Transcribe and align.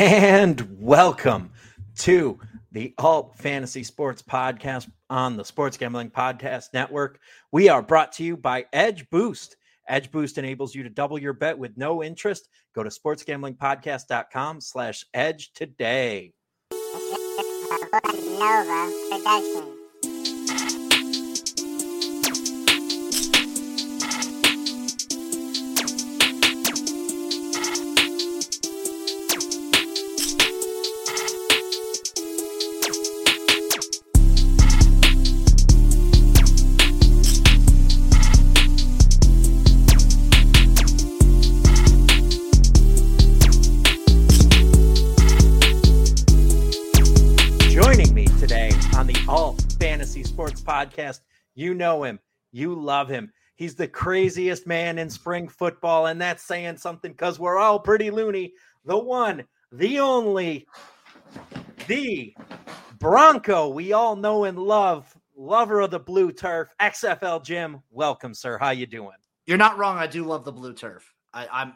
And 0.00 0.78
welcome 0.80 1.50
to 1.98 2.40
the 2.72 2.94
Alt 2.96 3.36
Fantasy 3.36 3.84
Sports 3.84 4.22
Podcast 4.22 4.90
on 5.10 5.36
the 5.36 5.44
Sports 5.44 5.76
Gambling 5.76 6.10
Podcast 6.10 6.68
Network. 6.72 7.20
We 7.52 7.68
are 7.68 7.82
brought 7.82 8.12
to 8.12 8.24
you 8.24 8.38
by 8.38 8.64
Edge 8.72 9.10
Boost. 9.10 9.56
Edge 9.86 10.10
Boost 10.10 10.38
enables 10.38 10.74
you 10.74 10.84
to 10.84 10.88
double 10.88 11.18
your 11.18 11.34
bet 11.34 11.58
with 11.58 11.76
no 11.76 12.02
interest. 12.02 12.48
Go 12.74 12.82
to 12.82 12.88
sportsgamblingpodcast.com 12.88 14.62
slash 14.62 15.04
edge 15.12 15.52
today. 15.52 16.32
Nova. 18.38 19.79
Podcast, 50.90 51.20
you 51.54 51.74
know 51.74 52.04
him, 52.04 52.18
you 52.52 52.74
love 52.74 53.08
him. 53.08 53.32
He's 53.56 53.74
the 53.74 53.88
craziest 53.88 54.66
man 54.66 54.98
in 54.98 55.10
spring 55.10 55.48
football, 55.48 56.06
and 56.06 56.20
that's 56.20 56.42
saying 56.42 56.78
something 56.78 57.12
because 57.12 57.38
we're 57.38 57.58
all 57.58 57.78
pretty 57.78 58.10
loony. 58.10 58.54
The 58.84 58.96
one, 58.96 59.44
the 59.70 60.00
only, 60.00 60.66
the 61.86 62.34
Bronco 62.98 63.68
we 63.68 63.92
all 63.92 64.16
know 64.16 64.44
and 64.44 64.58
love, 64.58 65.14
lover 65.36 65.80
of 65.80 65.90
the 65.90 66.00
blue 66.00 66.32
turf, 66.32 66.68
XFL 66.80 67.44
Jim. 67.44 67.82
Welcome, 67.90 68.32
sir. 68.32 68.56
How 68.56 68.70
you 68.70 68.86
doing? 68.86 69.16
You're 69.46 69.58
not 69.58 69.78
wrong. 69.78 69.98
I 69.98 70.06
do 70.06 70.24
love 70.24 70.44
the 70.44 70.52
blue 70.52 70.74
turf. 70.74 71.12
I, 71.32 71.46
I'm. 71.52 71.74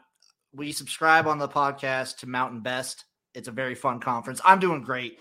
We 0.55 0.71
subscribe 0.71 1.27
on 1.27 1.39
the 1.39 1.49
podcast 1.49 2.19
to 2.19 2.28
Mountain 2.28 2.62
West. 2.62 3.06
It's 3.34 3.49
a 3.49 3.53
very 3.53 3.75
fun 3.75 3.99
conference. 3.99 4.41
I'm 4.45 4.61
doing 4.61 4.83
great. 4.83 5.19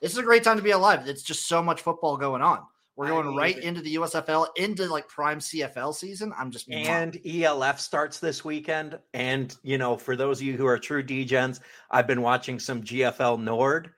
This 0.00 0.12
is 0.12 0.18
a 0.18 0.22
great 0.22 0.42
time 0.42 0.56
to 0.56 0.62
be 0.62 0.70
alive. 0.70 1.06
It's 1.06 1.22
just 1.22 1.46
so 1.46 1.62
much 1.62 1.82
football 1.82 2.16
going 2.16 2.40
on. 2.40 2.60
We're 3.00 3.08
going 3.08 3.34
right 3.34 3.56
into 3.56 3.80
the 3.80 3.94
USFL, 3.94 4.48
into 4.56 4.84
like 4.84 5.08
prime 5.08 5.38
CFL 5.38 5.94
season. 5.94 6.34
I'm 6.36 6.50
just 6.50 6.70
And 6.70 7.18
ELF 7.24 7.80
starts 7.80 8.18
this 8.18 8.44
weekend. 8.44 8.98
And, 9.14 9.56
you 9.62 9.78
know, 9.78 9.96
for 9.96 10.16
those 10.16 10.38
of 10.38 10.42
you 10.42 10.58
who 10.58 10.66
are 10.66 10.78
true 10.78 11.02
degens, 11.02 11.60
I've 11.90 12.06
been 12.06 12.20
watching 12.20 12.58
some 12.58 12.82
GFL 12.82 13.40
Nord, 13.40 13.92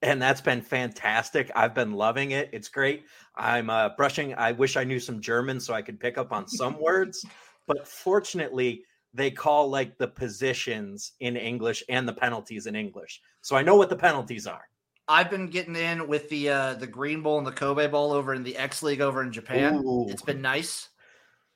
and 0.00 0.22
that's 0.22 0.40
been 0.40 0.62
fantastic. 0.62 1.50
I've 1.54 1.74
been 1.74 1.92
loving 1.92 2.30
it. 2.30 2.48
It's 2.54 2.70
great. 2.70 3.04
I'm 3.36 3.68
uh, 3.68 3.90
brushing. 3.98 4.32
I 4.32 4.52
wish 4.52 4.78
I 4.78 4.84
knew 4.84 4.98
some 4.98 5.20
German 5.20 5.60
so 5.60 5.74
I 5.74 5.82
could 5.82 6.00
pick 6.00 6.16
up 6.16 6.32
on 6.32 6.48
some 6.48 6.80
words. 6.80 7.22
But 7.66 7.86
fortunately, 7.86 8.82
they 9.12 9.30
call 9.30 9.68
like 9.68 9.98
the 9.98 10.08
positions 10.08 11.12
in 11.20 11.36
English 11.36 11.84
and 11.90 12.08
the 12.08 12.14
penalties 12.14 12.66
in 12.66 12.74
English. 12.74 13.20
So 13.42 13.56
I 13.56 13.62
know 13.62 13.76
what 13.76 13.90
the 13.90 13.96
penalties 13.96 14.46
are. 14.46 14.64
I've 15.08 15.30
been 15.30 15.46
getting 15.48 15.74
in 15.76 16.06
with 16.06 16.28
the 16.28 16.50
uh 16.50 16.74
the 16.74 16.86
Green 16.86 17.22
Bowl 17.22 17.38
and 17.38 17.46
the 17.46 17.52
Kobe 17.52 17.86
Bowl 17.88 18.12
over 18.12 18.34
in 18.34 18.42
the 18.42 18.56
X 18.56 18.82
League 18.82 19.00
over 19.00 19.22
in 19.22 19.32
Japan. 19.32 19.76
Ooh. 19.76 20.06
It's 20.08 20.22
been 20.22 20.42
nice. 20.42 20.88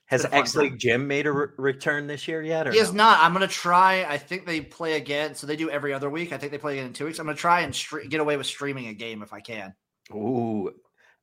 Has 0.06 0.22
been 0.22 0.28
a 0.28 0.31
fun 0.33 0.41
X 0.41 0.56
League. 0.56 0.78
Jim 0.78 1.06
made 1.06 1.27
a 1.27 1.33
re- 1.33 1.47
return 1.58 2.06
this 2.06 2.27
year 2.28 2.42
yet? 2.42 2.67
Or 2.67 2.73
He 2.73 2.80
no? 2.83 2.91
not. 2.92 3.20
I'm 3.20 3.33
gonna 3.33 3.47
try. 3.48 4.05
I 4.05 4.19
think 4.19 4.47
they 4.47 4.61
play 4.61 4.95
again. 4.95 5.34
So 5.34 5.47
they 5.47 5.56
do 5.56 5.70
every 5.70 5.92
other 5.92 6.11
week. 6.11 6.33
I 6.33 6.39
think 6.39 6.53
they 6.53 6.58
play 6.58 6.75
again 6.75 6.86
in 6.86 6.92
two 6.92 7.05
weeks. 7.06 7.19
I'm 7.19 7.27
gonna 7.27 7.36
try 7.36 7.61
and 7.61 7.73
stre- 7.73 8.08
get 8.08 8.20
away 8.20 8.36
with 8.36 8.47
streaming 8.47 8.89
a 8.89 8.95
game 8.95 9.23
if 9.23 9.33
I 9.33 9.41
can. 9.41 9.75
Ooh, 10.12 10.70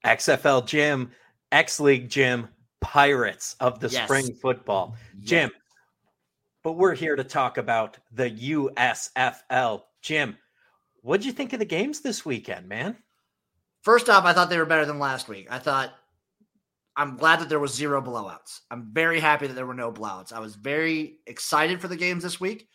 XFL 0.06 0.66
Jim, 0.66 1.12
X 1.52 1.80
League 1.80 2.10
Jim, 2.10 2.48
Pirates 2.82 3.56
of 3.60 3.80
the 3.80 3.90
Yes. 3.90 4.06
spring 4.06 4.34
football. 4.42 4.96
Jim, 5.22 5.52
but 6.64 6.74
we're 6.74 6.96
here 6.96 7.16
to 7.16 7.24
talk 7.24 7.58
about 7.58 7.98
the 8.12 8.30
USFL. 8.30 9.84
Jim, 10.02 10.38
what'd 11.10 11.26
you 11.26 11.32
think 11.32 11.54
of 11.54 11.60
the 11.60 11.66
games 11.66 12.02
this 12.02 12.24
weekend, 12.24 12.70
man? 12.70 12.96
First 13.82 14.10
off, 14.10 14.26
I 14.26 14.34
thought 14.34 14.52
they 14.52 14.60
were 14.60 14.66
better 14.66 14.86
than 14.86 15.00
last 15.00 15.28
week. 15.28 15.48
I 15.50 15.58
thought 15.58 15.92
I'm 16.96 17.18
glad 17.18 17.40
that 17.40 17.50
there 17.50 17.60
was 17.60 17.74
zero 17.74 18.00
blowouts. 18.00 18.60
I'm 18.70 18.92
very 18.94 19.20
happy 19.20 19.48
that 19.48 19.56
there 19.56 19.66
were 19.66 19.74
no 19.74 19.92
blowouts. 19.92 20.32
I 20.32 20.40
was 20.40 20.54
very 20.54 21.18
excited 21.26 21.82
for 21.82 21.88
the 21.88 21.96
games 21.96 22.22
this 22.22 22.40
week. 22.40 22.68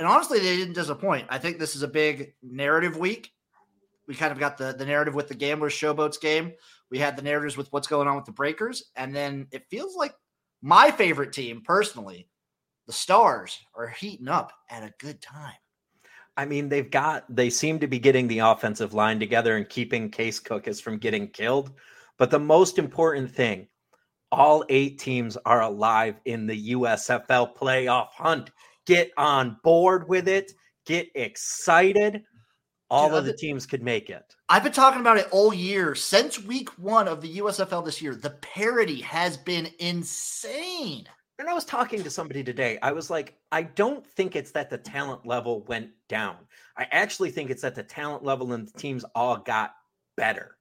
And 0.00 0.08
honestly, 0.08 0.40
they 0.40 0.56
didn't 0.56 0.74
disappoint. 0.74 1.28
I 1.30 1.38
think 1.38 1.60
this 1.60 1.76
is 1.76 1.84
a 1.84 1.88
big 1.88 2.34
narrative 2.42 2.96
week. 2.96 3.30
We 4.08 4.16
kind 4.16 4.32
of 4.32 4.40
got 4.40 4.58
the, 4.58 4.74
the 4.76 4.84
narrative 4.84 5.14
with 5.14 5.28
the 5.28 5.34
Gamblers 5.36 5.72
Showboats 5.72 6.20
game. 6.20 6.54
We 6.90 6.98
had 6.98 7.16
the 7.16 7.22
narratives 7.22 7.56
with 7.56 7.72
what's 7.72 7.86
going 7.86 8.08
on 8.08 8.16
with 8.16 8.24
the 8.24 8.32
Breakers. 8.32 8.90
And 8.96 9.14
then 9.14 9.46
it 9.52 9.70
feels 9.70 9.94
like 9.94 10.14
my 10.60 10.90
favorite 10.90 11.32
team, 11.32 11.62
personally, 11.64 12.26
the 12.88 12.92
Stars, 12.92 13.56
are 13.76 13.86
heating 13.86 14.28
up 14.28 14.52
at 14.70 14.82
a 14.82 14.92
good 14.98 15.22
time. 15.22 15.54
I 16.36 16.44
mean, 16.44 16.68
they've 16.68 16.90
got 16.90 17.24
they 17.34 17.50
seem 17.50 17.78
to 17.80 17.86
be 17.86 17.98
getting 17.98 18.28
the 18.28 18.40
offensive 18.40 18.92
line 18.92 19.18
together 19.18 19.56
and 19.56 19.68
keeping 19.68 20.10
Case 20.10 20.38
Cookus 20.38 20.82
from 20.82 20.98
getting 20.98 21.28
killed. 21.28 21.72
But 22.18 22.30
the 22.30 22.38
most 22.38 22.78
important 22.78 23.30
thing, 23.30 23.68
all 24.30 24.64
eight 24.68 24.98
teams 24.98 25.36
are 25.46 25.62
alive 25.62 26.20
in 26.24 26.46
the 26.46 26.72
USFL 26.72 27.56
playoff 27.56 28.08
hunt. 28.12 28.50
Get 28.86 29.10
on 29.16 29.56
board 29.64 30.08
with 30.08 30.28
it. 30.28 30.52
Get 30.84 31.08
excited. 31.14 32.22
All 32.88 33.08
Dude, 33.08 33.18
of 33.18 33.24
the 33.24 33.32
I've 33.32 33.38
teams 33.38 33.66
could 33.66 33.82
make 33.82 34.10
it. 34.10 34.36
I've 34.48 34.62
been 34.62 34.72
talking 34.72 35.00
about 35.00 35.16
it 35.16 35.26
all 35.32 35.52
year 35.52 35.96
since 35.96 36.40
week 36.40 36.68
one 36.78 37.08
of 37.08 37.20
the 37.20 37.38
USFL 37.38 37.84
this 37.84 38.00
year. 38.00 38.14
The 38.14 38.30
parity 38.30 39.00
has 39.00 39.36
been 39.36 39.68
insane. 39.80 41.08
And 41.38 41.48
I 41.50 41.52
was 41.54 41.66
talking 41.66 42.02
to 42.02 42.10
somebody 42.10 42.42
today. 42.42 42.78
I 42.80 42.92
was 42.92 43.10
like, 43.10 43.38
I 43.52 43.62
don't 43.62 44.06
think 44.06 44.34
it's 44.36 44.52
that 44.52 44.70
the 44.70 44.78
talent 44.78 45.26
level 45.26 45.62
went 45.64 45.90
down. 46.08 46.38
I 46.78 46.84
actually 46.90 47.30
think 47.30 47.50
it's 47.50 47.62
that 47.62 47.74
the 47.74 47.82
talent 47.82 48.24
level 48.24 48.52
and 48.54 48.66
the 48.66 48.78
teams 48.78 49.04
all 49.14 49.36
got 49.36 49.74
better. 50.16 50.56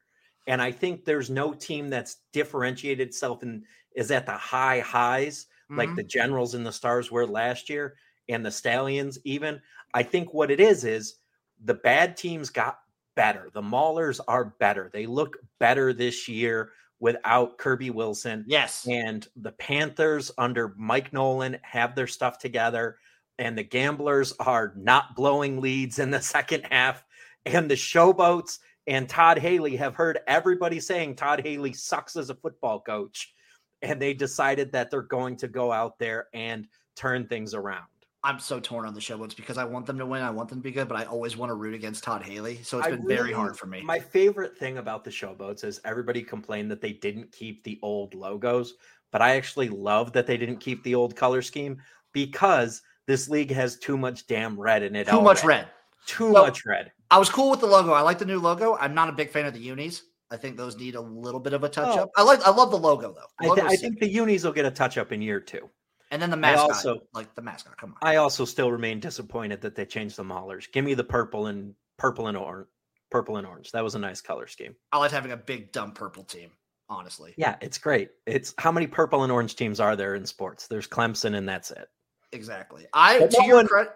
And 0.47 0.61
I 0.61 0.71
think 0.71 1.05
there's 1.05 1.29
no 1.29 1.53
team 1.53 1.89
that's 1.89 2.17
differentiated 2.33 3.07
itself 3.07 3.41
and 3.41 3.65
is 3.95 4.11
at 4.11 4.25
the 4.25 4.33
high 4.33 4.79
highs 4.81 5.47
like 5.75 5.89
Mhm. 5.89 5.95
the 5.95 6.03
Generals 6.03 6.53
and 6.53 6.65
the 6.65 6.71
Stars 6.73 7.09
were 7.09 7.25
last 7.25 7.69
year 7.69 7.97
and 8.27 8.45
the 8.45 8.51
Stallions, 8.51 9.17
even. 9.23 9.61
I 9.93 10.03
think 10.03 10.33
what 10.33 10.51
it 10.51 10.59
is 10.59 10.83
is 10.83 11.19
the 11.63 11.73
bad 11.73 12.17
teams 12.17 12.49
got 12.49 12.81
better. 13.15 13.49
The 13.53 13.61
Maulers 13.61 14.19
are 14.27 14.43
better. 14.59 14.89
They 14.91 15.05
look 15.05 15.37
better 15.57 15.93
this 15.93 16.27
year 16.27 16.73
without 17.00 17.57
Kirby 17.57 17.89
Wilson. 17.89 18.45
yes, 18.47 18.88
And 18.89 19.28
the 19.35 19.51
Panthers 19.51 20.31
under 20.38 20.73
Mike 20.78 21.11
Nolan 21.13 21.57
have 21.61 21.95
their 21.95 22.07
stuff 22.07 22.38
together. 22.38 22.97
And 23.38 23.57
the 23.57 23.63
Gamblers 23.63 24.33
are 24.39 24.73
not 24.78 25.16
blowing 25.16 25.59
leads 25.59 26.00
in 26.00 26.09
the 26.09 26.22
second 26.35 26.63
half. 26.72 27.03
And 27.45 27.69
the 27.69 27.75
Showboats 27.75 28.59
and 28.88 29.09
Todd 29.09 29.38
Haley 29.38 29.75
have 29.75 29.95
heard 29.95 30.19
everybody 30.28 30.79
saying 30.79 31.16
Todd 31.16 31.41
Haley 31.44 31.73
sucks 31.73 32.16
as 32.16 32.29
a 32.29 32.35
football 32.35 32.79
coach. 32.79 33.34
And 33.81 34.01
they 34.01 34.13
decided 34.13 34.72
that 34.72 34.89
they're 34.89 35.01
going 35.01 35.35
to 35.38 35.47
go 35.47 35.72
out 35.72 36.00
there 36.00 36.28
and 36.34 36.67
turn 36.95 37.28
things 37.28 37.53
around. 37.53 37.85
I'm 38.25 38.39
so 38.39 38.59
torn 38.59 38.87
on 38.87 38.95
the 38.95 38.99
Showboats 38.99 39.35
because 39.35 39.59
I 39.59 39.63
want 39.63 39.85
them 39.85 39.99
to 39.99 40.05
win. 40.05 40.23
I 40.23 40.31
want 40.31 40.49
them 40.49 40.57
to 40.57 40.63
be 40.63 40.71
good, 40.71 40.87
but 40.87 40.97
I 40.97 41.05
always 41.05 41.37
want 41.37 41.51
to 41.51 41.53
root 41.53 41.75
against 41.75 42.03
Todd 42.03 42.23
Haley. 42.23 42.59
So 42.63 42.79
it's 42.79 42.87
I 42.87 42.91
been 42.91 43.07
very 43.07 43.31
hard 43.31 43.55
for 43.55 43.67
me. 43.67 43.83
My 43.83 43.99
favorite 43.99 44.57
thing 44.57 44.79
about 44.79 45.03
the 45.03 45.11
Showboats 45.11 45.63
is 45.63 45.79
everybody 45.85 46.23
complained 46.23 46.71
that 46.71 46.81
they 46.81 46.91
didn't 46.93 47.31
keep 47.31 47.63
the 47.63 47.77
old 47.83 48.15
logos, 48.15 48.73
but 49.11 49.21
I 49.21 49.35
actually 49.35 49.69
love 49.69 50.11
that 50.13 50.25
they 50.25 50.37
didn't 50.37 50.57
keep 50.57 50.83
the 50.83 50.95
old 50.95 51.15
color 51.15 51.43
scheme 51.43 51.77
because 52.13 52.81
this 53.05 53.29
league 53.29 53.51
has 53.51 53.77
too 53.77 53.95
much 53.97 54.25
damn 54.25 54.59
red 54.59 54.81
in 54.81 54.95
it. 54.95 55.07
Too 55.07 55.21
much 55.21 55.43
red. 55.43 55.67
Too 56.07 56.31
much 56.31 56.66
red. 56.66 56.91
I 57.11 57.19
was 57.19 57.29
cool 57.29 57.51
with 57.51 57.59
the 57.59 57.67
logo. 57.67 57.91
I 57.93 58.01
like 58.01 58.17
the 58.17 58.25
new 58.25 58.39
logo. 58.39 58.75
I'm 58.79 58.95
not 58.95 59.07
a 59.09 59.11
big 59.11 59.29
fan 59.29 59.45
of 59.45 59.53
the 59.53 59.59
unis. 59.59 60.01
I 60.31 60.37
think 60.37 60.57
those 60.57 60.75
need 60.78 60.95
a 60.95 61.01
little 61.01 61.39
bit 61.39 61.53
of 61.53 61.63
a 61.63 61.69
touch 61.69 61.95
Oh. 61.95 62.03
up. 62.03 62.09
I 62.16 62.23
like. 62.23 62.41
I 62.45 62.49
love 62.49 62.71
the 62.71 62.78
logo 62.78 63.13
though. 63.13 63.45
The 63.45 63.51
I, 63.51 63.55
th- 63.55 63.67
I 63.67 63.75
think 63.75 63.99
the 63.99 64.09
unis 64.09 64.43
will 64.43 64.51
get 64.51 64.66
a 64.66 64.71
touch 64.71 64.97
up 64.97 65.11
in 65.11 65.21
year 65.21 65.39
two. 65.39 65.69
And 66.16 66.22
then 66.22 66.29
the 66.29 66.38
mascot, 66.38 66.70
also- 66.72 67.02
like 67.14 67.35
the 67.35 67.41
mascot. 67.41 67.76
Come 67.78 67.91
on. 67.91 67.97
I 68.09 68.16
also 68.16 68.46
still 68.46 68.72
remain 68.72 69.02
disappointed 69.02 69.59
that 69.62 69.76
they 69.76 69.85
changed 69.85 70.16
the 70.16 70.23
maulers. 70.23 70.72
Give 70.72 70.85
me 70.85 70.94
the 70.94 71.03
purple 71.03 71.47
and 71.47 71.76
purple 71.97 72.28
and 72.28 72.38
orange. 72.38 72.67
Purple 73.12 73.35
and 73.38 73.46
orange. 73.46 73.72
That 73.73 73.84
was 73.84 73.96
a 73.96 74.00
nice 74.00 74.22
color 74.22 74.47
scheme. 74.47 74.76
I 74.94 74.97
like 74.97 75.12
having 75.12 75.32
a 75.34 75.38
big 75.38 75.72
dumb 75.73 75.91
purple 75.91 76.23
team. 76.23 76.52
Honestly, 76.88 77.34
Yeah, 77.35 77.56
it's 77.62 77.78
great. 77.78 78.12
It's 78.26 78.53
how 78.59 78.72
many 78.72 78.85
purple 78.88 79.23
and 79.23 79.32
orange 79.32 79.56
teams 79.56 79.79
are 79.79 79.96
there 79.96 80.16
in 80.16 80.26
sports? 80.26 80.67
There's 80.67 80.88
Clemson, 80.88 81.35
and 81.35 81.50
that's 81.50 81.72
it. 81.72 81.90
Exactly. 82.32 82.85
I 82.94 83.20
But 83.20 83.32
to 83.32 83.44
your 83.46 83.56
one- 83.58 83.67
credit, 83.67 83.94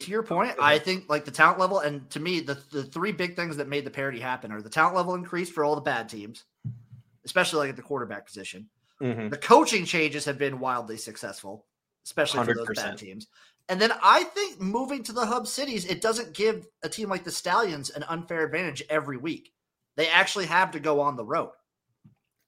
to 0.00 0.10
your 0.10 0.22
point, 0.22 0.54
I 0.60 0.78
think 0.78 1.08
like 1.08 1.24
the 1.26 1.30
talent 1.30 1.58
level, 1.58 1.80
and 1.80 2.08
to 2.10 2.18
me, 2.20 2.40
the 2.40 2.54
the 2.70 2.82
three 2.84 3.12
big 3.12 3.36
things 3.36 3.56
that 3.58 3.68
made 3.68 3.84
the 3.84 3.90
parity 3.90 4.18
happen 4.20 4.50
are 4.52 4.62
the 4.62 4.70
talent 4.70 4.96
level 4.96 5.14
increase 5.14 5.50
for 5.50 5.64
all 5.64 5.74
the 5.74 5.80
bad 5.82 6.08
teams, 6.08 6.44
especially 7.24 7.58
like 7.58 7.70
at 7.70 7.76
the 7.76 7.82
quarterback 7.82 8.24
position. 8.26 8.68
Mhm. 9.00 9.30
The 9.30 9.38
coaching 9.38 9.84
changes 9.84 10.24
have 10.24 10.38
been 10.38 10.60
wildly 10.60 10.96
successful, 10.96 11.66
especially 12.04 12.44
for 12.44 12.54
those 12.54 12.66
100%. 12.66 12.76
bad 12.76 12.98
teams. 12.98 13.26
And 13.68 13.80
then 13.80 13.92
I 14.02 14.24
think 14.24 14.60
moving 14.60 15.02
to 15.04 15.12
the 15.12 15.24
hub 15.24 15.46
cities, 15.46 15.84
it 15.84 16.00
doesn't 16.00 16.34
give 16.34 16.66
a 16.82 16.88
team 16.88 17.08
like 17.08 17.24
the 17.24 17.30
Stallions 17.30 17.90
an 17.90 18.02
unfair 18.04 18.44
advantage 18.44 18.82
every 18.90 19.16
week. 19.16 19.52
They 19.96 20.08
actually 20.08 20.46
have 20.46 20.72
to 20.72 20.80
go 20.80 21.00
on 21.00 21.16
the 21.16 21.24
road. 21.24 21.52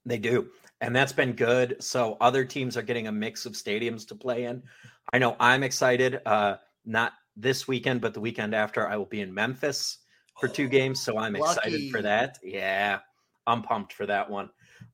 They 0.04 0.18
do. 0.18 0.50
And 0.80 0.96
that's 0.96 1.12
been 1.12 1.32
good. 1.32 1.76
So 1.80 2.16
other 2.20 2.44
teams 2.44 2.76
are 2.76 2.82
getting 2.82 3.06
a 3.06 3.12
mix 3.12 3.46
of 3.46 3.52
stadiums 3.52 4.06
to 4.08 4.16
play 4.16 4.44
in. 4.44 4.62
I 5.12 5.18
know 5.18 5.36
I'm 5.38 5.62
excited. 5.62 6.20
Uh, 6.26 6.56
not 6.84 7.12
this 7.36 7.68
weekend, 7.68 8.00
but 8.00 8.14
the 8.14 8.20
weekend 8.20 8.54
after, 8.54 8.88
I 8.88 8.96
will 8.96 9.06
be 9.06 9.20
in 9.20 9.32
Memphis 9.32 9.98
for 10.40 10.48
two 10.48 10.68
games. 10.68 11.00
So 11.00 11.18
I'm 11.18 11.34
Lucky. 11.34 11.58
excited 11.58 11.90
for 11.92 12.02
that. 12.02 12.38
Yeah, 12.42 12.98
I'm 13.46 13.62
pumped 13.62 13.92
for 13.92 14.06
that 14.06 14.28
one. 14.28 14.50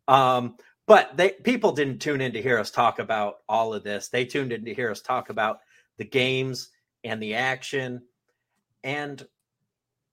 Um, 0.09 0.57
but 0.89 1.17
they 1.17 1.33
people 1.45 1.71
didn't 1.71 2.01
tune 2.01 2.23
in 2.23 2.33
to 2.33 2.43
hear 2.43 2.59
us 2.59 2.71
talk 2.73 2.99
about 2.99 3.41
all 3.49 3.75
of 3.75 3.85
this. 3.85 4.09
They 4.09 4.25
tuned 4.25 4.53
in 4.53 4.65
to 4.65 4.75
hear 4.75 4.91
us 4.91 5.03
talk 5.03 5.29
about 5.29 5.61
the 5.99 6.05
games 6.05 6.71
and 7.05 7.23
the 7.23 7.35
action. 7.35 8.03
And 8.83 9.25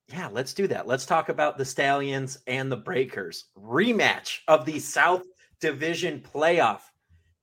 yeah, 0.10 0.28
let's 0.32 0.54
do 0.54 0.68
that. 0.68 0.86
Let's 0.86 1.06
talk 1.06 1.30
about 1.30 1.58
the 1.58 1.66
Stallions 1.66 2.40
and 2.46 2.72
the 2.72 2.78
Breakers 2.78 3.46
rematch 3.58 4.40
of 4.50 4.66
the 4.66 4.80
South 4.80 5.24
Division 5.62 6.22
playoff. 6.34 6.82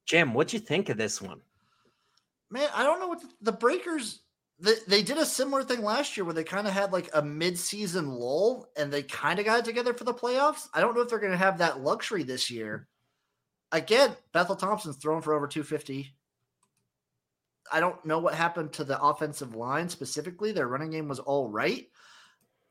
Jim, 0.04 0.34
what'd 0.34 0.52
you 0.52 0.60
think 0.60 0.90
of 0.90 0.98
this 0.98 1.20
one? 1.22 1.40
Man, 2.50 2.68
I 2.74 2.84
don't 2.84 3.00
know 3.00 3.08
what 3.08 3.22
the, 3.22 3.28
the 3.40 3.52
Breakers. 3.52 4.20
They, 4.60 4.74
they 4.86 5.02
did 5.02 5.16
a 5.16 5.24
similar 5.24 5.64
thing 5.64 5.82
last 5.82 6.16
year 6.16 6.24
where 6.24 6.34
they 6.34 6.44
kind 6.44 6.66
of 6.66 6.74
had 6.74 6.92
like 6.92 7.08
a 7.14 7.22
mid-season 7.22 8.10
lull 8.10 8.68
and 8.76 8.92
they 8.92 9.02
kind 9.02 9.38
of 9.38 9.46
got 9.46 9.60
it 9.60 9.64
together 9.64 9.94
for 9.94 10.04
the 10.04 10.14
playoffs. 10.14 10.68
I 10.74 10.80
don't 10.80 10.94
know 10.94 11.00
if 11.00 11.08
they're 11.08 11.18
going 11.18 11.32
to 11.32 11.38
have 11.38 11.58
that 11.58 11.80
luxury 11.80 12.22
this 12.22 12.50
year. 12.50 12.86
Again, 13.72 14.14
Bethel 14.32 14.54
Thompson's 14.56 14.96
thrown 14.96 15.22
for 15.22 15.32
over 15.34 15.46
250. 15.46 16.14
I 17.72 17.80
don't 17.80 18.04
know 18.04 18.18
what 18.18 18.34
happened 18.34 18.72
to 18.74 18.84
the 18.84 19.00
offensive 19.00 19.54
line 19.54 19.88
specifically. 19.88 20.52
Their 20.52 20.68
running 20.68 20.90
game 20.90 21.08
was 21.08 21.18
all 21.18 21.48
right. 21.48 21.86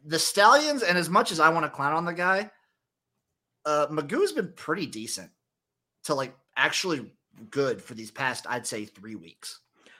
The 0.05 0.19
Stallions, 0.19 0.83
and 0.83 0.97
as 0.97 1.09
much 1.09 1.31
as 1.31 1.39
I 1.39 1.49
want 1.49 1.65
to 1.65 1.69
clown 1.71 1.93
on 1.93 2.05
the 2.05 2.13
guy, 2.13 2.51
uh, 3.65 3.87
McGough's 3.87 4.31
been 4.31 4.53
pretty 4.55 4.85
decent 4.85 5.31
to 6.03 6.13
like 6.15 6.35
actually 6.55 7.11
good 7.49 7.81
for 7.81 7.93
these 7.95 8.11
past, 8.11 8.45
I'd 8.49 8.67
say, 8.67 8.85
three 8.85 9.15
weeks. 9.15 9.59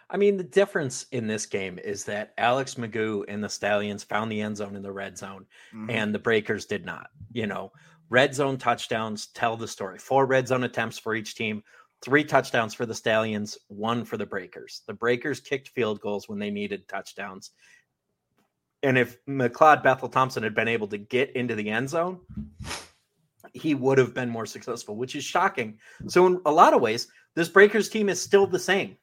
I 0.09 0.17
mean, 0.17 0.35
the 0.35 0.43
difference 0.43 1.05
in 1.11 1.25
this 1.25 1.45
game 1.45 1.79
is 1.79 2.03
that 2.05 2.33
Alex 2.37 2.75
McGough 2.75 3.23
and 3.29 3.41
the 3.41 3.47
Stallions 3.49 4.03
found 4.03 4.29
the 4.29 4.41
end 4.41 4.57
zone 4.57 4.75
in 4.75 4.81
the 4.81 4.91
red 4.91 5.17
zone, 5.17 5.45
Mhm. 5.73 5.89
and 5.89 6.13
the 6.13 6.19
Breakers 6.19 6.65
did 6.65 6.85
not. 6.85 7.09
You 7.31 7.47
know, 7.47 7.71
red 8.11 8.35
zone 8.35 8.57
touchdowns 8.57 9.27
tell 9.27 9.55
the 9.55 9.67
story. 9.67 9.97
Four 9.97 10.25
red 10.25 10.47
zone 10.47 10.65
attempts 10.65 10.99
for 10.99 11.15
each 11.15 11.33
team, 11.33 11.63
three 12.03 12.25
touchdowns 12.25 12.73
for 12.73 12.85
the 12.85 12.93
Stallions, 12.93 13.57
one 13.69 14.03
for 14.03 14.17
the 14.17 14.25
Breakers. 14.25 14.81
The 14.85 14.93
Breakers 14.93 15.39
kicked 15.39 15.69
field 15.69 16.01
goals 16.01 16.27
when 16.27 16.37
they 16.37 16.51
needed 16.51 16.87
touchdowns. 16.89 17.51
And 18.83 18.97
if 18.97 19.17
McLeod 19.25 19.81
Bethel 19.81 20.09
Thompson 20.09 20.43
had 20.43 20.53
been 20.53 20.67
able 20.67 20.87
to 20.87 20.97
get 20.97 21.33
into 21.35 21.55
the 21.55 21.69
end 21.69 21.89
zone, 21.89 22.19
he 23.53 23.75
would 23.75 23.97
have 23.97 24.13
been 24.13 24.29
more 24.29 24.45
successful, 24.45 24.97
which 24.97 25.15
is 25.15 25.23
shocking. 25.23 25.77
So, 26.07 26.27
in 26.27 26.41
a 26.45 26.51
lot 26.51 26.73
of 26.73 26.81
ways, 26.81 27.07
this 27.35 27.47
Breakers 27.47 27.87
team 27.87 28.09
is 28.09 28.21
still 28.21 28.45
the 28.45 28.59
same. 28.59 28.97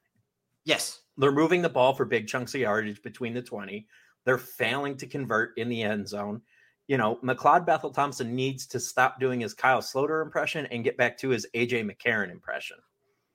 yes, 0.64 1.00
They're 1.16 1.32
moving 1.32 1.62
the 1.62 1.69
ball 1.70 1.94
for 1.94 2.04
big 2.04 2.28
chunks 2.28 2.54
of 2.54 2.61
yardage 2.61 3.02
between 3.02 3.32
the 3.32 3.43
20. 3.43 3.87
They're 4.26 4.37
failing 4.37 4.96
to 4.99 5.06
convert 5.06 5.56
in 5.56 5.70
the 5.70 5.82
end 5.82 6.06
zone. 6.06 6.43
You 6.88 6.96
know, 6.96 7.17
McLeod 7.23 7.67
Bethel 7.67 7.90
Thompson 7.90 8.35
needs 8.35 8.67
to 8.67 8.81
stop 8.81 9.20
doing 9.20 9.40
his 9.40 9.55
Kyle 9.55 9.81
Sloter 9.81 10.23
impression 10.23 10.67
and 10.67 10.82
get 10.82 10.96
back 10.96 11.17
to 11.19 11.29
his 11.29 11.46
AJ 11.55 11.88
McCarron 11.88 12.31
impression. 12.31 12.79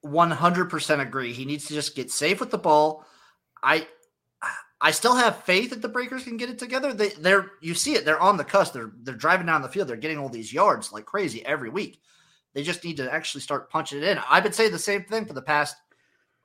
100% 0.06 1.00
agree. 1.00 1.32
He 1.32 1.46
needs 1.46 1.66
to 1.68 1.74
just 1.74 1.96
get 1.96 2.12
safe 2.12 2.40
with 2.40 2.52
the 2.52 2.58
ball. 2.58 3.06
I 3.62 3.88
I 4.82 4.92
still 4.92 5.16
have 5.16 5.46
faith 5.46 5.70
that 5.70 5.82
the 5.82 5.88
Breakers 5.88 6.26
can 6.26 6.36
get 6.36 6.50
it 6.50 6.60
together. 6.60 6.92
They 6.92 7.10
they're 7.10 7.52
you 7.62 7.74
see 7.74 7.94
it, 7.94 8.04
they're 8.04 8.20
on 8.20 8.36
the 8.36 8.44
cusp. 8.44 8.74
They're 8.74 8.92
they're 9.04 9.16
driving 9.16 9.46
down 9.46 9.62
the 9.62 9.70
field. 9.70 9.88
They're 9.88 9.96
getting 9.96 10.18
all 10.18 10.28
these 10.28 10.52
yards 10.52 10.92
like 10.92 11.06
crazy 11.06 11.46
every 11.46 11.70
week. 11.70 12.02
They 12.54 12.64
just 12.64 12.84
need 12.84 12.98
to 12.98 13.12
actually 13.12 13.42
start 13.42 13.70
punching 13.70 14.00
it 14.00 14.04
in. 14.04 14.20
I've 14.30 14.44
been 14.44 14.52
saying 14.52 14.74
the 14.74 14.80
same 14.80 15.06
thing 15.06 15.26
for 15.26 15.34
the 15.34 15.42
past 15.42 15.78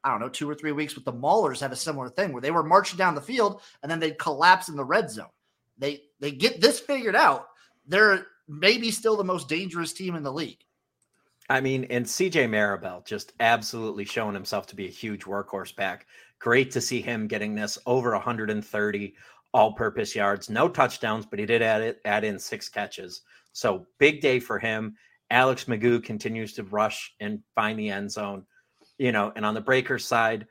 I 0.05 0.11
don't 0.11 0.21
know, 0.21 0.29
two 0.29 0.49
or 0.49 0.55
three 0.55 0.71
weeks 0.71 0.95
with 0.95 1.05
the 1.05 1.13
Maulers 1.13 1.61
have 1.61 1.73
a 1.73 1.77
similar 1.77 2.09
thing 2.09 2.33
where 2.33 2.41
they 2.41 2.53
were 2.53 2.63
marching 2.63 2.97
down 2.97 3.17
the 3.17 3.21
field 3.21 3.61
and 3.83 3.91
then 3.91 3.99
they'd 3.99 4.19
collapse 4.19 4.69
in 4.69 4.77
the 4.77 4.85
red 4.85 5.11
zone. 5.11 5.27
They 5.77 6.03
they 6.21 6.31
get 6.31 6.61
this 6.61 6.81
figured 6.81 7.17
out. 7.17 7.49
They're 7.87 8.27
maybe 8.49 8.91
still 8.91 9.17
the 9.17 9.25
most 9.25 9.49
dangerous 9.49 9.93
team 9.93 10.15
in 10.15 10.23
the 10.23 10.33
league. 10.33 10.59
I 11.51 11.61
mean, 11.61 11.85
and 11.85 12.05
CJ 12.05 12.51
Marable 12.51 13.03
just 13.07 13.33
absolutely 13.41 14.05
showing 14.05 14.35
himself 14.35 14.67
to 14.67 14.77
be 14.77 14.87
a 14.87 14.91
huge 14.91 15.25
workhorse 15.25 15.75
back. 15.75 16.07
Great 16.39 16.71
to 16.73 16.81
see 16.81 17.01
him 17.01 17.27
getting 17.27 17.55
this 17.55 17.79
over 17.87 18.13
130 18.13 19.15
all-purpose 19.55 20.15
yards, 20.15 20.51
no 20.51 20.69
touchdowns, 20.69 21.25
but 21.25 21.39
he 21.39 21.47
did 21.47 21.63
add 21.63 21.81
it 21.81 22.01
add 22.05 22.23
in 22.23 22.39
six 22.39 22.69
catches. 22.69 23.23
So 23.53 23.87
big 23.99 24.21
day 24.21 24.41
for 24.41 24.59
him. 24.59 24.95
Alex 25.31 25.65
McGough 25.65 26.05
continues 26.05 26.53
to 26.55 26.63
rush 26.65 27.15
and 27.21 27.41
find 27.55 27.79
the 27.79 27.91
end 27.91 28.11
zone. 28.11 28.45
You 28.99 29.13
know, 29.13 29.33
and 29.35 29.47
on 29.47 29.55
the 29.55 29.61
Breakers 29.61 30.05
side, 30.05 30.47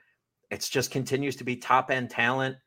it's 0.49 0.69
just 0.69 0.91
continues 0.91 1.35
to 1.37 1.43
be 1.43 1.57
top 1.57 1.91
end 1.91 2.09
talent 2.09 2.57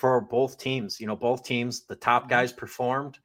for 0.00 0.18
both 0.22 0.56
teams. 0.56 0.98
You 0.98 1.06
know, 1.06 1.14
both 1.14 1.44
teams, 1.44 1.84
the 1.84 1.94
top 1.94 2.30
guys 2.30 2.54
performed, 2.54 3.18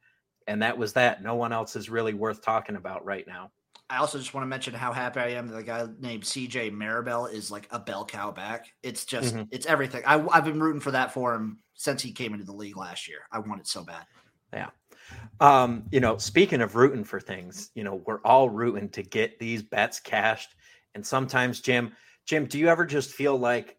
and 0.46 0.62
that 0.62 0.76
was 0.76 0.92
that. 0.92 1.22
No 1.22 1.34
one 1.34 1.50
else 1.50 1.74
is 1.74 1.88
really 1.88 2.12
worth 2.12 2.42
talking 2.42 2.76
about 2.76 3.02
right 3.06 3.26
now. 3.26 3.50
I 3.88 3.96
also 3.98 4.18
just 4.18 4.34
want 4.34 4.42
to 4.42 4.48
mention 4.48 4.74
how 4.74 4.92
happy 4.92 5.20
I 5.20 5.28
am 5.28 5.48
that 5.48 5.54
the 5.54 5.62
guy 5.62 5.86
named 6.00 6.24
CJ 6.24 6.72
Marable 6.72 7.26
is 7.26 7.50
like 7.50 7.66
a 7.70 7.78
bell 7.78 8.04
cow 8.04 8.30
back. 8.30 8.66
It's 8.82 9.06
just, 9.06 9.34
Mhm. 9.34 9.48
it's 9.50 9.64
everything. 9.64 10.02
I, 10.04 10.22
I've 10.28 10.44
been 10.44 10.60
rooting 10.60 10.80
for 10.80 10.90
that 10.90 11.12
for 11.12 11.34
him 11.34 11.60
since 11.74 12.02
he 12.02 12.12
came 12.12 12.34
into 12.34 12.44
the 12.44 12.52
league 12.52 12.76
last 12.76 13.08
year. 13.08 13.20
I 13.32 13.38
want 13.38 13.60
it 13.60 13.68
so 13.68 13.84
bad. 13.84 14.04
Yeah. 14.52 14.70
Um, 15.40 15.84
you 15.92 16.00
know, 16.00 16.18
speaking 16.18 16.60
of 16.60 16.74
rooting 16.76 17.04
for 17.04 17.20
things, 17.20 17.70
you 17.74 17.84
know, 17.84 18.02
we're 18.06 18.20
all 18.22 18.50
rooting 18.50 18.90
to 18.90 19.02
get 19.02 19.38
these 19.38 19.62
bets 19.62 20.00
cashed. 20.00 20.54
And 20.94 21.06
sometimes, 21.06 21.60
Jim, 21.60 21.92
Jim, 22.26 22.46
do 22.46 22.58
you 22.58 22.68
ever 22.68 22.84
just 22.84 23.12
feel 23.12 23.38
like, 23.38 23.78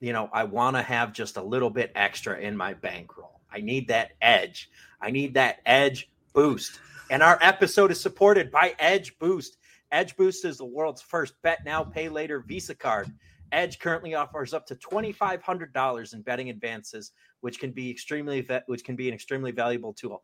you 0.00 0.12
know, 0.12 0.28
I 0.32 0.44
want 0.44 0.76
to 0.76 0.82
have 0.82 1.12
just 1.12 1.36
a 1.36 1.42
little 1.42 1.70
bit 1.70 1.92
extra 1.94 2.38
in 2.38 2.56
my 2.56 2.74
bankroll? 2.74 3.40
I 3.50 3.60
need 3.60 3.88
that 3.88 4.12
edge. 4.20 4.70
I 5.00 5.10
need 5.10 5.34
that 5.34 5.58
edge 5.66 6.10
boost. 6.34 6.80
And 7.10 7.22
our 7.22 7.38
episode 7.40 7.90
is 7.90 8.00
supported 8.00 8.50
by 8.50 8.74
Edge 8.78 9.18
Boost. 9.18 9.56
Edge 9.90 10.14
Boost 10.16 10.44
is 10.44 10.58
the 10.58 10.64
world's 10.66 11.00
first 11.00 11.34
bet 11.42 11.64
now, 11.64 11.82
pay 11.82 12.08
later 12.10 12.44
Visa 12.46 12.74
card. 12.74 13.10
Edge 13.50 13.78
currently 13.78 14.14
offers 14.14 14.52
up 14.52 14.66
to 14.66 14.74
$2,500 14.74 16.14
in 16.14 16.22
betting 16.22 16.50
advances, 16.50 17.12
which 17.40 17.58
can 17.58 17.70
be 17.70 17.90
extremely, 17.90 18.46
which 18.66 18.84
can 18.84 18.94
be 18.94 19.08
an 19.08 19.14
extremely 19.14 19.52
valuable 19.52 19.94
tool 19.94 20.22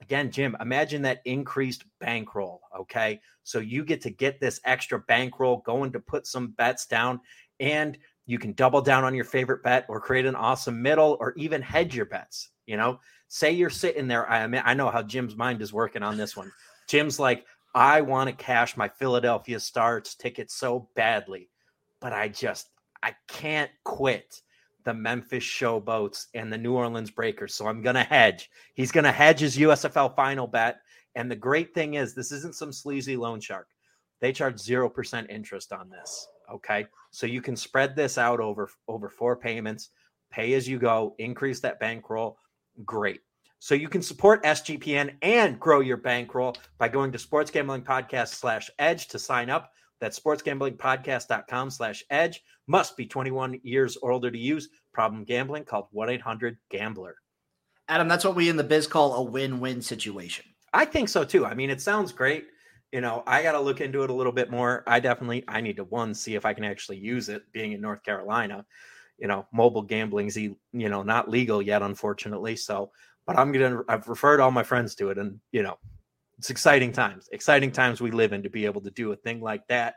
again, 0.00 0.30
Jim, 0.30 0.56
imagine 0.60 1.02
that 1.02 1.22
increased 1.24 1.84
bankroll. 2.00 2.60
Okay. 2.80 3.20
So 3.42 3.58
you 3.58 3.84
get 3.84 4.00
to 4.02 4.10
get 4.10 4.40
this 4.40 4.60
extra 4.64 5.00
bankroll 5.00 5.62
going 5.64 5.92
to 5.92 6.00
put 6.00 6.26
some 6.26 6.48
bets 6.52 6.86
down, 6.86 7.20
and 7.60 7.98
you 8.26 8.38
can 8.38 8.52
double 8.52 8.80
down 8.80 9.04
on 9.04 9.14
your 9.14 9.24
favorite 9.24 9.62
bet 9.62 9.84
or 9.88 10.00
create 10.00 10.26
an 10.26 10.34
awesome 10.34 10.80
middle 10.80 11.16
or 11.20 11.34
even 11.36 11.60
hedge 11.60 11.94
your 11.94 12.06
bets. 12.06 12.50
You 12.66 12.76
know, 12.76 13.00
say 13.28 13.52
you're 13.52 13.70
sitting 13.70 14.08
there. 14.08 14.28
I 14.28 14.46
mean, 14.46 14.62
I 14.64 14.74
know 14.74 14.90
how 14.90 15.02
Jim's 15.02 15.36
mind 15.36 15.60
is 15.60 15.72
working 15.72 16.02
on 16.02 16.16
this 16.16 16.36
one. 16.36 16.50
Jim's 16.88 17.18
like, 17.18 17.44
I 17.74 18.00
want 18.00 18.30
to 18.30 18.44
cash 18.44 18.76
my 18.76 18.88
Philadelphia 18.88 19.58
Stars 19.58 20.14
ticket 20.14 20.50
so 20.50 20.88
badly, 20.94 21.50
but 22.00 22.12
I 22.12 22.28
just, 22.28 22.68
I 23.02 23.14
can't 23.28 23.70
quit 23.82 24.40
the 24.84 24.94
Memphis 24.94 25.44
Showboats 25.44 26.26
and 26.34 26.52
the 26.52 26.58
New 26.58 26.74
Orleans 26.74 27.10
Breakers. 27.10 27.54
So 27.54 27.66
I'm 27.66 27.82
going 27.82 27.96
to 27.96 28.04
hedge. 28.04 28.50
He's 28.74 28.92
going 28.92 29.04
to 29.04 29.12
hedge 29.12 29.40
his 29.40 29.56
USFL 29.56 30.14
final 30.14 30.46
bet. 30.46 30.80
And 31.14 31.30
the 31.30 31.36
great 31.36 31.74
thing 31.74 31.94
is, 31.94 32.14
this 32.14 32.32
isn't 32.32 32.54
some 32.54 32.72
sleazy 32.72 33.16
loan 33.16 33.40
shark. 33.40 33.68
They 34.20 34.32
charge 34.32 34.56
0% 34.56 35.28
interest 35.30 35.72
on 35.72 35.90
this. 35.90 36.28
Okay. 36.52 36.86
So 37.10 37.26
you 37.26 37.40
can 37.40 37.56
spread 37.56 37.94
this 37.94 38.18
out 38.18 38.40
over, 38.40 38.68
over 38.88 39.08
four 39.08 39.36
payments, 39.36 39.90
pay 40.30 40.54
as 40.54 40.68
you 40.68 40.78
go, 40.78 41.14
increase 41.18 41.60
that 41.60 41.80
bankroll. 41.80 42.38
Great. 42.84 43.20
So 43.60 43.74
you 43.74 43.88
can 43.88 44.02
support 44.02 44.42
SGPN 44.42 45.14
and 45.22 45.58
grow 45.58 45.80
your 45.80 45.96
bankroll 45.96 46.56
by 46.76 46.88
going 46.88 47.12
to 47.12 47.18
sports 47.18 47.50
gambling 47.50 47.82
podcast 47.82 48.28
slash 48.34 48.70
edge 48.78 49.08
to 49.08 49.18
sign 49.18 49.48
up. 49.48 49.72
That's 50.00 50.20
sportsgamblingpodcast.com 50.20 51.70
slash 51.70 52.04
edge. 52.10 52.42
Must 52.66 52.96
be 52.96 53.06
21 53.06 53.60
years 53.62 53.96
or 53.96 54.12
older 54.12 54.30
to 54.30 54.38
use. 54.38 54.68
Problem 54.92 55.24
gambling 55.24 55.64
called 55.64 55.86
1 55.92 56.10
800 56.10 56.58
Gambler. 56.70 57.16
Adam, 57.88 58.08
that's 58.08 58.24
what 58.24 58.34
we 58.34 58.48
in 58.48 58.56
the 58.56 58.64
biz 58.64 58.86
call 58.86 59.14
a 59.14 59.22
win 59.22 59.60
win 59.60 59.80
situation. 59.80 60.44
I 60.72 60.84
think 60.84 61.08
so 61.08 61.24
too. 61.24 61.46
I 61.46 61.54
mean, 61.54 61.70
it 61.70 61.80
sounds 61.80 62.12
great. 62.12 62.46
You 62.94 63.00
know, 63.00 63.24
I 63.26 63.42
got 63.42 63.52
to 63.52 63.60
look 63.60 63.80
into 63.80 64.04
it 64.04 64.10
a 64.10 64.14
little 64.14 64.30
bit 64.30 64.52
more. 64.52 64.84
I 64.86 65.00
definitely, 65.00 65.42
I 65.48 65.60
need 65.60 65.78
to 65.78 65.84
one 65.84 66.14
see 66.14 66.36
if 66.36 66.46
I 66.46 66.54
can 66.54 66.62
actually 66.62 66.98
use 66.98 67.28
it. 67.28 67.42
Being 67.50 67.72
in 67.72 67.80
North 67.80 68.04
Carolina, 68.04 68.64
you 69.18 69.26
know, 69.26 69.48
mobile 69.52 69.82
gambling's 69.82 70.36
you 70.36 70.56
know 70.72 71.02
not 71.02 71.28
legal 71.28 71.60
yet, 71.60 71.82
unfortunately. 71.82 72.54
So, 72.54 72.92
but 73.26 73.36
I'm 73.36 73.50
gonna, 73.50 73.80
I've 73.88 74.06
referred 74.06 74.38
all 74.38 74.52
my 74.52 74.62
friends 74.62 74.94
to 74.94 75.10
it, 75.10 75.18
and 75.18 75.40
you 75.50 75.64
know, 75.64 75.76
it's 76.38 76.50
exciting 76.50 76.92
times. 76.92 77.28
Exciting 77.32 77.72
times 77.72 78.00
we 78.00 78.12
live 78.12 78.32
in 78.32 78.44
to 78.44 78.48
be 78.48 78.64
able 78.64 78.82
to 78.82 78.92
do 78.92 79.10
a 79.10 79.16
thing 79.16 79.40
like 79.40 79.66
that. 79.66 79.96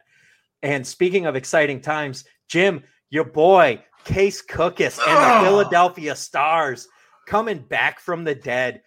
And 0.63 0.85
speaking 0.85 1.27
of 1.27 1.35
exciting 1.35 1.81
times, 1.81 2.25
Jim, 2.49 2.83
your 3.11 3.25
boy 3.25 3.83
Case 4.05 4.43
Cookus 4.43 4.97
and 5.07 5.17
the 5.17 5.47
Philadelphia 5.47 6.15
Stars 6.15 6.87
coming 7.27 7.59
back 7.59 7.99
from 7.99 8.23
the 8.23 8.33
dead. 8.33 8.81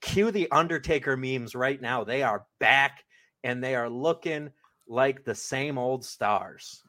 Cue 0.00 0.30
the 0.30 0.50
Undertaker 0.50 1.18
memes 1.18 1.54
right 1.54 1.80
now. 1.80 2.02
They 2.02 2.22
are 2.22 2.46
back 2.60 3.02
and 3.44 3.62
they 3.62 3.74
are 3.74 3.88
looking 3.88 4.50
like 4.88 5.24
the 5.24 5.34
same 5.34 5.78
old 5.78 6.04
stars. 6.04 6.82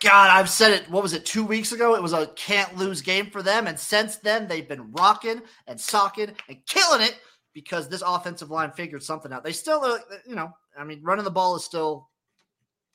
God, 0.00 0.30
I've 0.30 0.50
said 0.50 0.72
it. 0.72 0.90
What 0.90 1.02
was 1.02 1.12
it? 1.12 1.24
Two 1.24 1.44
weeks 1.44 1.72
ago, 1.72 1.94
it 1.94 2.02
was 2.02 2.12
a 2.12 2.26
can't 2.28 2.76
lose 2.76 3.02
game 3.02 3.30
for 3.30 3.42
them, 3.42 3.66
and 3.66 3.78
since 3.78 4.16
then 4.16 4.48
they've 4.48 4.68
been 4.68 4.90
rocking 4.92 5.42
and 5.66 5.80
socking 5.80 6.32
and 6.48 6.58
killing 6.66 7.02
it 7.02 7.18
because 7.52 7.88
this 7.88 8.02
offensive 8.04 8.50
line 8.50 8.72
figured 8.72 9.02
something 9.02 9.32
out. 9.32 9.44
They 9.44 9.52
still, 9.52 9.84
uh, 9.84 9.98
you 10.26 10.34
know, 10.34 10.50
I 10.76 10.84
mean, 10.84 11.00
running 11.02 11.24
the 11.24 11.30
ball 11.30 11.54
is 11.54 11.64
still 11.64 12.08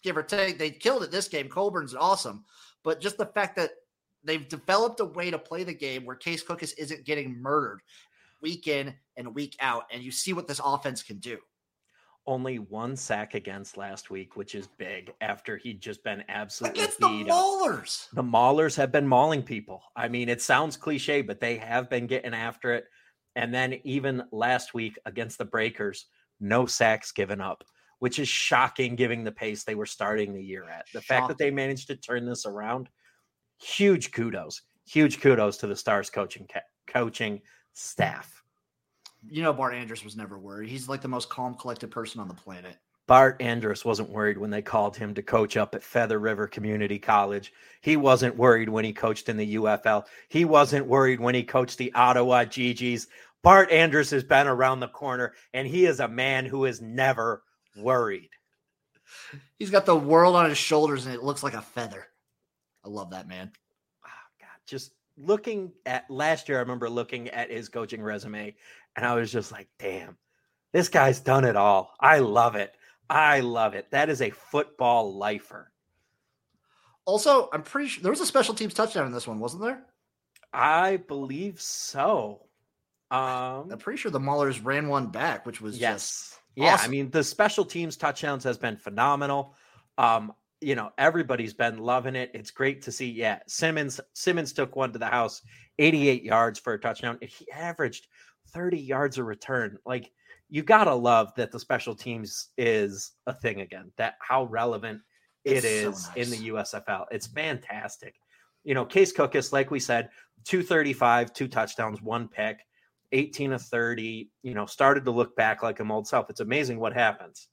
give 0.04 0.18
or 0.18 0.24
take. 0.24 0.58
They 0.58 0.72
killed 0.72 1.04
it 1.04 1.12
this 1.12 1.28
game. 1.28 1.48
Colburn's 1.48 1.96
awesome, 1.96 2.44
but 2.84 3.00
just 3.00 3.18
the 3.18 3.28
fact 3.28 3.56
that 3.56 3.72
they've 4.24 4.50
developed 4.50 5.00
a 5.00 5.06
way 5.06 5.32
to 5.32 5.40
play 5.40 5.64
the 5.64 5.74
game 5.74 6.04
where 6.04 6.16
Case 6.16 6.44
Cookus 6.44 6.74
isn't 6.78 7.06
getting 7.06 7.42
murdered 7.42 7.82
week 8.42 8.68
in 8.68 8.94
and 9.16 9.34
week 9.34 9.56
out, 9.62 9.86
and 9.92 10.04
you 10.04 10.12
see 10.12 10.34
what 10.34 10.48
this 10.48 10.62
offense 10.64 11.04
can 11.04 11.20
do 11.20 11.38
only 12.28 12.60
one 12.60 12.96
sack 12.96 13.34
against 13.34 13.78
last 13.78 14.10
week, 14.10 14.36
which 14.36 14.54
is 14.54 14.68
big 14.68 15.14
after 15.22 15.58
he'd 15.58 15.82
just 15.82 16.04
been 16.04 16.24
absolutely 16.30 16.82
against 16.82 17.00
the 17.00 17.08
Maulers. 17.08 18.08
The 18.14 18.24
Maulers 18.24 18.76
have 18.76 18.92
been 18.92 19.08
mauling 19.08 19.42
people. 19.42 19.82
I 19.96 20.08
mean, 20.10 20.30
it 20.30 20.42
sounds 20.42 20.78
cliche, 20.78 21.22
but 21.22 21.40
they 21.40 21.58
have 21.58 21.90
been 21.90 22.06
getting 22.06 22.34
after 22.34 22.74
it. 22.74 22.86
And 23.36 23.54
then 23.54 23.80
even 23.84 24.24
last 24.32 24.74
week 24.74 25.00
against 25.06 25.38
the 25.38 25.46
Breakers, 25.46 26.06
no 26.40 26.66
sacks 26.66 27.12
given 27.12 27.42
up, 27.42 27.64
which 28.00 28.20
is 28.20 28.28
shocking 28.28 28.96
given 28.96 29.24
the 29.24 29.32
pace 29.32 29.64
they 29.64 29.76
were 29.76 29.86
starting 29.86 30.34
the 30.34 30.44
year 30.44 30.66
at. 30.70 30.86
The 30.94 31.02
shocking. 31.02 31.08
fact 31.08 31.28
that 31.30 31.38
they 31.38 31.52
managed 31.52 31.88
to 31.88 31.96
turn 31.96 32.26
this 32.26 32.46
around, 32.46 32.90
huge 33.60 34.12
kudos. 34.12 34.62
Huge 34.86 35.20
kudos 35.20 35.58
to 35.58 35.68
the 35.68 35.76
Stars 35.76 36.10
coaching 36.10 36.48
coaching 36.88 37.42
staff 37.74 38.37
you 39.30 39.44
know 39.44 39.54
Bart 39.54 39.74
Andrus 39.74 40.04
was 40.04 40.16
never 40.16 40.38
worried. 40.38 40.70
He's 40.70 40.90
like 40.90 41.02
the 41.02 41.08
most 41.08 41.30
calm, 41.30 41.56
collected 41.56 41.92
person 41.92 42.20
on 42.20 42.28
the 42.28 42.34
planet. 42.34 42.78
Bart 43.08 43.42
Andrus 43.42 43.86
wasn't 43.86 44.10
worried 44.10 44.38
when 44.38 44.50
they 44.50 44.62
called 44.62 44.98
him 44.98 45.14
to 45.14 45.24
coach 45.24 45.56
up 45.56 45.74
at 45.74 45.84
Feather 45.84 46.20
River 46.20 46.46
Community 46.46 47.00
College. 47.00 47.54
He 47.80 47.96
wasn't 47.96 48.36
worried 48.36 48.68
when 48.68 48.84
he 48.84 48.92
coached 48.92 49.30
in 49.30 49.38
the 49.38 49.56
UFL. 49.56 50.06
He 50.28 50.44
wasn't 50.44 50.88
worried 50.88 51.22
when 51.22 51.34
he 51.34 51.44
coached 51.44 51.78
the 51.78 51.94
Ottawa 51.94 52.44
GGs. 52.44 53.08
Bart 53.44 53.72
Andrus 53.72 54.10
has 54.10 54.26
been 54.26 54.48
around 54.48 54.82
the 54.82 54.90
corner, 54.90 55.34
and 55.54 55.66
he 55.66 55.86
is 55.86 56.02
a 56.02 56.08
man 56.10 56.46
who 56.46 56.66
is 56.66 56.82
never 56.82 57.44
worried. 57.78 58.30
He's 59.58 59.70
got 59.70 59.86
the 59.86 59.96
world 59.96 60.36
on 60.36 60.50
his 60.50 60.58
shoulders, 60.58 61.06
and 61.06 61.16
it 61.16 61.24
looks 61.24 61.44
like 61.44 61.54
a 61.54 61.62
feather. 61.62 62.08
I 62.84 62.90
love 62.90 63.12
that 63.12 63.28
man. 63.28 63.52
Oh, 64.06 64.10
God, 64.42 64.50
just 64.66 64.92
looking 65.18 65.72
at 65.86 66.10
last 66.10 66.50
year, 66.50 66.58
I 66.58 66.62
remember 66.62 66.90
looking 66.90 67.30
at 67.30 67.50
his 67.50 67.70
coaching 67.70 68.02
resume 68.02 68.56
and 68.98 69.06
I 69.06 69.14
was 69.14 69.32
just 69.32 69.52
like, 69.52 69.70
damn, 69.78 70.18
this 70.74 70.90
guy's 70.90 71.20
done 71.20 71.46
it 71.46 71.56
all. 71.56 71.94
I 72.00 72.20
love 72.20 72.56
it. 72.56 72.74
I 73.10 73.40
love 73.42 73.76
it. 73.76 73.92
That 73.92 74.10
is 74.10 74.22
a 74.22 74.32
football 74.32 75.16
lifer. 75.16 75.72
Also, 77.06 77.48
I'm 77.54 77.62
pretty 77.62 77.88
sure 77.88 78.04
there 78.04 78.12
was 78.12 78.20
a 78.20 78.26
special 78.26 78.54
teams 78.54 78.74
touchdown 78.74 79.06
in 79.06 79.14
this 79.14 79.28
one, 79.28 79.40
wasn't 79.40 79.62
there? 79.62 79.84
I 80.52 80.98
believe 80.98 81.62
so. 81.62 82.42
Um, 83.10 83.72
I'm 83.72 83.78
pretty 83.78 83.98
sure 83.98 84.12
the 84.12 84.20
Maulers 84.20 84.66
ran 84.66 84.90
one 84.90 85.08
back, 85.08 85.46
which 85.46 85.62
was 85.62 85.78
yes, 85.78 86.38
yeah. 86.56 86.78
I 86.82 86.90
mean, 86.90 87.10
the 87.10 87.24
special 87.24 87.64
teams 87.64 87.96
touchdowns 87.96 88.44
has 88.44 88.58
been 88.58 88.76
phenomenal. 88.76 89.56
Um, 89.98 90.34
you 90.60 90.76
know, 90.76 90.92
everybody's 90.98 91.54
been 91.54 91.78
loving 91.78 92.16
it. 92.16 92.32
It's 92.34 92.52
great 92.52 92.82
to 92.82 92.92
see. 92.92 93.10
Yeah, 93.10 93.40
Simmons 93.48 94.02
Simmons 94.14 94.52
took 94.52 94.76
one 94.76 94.92
to 94.92 95.00
the 95.00 95.06
house, 95.06 95.42
88 95.80 96.24
yards 96.24 96.60
for 96.60 96.74
a 96.74 96.80
touchdown. 96.80 97.20
He 97.22 97.50
averaged 97.52 98.08
30 98.54 98.80
yards 98.80 99.18
a 99.18 99.24
return. 99.24 99.78
Like 99.86 100.12
you 100.50 100.64
gotta 100.64 100.94
love 100.94 101.34
that 101.36 101.52
the 101.52 101.60
special 101.60 101.96
teams 101.96 102.50
is 102.58 103.12
a 103.26 103.34
thing 103.34 103.62
again. 103.62 103.92
That 103.98 104.16
how 104.20 104.46
relevant 104.46 105.02
it 105.44 105.58
it's 105.58 105.66
is 105.66 106.04
so 106.04 106.10
nice. 106.16 106.18
in 106.18 106.30
the 106.32 106.50
USFL. 106.50 107.06
It's 107.12 107.28
fantastic. 107.28 108.16
You 108.64 108.74
know, 108.74 108.86
Case 108.86 109.14
Cookus, 109.14 109.54
like 109.54 109.72
we 109.72 109.80
said, 109.80 110.10
235, 110.46 111.34
two 111.34 111.48
touchdowns, 111.48 112.02
one 112.02 112.28
pick, 112.28 112.60
18 113.12 113.54
of 113.54 113.62
30. 113.62 114.30
You 114.44 114.54
know, 114.54 114.66
started 114.66 115.06
to 115.06 115.12
look 115.12 115.36
back 115.36 115.64
like 115.64 115.80
him 115.80 115.92
old 115.92 116.08
self. 116.08 116.30
It's 116.30 116.42
amazing 116.42 116.80
what 116.80 116.94
happens. 116.94 117.48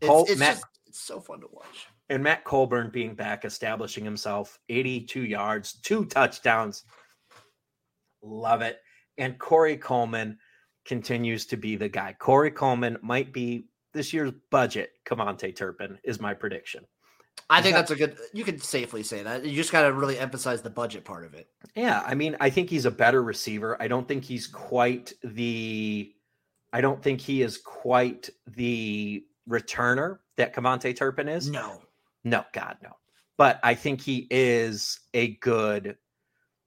It's, 0.00 0.08
Col- 0.08 0.26
it's, 0.28 0.38
Matt, 0.38 0.56
just, 0.56 0.66
it's 0.86 1.00
so 1.00 1.20
fun 1.20 1.40
to 1.40 1.46
watch. 1.50 1.88
And 2.08 2.22
Matt 2.22 2.44
Colburn 2.44 2.90
being 2.90 3.14
back, 3.14 3.44
establishing 3.44 4.04
himself, 4.04 4.58
82 4.68 5.24
yards, 5.24 5.80
two 5.80 6.04
touchdowns. 6.04 6.84
Love 8.22 8.62
it. 8.62 8.78
And 9.18 9.38
Corey 9.38 9.76
Coleman 9.76 10.38
continues 10.84 11.46
to 11.46 11.56
be 11.56 11.76
the 11.76 11.88
guy. 11.88 12.14
Corey 12.18 12.50
Coleman 12.50 12.98
might 13.02 13.32
be 13.32 13.68
this 13.92 14.12
year's 14.12 14.32
budget. 14.50 14.90
KaVontae 15.06 15.56
Turpin 15.56 15.98
is 16.04 16.20
my 16.20 16.34
prediction. 16.34 16.84
I 17.48 17.62
think 17.62 17.76
that's 17.76 17.90
a 17.90 17.96
good. 17.96 18.16
You 18.32 18.44
can 18.44 18.58
safely 18.58 19.02
say 19.02 19.22
that. 19.22 19.44
You 19.44 19.54
just 19.54 19.70
got 19.70 19.82
to 19.82 19.92
really 19.92 20.18
emphasize 20.18 20.62
the 20.62 20.70
budget 20.70 21.04
part 21.04 21.24
of 21.24 21.34
it. 21.34 21.48
Yeah, 21.74 22.02
I 22.04 22.14
mean, 22.14 22.36
I 22.40 22.50
think 22.50 22.70
he's 22.70 22.86
a 22.86 22.90
better 22.90 23.22
receiver. 23.22 23.80
I 23.80 23.88
don't 23.88 24.08
think 24.08 24.24
he's 24.24 24.46
quite 24.46 25.12
the. 25.22 26.12
I 26.72 26.80
don't 26.80 27.02
think 27.02 27.20
he 27.20 27.42
is 27.42 27.58
quite 27.58 28.30
the 28.46 29.24
returner 29.48 30.18
that 30.36 30.54
KaVontae 30.54 30.96
Turpin 30.96 31.28
is. 31.28 31.48
No, 31.48 31.82
no, 32.24 32.44
God, 32.52 32.78
no. 32.82 32.90
But 33.36 33.60
I 33.62 33.74
think 33.74 34.00
he 34.00 34.26
is 34.30 34.98
a 35.14 35.36
good 35.36 35.96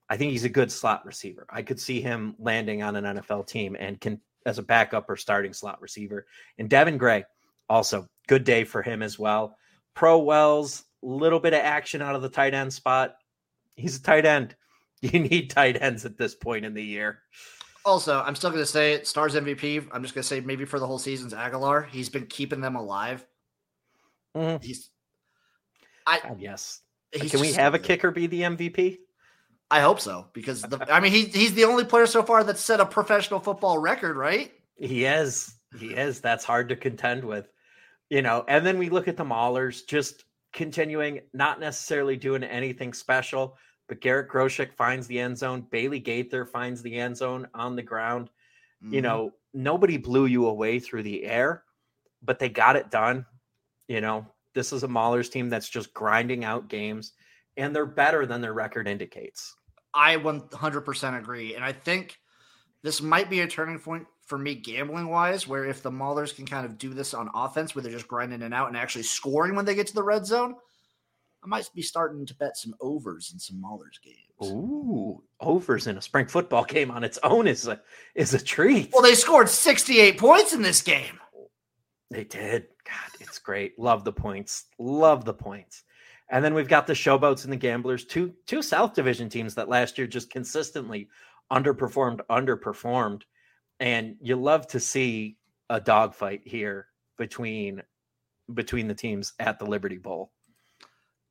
I 0.10 0.18
think 0.18 0.32
he's 0.32 0.44
a 0.44 0.50
good 0.50 0.72
slot 0.72 1.06
receiver. 1.06 1.46
I 1.50 1.62
could 1.62 1.80
see 1.80 2.02
him 2.02 2.36
landing 2.40 2.82
on 2.82 2.96
an 2.96 3.18
NFL 3.18 3.48
team 3.48 3.76
and 3.80 4.02
can 4.02 4.20
as 4.46 4.58
a 4.58 4.64
backup 4.64 5.10
or 5.10 5.16
starting 5.16 5.54
slot 5.54 5.82
receiver. 5.82 6.26
And 6.58 6.70
Devin 6.70 6.98
Gray, 6.98 7.26
also 7.70 8.08
good 8.28 8.44
day 8.44 8.64
for 8.64 8.82
him 8.82 9.02
as 9.02 9.20
well. 9.20 9.56
Pro 9.94 10.20
Wells, 10.20 10.86
little 11.02 11.40
bit 11.40 11.54
of 11.54 11.60
action 11.60 12.02
out 12.02 12.16
of 12.16 12.22
the 12.22 12.30
tight 12.30 12.54
end 12.54 12.74
spot. 12.74 13.16
He's 13.76 13.98
a 13.98 14.02
tight 14.02 14.26
end. 14.26 14.56
You 15.02 15.18
need 15.18 15.50
tight 15.50 15.82
ends 15.82 16.04
at 16.04 16.18
this 16.18 16.36
point 16.36 16.66
in 16.66 16.74
the 16.74 16.84
year. 16.84 17.20
Also, 17.86 18.20
I'm 18.20 18.36
still 18.36 18.50
going 18.50 18.62
to 18.62 18.66
say 18.66 18.92
it. 18.92 19.08
Stars 19.08 19.34
MVP. 19.34 19.88
I'm 19.94 20.04
just 20.04 20.14
going 20.14 20.24
to 20.24 20.28
say 20.28 20.42
maybe 20.42 20.66
for 20.66 20.78
the 20.78 20.86
whole 20.86 21.00
season's 21.00 21.34
Aguilar. 21.34 21.84
He's 21.84 22.10
been 22.10 22.26
keeping 22.26 22.60
them 22.60 22.76
alive. 22.76 23.26
Mm. 24.36 24.62
He's. 24.62 24.90
I 26.06 26.20
God, 26.20 26.42
yes. 26.42 26.82
Can 27.14 27.40
we 27.40 27.54
have 27.54 27.76
a 27.76 27.80
kicker 27.80 28.12
be 28.12 28.28
the 28.28 28.42
MVP? 28.42 28.98
I 29.72 29.82
hope 29.82 30.00
so 30.00 30.28
because 30.34 30.62
the, 30.62 30.86
I 30.92 31.00
mean 31.00 31.12
he 31.12 31.26
he's 31.26 31.54
the 31.54 31.66
only 31.66 31.86
player 31.86 32.08
so 32.08 32.24
far 32.24 32.44
that's 32.44 32.62
set 32.62 32.80
a 32.80 32.86
professional 32.86 33.40
football 33.40 33.78
record, 33.78 34.18
right? 34.18 34.52
He 34.76 35.06
is. 35.06 35.54
He 35.78 35.88
is. 35.88 36.22
That's 36.22 36.44
hard 36.44 36.70
to 36.70 36.76
contend 36.76 37.24
with. 37.24 37.48
You 38.10 38.24
know, 38.24 38.44
and 38.48 38.66
then 38.66 38.80
we 38.80 38.90
look 38.90 39.08
at 39.08 39.18
the 39.18 39.24
Maulers 39.24 39.86
just 39.86 40.26
continuing, 40.52 41.22
not 41.34 41.60
necessarily 41.60 42.18
doing 42.18 42.44
anything 42.44 42.94
special, 42.94 43.56
but 43.88 44.02
Garrett 44.02 44.30
Groshek 44.30 44.74
finds 44.74 45.06
the 45.06 45.20
end 45.20 45.38
zone. 45.38 45.66
Bailey 45.70 46.00
Gaither 46.00 46.46
finds 46.46 46.82
the 46.82 46.96
end 46.96 47.18
zone 47.18 47.48
on 47.54 47.76
the 47.76 47.84
ground. 47.84 48.30
Mm-hmm. 48.84 48.96
You 48.96 49.02
know, 49.02 49.34
nobody 49.54 49.98
blew 49.98 50.26
you 50.26 50.48
away 50.48 50.80
through 50.80 51.04
the 51.04 51.24
air, 51.26 51.64
but 52.24 52.40
they 52.40 52.50
got 52.50 52.76
it 52.76 52.90
done. 52.90 53.26
You 53.88 54.02
know, 54.02 54.26
this 54.56 54.74
is 54.74 54.84
a 54.84 54.88
Maulers 54.88 55.32
team 55.32 55.50
that's 55.50 55.70
just 55.70 55.94
grinding 55.94 56.44
out 56.44 56.68
games, 56.68 57.14
and 57.58 57.76
they're 57.76 57.86
better 57.86 58.26
than 58.26 58.42
their 58.42 58.54
record 58.54 58.88
indicates. 58.88 59.56
I 59.94 60.18
100% 60.18 61.20
agree. 61.20 61.56
And 61.56 61.64
I 61.64 61.72
think 61.72 62.20
this 62.84 63.02
might 63.02 63.30
be 63.30 63.42
a 63.42 63.48
turning 63.48 63.80
point 63.80 64.06
for 64.26 64.38
me 64.38 64.56
gambling 64.56 65.08
wise, 65.08 65.48
where 65.48 65.66
if 65.66 65.82
the 65.82 65.92
Maulers 65.92 66.36
can 66.36 66.46
kind 66.46 66.66
of 66.66 66.78
do 66.78 66.94
this 66.94 67.14
on 67.14 67.30
offense, 67.34 67.74
where 67.74 67.82
they're 67.82 67.92
just 67.92 68.08
grinding 68.08 68.42
it 68.42 68.54
out 68.54 68.68
and 68.68 68.78
actually 68.78 69.04
scoring 69.04 69.56
when 69.56 69.66
they 69.66 69.76
get 69.76 69.88
to 69.88 69.96
the 69.96 70.04
red 70.04 70.26
zone, 70.26 70.56
I 71.44 71.48
might 71.48 71.70
be 71.74 71.82
starting 71.82 72.26
to 72.26 72.36
bet 72.36 72.58
some 72.58 72.76
overs 72.82 73.32
in 73.34 73.40
some 73.40 73.62
Maulers 73.62 74.02
games. 74.04 74.18
Ooh, 74.44 75.24
overs 75.40 75.88
in 75.88 75.98
a 75.98 76.02
spring 76.02 76.28
football 76.28 76.64
game 76.64 76.92
on 76.92 77.04
its 77.04 77.18
own 77.24 77.48
is 77.48 77.68
a 77.68 77.82
is 78.14 78.34
a 78.34 78.44
treat. 78.44 78.92
Well, 78.94 79.02
they 79.02 79.16
scored 79.16 79.50
68 79.50 80.18
points 80.18 80.54
in 80.54 80.62
this 80.62 80.82
game. 80.82 81.20
They 82.12 82.24
did. 82.24 82.68
God, 82.86 83.20
it's 83.20 83.40
great. 83.40 83.78
Love 83.78 84.04
the 84.04 84.12
points. 84.12 84.66
Love 84.80 85.26
the 85.26 85.34
points. 85.34 85.84
And 86.30 86.46
then 86.46 86.54
we've 86.54 86.68
got 86.68 86.86
the 86.86 86.94
Showboats 86.94 87.44
and 87.44 87.52
the 87.52 87.58
Gamblers, 87.58 88.06
two 88.06 88.34
two 88.46 88.62
South 88.62 88.94
Division 88.94 89.30
teams 89.30 89.56
that 89.56 89.70
last 89.70 89.98
year 89.98 90.08
just 90.08 90.30
consistently 90.30 91.10
underperformed, 91.52 92.22
underperformed. 92.30 93.24
And 93.80 94.16
you 94.22 94.36
love 94.36 94.68
to 94.68 94.80
see 94.80 95.38
a 95.70 95.80
dogfight 95.80 96.42
here 96.46 96.88
between 97.18 97.82
between 98.54 98.88
the 98.88 98.96
teams 98.96 99.34
at 99.40 99.60
the 99.60 99.66
Liberty 99.66 99.98
Bowl. 99.98 100.32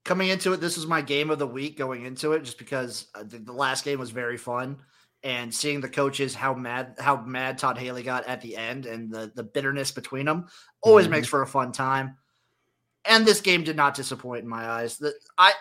Coming 0.05 0.29
into 0.29 0.53
it, 0.53 0.61
this 0.61 0.77
was 0.77 0.87
my 0.87 1.03
game 1.03 1.31
of 1.31 1.39
the 1.39 1.47
week 1.47 1.77
going 1.77 2.05
into 2.05 2.33
it, 2.33 2.43
just 2.43 2.59
because 2.59 3.09
uh, 3.15 3.23
the, 3.25 3.39
the 3.39 3.53
last 3.53 3.85
game 3.85 3.99
was 3.99 4.11
very 4.11 4.39
fun 4.39 4.79
and 5.23 5.53
seeing 5.53 5.81
the 5.81 5.89
coaches 5.89 6.35
how 6.35 6.55
mad 6.55 6.95
how 6.99 7.21
mad 7.23 7.59
Todd 7.59 7.77
Haley 7.77 8.03
got 8.03 8.27
at 8.27 8.41
the 8.41 8.57
end 8.57 8.87
and 8.87 9.11
the 9.13 9.33
the 9.35 9.43
bitterness 9.43 9.91
between 9.91 10.27
them 10.27 10.47
always 10.81 11.07
mm-hmm. 11.07 11.17
makes 11.17 11.29
for 11.29 11.43
a 11.43 11.47
fun 11.47 11.73
time 11.73 12.17
and 13.09 13.27
this 13.27 13.41
game 13.41 13.65
did 13.65 13.77
not 13.77 13.95
disappoint 13.95 14.43
in 14.43 14.49
my 14.49 14.69
eyes. 14.69 14.99
That 14.99 15.15
I 15.37 15.53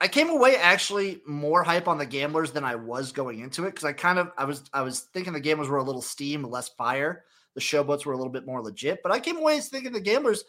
I 0.00 0.08
came 0.08 0.28
away 0.28 0.56
actually 0.56 1.22
more 1.26 1.62
hype 1.62 1.88
on 1.88 1.96
the 1.96 2.04
gamblers 2.04 2.52
than 2.52 2.64
I 2.64 2.74
was 2.74 3.12
going 3.12 3.40
into 3.40 3.64
it 3.64 3.70
because 3.70 3.84
I 3.84 3.92
kind 3.92 4.18
of 4.18 4.30
I 4.36 4.44
was 4.44 4.68
I 4.72 4.82
was 4.82 5.00
thinking 5.14 5.32
the 5.32 5.40
gamblers 5.40 5.68
were 5.68 5.78
a 5.78 5.84
little 5.84 6.02
steam, 6.02 6.42
less 6.42 6.68
fire. 6.68 7.24
The 7.54 7.60
showboats 7.60 8.04
were 8.04 8.12
a 8.12 8.16
little 8.16 8.32
bit 8.32 8.44
more 8.44 8.62
legit, 8.62 9.00
but 9.02 9.12
I 9.12 9.18
came 9.18 9.38
away 9.38 9.58
thinking 9.60 9.92
the 9.92 10.00
gamblers 10.00 10.44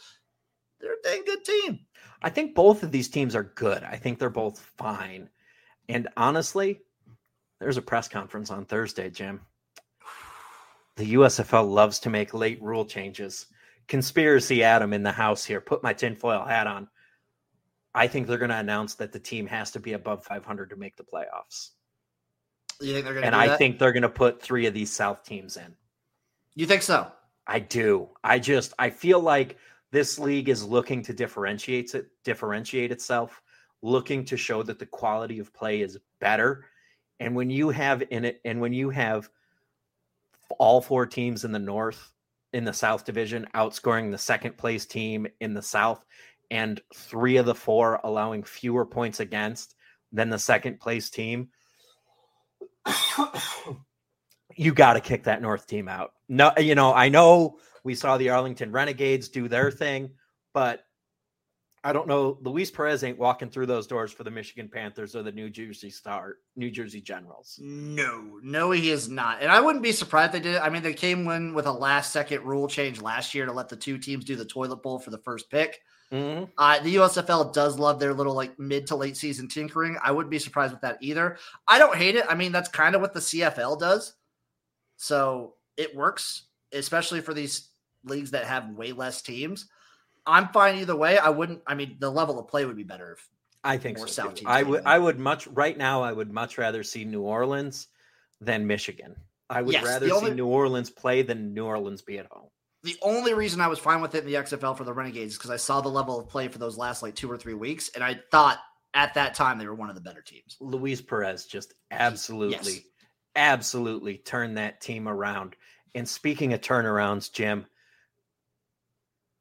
they're 0.79 0.93
a 0.93 1.01
dang 1.03 1.23
good 1.25 1.43
team. 1.45 1.79
I 2.21 2.29
think 2.29 2.55
both 2.55 2.83
of 2.83 2.91
these 2.91 3.09
teams 3.09 3.35
are 3.35 3.51
good. 3.55 3.83
I 3.83 3.95
think 3.95 4.19
they're 4.19 4.29
both 4.29 4.59
fine. 4.77 5.29
And 5.89 6.07
honestly, 6.17 6.81
there's 7.59 7.77
a 7.77 7.81
press 7.81 8.07
conference 8.07 8.51
on 8.51 8.65
Thursday, 8.65 9.09
Jim. 9.09 9.41
The 10.97 11.13
USFL 11.13 11.69
loves 11.69 11.99
to 11.99 12.09
make 12.09 12.33
late 12.33 12.61
rule 12.61 12.85
changes. 12.85 13.47
Conspiracy 13.87 14.63
Adam 14.63 14.93
in 14.93 15.03
the 15.03 15.11
house 15.11 15.45
here. 15.45 15.61
Put 15.61 15.83
my 15.83 15.93
tinfoil 15.93 16.45
hat 16.45 16.67
on. 16.67 16.87
I 17.95 18.07
think 18.07 18.27
they're 18.27 18.37
going 18.37 18.51
to 18.51 18.57
announce 18.57 18.95
that 18.95 19.11
the 19.11 19.19
team 19.19 19.47
has 19.47 19.71
to 19.71 19.79
be 19.79 19.93
above 19.93 20.23
500 20.23 20.69
to 20.69 20.75
make 20.75 20.97
the 20.97 21.03
playoffs. 21.03 21.69
You 22.79 22.93
think 22.93 23.05
they're 23.05 23.13
going 23.13 23.23
to? 23.23 23.27
And 23.27 23.35
I 23.35 23.47
that? 23.47 23.57
think 23.57 23.79
they're 23.79 23.91
going 23.91 24.03
to 24.03 24.09
put 24.09 24.41
three 24.41 24.67
of 24.67 24.73
these 24.73 24.91
South 24.91 25.23
teams 25.23 25.57
in. 25.57 25.75
You 26.55 26.65
think 26.65 26.83
so? 26.83 27.11
I 27.47 27.59
do. 27.59 28.09
I 28.23 28.39
just 28.39 28.73
I 28.77 28.89
feel 28.89 29.19
like 29.19 29.57
this 29.91 30.19
league 30.19 30.49
is 30.49 30.63
looking 30.63 31.01
to 31.03 31.13
differentiate 31.13 31.95
it, 31.95 32.07
differentiate 32.23 32.91
itself, 32.91 33.41
looking 33.81 34.25
to 34.25 34.37
show 34.37 34.63
that 34.63 34.79
the 34.79 34.85
quality 34.85 35.39
of 35.39 35.53
play 35.53 35.81
is 35.81 35.97
better. 36.19 36.65
And 37.19 37.35
when 37.35 37.49
you 37.49 37.69
have 37.69 38.03
in 38.11 38.25
it, 38.25 38.41
and 38.43 38.59
when 38.59 38.73
you 38.73 38.89
have 38.89 39.29
all 40.59 40.81
four 40.81 41.05
teams 41.05 41.45
in 41.45 41.51
the 41.51 41.59
North 41.59 42.11
in 42.57 42.63
the 42.63 42.73
South 42.73 43.05
Division 43.05 43.47
outscoring 43.53 44.09
the 44.09 44.17
second 44.17 44.57
place 44.57 44.87
team 44.87 45.27
in 45.39 45.53
the 45.53 45.61
South, 45.61 46.03
and 46.49 46.81
three 46.95 47.37
of 47.37 47.45
the 47.45 47.53
four 47.53 47.99
allowing 48.03 48.41
fewer 48.41 48.83
points 48.83 49.19
against 49.19 49.75
than 50.11 50.31
the 50.31 50.39
second 50.39 50.79
place 50.79 51.11
team, 51.11 51.49
you 54.55 54.73
got 54.73 54.93
to 54.93 54.99
kick 54.99 55.25
that 55.25 55.39
North 55.39 55.67
team 55.67 55.87
out. 55.87 56.13
No, 56.27 56.51
you 56.57 56.73
know, 56.73 56.95
I 56.95 57.09
know 57.09 57.59
we 57.83 57.93
saw 57.93 58.17
the 58.17 58.29
Arlington 58.29 58.71
Renegades 58.71 59.29
do 59.29 59.47
their 59.47 59.69
thing, 59.69 60.09
but 60.51 60.83
I 61.83 61.93
don't 61.93 62.07
know. 62.07 62.37
Luis 62.41 62.71
Perez 62.71 63.03
ain't 63.03 63.19
walking 63.19 63.49
through 63.49 63.67
those 63.67 63.87
doors 63.87 64.11
for 64.11 64.23
the 64.23 64.31
Michigan 64.31 64.67
Panthers 64.67 65.15
or 65.15 65.23
the 65.23 65.31
New 65.31 65.49
Jersey 65.49 65.89
Star, 65.89 66.37
New 66.55 66.71
Jersey 66.71 67.01
Generals. 67.01 67.59
No, 67.61 68.39
no, 68.43 68.71
he 68.71 68.89
is 68.89 69.09
not. 69.09 69.41
And 69.41 69.51
I 69.51 69.61
wouldn't 69.61 69.83
be 69.83 69.91
surprised 69.91 70.33
they 70.33 70.39
did 70.39 70.55
it. 70.55 70.61
I 70.61 70.69
mean, 70.69 70.83
they 70.83 70.93
came 70.93 71.27
in 71.29 71.53
with 71.53 71.65
a 71.65 71.71
last 71.71 72.11
second 72.11 72.43
rule 72.43 72.67
change 72.67 73.01
last 73.01 73.33
year 73.33 73.45
to 73.45 73.51
let 73.51 73.69
the 73.69 73.75
two 73.75 73.97
teams 73.97 74.25
do 74.25 74.35
the 74.35 74.45
toilet 74.45 74.81
bowl 74.81 74.99
for 74.99 75.11
the 75.11 75.19
first 75.19 75.49
pick. 75.49 75.79
Mm-hmm. 76.11 76.45
Uh, 76.57 76.79
the 76.79 76.95
USFL 76.95 77.53
does 77.53 77.77
love 77.77 77.99
their 77.99 78.13
little 78.13 78.33
like 78.33 78.57
mid 78.57 78.87
to 78.87 78.95
late 78.95 79.17
season 79.17 79.47
tinkering. 79.47 79.97
I 80.01 80.11
wouldn't 80.11 80.31
be 80.31 80.39
surprised 80.39 80.73
with 80.73 80.81
that 80.81 80.97
either. 81.01 81.37
I 81.67 81.79
don't 81.79 81.95
hate 81.95 82.15
it. 82.15 82.25
I 82.29 82.35
mean, 82.35 82.51
that's 82.51 82.69
kind 82.69 82.95
of 82.95 83.01
what 83.01 83.13
the 83.13 83.19
CFL 83.19 83.79
does. 83.79 84.13
So 84.95 85.55
it 85.75 85.95
works, 85.95 86.43
especially 86.73 87.21
for 87.21 87.33
these 87.33 87.69
leagues 88.03 88.31
that 88.31 88.45
have 88.45 88.71
way 88.71 88.93
less 88.93 89.21
teams. 89.21 89.67
I'm 90.27 90.49
fine 90.49 90.75
either 90.75 90.95
way. 90.95 91.17
I 91.17 91.29
wouldn't. 91.29 91.61
I 91.65 91.73
mean, 91.73 91.97
the 91.99 92.11
level 92.11 92.37
of 92.37 92.47
play 92.47 92.65
would 92.65 92.75
be 92.75 92.83
better 92.83 93.13
if 93.13 93.27
I 93.63 93.77
think 93.77 93.97
more 93.97 94.07
so 94.07 94.23
South 94.23 94.35
teams. 94.35 94.47
I 94.47 94.63
would. 94.63 94.83
I 94.85 94.99
would 94.99 95.17
much 95.17 95.47
right 95.47 95.77
now. 95.77 96.03
I 96.03 96.11
would 96.11 96.31
much 96.31 96.57
rather 96.57 96.83
see 96.83 97.05
New 97.05 97.21
Orleans 97.21 97.87
than 98.41 98.67
Michigan. 98.67 99.15
I 99.49 99.61
would 99.61 99.73
yes, 99.73 99.85
rather 99.85 100.11
only, 100.13 100.31
see 100.31 100.35
New 100.35 100.47
Orleans 100.47 100.89
play 100.89 101.21
than 101.21 101.53
New 101.53 101.65
Orleans 101.65 102.01
be 102.01 102.19
at 102.19 102.27
home. 102.29 102.49
The 102.83 102.97
only 103.01 103.33
reason 103.33 103.61
I 103.61 103.67
was 103.67 103.79
fine 103.79 104.01
with 104.01 104.13
it 104.13 104.19
in 104.19 104.25
the 104.25 104.35
XFL 104.35 104.77
for 104.77 104.83
the 104.83 104.93
Renegades 104.93 105.33
is 105.33 105.37
because 105.37 105.49
I 105.49 105.57
saw 105.57 105.81
the 105.81 105.89
level 105.89 106.19
of 106.19 106.27
play 106.27 106.47
for 106.47 106.59
those 106.59 106.77
last 106.77 107.01
like 107.01 107.15
two 107.15 107.31
or 107.31 107.37
three 107.37 107.53
weeks, 107.53 107.89
and 107.95 108.03
I 108.03 108.19
thought 108.31 108.59
at 108.93 109.13
that 109.15 109.33
time 109.33 109.57
they 109.57 109.67
were 109.67 109.75
one 109.75 109.89
of 109.89 109.95
the 109.95 110.01
better 110.01 110.21
teams. 110.21 110.57
Luis 110.59 111.01
Perez 111.01 111.45
just 111.45 111.73
absolutely, 111.91 112.73
yes. 112.73 112.81
absolutely 113.35 114.17
turned 114.17 114.57
that 114.57 114.81
team 114.81 115.07
around. 115.07 115.55
And 115.95 116.07
speaking 116.07 116.53
of 116.53 116.61
turnarounds, 116.61 117.31
Jim, 117.31 117.65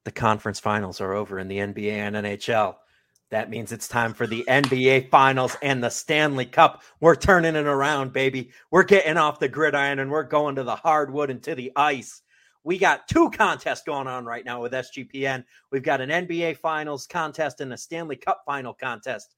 the 0.06 0.12
conference 0.12 0.60
finals 0.60 1.00
are 1.00 1.14
over 1.14 1.40
in 1.40 1.48
the 1.48 1.58
NBA 1.58 1.90
and 1.90 2.14
NHL. 2.14 2.76
That 3.30 3.50
means 3.50 3.72
it's 3.72 3.88
time 3.88 4.14
for 4.14 4.28
the 4.28 4.44
NBA 4.46 5.10
finals 5.10 5.56
and 5.62 5.82
the 5.82 5.90
Stanley 5.90 6.46
Cup. 6.46 6.84
We're 7.00 7.16
turning 7.16 7.56
it 7.56 7.66
around, 7.66 8.12
baby. 8.12 8.52
We're 8.70 8.84
getting 8.84 9.16
off 9.16 9.40
the 9.40 9.48
gridiron 9.48 9.98
and 9.98 10.08
we're 10.08 10.22
going 10.22 10.54
to 10.54 10.62
the 10.62 10.76
hardwood 10.76 11.28
and 11.28 11.42
to 11.42 11.56
the 11.56 11.72
ice. 11.74 12.22
We 12.62 12.78
got 12.78 13.08
two 13.08 13.30
contests 13.30 13.82
going 13.82 14.06
on 14.06 14.24
right 14.24 14.44
now 14.44 14.62
with 14.62 14.74
SGPN. 14.74 15.42
We've 15.72 15.82
got 15.82 16.00
an 16.00 16.10
NBA 16.10 16.58
finals 16.58 17.08
contest 17.08 17.60
and 17.60 17.72
a 17.72 17.76
Stanley 17.76 18.14
Cup 18.14 18.42
final 18.46 18.74
contest. 18.74 19.34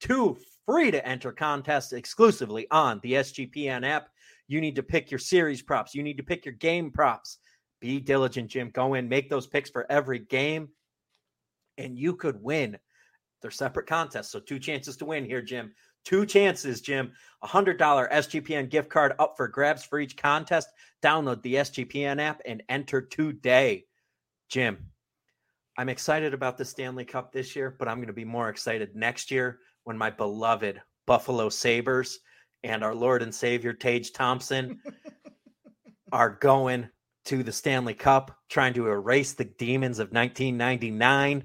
Two 0.00 0.38
free 0.64 0.90
to 0.92 1.06
enter 1.06 1.30
contests 1.30 1.92
exclusively 1.92 2.66
on 2.70 3.00
the 3.02 3.12
SGPN 3.12 3.86
app. 3.86 4.08
You 4.48 4.62
need 4.62 4.76
to 4.76 4.82
pick 4.82 5.10
your 5.10 5.18
series 5.18 5.60
props, 5.60 5.94
you 5.94 6.02
need 6.02 6.16
to 6.16 6.22
pick 6.22 6.46
your 6.46 6.54
game 6.54 6.90
props. 6.90 7.36
Be 7.80 8.00
diligent, 8.00 8.50
Jim. 8.50 8.70
Go 8.70 8.94
in, 8.94 9.08
make 9.08 9.28
those 9.28 9.46
picks 9.46 9.70
for 9.70 9.90
every 9.90 10.18
game, 10.18 10.68
and 11.78 11.98
you 11.98 12.16
could 12.16 12.42
win. 12.42 12.78
They're 13.42 13.50
separate 13.50 13.86
contests. 13.86 14.30
So, 14.30 14.40
two 14.40 14.58
chances 14.58 14.96
to 14.98 15.04
win 15.04 15.24
here, 15.24 15.42
Jim. 15.42 15.72
Two 16.04 16.24
chances, 16.24 16.80
Jim. 16.80 17.12
A 17.42 17.48
$100 17.48 17.78
SGPN 17.78 18.70
gift 18.70 18.88
card 18.88 19.14
up 19.18 19.34
for 19.36 19.48
grabs 19.48 19.84
for 19.84 19.98
each 19.98 20.16
contest. 20.16 20.68
Download 21.02 21.42
the 21.42 21.56
SGPN 21.56 22.20
app 22.20 22.40
and 22.46 22.62
enter 22.68 23.02
today. 23.02 23.84
Jim, 24.48 24.90
I'm 25.76 25.88
excited 25.88 26.32
about 26.32 26.56
the 26.56 26.64
Stanley 26.64 27.04
Cup 27.04 27.32
this 27.32 27.54
year, 27.54 27.74
but 27.78 27.88
I'm 27.88 27.96
going 27.96 28.06
to 28.06 28.12
be 28.12 28.24
more 28.24 28.48
excited 28.48 28.94
next 28.94 29.30
year 29.30 29.58
when 29.84 29.98
my 29.98 30.08
beloved 30.08 30.80
Buffalo 31.06 31.48
Sabres 31.48 32.20
and 32.62 32.82
our 32.82 32.94
Lord 32.94 33.22
and 33.22 33.34
Savior 33.34 33.72
Tage 33.72 34.12
Thompson 34.12 34.80
are 36.12 36.30
going 36.30 36.88
to 37.26 37.42
the 37.42 37.52
Stanley 37.52 37.94
Cup, 37.94 38.36
trying 38.48 38.74
to 38.74 38.86
erase 38.86 39.32
the 39.32 39.44
demons 39.44 39.98
of 39.98 40.12
1999. 40.12 41.44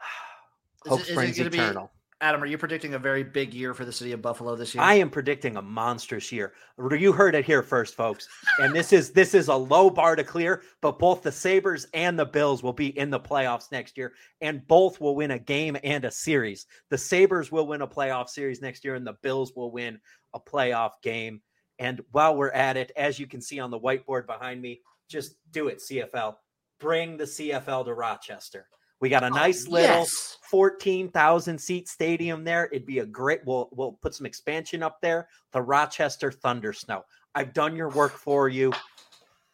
Hope 0.86 1.00
springs 1.02 1.38
eternal. 1.38 1.86
Be, 1.86 1.98
Adam, 2.20 2.42
are 2.42 2.46
you 2.46 2.58
predicting 2.58 2.94
a 2.94 2.98
very 2.98 3.22
big 3.22 3.54
year 3.54 3.72
for 3.74 3.84
the 3.84 3.92
city 3.92 4.10
of 4.10 4.20
Buffalo 4.20 4.56
this 4.56 4.74
year? 4.74 4.82
I 4.82 4.94
am 4.94 5.08
predicting 5.08 5.56
a 5.56 5.62
monstrous 5.62 6.32
year. 6.32 6.52
You 6.90 7.12
heard 7.12 7.36
it 7.36 7.44
here 7.44 7.62
first, 7.62 7.94
folks. 7.94 8.28
And 8.58 8.74
this 8.74 8.92
is 8.92 9.12
this 9.12 9.34
is 9.34 9.46
a 9.46 9.54
low 9.54 9.88
bar 9.88 10.16
to 10.16 10.24
clear, 10.24 10.62
but 10.80 10.98
both 10.98 11.22
the 11.22 11.30
Sabres 11.30 11.86
and 11.94 12.18
the 12.18 12.24
Bills 12.24 12.60
will 12.60 12.72
be 12.72 12.98
in 12.98 13.10
the 13.10 13.20
playoffs 13.20 13.70
next 13.70 13.96
year, 13.96 14.14
and 14.40 14.66
both 14.66 15.00
will 15.00 15.14
win 15.14 15.30
a 15.30 15.38
game 15.38 15.76
and 15.84 16.04
a 16.04 16.10
series. 16.10 16.66
The 16.90 16.98
Sabres 16.98 17.52
will 17.52 17.68
win 17.68 17.82
a 17.82 17.86
playoff 17.86 18.28
series 18.28 18.60
next 18.60 18.84
year, 18.84 18.96
and 18.96 19.06
the 19.06 19.16
Bills 19.22 19.52
will 19.54 19.70
win 19.70 20.00
a 20.34 20.40
playoff 20.40 20.94
game. 21.04 21.40
And 21.78 22.00
while 22.10 22.36
we're 22.36 22.50
at 22.50 22.76
it, 22.76 22.92
as 22.96 23.18
you 23.18 23.26
can 23.26 23.40
see 23.40 23.60
on 23.60 23.70
the 23.70 23.78
whiteboard 23.78 24.26
behind 24.26 24.60
me, 24.60 24.80
just 25.08 25.36
do 25.52 25.68
it, 25.68 25.78
CFL. 25.78 26.36
Bring 26.80 27.16
the 27.16 27.24
CFL 27.24 27.84
to 27.86 27.94
Rochester. 27.94 28.66
We 29.00 29.08
got 29.08 29.22
a 29.22 29.26
oh, 29.26 29.30
nice 29.30 29.66
oh, 29.68 29.72
little 29.72 29.96
yes. 29.98 30.38
14,000 30.50 31.58
seat 31.58 31.88
stadium 31.88 32.44
there. 32.44 32.66
It'd 32.66 32.86
be 32.86 32.98
a 32.98 33.06
great 33.06 33.40
we'll 33.44 33.68
we'll 33.72 33.92
put 33.92 34.14
some 34.14 34.26
expansion 34.26 34.82
up 34.82 35.00
there. 35.00 35.28
The 35.52 35.62
Rochester 35.62 36.32
Thunder 36.32 36.72
Snow. 36.72 37.04
I've 37.34 37.52
done 37.52 37.76
your 37.76 37.90
work 37.90 38.12
for 38.12 38.48
you. 38.48 38.72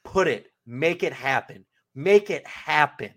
Put 0.05 0.29
it, 0.29 0.47
make 0.67 1.03
it 1.03 1.13
happen. 1.13 1.65
Make 1.95 2.31
it 2.31 2.47
happen. 2.47 3.11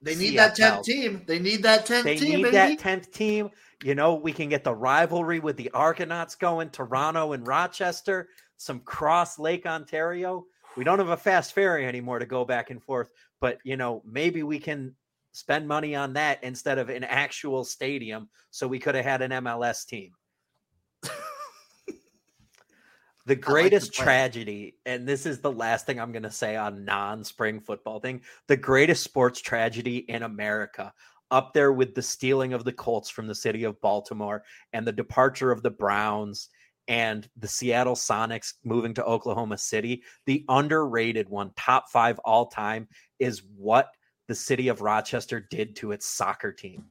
They 0.00 0.14
need 0.16 0.34
CFL. 0.34 0.36
that 0.36 0.56
10th 0.56 0.84
team. 0.84 1.22
They 1.26 1.38
need 1.38 1.62
that 1.62 1.86
10th 1.86 2.02
they 2.02 2.16
team. 2.16 2.30
They 2.30 2.50
need 2.50 2.54
that 2.54 2.78
10th 2.78 3.12
team. 3.12 3.50
You 3.84 3.94
know, 3.94 4.14
we 4.14 4.32
can 4.32 4.48
get 4.48 4.64
the 4.64 4.74
rivalry 4.74 5.40
with 5.40 5.56
the 5.56 5.70
Argonauts 5.70 6.34
going, 6.34 6.70
Toronto 6.70 7.32
and 7.32 7.46
Rochester 7.46 8.28
some 8.62 8.80
cross 8.80 9.38
Lake 9.38 9.66
Ontario. 9.66 10.46
We 10.76 10.84
don't 10.84 10.98
have 10.98 11.08
a 11.08 11.16
fast 11.16 11.52
ferry 11.52 11.86
anymore 11.86 12.18
to 12.18 12.26
go 12.26 12.44
back 12.44 12.70
and 12.70 12.82
forth, 12.82 13.10
but 13.40 13.58
you 13.64 13.76
know, 13.76 14.02
maybe 14.06 14.42
we 14.42 14.58
can 14.58 14.94
spend 15.32 15.66
money 15.66 15.94
on 15.94 16.12
that 16.14 16.42
instead 16.44 16.78
of 16.78 16.88
an 16.88 17.04
actual 17.04 17.64
stadium. 17.64 18.28
So 18.50 18.68
we 18.68 18.78
could 18.78 18.94
have 18.94 19.04
had 19.04 19.22
an 19.22 19.30
MLS 19.44 19.86
team. 19.86 20.12
the 23.26 23.34
greatest 23.34 23.88
like 23.88 23.96
the 23.96 24.02
tragedy, 24.02 24.76
and 24.86 25.08
this 25.08 25.26
is 25.26 25.40
the 25.40 25.52
last 25.52 25.84
thing 25.86 25.98
I'm 25.98 26.12
going 26.12 26.22
to 26.22 26.30
say 26.30 26.56
on 26.56 26.84
non 26.84 27.24
spring 27.24 27.60
football 27.60 28.00
thing 28.00 28.22
the 28.46 28.56
greatest 28.56 29.02
sports 29.02 29.40
tragedy 29.40 29.98
in 29.98 30.22
America, 30.22 30.92
up 31.30 31.52
there 31.54 31.72
with 31.72 31.94
the 31.94 32.02
stealing 32.02 32.52
of 32.52 32.64
the 32.64 32.72
Colts 32.72 33.10
from 33.10 33.26
the 33.26 33.34
city 33.34 33.64
of 33.64 33.80
Baltimore 33.80 34.44
and 34.72 34.86
the 34.86 34.92
departure 34.92 35.50
of 35.50 35.62
the 35.62 35.70
Browns 35.70 36.48
and 36.88 37.28
the 37.36 37.48
Seattle 37.48 37.94
Sonics 37.94 38.54
moving 38.64 38.94
to 38.94 39.04
Oklahoma 39.04 39.58
City, 39.58 40.02
the 40.26 40.44
underrated 40.48 41.28
one, 41.28 41.52
top 41.56 41.90
five 41.90 42.18
all 42.20 42.46
time, 42.46 42.88
is 43.18 43.42
what 43.56 43.88
the 44.28 44.34
city 44.34 44.68
of 44.68 44.80
Rochester 44.80 45.40
did 45.40 45.76
to 45.76 45.92
its 45.92 46.06
soccer 46.06 46.52
team. 46.52 46.84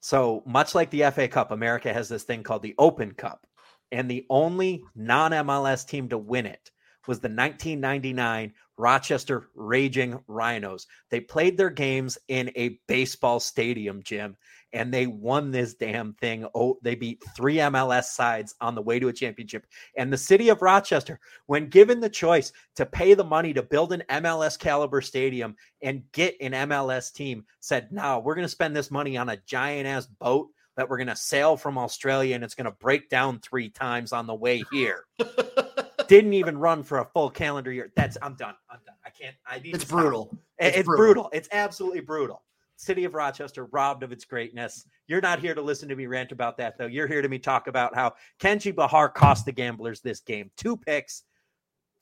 So, 0.00 0.42
much 0.46 0.74
like 0.74 0.90
the 0.90 1.10
FA 1.12 1.28
Cup, 1.28 1.52
America 1.52 1.92
has 1.92 2.08
this 2.08 2.24
thing 2.24 2.42
called 2.42 2.62
the 2.62 2.74
Open 2.78 3.12
Cup. 3.12 3.46
And 3.92 4.10
the 4.10 4.26
only 4.30 4.82
non 4.96 5.30
MLS 5.32 5.86
team 5.86 6.08
to 6.08 6.18
win 6.18 6.46
it 6.46 6.70
was 7.06 7.20
the 7.20 7.28
1999 7.28 8.52
Rochester 8.82 9.48
Raging 9.54 10.18
Rhinos. 10.26 10.88
They 11.08 11.20
played 11.20 11.56
their 11.56 11.70
games 11.70 12.18
in 12.26 12.50
a 12.56 12.80
baseball 12.88 13.38
stadium, 13.38 14.02
Jim, 14.02 14.36
and 14.72 14.92
they 14.92 15.06
won 15.06 15.52
this 15.52 15.74
damn 15.74 16.14
thing. 16.14 16.48
Oh, 16.52 16.78
they 16.82 16.96
beat 16.96 17.22
three 17.36 17.58
MLS 17.58 18.06
sides 18.06 18.56
on 18.60 18.74
the 18.74 18.82
way 18.82 18.98
to 18.98 19.06
a 19.06 19.12
championship. 19.12 19.66
And 19.96 20.12
the 20.12 20.18
city 20.18 20.48
of 20.48 20.62
Rochester, 20.62 21.20
when 21.46 21.68
given 21.68 22.00
the 22.00 22.10
choice 22.10 22.52
to 22.74 22.84
pay 22.84 23.14
the 23.14 23.22
money 23.22 23.52
to 23.52 23.62
build 23.62 23.92
an 23.92 24.02
MLS 24.10 24.58
caliber 24.58 25.00
stadium 25.00 25.54
and 25.80 26.02
get 26.10 26.34
an 26.40 26.50
MLS 26.68 27.12
team, 27.12 27.44
said, 27.60 27.92
No, 27.92 28.18
we're 28.18 28.34
going 28.34 28.46
to 28.46 28.48
spend 28.48 28.74
this 28.74 28.90
money 28.90 29.16
on 29.16 29.28
a 29.28 29.36
giant 29.46 29.86
ass 29.86 30.06
boat 30.06 30.48
that 30.76 30.88
we're 30.88 30.96
going 30.96 31.06
to 31.06 31.14
sail 31.14 31.56
from 31.56 31.78
Australia 31.78 32.34
and 32.34 32.42
it's 32.42 32.56
going 32.56 32.64
to 32.64 32.76
break 32.80 33.08
down 33.08 33.38
three 33.38 33.70
times 33.70 34.12
on 34.12 34.26
the 34.26 34.34
way 34.34 34.64
here. 34.72 35.04
Didn't 36.12 36.34
even 36.34 36.58
run 36.58 36.82
for 36.82 36.98
a 36.98 37.06
full 37.06 37.30
calendar 37.30 37.72
year. 37.72 37.90
That's 37.96 38.18
I'm 38.20 38.34
done. 38.34 38.54
I'm 38.68 38.80
done. 38.84 38.96
I 39.02 39.08
can't. 39.08 39.34
I 39.46 39.60
need. 39.60 39.74
It's 39.74 39.84
brutal. 39.84 40.36
It's, 40.58 40.76
it's 40.76 40.86
brutal. 40.86 41.04
brutal. 41.06 41.30
It's 41.32 41.48
absolutely 41.52 42.00
brutal. 42.00 42.42
City 42.76 43.04
of 43.04 43.14
Rochester 43.14 43.64
robbed 43.72 44.02
of 44.02 44.12
its 44.12 44.26
greatness. 44.26 44.86
You're 45.06 45.22
not 45.22 45.38
here 45.38 45.54
to 45.54 45.62
listen 45.62 45.88
to 45.88 45.96
me 45.96 46.06
rant 46.06 46.30
about 46.30 46.58
that, 46.58 46.76
though. 46.76 46.84
You're 46.84 47.06
here 47.06 47.22
to 47.22 47.28
me 47.30 47.38
talk 47.38 47.66
about 47.66 47.94
how 47.94 48.12
Kenji 48.38 48.74
Bahar 48.74 49.08
cost 49.08 49.46
the 49.46 49.52
Gamblers 49.52 50.02
this 50.02 50.20
game. 50.20 50.50
Two 50.58 50.76
picks, 50.76 51.22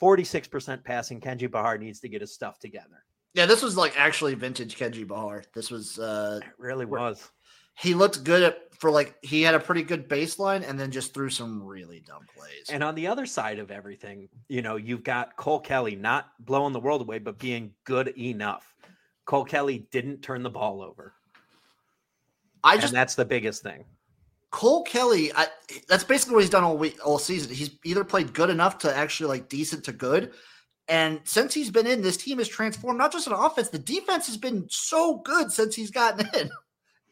46% 0.02 0.82
passing. 0.82 1.20
Kenji 1.20 1.48
Bahar 1.48 1.78
needs 1.78 2.00
to 2.00 2.08
get 2.08 2.20
his 2.20 2.34
stuff 2.34 2.58
together. 2.58 3.04
Yeah, 3.34 3.46
this 3.46 3.62
was 3.62 3.76
like 3.76 3.96
actually 3.96 4.34
vintage 4.34 4.76
Kenji 4.76 5.06
Bahar. 5.06 5.44
This 5.54 5.70
was 5.70 6.00
uh 6.00 6.40
it 6.42 6.48
really 6.58 6.84
was. 6.84 7.30
He 7.80 7.94
looked 7.94 8.24
good 8.24 8.42
at, 8.42 8.74
for 8.78 8.90
like 8.90 9.16
he 9.22 9.42
had 9.42 9.54
a 9.54 9.60
pretty 9.60 9.82
good 9.82 10.08
baseline 10.08 10.68
and 10.68 10.78
then 10.78 10.90
just 10.90 11.14
threw 11.14 11.30
some 11.30 11.62
really 11.62 12.00
dumb 12.00 12.26
plays. 12.36 12.68
And 12.70 12.84
on 12.84 12.94
the 12.94 13.06
other 13.06 13.26
side 13.26 13.58
of 13.58 13.70
everything, 13.70 14.28
you 14.48 14.60
know, 14.60 14.76
you've 14.76 15.02
got 15.02 15.36
Cole 15.36 15.60
Kelly 15.60 15.96
not 15.96 16.28
blowing 16.40 16.72
the 16.72 16.80
world 16.80 17.00
away, 17.00 17.18
but 17.18 17.38
being 17.38 17.72
good 17.84 18.08
enough. 18.18 18.74
Cole 19.24 19.44
Kelly 19.44 19.86
didn't 19.90 20.22
turn 20.22 20.42
the 20.42 20.50
ball 20.50 20.82
over. 20.82 21.14
I 22.62 22.76
just 22.76 22.88
and 22.88 22.96
that's 22.96 23.14
the 23.14 23.24
biggest 23.24 23.62
thing. 23.62 23.84
Cole 24.50 24.82
Kelly, 24.82 25.32
I, 25.34 25.46
that's 25.88 26.04
basically 26.04 26.34
what 26.34 26.40
he's 26.40 26.50
done 26.50 26.64
all 26.64 26.76
week, 26.76 26.98
all 27.04 27.18
season. 27.18 27.54
He's 27.54 27.70
either 27.84 28.04
played 28.04 28.34
good 28.34 28.50
enough 28.50 28.78
to 28.78 28.94
actually 28.94 29.28
like 29.28 29.48
decent 29.48 29.84
to 29.84 29.92
good, 29.92 30.32
and 30.88 31.20
since 31.24 31.54
he's 31.54 31.70
been 31.70 31.86
in, 31.86 32.02
this 32.02 32.16
team 32.16 32.38
has 32.38 32.48
transformed. 32.48 32.98
Not 32.98 33.12
just 33.12 33.28
an 33.28 33.32
offense, 33.32 33.68
the 33.68 33.78
defense 33.78 34.26
has 34.26 34.36
been 34.36 34.66
so 34.68 35.18
good 35.18 35.52
since 35.52 35.74
he's 35.76 35.90
gotten 35.90 36.28
in. 36.38 36.50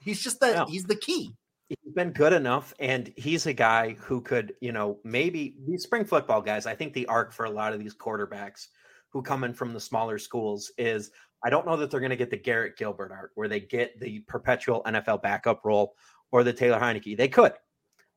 He's 0.01 0.23
just 0.23 0.41
the 0.41 0.53
No. 0.53 0.67
He's 0.67 0.85
the 0.85 0.97
key. 0.97 1.35
He's 1.69 1.93
been 1.95 2.13
good 2.13 2.33
enough, 2.33 2.73
and 2.79 3.13
he's 3.17 3.47
a 3.47 3.53
guy 3.53 3.93
who 4.01 4.23
could, 4.23 4.55
you 4.63 4.73
know, 4.73 4.99
maybe 5.05 5.55
these 5.67 5.83
spring 5.83 6.07
football 6.07 6.41
guys. 6.41 6.65
I 6.65 6.75
think 6.75 6.95
the 6.95 7.07
arc 7.07 7.31
for 7.31 7.45
a 7.45 7.51
lot 7.51 7.75
of 7.75 7.79
these 7.79 7.95
quarterbacks 7.95 8.69
who 9.11 9.21
come 9.21 9.45
in 9.45 9.53
from 9.53 9.75
the 9.75 9.81
smaller 9.81 10.19
schools 10.19 10.73
is 10.79 11.11
I 11.43 11.51
don't 11.51 11.67
know 11.67 11.77
that 11.77 11.91
they're 11.91 12.01
going 12.01 12.11
to 12.11 12.17
get 12.17 12.31
the 12.31 12.37
Garrett 12.37 12.77
Gilbert 12.77 13.13
art 13.13 13.33
where 13.35 13.49
they 13.49 13.61
get 13.61 14.01
the 14.01 14.21
perpetual 14.21 14.83
NFL 14.87 15.23
backup 15.23 15.65
role 15.65 15.95
or 16.33 16.43
the 16.43 16.53
Taylor 16.53 16.81
Heinicke. 16.81 17.17
They 17.17 17.29
could. 17.29 17.53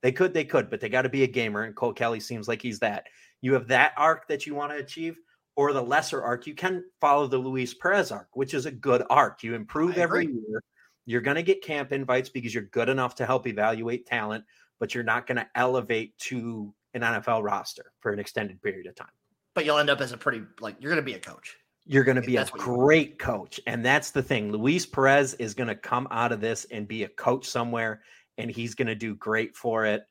They 0.01 0.11
could, 0.11 0.33
they 0.33 0.45
could, 0.45 0.69
but 0.69 0.79
they 0.79 0.89
got 0.89 1.03
to 1.03 1.09
be 1.09 1.23
a 1.23 1.27
gamer. 1.27 1.63
And 1.63 1.75
Cole 1.75 1.93
Kelly 1.93 2.19
seems 2.19 2.47
like 2.47 2.61
he's 2.61 2.79
that. 2.79 3.07
You 3.41 3.53
have 3.53 3.67
that 3.67 3.93
arc 3.97 4.27
that 4.27 4.47
you 4.47 4.55
want 4.55 4.71
to 4.71 4.77
achieve, 4.77 5.17
or 5.55 5.73
the 5.73 5.81
lesser 5.81 6.23
arc. 6.23 6.47
You 6.47 6.55
can 6.55 6.83
follow 6.99 7.27
the 7.27 7.37
Luis 7.37 7.73
Perez 7.73 8.11
arc, 8.11 8.29
which 8.33 8.53
is 8.53 8.65
a 8.65 8.71
good 8.71 9.03
arc. 9.09 9.43
You 9.43 9.53
improve 9.53 9.97
every 9.97 10.25
year. 10.25 10.63
You're 11.11 11.21
going 11.21 11.35
to 11.35 11.43
get 11.43 11.61
camp 11.61 11.91
invites 11.91 12.29
because 12.29 12.53
you're 12.53 12.63
good 12.63 12.89
enough 12.89 13.15
to 13.15 13.25
help 13.25 13.47
evaluate 13.47 14.05
talent, 14.05 14.45
but 14.79 14.95
you're 14.95 15.03
not 15.03 15.27
going 15.27 15.37
to 15.37 15.47
elevate 15.55 16.17
to 16.19 16.73
an 16.93 17.01
NFL 17.01 17.43
roster 17.43 17.91
for 17.99 18.11
an 18.11 18.19
extended 18.19 18.61
period 18.61 18.87
of 18.87 18.95
time. 18.95 19.07
But 19.53 19.65
you'll 19.65 19.77
end 19.77 19.89
up 19.89 20.01
as 20.01 20.13
a 20.13 20.17
pretty, 20.17 20.41
like, 20.59 20.77
you're 20.79 20.91
going 20.91 21.03
to 21.03 21.05
be 21.05 21.15
a 21.15 21.19
coach 21.19 21.57
you're 21.85 22.03
going 22.03 22.15
to 22.15 22.21
be 22.21 22.37
a 22.37 22.45
great 22.45 23.17
coach. 23.19 23.59
And 23.67 23.83
that's 23.83 24.11
the 24.11 24.23
thing. 24.23 24.51
Luis 24.51 24.85
Perez 24.85 25.33
is 25.35 25.53
going 25.53 25.67
to 25.67 25.75
come 25.75 26.07
out 26.11 26.31
of 26.31 26.41
this 26.41 26.65
and 26.71 26.87
be 26.87 27.03
a 27.03 27.09
coach 27.09 27.47
somewhere, 27.47 28.01
and 28.37 28.51
he's 28.51 28.75
going 28.75 28.87
to 28.87 28.95
do 28.95 29.15
great 29.15 29.55
for 29.55 29.85
it. 29.85 30.03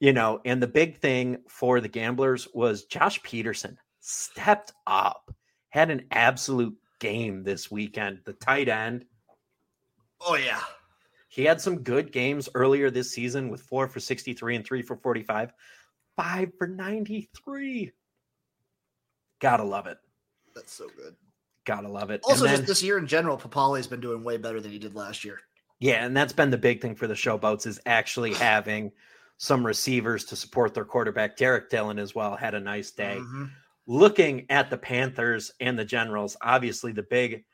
You 0.00 0.12
know, 0.12 0.40
and 0.44 0.62
the 0.62 0.66
big 0.66 0.98
thing 0.98 1.38
for 1.48 1.80
the 1.80 1.88
gamblers 1.88 2.48
was 2.52 2.84
Josh 2.84 3.22
Peterson 3.22 3.78
stepped 4.00 4.72
up, 4.86 5.34
had 5.70 5.90
an 5.90 6.06
absolute 6.10 6.76
game 7.00 7.42
this 7.42 7.70
weekend. 7.70 8.20
The 8.24 8.34
tight 8.34 8.68
end. 8.68 9.04
Oh, 10.26 10.36
yeah. 10.36 10.60
He 11.28 11.44
had 11.44 11.60
some 11.60 11.82
good 11.82 12.12
games 12.12 12.48
earlier 12.54 12.90
this 12.90 13.12
season 13.12 13.48
with 13.48 13.60
four 13.60 13.88
for 13.88 13.98
63 13.98 14.56
and 14.56 14.64
three 14.64 14.82
for 14.82 14.96
45, 14.96 15.52
five 16.16 16.52
for 16.56 16.68
93. 16.68 17.92
Gotta 19.40 19.64
love 19.64 19.86
it. 19.86 19.98
That's 20.54 20.72
so 20.72 20.88
good. 20.96 21.16
Gotta 21.64 21.88
love 21.88 22.10
it. 22.10 22.20
Also, 22.24 22.44
then, 22.44 22.56
just 22.56 22.66
this 22.68 22.82
year 22.82 22.98
in 22.98 23.06
general, 23.06 23.36
Papale's 23.36 23.86
been 23.86 24.00
doing 24.00 24.22
way 24.22 24.36
better 24.36 24.60
than 24.60 24.70
he 24.70 24.78
did 24.78 24.94
last 24.94 25.24
year. 25.24 25.40
Yeah, 25.80 26.04
and 26.04 26.16
that's 26.16 26.32
been 26.32 26.50
the 26.50 26.56
big 26.56 26.80
thing 26.80 26.94
for 26.94 27.06
the 27.06 27.14
showboats 27.14 27.66
is 27.66 27.80
actually 27.84 28.32
having 28.34 28.92
some 29.38 29.66
receivers 29.66 30.24
to 30.26 30.36
support 30.36 30.72
their 30.72 30.84
quarterback. 30.84 31.36
Derek 31.36 31.68
Dillon 31.68 31.98
as 31.98 32.14
well 32.14 32.36
had 32.36 32.54
a 32.54 32.60
nice 32.60 32.90
day. 32.90 33.16
Mm-hmm. 33.18 33.44
Looking 33.86 34.46
at 34.50 34.70
the 34.70 34.78
Panthers 34.78 35.50
and 35.60 35.78
the 35.78 35.84
Generals, 35.84 36.36
obviously 36.40 36.92
the 36.92 37.02
big, 37.02 37.44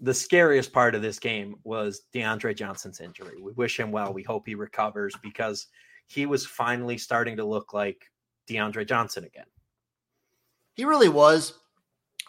the 0.00 0.14
scariest 0.14 0.72
part 0.72 0.94
of 0.94 1.02
this 1.02 1.18
game 1.18 1.56
was 1.64 2.02
DeAndre 2.14 2.56
Johnson's 2.56 3.00
injury. 3.00 3.40
We 3.40 3.52
wish 3.52 3.78
him 3.78 3.92
well. 3.92 4.12
We 4.12 4.22
hope 4.22 4.46
he 4.46 4.54
recovers 4.54 5.14
because 5.22 5.66
he 6.06 6.26
was 6.26 6.44
finally 6.44 6.98
starting 6.98 7.36
to 7.36 7.44
look 7.44 7.72
like 7.72 8.10
DeAndre 8.48 8.86
Johnson 8.86 9.24
again. 9.24 9.46
He 10.74 10.84
really 10.84 11.08
was. 11.08 11.54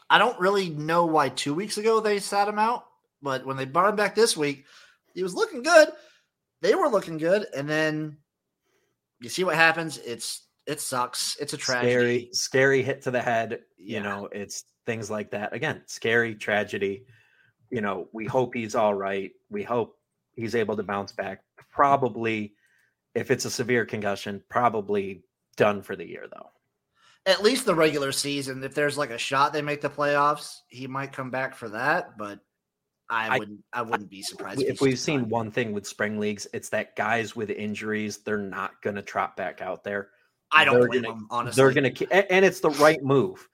I 0.09 0.17
don't 0.17 0.39
really 0.39 0.69
know 0.69 1.05
why 1.05 1.29
two 1.29 1.53
weeks 1.53 1.77
ago 1.77 1.99
they 1.99 2.19
sat 2.19 2.47
him 2.47 2.59
out, 2.59 2.85
but 3.21 3.45
when 3.45 3.57
they 3.57 3.65
brought 3.65 3.89
him 3.89 3.95
back 3.95 4.13
this 4.13 4.37
week, 4.37 4.65
he 5.13 5.23
was 5.23 5.33
looking 5.33 5.63
good. 5.63 5.89
They 6.61 6.75
were 6.75 6.87
looking 6.87 7.17
good, 7.17 7.47
and 7.55 7.67
then 7.67 8.17
you 9.19 9.29
see 9.29 9.43
what 9.43 9.55
happens. 9.55 9.97
It's 9.97 10.43
it 10.67 10.79
sucks. 10.79 11.37
It's 11.39 11.53
a 11.53 11.57
tragedy. 11.57 11.91
Scary, 11.91 12.29
scary 12.31 12.83
hit 12.83 13.01
to 13.03 13.11
the 13.11 13.21
head. 13.21 13.61
You 13.77 13.95
yeah. 13.95 14.01
know, 14.03 14.29
it's 14.31 14.65
things 14.85 15.09
like 15.09 15.31
that. 15.31 15.53
Again, 15.53 15.81
scary 15.85 16.35
tragedy. 16.35 17.05
You 17.69 17.81
know, 17.81 18.07
we 18.11 18.25
hope 18.25 18.53
he's 18.53 18.75
all 18.75 18.93
right. 18.93 19.31
We 19.49 19.63
hope 19.63 19.97
he's 20.35 20.55
able 20.55 20.77
to 20.77 20.83
bounce 20.83 21.11
back. 21.11 21.41
Probably, 21.71 22.53
if 23.13 23.31
it's 23.31 23.45
a 23.45 23.51
severe 23.51 23.85
concussion, 23.85 24.43
probably 24.49 25.23
done 25.57 25.81
for 25.81 25.95
the 25.95 26.05
year 26.05 26.27
though 26.31 26.49
at 27.25 27.43
least 27.43 27.65
the 27.65 27.75
regular 27.75 28.11
season. 28.11 28.63
If 28.63 28.75
there's 28.75 28.97
like 28.97 29.09
a 29.09 29.17
shot 29.17 29.53
they 29.53 29.61
make 29.61 29.81
the 29.81 29.89
playoffs, 29.89 30.59
he 30.67 30.87
might 30.87 31.11
come 31.11 31.31
back 31.31 31.55
for 31.55 31.69
that. 31.69 32.17
But 32.17 32.39
I, 33.09 33.37
wouldn't. 33.37 33.63
I 33.73 33.81
wouldn't 33.81 34.09
be 34.09 34.21
surprised 34.21 34.61
if, 34.61 34.75
if 34.75 34.81
we've 34.81 34.99
seen 34.99 35.29
one 35.29 35.51
thing 35.51 35.73
with 35.73 35.87
spring 35.87 36.19
leagues. 36.19 36.47
It's 36.53 36.69
that 36.69 36.95
guys 36.95 37.35
with 37.35 37.49
injuries, 37.49 38.19
they're 38.19 38.37
not 38.37 38.81
going 38.81 38.95
to 38.95 39.01
trot 39.01 39.35
back 39.37 39.61
out 39.61 39.83
there. 39.83 40.09
I 40.51 40.65
don't 40.65 40.79
they're 40.79 40.87
blame 40.87 41.01
gonna, 41.03 41.15
them. 41.15 41.27
Honestly, 41.29 41.61
they're 41.61 41.73
going 41.73 41.93
to, 41.93 42.33
and 42.33 42.45
it's 42.45 42.59
the 42.59 42.69
right 42.71 43.03
move. 43.03 43.47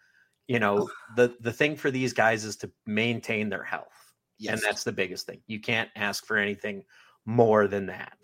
You 0.48 0.60
know, 0.60 0.90
the 1.16 1.34
the 1.40 1.54
thing 1.54 1.76
for 1.76 1.92
these 1.92 2.14
guys 2.14 2.44
is 2.44 2.58
to 2.58 2.72
maintain 2.86 3.50
their 3.50 3.64
health, 3.64 4.01
yes. 4.42 4.54
and 4.54 4.62
that's 4.62 4.84
the 4.84 4.92
biggest 4.92 5.26
thing. 5.26 5.42
You 5.48 5.60
can't 5.60 5.90
ask 5.96 6.26
for 6.26 6.38
anything 6.38 6.84
more 7.26 7.68
than 7.68 7.88
that. 7.88 8.18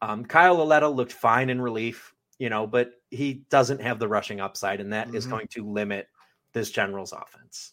Um, 0.00 0.24
Kyle 0.24 0.56
Lauletta 0.56 0.88
looked 0.88 1.12
fine 1.12 1.50
in 1.50 1.60
relief 1.60 2.14
you 2.38 2.48
know, 2.48 2.66
but 2.66 2.92
he 3.10 3.44
doesn't 3.50 3.82
have 3.82 3.98
the 3.98 4.08
rushing 4.08 4.40
upside, 4.40 4.80
and 4.80 4.92
that 4.92 5.08
mm-hmm. 5.08 5.16
is 5.16 5.26
going 5.26 5.48
to 5.48 5.68
limit 5.68 6.08
this 6.52 6.70
General's 6.70 7.12
offense. 7.12 7.72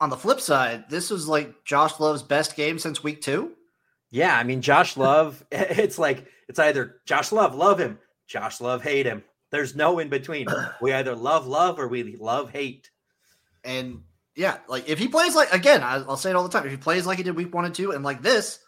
On 0.00 0.08
the 0.08 0.16
flip 0.16 0.40
side, 0.40 0.84
this 0.88 1.10
was 1.10 1.28
like 1.28 1.64
Josh 1.64 2.00
Love's 2.00 2.22
best 2.22 2.56
game 2.56 2.78
since 2.78 3.02
week 3.02 3.20
two. 3.20 3.52
Yeah, 4.10 4.36
I 4.36 4.44
mean, 4.44 4.62
Josh 4.62 4.96
Love, 4.96 5.44
it's 5.52 5.98
like 5.98 6.26
it's 6.48 6.58
either 6.58 7.00
Josh 7.06 7.32
Love, 7.32 7.54
love 7.54 7.78
him, 7.78 7.98
Josh 8.26 8.60
Love, 8.60 8.82
hate 8.82 9.06
him. 9.06 9.22
There's 9.50 9.76
no 9.76 9.98
in 9.98 10.08
between. 10.08 10.46
we 10.80 10.92
either 10.92 11.14
love 11.14 11.46
love 11.46 11.78
or 11.78 11.86
we 11.86 12.16
love 12.16 12.50
hate. 12.50 12.90
And 13.62 14.02
yeah, 14.40 14.56
like 14.68 14.88
if 14.88 14.98
he 14.98 15.06
plays 15.06 15.36
like 15.36 15.52
again, 15.52 15.82
I'll 15.82 16.16
say 16.16 16.30
it 16.30 16.36
all 16.36 16.42
the 16.42 16.48
time. 16.48 16.64
If 16.64 16.70
he 16.70 16.78
plays 16.78 17.04
like 17.04 17.18
he 17.18 17.22
did 17.22 17.36
week 17.36 17.54
one 17.54 17.66
and 17.66 17.74
two, 17.74 17.92
and 17.92 18.02
like 18.02 18.22
this, 18.22 18.58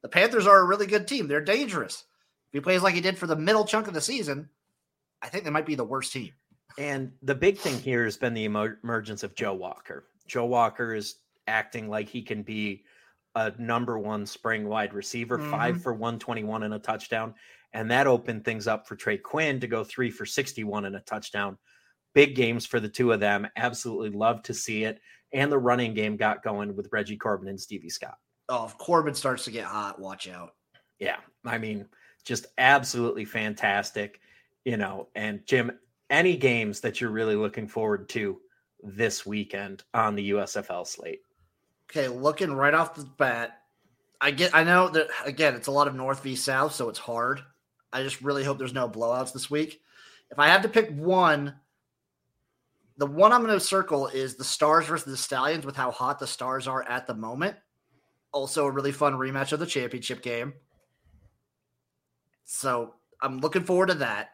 the 0.00 0.08
Panthers 0.08 0.46
are 0.46 0.58
a 0.58 0.64
really 0.64 0.86
good 0.86 1.06
team. 1.06 1.28
They're 1.28 1.44
dangerous. 1.44 2.04
If 2.48 2.54
he 2.54 2.60
plays 2.60 2.82
like 2.82 2.94
he 2.94 3.02
did 3.02 3.18
for 3.18 3.26
the 3.26 3.36
middle 3.36 3.66
chunk 3.66 3.86
of 3.86 3.92
the 3.92 4.00
season, 4.00 4.48
I 5.20 5.28
think 5.28 5.44
they 5.44 5.50
might 5.50 5.66
be 5.66 5.74
the 5.74 5.84
worst 5.84 6.14
team. 6.14 6.32
And 6.78 7.12
the 7.20 7.34
big 7.34 7.58
thing 7.58 7.78
here 7.78 8.04
has 8.04 8.16
been 8.16 8.32
the 8.32 8.46
emergence 8.46 9.22
of 9.22 9.34
Joe 9.34 9.52
Walker. 9.52 10.06
Joe 10.26 10.46
Walker 10.46 10.94
is 10.94 11.16
acting 11.46 11.90
like 11.90 12.08
he 12.08 12.22
can 12.22 12.42
be 12.42 12.84
a 13.34 13.52
number 13.58 13.98
one 13.98 14.24
spring 14.24 14.66
wide 14.66 14.94
receiver, 14.94 15.36
mm-hmm. 15.36 15.50
five 15.50 15.82
for 15.82 15.92
121 15.92 16.62
and 16.62 16.72
a 16.72 16.78
touchdown. 16.78 17.34
And 17.74 17.90
that 17.90 18.06
opened 18.06 18.46
things 18.46 18.66
up 18.66 18.88
for 18.88 18.96
Trey 18.96 19.18
Quinn 19.18 19.60
to 19.60 19.66
go 19.66 19.84
three 19.84 20.10
for 20.10 20.24
61 20.24 20.86
and 20.86 20.96
a 20.96 21.00
touchdown. 21.00 21.58
Big 22.14 22.34
games 22.34 22.66
for 22.66 22.80
the 22.80 22.88
two 22.88 23.12
of 23.12 23.20
them. 23.20 23.46
Absolutely 23.56 24.10
love 24.10 24.42
to 24.44 24.54
see 24.54 24.84
it. 24.84 25.00
And 25.32 25.50
the 25.50 25.58
running 25.58 25.94
game 25.94 26.16
got 26.16 26.42
going 26.42 26.74
with 26.74 26.88
Reggie 26.90 27.16
Corbin 27.16 27.48
and 27.48 27.60
Stevie 27.60 27.90
Scott. 27.90 28.18
Oh, 28.48 28.64
if 28.64 28.76
Corbin 28.78 29.14
starts 29.14 29.44
to 29.44 29.50
get 29.50 29.64
hot, 29.64 30.00
watch 30.00 30.28
out. 30.28 30.54
Yeah. 30.98 31.18
I 31.44 31.58
mean, 31.58 31.86
just 32.24 32.46
absolutely 32.58 33.24
fantastic, 33.24 34.20
you 34.64 34.76
know. 34.76 35.08
And 35.14 35.46
Jim, 35.46 35.70
any 36.10 36.36
games 36.36 36.80
that 36.80 37.00
you're 37.00 37.10
really 37.10 37.36
looking 37.36 37.68
forward 37.68 38.08
to 38.10 38.40
this 38.82 39.24
weekend 39.24 39.84
on 39.94 40.14
the 40.14 40.30
USFL 40.30 40.86
slate. 40.86 41.20
Okay, 41.90 42.08
looking 42.08 42.52
right 42.52 42.74
off 42.74 42.94
the 42.94 43.04
bat, 43.04 43.62
I 44.20 44.30
get. 44.30 44.54
I 44.54 44.64
know 44.64 44.88
that 44.88 45.08
again, 45.24 45.54
it's 45.54 45.66
a 45.66 45.72
lot 45.72 45.88
of 45.88 45.94
North 45.94 46.22
v 46.22 46.36
South, 46.36 46.74
so 46.74 46.88
it's 46.88 46.98
hard. 46.98 47.40
I 47.92 48.02
just 48.02 48.22
really 48.22 48.44
hope 48.44 48.58
there's 48.58 48.74
no 48.74 48.88
blowouts 48.88 49.32
this 49.32 49.50
week. 49.50 49.80
If 50.30 50.38
I 50.38 50.48
have 50.48 50.62
to 50.62 50.68
pick 50.68 50.90
one, 50.90 51.54
the 53.00 53.06
one 53.06 53.32
I'm 53.32 53.42
going 53.42 53.58
to 53.58 53.64
circle 53.64 54.08
is 54.08 54.34
the 54.34 54.44
Stars 54.44 54.84
versus 54.84 55.06
the 55.06 55.16
Stallions. 55.16 55.64
With 55.64 55.74
how 55.74 55.90
hot 55.90 56.18
the 56.18 56.26
Stars 56.26 56.68
are 56.68 56.86
at 56.86 57.06
the 57.06 57.14
moment, 57.14 57.56
also 58.30 58.66
a 58.66 58.70
really 58.70 58.92
fun 58.92 59.14
rematch 59.14 59.52
of 59.52 59.58
the 59.58 59.66
championship 59.66 60.20
game. 60.20 60.52
So 62.44 62.92
I'm 63.22 63.38
looking 63.38 63.64
forward 63.64 63.86
to 63.86 63.94
that. 63.94 64.32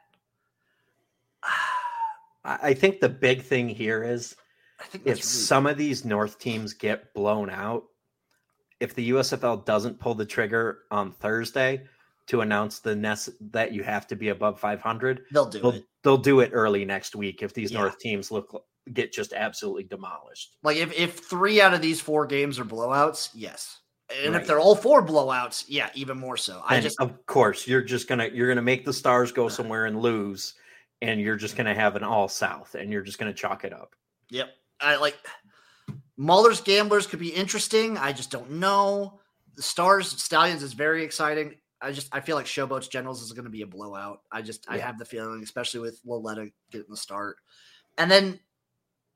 I 2.44 2.74
think 2.74 2.98
the 2.98 3.09
big 3.09 3.42
thing 3.42 3.68
here 3.68 4.02
is 4.02 4.35
I 4.81 4.85
think 4.85 5.05
if 5.05 5.11
really 5.11 5.22
some 5.22 5.66
of 5.66 5.79
these 5.79 6.05
North 6.05 6.40
teams 6.40 6.74
get 6.74 7.14
blown 7.14 7.50
out, 7.50 7.85
if 8.81 8.96
the 8.96 9.11
USFL 9.11 9.64
doesn't 9.64 10.00
pull 10.00 10.16
the 10.16 10.26
trigger 10.26 10.81
on 10.90 11.12
Thursday 11.12 11.85
to 12.26 12.40
announce 12.40 12.81
the 12.81 12.96
nest 12.96 13.31
that 13.52 13.72
you 13.72 13.85
have 13.85 14.09
to 14.09 14.16
be 14.16 14.31
above 14.31 14.59
500, 14.59 15.22
they'll 15.31 15.46
do 15.46 15.61
they'll, 15.61 15.70
it. 15.70 15.85
They'll 16.06 16.16
do 16.16 16.38
it 16.38 16.50
early 16.52 16.84
next 16.84 17.16
week 17.16 17.42
if 17.42 17.52
these 17.52 17.72
Yeah. 17.72 17.80
North 17.80 17.98
teams 17.98 18.30
look 18.30 18.64
get 18.92 19.12
just 19.12 19.32
absolutely 19.32 19.82
demolished. 19.82 20.54
Like 20.62 20.76
if 20.76 20.96
if 20.96 21.18
three 21.18 21.60
out 21.60 21.74
of 21.74 21.82
these 21.82 22.00
four 22.00 22.26
games 22.26 22.60
are 22.60 22.64
blowouts, 22.64 23.30
yes. 23.34 23.80
And 24.22 24.32
Right. 24.32 24.40
if 24.40 24.46
they're 24.46 24.60
all 24.60 24.76
four 24.76 25.04
blowouts, 25.04 25.64
yeah, 25.66 25.90
even 25.96 26.16
more 26.16 26.36
so. 26.36 26.62
I 26.64 26.76
And 26.76 26.84
just 26.84 27.00
of 27.00 27.26
course 27.26 27.66
you're 27.66 27.82
just 27.82 28.06
gonna 28.06 28.28
you're 28.32 28.46
gonna 28.46 28.62
make 28.62 28.84
the 28.84 28.92
stars 28.92 29.32
go 29.32 29.46
uh-huh. 29.46 29.56
somewhere 29.56 29.86
and 29.86 30.00
lose, 30.00 30.54
and 31.02 31.20
you're 31.20 31.34
just 31.34 31.56
gonna 31.56 31.74
have 31.74 31.96
an 31.96 32.04
all 32.04 32.28
south, 32.28 32.76
and 32.76 32.92
you're 32.92 33.02
just 33.02 33.18
gonna 33.18 33.34
chalk 33.34 33.64
it 33.64 33.72
up. 33.72 33.96
Yep. 34.30 34.54
I 34.80 34.94
like 34.98 35.16
Maulers 36.16 36.62
Gamblers 36.62 37.08
could 37.08 37.18
be 37.18 37.30
interesting. 37.34 37.98
I 37.98 38.12
just 38.12 38.30
don't 38.30 38.52
know. 38.52 39.18
The 39.56 39.62
Stars 39.62 40.22
Stallions 40.22 40.62
is 40.62 40.72
very 40.72 41.02
exciting. 41.02 41.56
I 41.80 41.92
just 41.92 42.08
I 42.12 42.20
feel 42.20 42.36
like 42.36 42.46
Showboats 42.46 42.90
Generals 42.90 43.22
is 43.22 43.32
going 43.32 43.44
to 43.44 43.50
be 43.50 43.62
a 43.62 43.66
blowout. 43.66 44.20
I 44.32 44.42
just 44.42 44.64
I 44.68 44.78
have 44.78 44.98
the 44.98 45.04
feeling, 45.04 45.42
especially 45.42 45.80
with 45.80 46.00
Lauletta 46.04 46.50
getting 46.70 46.90
the 46.90 46.96
start, 46.96 47.36
and 47.98 48.10
then 48.10 48.40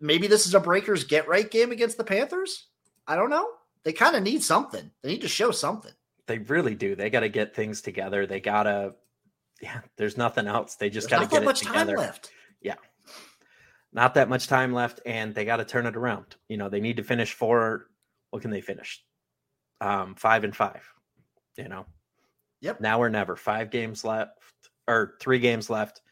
maybe 0.00 0.26
this 0.26 0.46
is 0.46 0.54
a 0.54 0.60
Breakers 0.60 1.04
get 1.04 1.28
right 1.28 1.50
game 1.50 1.72
against 1.72 1.96
the 1.96 2.04
Panthers. 2.04 2.66
I 3.06 3.16
don't 3.16 3.30
know. 3.30 3.48
They 3.82 3.92
kind 3.92 4.14
of 4.14 4.22
need 4.22 4.42
something. 4.42 4.90
They 5.02 5.10
need 5.10 5.22
to 5.22 5.28
show 5.28 5.50
something. 5.52 5.92
They 6.26 6.38
really 6.38 6.74
do. 6.74 6.94
They 6.94 7.10
got 7.10 7.20
to 7.20 7.28
get 7.28 7.54
things 7.54 7.80
together. 7.80 8.26
They 8.26 8.40
gotta. 8.40 8.94
Yeah, 9.62 9.80
there's 9.96 10.16
nothing 10.16 10.46
else. 10.46 10.76
They 10.76 10.90
just 10.90 11.10
got 11.10 11.20
to 11.20 11.24
get 11.26 11.30
that 11.30 11.42
it 11.42 11.44
much 11.44 11.62
time 11.62 11.86
together. 11.86 12.14
Yeah, 12.62 12.76
Not 13.92 14.14
that 14.14 14.28
much 14.28 14.46
time 14.46 14.72
left, 14.72 15.00
and 15.06 15.34
they 15.34 15.44
got 15.44 15.56
to 15.56 15.64
turn 15.64 15.86
it 15.86 15.96
around. 15.96 16.36
You 16.48 16.56
know, 16.58 16.68
they 16.68 16.80
need 16.80 16.98
to 16.98 17.04
finish 17.04 17.32
four. 17.32 17.86
What 18.30 18.42
can 18.42 18.50
they 18.50 18.60
finish? 18.60 19.02
Um, 19.80 20.14
five 20.14 20.44
and 20.44 20.54
five. 20.54 20.86
You 21.56 21.68
know. 21.68 21.86
Yep. 22.60 22.80
Now 22.80 23.00
or 23.00 23.08
never. 23.08 23.36
Five 23.36 23.70
games 23.70 24.04
left, 24.04 24.38
or 24.86 25.14
three 25.20 25.38
games 25.38 25.70
left. 25.70 26.02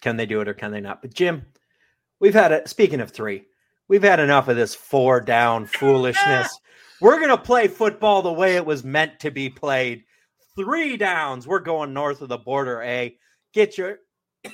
Can 0.00 0.16
they 0.16 0.26
do 0.26 0.40
it 0.40 0.48
or 0.48 0.54
can 0.54 0.72
they 0.72 0.80
not? 0.80 1.02
But 1.02 1.14
Jim, 1.14 1.46
we've 2.20 2.34
had 2.34 2.52
it. 2.52 2.68
Speaking 2.68 3.00
of 3.00 3.10
three, 3.10 3.44
we've 3.88 4.02
had 4.02 4.20
enough 4.20 4.48
of 4.48 4.56
this 4.56 4.74
four 4.74 5.20
down 5.20 5.66
foolishness. 5.66 6.58
We're 7.00 7.20
gonna 7.20 7.38
play 7.38 7.68
football 7.68 8.22
the 8.22 8.32
way 8.32 8.56
it 8.56 8.64
was 8.64 8.84
meant 8.84 9.20
to 9.20 9.30
be 9.30 9.50
played. 9.50 10.04
Three 10.56 10.96
downs. 10.96 11.46
We're 11.46 11.58
going 11.58 11.92
north 11.92 12.22
of 12.22 12.28
the 12.28 12.38
border. 12.38 12.82
A 12.82 13.16
get 13.52 13.76
your 13.76 13.98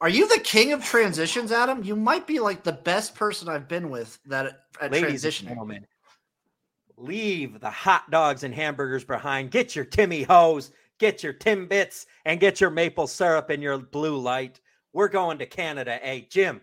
Are 0.00 0.08
you 0.08 0.28
the 0.28 0.40
king 0.40 0.72
of 0.72 0.84
transitions, 0.84 1.50
Adam? 1.50 1.82
You 1.82 1.96
might 1.96 2.26
be 2.26 2.38
like 2.38 2.62
the 2.62 2.72
best 2.72 3.14
person 3.14 3.48
I've 3.48 3.68
been 3.68 3.90
with 3.90 4.18
that 4.26 4.60
at 4.80 4.92
ladies 4.92 5.24
and 5.24 5.32
gentlemen. 5.32 5.86
Leave 6.96 7.60
the 7.60 7.70
hot 7.70 8.10
dogs 8.10 8.44
and 8.44 8.54
hamburgers 8.54 9.04
behind. 9.04 9.50
Get 9.50 9.74
your 9.74 9.84
Timmy 9.84 10.22
Ho's, 10.22 10.70
get 10.98 11.22
your 11.22 11.32
Timbits, 11.32 12.06
and 12.24 12.40
get 12.40 12.60
your 12.60 12.70
maple 12.70 13.06
syrup 13.06 13.50
and 13.50 13.62
your 13.62 13.78
blue 13.78 14.18
light. 14.18 14.60
We're 14.92 15.08
going 15.08 15.38
to 15.38 15.46
Canada. 15.46 15.98
Hey, 16.02 16.28
Jim, 16.30 16.60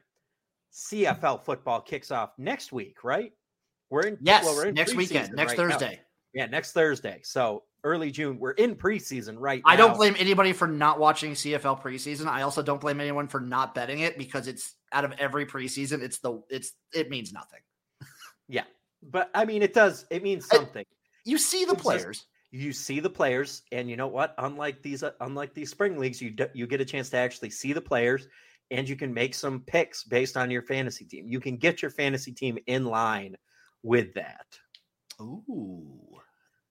CFL 0.73 1.43
football 1.43 1.81
kicks 1.81 2.11
off 2.11 2.31
next 2.37 2.71
week, 2.71 3.03
right? 3.03 3.33
We're 3.89 4.07
in 4.07 4.17
Yes, 4.21 4.45
well, 4.45 4.55
we're 4.55 4.67
in 4.67 4.75
next 4.75 4.95
weekend, 4.95 5.33
next 5.33 5.57
right 5.57 5.67
now. 5.67 5.77
Thursday. 5.77 5.99
Yeah, 6.33 6.45
next 6.45 6.71
Thursday. 6.71 7.19
So 7.23 7.63
early 7.83 8.11
June. 8.11 8.39
We're 8.39 8.51
in 8.51 8.75
preseason 8.75 9.35
right 9.37 9.61
I 9.65 9.75
don't 9.75 9.95
blame 9.95 10.15
anybody 10.17 10.53
for 10.53 10.67
not 10.67 10.99
watching 10.99 11.33
CFL 11.33 11.81
preseason. 11.81 12.27
I 12.27 12.43
also 12.43 12.61
don't 12.61 12.79
blame 12.79 13.01
anyone 13.01 13.27
for 13.27 13.39
not 13.39 13.73
betting 13.75 13.99
it 13.99 14.17
because 14.17 14.47
it's 14.47 14.75
out 14.91 15.05
of 15.05 15.13
every 15.13 15.45
preseason, 15.45 16.01
it's 16.01 16.19
the 16.19 16.41
it's 16.49 16.73
it 16.93 17.09
means 17.09 17.33
nothing. 17.33 17.59
Yeah, 18.47 18.63
but 19.03 19.29
I 19.33 19.45
mean, 19.45 19.61
it 19.61 19.73
does. 19.73 20.05
It 20.09 20.23
means 20.23 20.47
I- 20.51 20.55
something. 20.57 20.85
You 21.25 21.37
see 21.37 21.65
the 21.65 21.73
It's 21.73 21.83
just- 21.83 21.83
players. 21.83 22.25
you 22.51 22.73
see 22.73 22.99
the 22.99 23.09
players 23.09 23.61
and 23.71 23.89
you 23.89 23.95
know 23.95 24.07
what 24.07 24.33
unlike 24.37 24.81
these 24.81 25.03
uh, 25.03 25.11
unlike 25.21 25.53
these 25.53 25.69
spring 25.71 25.97
leagues 25.97 26.21
you 26.21 26.31
d- 26.31 26.45
you 26.53 26.67
get 26.67 26.81
a 26.81 26.85
chance 26.85 27.09
to 27.09 27.15
actually 27.17 27.49
see 27.49 27.71
the 27.71 27.79
players 27.79 28.27
and 28.71 28.89
you 28.89 28.95
can 28.97 29.13
make 29.13 29.33
some 29.33 29.61
picks 29.67 30.03
based 30.03 30.35
on 30.35 30.51
your 30.51 30.61
fantasy 30.63 31.05
team 31.05 31.25
you 31.29 31.39
can 31.39 31.55
get 31.55 31.81
your 31.81 31.89
fantasy 31.91 32.33
team 32.33 32.57
in 32.67 32.83
line 32.85 33.37
with 33.83 34.13
that 34.15 34.47
Ooh. 35.21 35.97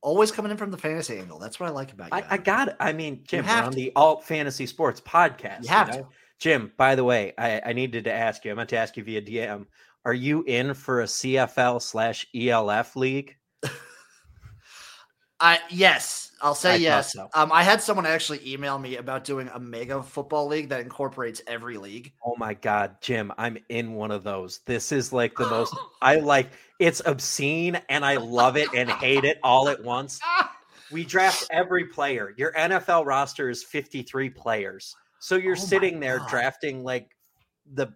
Always 0.03 0.31
coming 0.33 0.51
in 0.51 0.57
from 0.57 0.71
the 0.71 0.79
fantasy 0.79 1.19
angle. 1.19 1.39
That's 1.39 1.61
what 1.61 1.69
I 1.69 1.73
like 1.73 1.93
about 1.93 2.07
you. 2.11 2.19
I, 2.19 2.35
I 2.35 2.37
got 2.39 2.69
it 2.69 2.77
i 2.81 2.93
mean 2.93 3.23
jim 3.27 3.47
we're 3.47 3.53
on 3.53 3.71
to. 3.71 3.77
the 3.77 3.93
alt 3.97 4.25
fantasy 4.25 4.67
sports 4.67 5.01
podcast 5.01 5.63
You 5.65 5.69
have 5.71 5.89
know? 5.89 5.95
to. 6.03 6.07
jim 6.39 6.73
by 6.77 6.95
the 6.95 7.05
way 7.05 7.33
I, 7.39 7.61
I 7.67 7.73
needed 7.73 8.05
to 8.05 8.13
ask 8.13 8.45
you 8.45 8.51
i 8.51 8.55
meant 8.55 8.69
to 8.71 8.77
ask 8.77 8.97
you 8.97 9.05
via 9.05 9.23
dm 9.23 9.67
are 10.05 10.15
you 10.15 10.43
in 10.45 10.75
for 10.75 11.01
a 11.01 11.07
cfl 11.07 11.81
slash 11.81 12.27
elf 12.35 12.97
league 12.97 13.37
I 15.41 15.59
yes, 15.71 16.33
I'll 16.43 16.55
say 16.55 16.73
I 16.73 16.77
yes. 16.77 17.13
so. 17.15 17.29
Um, 17.35 17.51
I 17.51 17.63
had 17.63 17.81
someone 17.81 18.05
actually 18.05 18.41
email 18.47 18.79
me 18.79 18.97
about 18.97 19.25
doing 19.25 19.49
a 19.55 19.59
mega 19.59 20.03
football 20.03 20.47
league 20.47 20.69
that 20.69 20.83
incorporates 20.83 21.41
every 21.47 21.79
league. 21.79 22.13
Oh 22.25 22.35
my 22.37 22.53
god, 22.53 22.97
Jim, 23.01 23.33
I'm 23.39 23.57
in 23.71 23.95
one 23.95 24.11
of 24.11 24.23
those. 24.23 24.61
This 24.67 24.93
is 24.93 25.15
like 25.15 25.35
the 25.37 25.49
most 25.49 25.75
I 26.03 26.17
like 26.17 26.51
it's 26.79 27.01
obscene 27.07 27.81
and 27.89 28.05
I 28.05 28.17
love 28.17 28.59
it 28.59 28.69
and 28.75 28.91
hate 28.91 29.25
it 29.25 29.39
all 29.43 29.69
at 29.69 29.83
once. 29.83 30.21
We 30.93 31.05
draft 31.05 31.47
every 31.53 31.85
player. 31.85 32.35
Your 32.37 32.53
NFL 32.53 33.07
roster 33.07 33.49
is 33.49 33.63
53 33.63 34.29
players. 34.31 34.97
So 35.21 35.37
you're 35.37 35.53
Oh 35.53 35.55
sitting 35.55 36.01
there 36.01 36.19
God. 36.19 36.29
drafting 36.29 36.83
like 36.83 37.17
the 37.75 37.95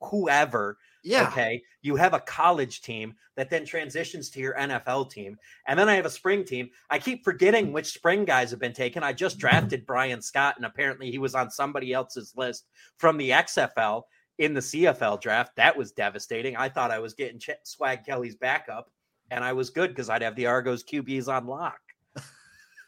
whoever, 0.00 0.76
Yeah. 1.02 1.28
okay? 1.28 1.62
You 1.80 1.96
have 1.96 2.14
a 2.14 2.20
college 2.20 2.82
team 2.82 3.14
that 3.36 3.50
then 3.50 3.64
transitions 3.64 4.30
to 4.30 4.40
your 4.40 4.54
NFL 4.54 5.10
team. 5.10 5.36
And 5.66 5.78
then 5.78 5.88
I 5.88 5.94
have 5.94 6.06
a 6.06 6.10
spring 6.10 6.44
team. 6.44 6.70
I 6.90 6.98
keep 6.98 7.24
forgetting 7.24 7.72
which 7.72 7.92
spring 7.92 8.24
guys 8.24 8.50
have 8.50 8.60
been 8.60 8.72
taken. 8.72 9.02
I 9.02 9.12
just 9.12 9.36
mm-hmm. 9.36 9.48
drafted 9.48 9.86
Brian 9.86 10.22
Scott 10.22 10.56
and 10.56 10.66
apparently 10.66 11.10
he 11.10 11.18
was 11.18 11.34
on 11.34 11.50
somebody 11.50 11.92
else's 11.92 12.34
list 12.36 12.66
from 12.98 13.16
the 13.16 13.30
XFL 13.30 14.02
in 14.38 14.54
the 14.54 14.60
CFL 14.60 15.20
draft. 15.20 15.56
That 15.56 15.76
was 15.76 15.92
devastating. 15.92 16.56
I 16.56 16.68
thought 16.68 16.90
I 16.90 16.98
was 16.98 17.14
getting 17.14 17.38
Ch- 17.38 17.50
Swag 17.64 18.04
Kelly's 18.04 18.36
backup, 18.36 18.90
and 19.30 19.44
I 19.44 19.52
was 19.52 19.70
good 19.70 19.90
because 19.90 20.10
I'd 20.10 20.22
have 20.22 20.36
the 20.36 20.46
Argos 20.46 20.82
QBs 20.82 21.28
on 21.28 21.46
lock. 21.46 21.78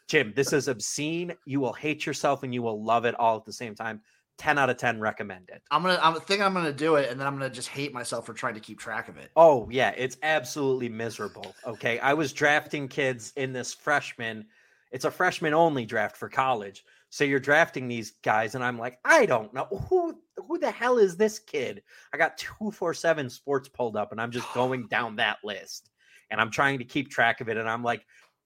Jim, 0.07 0.33
this 0.35 0.53
is 0.53 0.67
obscene. 0.67 1.33
You 1.45 1.59
will 1.59 1.73
hate 1.73 2.05
yourself 2.05 2.43
and 2.43 2.53
you 2.53 2.61
will 2.61 2.83
love 2.83 3.05
it 3.05 3.15
all 3.15 3.37
at 3.37 3.45
the 3.45 3.53
same 3.53 3.75
time. 3.75 4.01
10 4.37 4.57
out 4.57 4.69
of 4.69 4.77
10 4.77 4.99
recommend 4.99 5.49
it. 5.49 5.61
I'm 5.71 5.81
gonna 5.81 5.99
I'm 6.01 6.15
thinking 6.15 6.43
I'm 6.43 6.53
gonna 6.53 6.73
do 6.73 6.95
it 6.95 7.09
and 7.09 7.19
then 7.19 7.27
I'm 7.27 7.33
gonna 7.33 7.49
just 7.49 7.69
hate 7.69 7.93
myself 7.93 8.25
for 8.25 8.33
trying 8.33 8.55
to 8.55 8.59
keep 8.59 8.79
track 8.79 9.07
of 9.07 9.17
it. 9.17 9.31
Oh, 9.35 9.67
yeah, 9.71 9.93
it's 9.97 10.17
absolutely 10.23 10.89
miserable. 10.89 11.55
Okay. 11.65 11.99
I 11.99 12.13
was 12.13 12.33
drafting 12.33 12.87
kids 12.87 13.33
in 13.35 13.53
this 13.53 13.73
freshman, 13.73 14.45
it's 14.91 15.05
a 15.05 15.11
freshman 15.11 15.53
only 15.53 15.85
draft 15.85 16.17
for 16.17 16.29
college. 16.29 16.83
So 17.09 17.23
you're 17.23 17.39
drafting 17.39 17.87
these 17.87 18.11
guys, 18.23 18.55
and 18.55 18.63
I'm 18.63 18.77
like, 18.77 18.99
I 19.05 19.25
don't 19.25 19.53
know 19.53 19.65
who 19.89 20.19
who 20.47 20.57
the 20.57 20.71
hell 20.71 20.97
is 20.97 21.15
this 21.15 21.39
kid? 21.39 21.81
I 22.13 22.17
got 22.17 22.37
247 22.37 23.29
sports 23.29 23.69
pulled 23.69 23.95
up, 23.95 24.11
and 24.11 24.19
I'm 24.19 24.31
just 24.31 24.51
going 24.53 24.87
down 24.89 25.15
that 25.15 25.37
list. 25.43 25.91
And 26.29 26.41
I'm 26.41 26.51
trying 26.51 26.77
to 26.79 26.83
keep 26.83 27.09
track 27.09 27.39
of 27.39 27.47
it. 27.49 27.57
And 27.57 27.69
I'm 27.69 27.83
like 27.83 28.05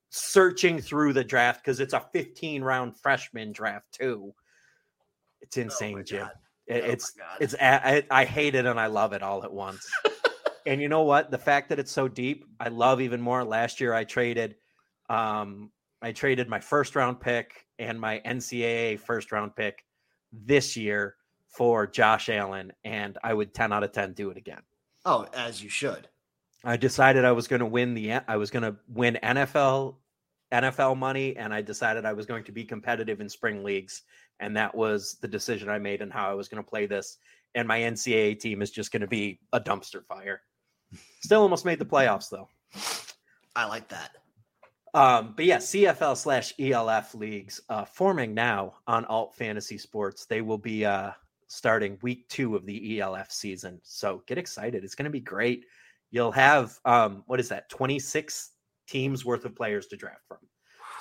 searching 0.10 0.82
through 0.82 1.14
the 1.14 1.24
draft 1.24 1.64
because 1.64 1.80
it's 1.80 1.94
a 1.94 2.06
15 2.14 2.62
round 2.62 2.96
freshman 3.00 3.52
draft, 3.52 3.92
too. 3.92 4.34
It's 5.42 5.58
insane, 5.58 6.00
Oh 6.00 6.04
Jim. 6.04 6.28
It- 6.68 6.84
Oh 6.84 6.92
it's 6.92 7.14
it's 7.40 7.56
I, 7.60 8.04
I 8.12 8.26
hate 8.26 8.54
it 8.54 8.68
and 8.68 8.80
I 8.80 8.86
love 8.86 9.14
it 9.14 9.24
all 9.24 9.44
at 9.44 9.52
once. 9.52 9.90
and 10.68 10.80
you 10.80 10.88
know 10.88 11.02
what? 11.02 11.32
The 11.32 11.38
fact 11.40 11.70
that 11.70 11.80
it's 11.80 11.92
so 11.92 12.08
deep, 12.08 12.46
I 12.60 12.70
love 12.70 13.02
even 13.02 13.20
more. 13.22 13.44
Last 13.44 13.82
year 13.82 13.92
I 13.92 14.04
traded 14.04 14.56
um 15.10 15.72
I 16.02 16.12
traded 16.12 16.48
my 16.48 16.60
first 16.60 16.96
round 16.96 17.20
pick 17.20 17.66
and 17.80 18.00
my 18.00 18.22
NCAA 18.24 19.00
first 19.00 19.32
round 19.32 19.56
pick 19.56 19.84
this 20.32 20.78
year 20.78 21.16
for 21.48 21.88
Josh 21.88 22.30
Allen 22.30 22.72
and 22.84 23.18
I 23.24 23.34
would 23.34 23.54
10 23.56 23.74
out 23.74 23.84
of 23.84 23.92
10 23.92 24.14
do 24.14 24.30
it 24.30 24.38
again. 24.38 24.62
Oh, 25.06 25.26
as 25.34 25.64
you 25.64 25.70
should. 25.70 26.08
I 26.64 26.78
decided 26.78 27.26
I 27.26 27.32
was 27.32 27.48
going 27.48 27.62
to 27.62 27.66
win 27.66 27.96
the 27.96 28.12
I 28.12 28.38
was 28.38 28.52
going 28.52 28.64
to 28.64 28.76
win 28.88 29.18
NFL 29.24 29.96
NFL 30.54 30.98
money 30.98 31.36
and 31.36 31.52
I 31.52 31.62
decided 31.62 32.06
I 32.06 32.14
was 32.14 32.26
going 32.28 32.44
to 32.44 32.52
be 32.52 32.64
competitive 32.64 33.22
in 33.22 33.30
spring 33.30 33.64
leagues 33.64 34.04
and 34.40 34.56
that 34.58 34.74
was 34.74 35.18
the 35.22 35.28
decision 35.28 35.70
I 35.70 35.80
made 35.80 36.02
and 36.02 36.12
how 36.12 36.30
I 36.30 36.34
was 36.34 36.48
going 36.48 36.64
to 36.64 36.70
play 36.70 36.86
this. 36.86 37.18
And 37.56 37.68
my 37.68 37.80
NCAA 37.80 38.40
team 38.40 38.62
is 38.62 38.72
just 38.72 38.92
going 38.92 39.02
to 39.02 39.08
be 39.08 39.40
a 39.54 39.60
dumpster 39.60 40.06
fire. 40.06 40.42
Still 41.22 41.42
almost 41.42 41.66
made 41.66 41.80
the 41.80 41.86
playoffs 41.86 42.30
though. 42.30 42.48
I 43.56 43.66
like 43.66 43.88
that. 43.90 44.12
Um, 44.94 45.34
but 45.36 45.46
yeah, 45.46 45.58
CFL 45.58 46.18
slash 46.18 46.54
ELF 46.60 47.14
leagues 47.14 47.62
uh, 47.70 47.86
forming 47.86 48.34
now 48.34 48.74
on 48.88 49.06
Alt 49.06 49.36
Fantasy 49.36 49.78
Sports. 49.78 50.26
They 50.26 50.42
will 50.42 50.58
be 50.58 50.86
uh, 50.86 51.12
starting 51.48 51.98
week 52.02 52.28
two 52.30 52.56
of 52.56 52.66
the 52.66 53.00
ELF 53.00 53.32
season. 53.32 53.80
So 53.84 54.24
get 54.28 54.38
excited. 54.38 54.84
It's 54.84 54.96
going 54.96 55.06
to 55.06 55.12
be 55.12 55.20
great. 55.20 55.66
You'll 56.12 56.32
have, 56.32 56.80
um, 56.86 57.24
what 57.28 57.40
is 57.40 57.50
that, 57.50 57.70
26 57.70 58.52
teams 58.88 59.26
worth 59.26 59.46
of 59.46 59.56
players 59.56 59.88
to 59.88 59.98
draft 59.98 60.26
from. 60.28 60.38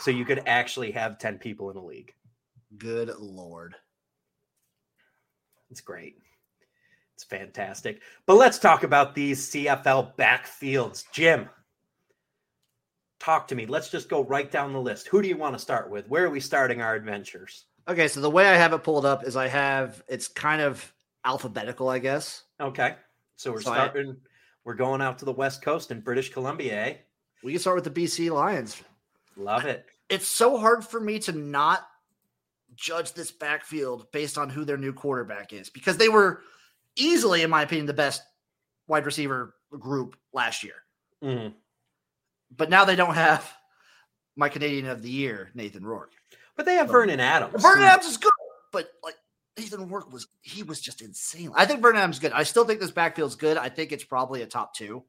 So 0.01 0.11
you 0.11 0.25
could 0.25 0.43
actually 0.47 0.91
have 0.93 1.19
10 1.19 1.39
people 1.39 1.71
in 1.71 1.77
a 1.77 1.85
league. 1.85 2.13
Good 2.77 3.15
Lord. 3.19 3.75
It's 5.71 5.81
great. 5.81 6.17
It's 7.15 7.25
fantastic. 7.25 8.03
But 8.27 8.35
let's 8.35 8.59
talk 8.59 8.85
about 8.85 9.15
these 9.15 9.51
CFL 9.51 10.17
backfields. 10.17 11.05
Jim, 11.13 11.49
talk 13.19 13.49
to 13.49 13.55
me. 13.55 13.67
Let's 13.67 13.91
just 13.91 14.09
go 14.09 14.23
right 14.25 14.51
down 14.51 14.73
the 14.73 14.81
list. 14.81 15.09
Who 15.09 15.23
do 15.23 15.29
you 15.29 15.37
want 15.37 15.55
to 15.55 15.59
start 15.59 15.91
with? 15.91 16.09
Where 16.09 16.25
are 16.25 16.31
we 16.31 16.41
starting 16.41 16.81
our 16.81 16.95
adventures? 16.95 17.65
Okay, 17.89 18.07
so 18.07 18.21
the 18.21 18.31
way 18.31 18.47
I 18.47 18.55
have 18.55 18.73
it 18.73 18.85
pulled 18.85 19.07
up 19.07 19.27
is 19.27 19.37
I 19.37 19.49
have 19.49 20.03
it's 20.09 20.29
kind 20.29 20.61
of 20.61 20.93
alphabetical, 21.25 21.89
I 21.89 21.99
guess. 21.99 22.45
Okay. 22.61 22.97
So 23.37 23.53
we're 23.53 23.63
so 23.63 23.73
starting, 23.73 24.11
I, 24.11 24.29
we're 24.65 24.75
going 24.75 25.01
out 25.01 25.19
to 25.21 25.25
the 25.25 25.33
West 25.33 25.63
Coast 25.63 25.91
in 25.91 26.01
British 26.01 26.31
Columbia, 26.33 26.87
eh? 26.87 26.95
We 27.43 27.53
can 27.53 27.61
start 27.61 27.77
with 27.77 27.93
the 27.93 28.03
BC 28.03 28.31
Lions. 28.31 28.83
Love 29.37 29.65
it. 29.65 29.87
It's 30.09 30.29
so 30.29 30.59
hard 30.59 30.85
for 30.85 31.01
me 31.01 31.19
to 31.21 31.33
not 31.33 31.87
judge 32.79 33.13
this 33.13 33.31
backfield 33.31 34.11
based 34.13 34.39
on 34.39 34.49
who 34.49 34.65
their 34.65 34.77
new 34.77 34.93
quarterback 34.93 35.53
is 35.53 35.69
because 35.69 35.97
they 35.97 36.09
were 36.09 36.43
easily, 36.97 37.43
in 37.43 37.51
my 37.51 37.63
opinion, 37.63 37.87
the 37.87 37.93
best 37.93 38.23
wide 38.87 39.05
receiver 39.05 39.55
group 39.71 40.17
last 40.33 40.63
year. 40.63 40.75
Mm-hmm. 41.23 41.55
But 42.57 42.71
now 42.71 42.85
they 42.85 42.97
don't 42.97 43.15
have 43.15 43.53
my 44.37 44.49
Canadian 44.49 44.87
of 44.87 45.03
the 45.03 45.11
year, 45.11 45.51
Nathan 45.55 45.85
Rourke. 45.85 46.13
But 46.57 46.65
they 46.65 46.75
have 46.75 46.89
Vernon 46.89 47.21
Adams. 47.21 47.61
Vernon 47.63 47.85
Adams 47.85 48.07
is 48.07 48.17
good, 48.17 48.33
but 48.73 48.89
like 49.03 49.17
Nathan 49.59 49.89
Rourke 49.89 50.13
was, 50.13 50.29
he 50.41 50.63
was 50.63 50.81
just 50.81 51.03
insane. 51.03 51.51
I 51.55 51.67
think 51.67 51.83
Vernon 51.83 52.01
Adams 52.01 52.17
is 52.17 52.21
good. 52.21 52.33
I 52.33 52.45
still 52.45 52.65
think 52.65 52.81
this 52.81 52.91
backfield's 52.91 53.37
good. 53.37 53.57
I 53.57 53.69
think 53.69 53.93
it's 53.93 54.05
probably 54.05 54.43
a 54.43 54.47
top 54.47 54.75
two 54.75 55.05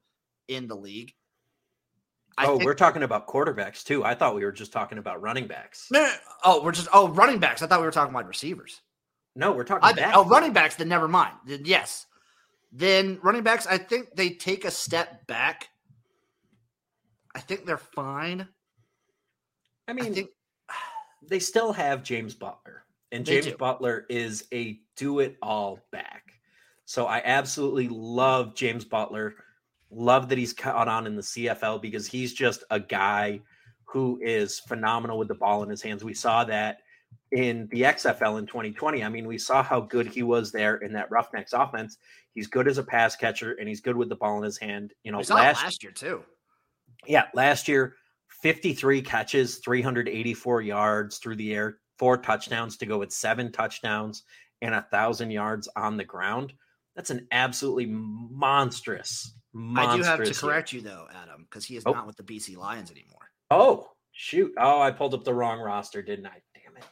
in 0.48 0.68
the 0.68 0.76
league. 0.76 1.14
I 2.40 2.46
oh, 2.46 2.58
we're 2.58 2.74
talking 2.74 3.04
about 3.04 3.28
quarterbacks 3.28 3.84
too. 3.84 4.06
I 4.06 4.16
thought 4.16 4.34
we 4.34 4.46
were 4.46 4.54
just 4.54 4.72
talking 4.72 4.98
about 4.98 5.22
running 5.22 5.46
backs. 5.46 5.88
No, 5.92 6.02
no, 6.02 6.14
oh, 6.46 6.64
we're 6.64 6.72
just 6.72 6.88
oh 6.94 7.10
running 7.10 7.38
backs. 7.38 7.62
I 7.62 7.68
thought 7.68 7.82
we 7.82 7.86
were 7.86 7.92
talking 7.92 8.14
wide 8.14 8.30
receivers. 8.30 8.80
No, 9.36 9.52
we're 9.52 9.66
talking. 9.66 10.02
I, 10.02 10.14
oh, 10.14 10.24
running 10.24 10.54
backs. 10.54 10.76
Then 10.76 10.88
never 10.88 11.10
mind. 11.10 11.36
Then 11.46 11.64
yes, 11.66 12.06
then 12.72 13.20
running 13.24 13.44
backs. 13.44 13.68
I 13.68 13.78
think 13.78 14.16
they 14.16 14.30
take 14.30 14.64
a 14.64 14.72
step 14.72 15.28
back. 15.28 15.68
I 17.36 17.40
think 17.40 17.66
they're 17.66 17.78
fine. 17.78 18.48
I 19.90 19.94
mean, 19.94 20.06
I 20.06 20.14
think, 20.14 20.30
they 21.28 21.40
still 21.40 21.74
have 21.74 22.04
James 22.04 22.34
Butler, 22.34 22.84
and 23.12 23.26
James 23.26 23.52
Butler 23.52 24.06
is 24.10 24.46
a 24.54 24.80
do-it-all 24.96 25.80
back. 25.92 26.40
So 26.86 27.06
I 27.06 27.22
absolutely 27.26 27.90
love 27.90 28.56
James 28.56 28.86
Butler 28.86 29.36
Love 29.92 30.30
that 30.30 30.38
he's 30.38 30.54
caught 30.54 30.88
on 30.88 31.08
in 31.08 31.16
the 31.16 31.22
CFL 31.22 31.82
because 31.82 32.08
he's 32.08 32.34
just 32.34 32.64
a 32.70 32.80
guy 32.80 33.42
who 33.86 34.20
is 34.22 34.60
phenomenal 34.60 35.18
with 35.18 35.28
the 35.28 35.36
ball 35.36 35.64
in 35.64 35.70
his 35.70 35.82
hands. 35.82 36.04
We 36.04 36.14
saw 36.14 36.44
that 36.44 36.80
in 37.32 37.68
the 37.72 37.82
XFL 37.82 38.40
in 38.40 38.46
2020. 38.46 39.04
I 39.04 39.10
mean, 39.10 39.28
we 39.28 39.38
saw 39.38 39.64
how 39.64 39.82
good 39.82 40.08
he 40.08 40.24
was 40.24 40.52
there 40.52 40.78
in 40.78 40.94
that 40.94 41.10
Roughnecks 41.10 41.54
offense. 41.54 41.98
He's 42.34 42.48
good 42.48 42.68
as 42.68 42.78
a 42.78 42.84
pass 42.84 43.16
catcher 43.16 43.54
and 43.54 43.68
he's 43.68 43.82
good 43.82 43.98
with 43.98 44.10
the 44.10 44.16
ball 44.16 44.38
in 44.38 44.44
his 44.44 44.58
hand. 44.58 44.94
You 45.04 45.12
know, 45.12 45.20
last, 45.20 45.64
last 45.64 45.84
year 45.84 45.92
too. 45.92 46.24
Yeah, 47.08 47.26
last 47.34 47.68
year, 47.68 47.96
53 48.42 49.02
catches, 49.02 49.58
384 49.58 50.62
yards 50.62 51.18
through 51.18 51.36
the 51.38 51.54
air, 51.54 51.78
four 51.98 52.18
touchdowns 52.18 52.78
to 52.78 52.86
go 52.86 53.00
with 53.00 53.12
seven 53.12 53.52
touchdowns 53.52 54.24
and 54.62 54.76
a 54.76 54.86
thousand 54.92 55.32
yards 55.32 55.68
on 55.76 55.98
the 55.98 56.04
ground. 56.04 56.54
That's 57.00 57.12
an 57.12 57.30
absolutely 57.32 57.86
monstrous 57.86 59.32
I 59.56 59.96
do 59.96 60.04
have 60.04 60.22
to 60.22 60.34
correct 60.34 60.74
you 60.74 60.82
though, 60.82 61.08
Adam, 61.16 61.46
because 61.50 61.64
he 61.64 61.78
is 61.78 61.84
oh. 61.86 61.94
not 61.94 62.06
with 62.06 62.18
the 62.18 62.24
BC 62.24 62.58
Lions 62.58 62.92
anymore. 62.92 63.32
Oh, 63.50 63.90
shoot. 64.12 64.52
Oh, 64.58 64.82
I 64.82 64.92
pulled 64.92 65.14
up 65.14 65.24
the 65.24 65.34
wrong 65.34 65.62
roster, 65.62 66.02
didn't 66.02 66.26
I? 66.26 66.42
Damn 66.54 66.76
it. 66.76 66.84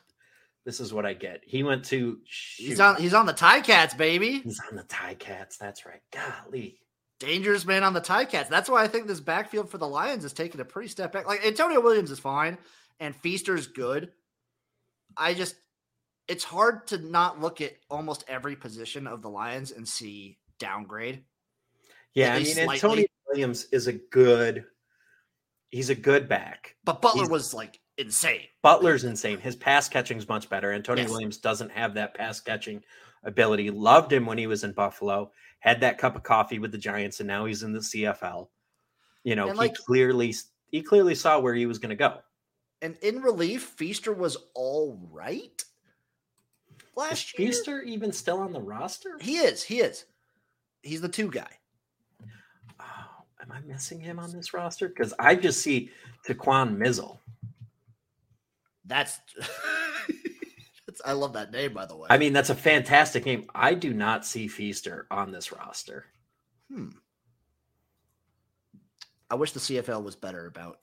This 0.63 0.79
is 0.79 0.93
what 0.93 1.05
I 1.05 1.11
get. 1.11 1.41
He 1.45 1.61
went 1.61 1.83
to 1.87 2.19
shoot. 2.23 2.67
He's 2.67 2.79
on 2.79 2.95
he's 2.95 3.13
on 3.13 3.25
the 3.25 3.33
Tie 3.33 3.59
Cats, 3.59 3.95
baby. 3.95 4.39
He's 4.39 4.61
on 4.71 4.77
the 4.77 4.83
Tie 4.83 5.15
Cats. 5.15 5.57
That's 5.57 5.85
right. 5.85 5.99
Golly. 6.13 6.79
Dangerous 7.19 7.65
man 7.65 7.83
on 7.83 7.93
the 7.93 7.99
tie 7.99 8.23
Cats. 8.23 8.47
That's 8.47 8.69
why 8.69 8.83
I 8.83 8.87
think 8.87 9.07
this 9.07 9.19
backfield 9.19 9.69
for 9.69 9.77
the 9.77 9.89
Lions 9.89 10.23
is 10.23 10.31
taking 10.31 10.61
a 10.61 10.65
pretty 10.65 10.87
step 10.87 11.11
back. 11.11 11.27
Like 11.27 11.45
Antonio 11.45 11.81
Williams 11.81 12.11
is 12.11 12.19
fine 12.19 12.57
and 13.01 13.13
Feaster's 13.13 13.67
good. 13.67 14.11
I 15.17 15.33
just 15.33 15.55
it's 16.27 16.43
hard 16.43 16.87
to 16.87 16.97
not 16.97 17.39
look 17.39 17.61
at 17.61 17.73
almost 17.89 18.25
every 18.27 18.55
position 18.55 19.07
of 19.07 19.21
the 19.21 19.29
Lions 19.29 19.71
and 19.71 19.87
see 19.87 20.37
downgrade. 20.59 21.23
Yeah, 22.13 22.33
I 22.33 22.37
mean, 22.39 22.45
slightly. 22.47 22.75
Antonio 22.75 23.05
Williams 23.27 23.65
is 23.71 23.87
a 23.87 23.93
good. 23.93 24.65
He's 25.69 25.89
a 25.89 25.95
good 25.95 26.29
back, 26.29 26.75
but 26.83 27.01
Butler 27.01 27.23
he's, 27.23 27.29
was 27.29 27.53
like 27.53 27.79
insane. 27.97 28.43
Butler's 28.61 29.03
insane. 29.03 29.39
His 29.39 29.55
pass 29.55 29.89
catching 29.89 30.17
is 30.17 30.27
much 30.27 30.49
better. 30.49 30.71
Antonio 30.71 31.03
yes. 31.03 31.11
Williams 31.11 31.37
doesn't 31.37 31.71
have 31.71 31.93
that 31.95 32.13
pass 32.13 32.39
catching 32.39 32.81
ability. 33.23 33.69
Loved 33.69 34.11
him 34.11 34.25
when 34.25 34.37
he 34.37 34.47
was 34.47 34.63
in 34.63 34.71
Buffalo. 34.71 35.31
Had 35.59 35.81
that 35.81 35.97
cup 35.97 36.15
of 36.15 36.23
coffee 36.23 36.59
with 36.59 36.71
the 36.71 36.77
Giants, 36.77 37.19
and 37.19 37.27
now 37.27 37.45
he's 37.45 37.63
in 37.63 37.73
the 37.73 37.79
CFL. 37.79 38.47
You 39.23 39.35
know, 39.35 39.49
and 39.49 39.53
he 39.53 39.57
like, 39.57 39.75
clearly 39.75 40.33
he 40.71 40.81
clearly 40.81 41.15
saw 41.15 41.39
where 41.39 41.53
he 41.53 41.65
was 41.65 41.79
going 41.79 41.89
to 41.89 41.95
go. 41.95 42.19
And 42.81 42.95
in 43.01 43.21
relief, 43.21 43.63
Feaster 43.63 44.13
was 44.13 44.37
all 44.53 44.99
right 45.11 45.63
last 46.97 47.33
is 47.33 47.39
year. 47.39 47.47
Feaster 47.47 47.81
even 47.83 48.11
still 48.11 48.39
on 48.39 48.51
the 48.51 48.61
roster? 48.61 49.17
He 49.21 49.37
is. 49.37 49.63
He 49.63 49.79
is. 49.79 50.05
He's 50.81 51.01
the 51.01 51.09
two 51.09 51.29
guy 51.29 51.49
am 53.47 53.55
I 53.55 53.59
missing 53.67 53.99
him 53.99 54.19
on 54.19 54.31
this 54.31 54.53
roster? 54.53 54.87
Because 54.87 55.13
I 55.19 55.35
just 55.35 55.61
see 55.61 55.91
Taquan 56.25 56.77
Mizzell. 56.77 57.19
That's, 58.85 59.19
that's 60.87 61.01
I 61.05 61.13
love 61.13 61.33
that 61.33 61.51
name, 61.51 61.73
by 61.73 61.85
the 61.85 61.95
way. 61.95 62.07
I 62.09 62.17
mean, 62.17 62.33
that's 62.33 62.49
a 62.49 62.55
fantastic 62.55 63.25
name. 63.25 63.45
I 63.53 63.73
do 63.73 63.93
not 63.93 64.25
see 64.25 64.47
Feaster 64.47 65.07
on 65.11 65.31
this 65.31 65.51
roster. 65.51 66.05
Hmm. 66.71 66.89
I 69.29 69.35
wish 69.35 69.51
the 69.51 69.59
CFL 69.59 70.03
was 70.03 70.15
better 70.15 70.47
about. 70.47 70.79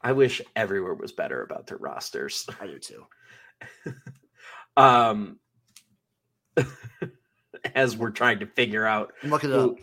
I 0.00 0.12
wish 0.12 0.40
everywhere 0.56 0.94
was 0.94 1.12
better 1.12 1.42
about 1.42 1.66
their 1.66 1.76
rosters. 1.76 2.48
I 2.60 2.66
do 2.66 2.78
too. 2.78 3.06
um, 4.76 5.38
as 7.74 7.96
we're 7.96 8.10
trying 8.10 8.38
to 8.40 8.46
figure 8.46 8.86
out, 8.86 9.12
look 9.22 9.44
it 9.44 9.52
up. 9.52 9.76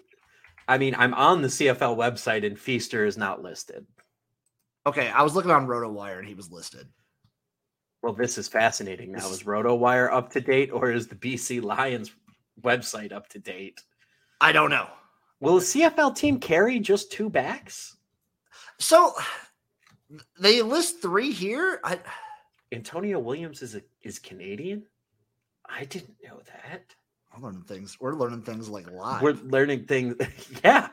I 0.67 0.77
mean, 0.77 0.95
I'm 0.95 1.13
on 1.13 1.41
the 1.41 1.47
CFL 1.47 1.97
website 1.97 2.45
and 2.45 2.59
Feaster 2.59 3.05
is 3.05 3.17
not 3.17 3.41
listed. 3.41 3.85
Okay, 4.85 5.09
I 5.09 5.23
was 5.23 5.35
looking 5.35 5.51
on 5.51 5.67
RotoWire 5.67 6.19
and 6.19 6.27
he 6.27 6.35
was 6.35 6.51
listed. 6.51 6.87
Well, 8.01 8.13
this 8.13 8.37
is 8.37 8.47
fascinating. 8.47 9.11
Now, 9.11 9.29
is 9.29 9.43
RotoWire 9.43 10.11
up 10.11 10.31
to 10.31 10.41
date 10.41 10.71
or 10.71 10.91
is 10.91 11.07
the 11.07 11.15
BC 11.15 11.61
Lions 11.61 12.11
website 12.61 13.11
up 13.11 13.27
to 13.29 13.39
date? 13.39 13.81
I 14.39 14.51
don't 14.51 14.69
know. 14.69 14.87
Will 15.41 15.59
the 15.59 15.65
CFL 15.65 16.15
team 16.15 16.39
carry 16.39 16.79
just 16.79 17.11
two 17.11 17.29
backs? 17.29 17.97
So 18.79 19.13
they 20.39 20.61
list 20.61 21.01
three 21.01 21.31
here. 21.31 21.79
I... 21.83 21.99
Antonio 22.71 23.19
Williams 23.19 23.61
is 23.61 23.75
a, 23.75 23.81
is 24.03 24.19
Canadian. 24.19 24.83
I 25.69 25.85
didn't 25.85 26.15
know 26.23 26.39
that. 26.45 26.95
I'm 27.33 27.43
learning 27.43 27.63
things. 27.63 27.97
We're 27.99 28.15
learning 28.15 28.41
things 28.41 28.69
like 28.69 28.89
live. 28.91 29.21
We're 29.21 29.33
learning 29.33 29.85
things. 29.85 30.15
yeah. 30.63 30.89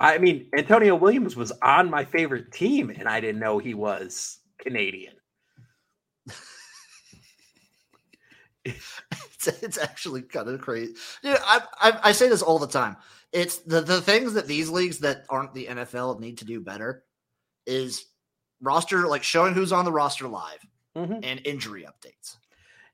I 0.00 0.18
mean, 0.18 0.48
Antonio 0.56 0.94
Williams 0.94 1.36
was 1.36 1.52
on 1.62 1.90
my 1.90 2.04
favorite 2.04 2.52
team, 2.52 2.90
and 2.90 3.08
I 3.08 3.20
didn't 3.20 3.40
know 3.40 3.58
he 3.58 3.74
was 3.74 4.38
Canadian. 4.58 5.14
it's, 8.64 9.00
it's 9.46 9.78
actually 9.78 10.22
kind 10.22 10.48
of 10.48 10.60
crazy. 10.60 10.94
Dude, 11.22 11.38
I, 11.42 11.62
I, 11.80 12.00
I 12.04 12.12
say 12.12 12.28
this 12.28 12.42
all 12.42 12.58
the 12.58 12.66
time. 12.66 12.96
It's 13.32 13.58
the, 13.58 13.80
the 13.80 14.00
things 14.00 14.34
that 14.34 14.46
these 14.46 14.68
leagues 14.68 14.98
that 14.98 15.24
aren't 15.28 15.54
the 15.54 15.66
NFL 15.66 16.20
need 16.20 16.38
to 16.38 16.44
do 16.44 16.60
better 16.60 17.04
is 17.66 18.06
roster, 18.60 19.06
like 19.06 19.22
showing 19.22 19.54
who's 19.54 19.72
on 19.72 19.84
the 19.84 19.92
roster 19.92 20.28
live 20.28 20.66
mm-hmm. 20.96 21.20
and 21.22 21.40
injury 21.44 21.86
updates. 21.86 22.36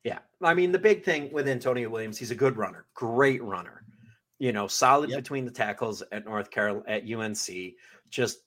Yeah. 0.05 0.19
I 0.43 0.55
mean, 0.55 0.73
the 0.73 0.79
big 0.79 1.05
thing 1.05 1.33
with 1.33 1.49
Antonio 1.49 1.89
Williams, 1.89 2.19
he's 2.19 2.31
a 2.31 2.37
good 2.37 2.57
runner, 2.57 2.87
great 2.95 3.43
runner. 3.43 3.85
You 4.39 4.53
know, 4.53 4.67
solid 4.67 5.11
yep. 5.11 5.21
between 5.21 5.45
the 5.45 5.53
tackles 5.53 6.03
at 6.11 6.25
North 6.25 6.51
Carolina, 6.51 6.85
at 6.89 7.09
UNC, 7.09 7.75
just 8.11 8.39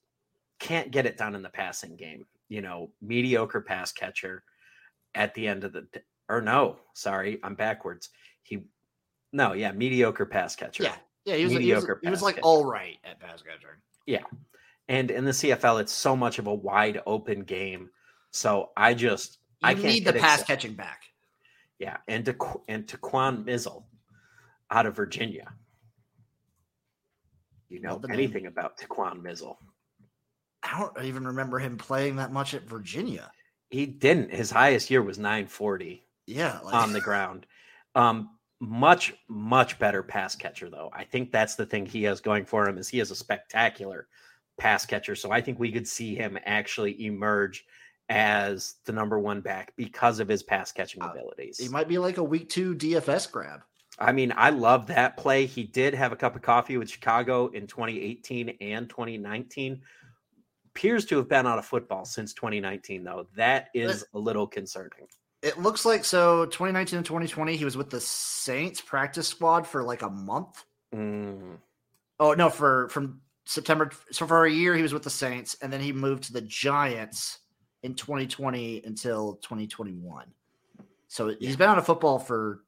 can't 0.60 0.91
get 0.91 1.06
it 1.06 1.18
done 1.18 1.36
in 1.36 1.41
the 1.41 1.49
passing 1.49 1.95
game. 1.95 2.26
You 2.49 2.62
know, 2.62 2.91
mediocre 3.01 3.62
pass 3.62 3.91
catcher 3.93 4.43
at 5.16 5.34
the 5.36 5.47
end 5.47 5.64
of 5.64 5.72
the 5.72 5.88
or 6.30 6.41
no, 6.41 6.78
sorry, 6.93 7.39
I'm 7.43 7.56
backwards. 7.56 8.10
He, 8.43 8.64
no, 9.32 9.53
yeah, 9.53 9.72
mediocre 9.72 10.26
pass 10.26 10.56
catcher. 10.56 10.84
Yeah, 10.84 10.95
yeah, 11.26 11.36
he 11.36 11.43
was, 11.43 11.51
he 11.51 11.58
was, 11.58 11.66
Mediocre 11.66 11.99
he 12.03 12.10
was 12.10 12.22
like 12.22 12.36
catcher. 12.36 12.45
all 12.45 12.66
right 12.66 12.97
at 13.03 13.20
pass 13.20 13.41
catching. 13.41 13.70
Yeah, 14.06 14.24
and 14.88 15.12
in 15.12 15.26
the 15.26 15.32
CFL, 15.32 15.82
it's 15.82 15.93
so 15.93 16.16
much 16.16 16.39
of 16.39 16.47
a 16.47 16.53
wide 16.53 17.01
open 17.06 17.41
game. 17.43 17.89
So 18.32 18.72
I 18.76 18.93
just, 18.93 19.38
You 19.62 19.70
I 19.70 19.74
can't 19.74 19.86
need 19.86 20.06
the 20.06 20.14
pass 20.14 20.41
excited. 20.41 20.47
catching 20.47 20.74
back. 20.74 21.03
Yeah, 21.80 21.98
and 22.08 22.24
to 22.26 22.36
and 22.68 22.88
to 22.88 22.98
Taquan 22.98 23.44
Mizzell 23.46 23.84
out 24.72 24.86
of 24.86 24.96
Virginia. 24.96 25.54
You 27.70 27.82
know 27.82 27.94
Love 27.94 28.04
the 28.04 28.08
name. 28.10 28.20
anything 28.20 28.46
about 28.46 28.78
Taquan 28.78 29.22
Mizzell? 29.22 29.58
I 30.64 30.80
don't 30.80 31.06
even 31.06 31.28
remember 31.28 31.60
him 31.60 31.78
playing 31.78 32.16
that 32.16 32.32
much 32.32 32.54
at 32.54 32.64
Virginia. 32.64 33.32
He 33.70 33.86
didn't. 33.86 34.32
His 34.32 34.50
highest 34.52 34.90
year 34.90 35.02
was 35.02 35.18
940 35.18 36.04
Yeah, 36.28 36.60
like, 36.64 36.74
on 36.74 36.94
the 36.94 37.02
ground. 37.02 37.46
Um, 37.94 38.32
much 38.62 39.14
much 39.28 39.78
better 39.80 40.02
pass 40.02 40.36
catcher 40.36 40.70
though. 40.70 40.90
I 40.94 41.04
think 41.04 41.32
that's 41.32 41.56
the 41.56 41.66
thing 41.66 41.86
he 41.86 42.04
has 42.04 42.22
going 42.22 42.46
for 42.46 42.68
him 42.68 42.78
is 42.78 42.88
he 42.88 43.00
is 43.00 43.12
a 43.12 43.16
spectacular 43.16 44.08
pass 44.58 44.86
catcher. 44.86 45.16
So 45.16 45.32
I 45.32 45.42
think 45.42 45.60
we 45.60 45.72
could 45.72 45.88
see 45.88 46.16
him 46.16 46.38
actually 46.46 47.06
emerge 47.06 47.66
as 48.10 48.76
the 48.86 48.91
number 48.93 49.18
one 49.20 49.41
back 49.41 49.74
because 49.76 50.20
of 50.20 50.28
his 50.28 50.43
pass 50.43 50.72
catching 50.72 51.01
Uh, 51.01 51.08
abilities. 51.12 51.58
he 51.58 51.68
might 51.68 51.88
be 51.88 51.97
like 51.97 52.18
a 52.18 52.24
week 52.24 52.49
two 52.49 52.76
DFS 52.76 53.32
grab. 53.32 53.62
I 53.97 54.12
mean, 54.12 54.34
I 54.36 54.49
love 54.49 54.88
that 54.88 55.16
play. 55.18 55.45
He 55.45 55.64
did 55.64 55.93
have 55.93 56.12
a 56.12 56.16
cup 56.16 56.36
of 56.36 56.41
coffee 56.41 56.78
with 56.78 56.89
Chicago 56.89 57.47
in 57.47 57.66
2018 57.66 58.49
and 58.62 58.89
2019. 58.89 59.82
Appears 60.72 61.06
to 61.06 61.16
have 61.18 61.30
been 61.30 61.47
out 61.47 61.58
of 61.58 61.66
football 61.66 62.03
since 62.03 62.34
2019, 62.34 63.06
though. 63.06 63.28
That 63.38 63.70
is 63.74 64.06
a 64.14 64.20
little 64.20 64.45
concerning. 64.45 65.08
It 65.41 65.58
looks 65.58 65.86
like 65.86 66.03
so 66.03 66.45
2019 66.47 66.97
and 66.97 67.06
2020, 67.06 67.56
he 67.56 67.64
was 67.64 67.78
with 67.78 67.89
the 67.89 68.01
Saints 68.01 68.82
practice 68.82 69.28
squad 69.30 69.66
for 69.66 69.84
like 69.84 70.01
a 70.01 70.10
month. 70.10 70.66
Mm, 70.93 71.58
Oh 72.20 72.34
no, 72.34 72.49
for 72.49 72.89
from 72.89 73.22
September. 73.45 73.91
So 74.12 74.28
for 74.28 74.45
a 74.45 74.51
year, 74.51 74.76
he 74.76 74.82
was 74.82 74.93
with 74.93 75.03
the 75.03 75.10
Saints, 75.10 75.56
and 75.62 75.72
then 75.72 75.80
he 75.82 75.93
moved 75.93 76.26
to 76.26 76.34
the 76.34 76.41
Giants 76.41 77.39
in 77.86 77.94
2020 77.94 78.82
until 78.84 79.36
2021. 79.36 80.26
So 81.08 81.36
he's 81.40 81.56
been 81.56 81.70
out 81.70 81.78
of 81.78 81.86
football 81.86 82.20
for. 82.20 82.62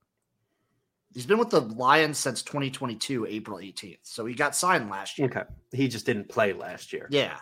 He's 1.13 1.25
been 1.25 1.39
with 1.39 1.49
the 1.49 1.61
Lions 1.61 2.19
since 2.19 2.43
2022, 2.43 3.25
April 3.25 3.57
18th. 3.57 3.97
So 4.03 4.25
he 4.25 4.35
got 4.35 4.55
signed 4.55 4.89
last 4.89 5.17
year. 5.17 5.27
okay. 5.27 5.43
He 5.71 5.87
just 5.87 6.05
didn't 6.05 6.29
play 6.29 6.53
last 6.53 6.93
year. 6.93 7.07
Yeah. 7.09 7.37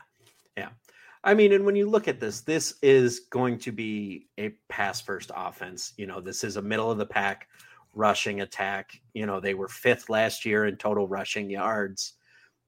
Yeah, 0.56 0.70
I 1.26 1.34
mean, 1.34 1.52
and 1.52 1.66
when 1.66 1.76
you 1.76 1.90
look 1.90 2.08
at 2.08 2.22
this, 2.22 2.42
this 2.42 2.76
is 2.82 3.22
going 3.32 3.60
to 3.60 3.74
be 3.74 4.28
a 4.38 4.54
pass 4.70 5.02
first 5.02 5.32
offense. 5.36 5.94
You 5.98 6.08
know, 6.08 6.22
this 6.22 6.46
is 6.46 6.56
a 6.56 6.62
middle 6.62 6.90
of 6.90 6.98
the 6.98 7.06
pack 7.06 7.50
rushing 7.94 8.40
attack. 8.40 9.02
You 9.14 9.26
know, 9.26 9.42
they 9.42 9.54
were 9.54 9.68
fifth 9.68 10.10
last 10.10 10.46
year 10.46 10.66
in 10.66 10.78
total 10.78 11.08
rushing 11.10 11.50
yards. 11.50 12.14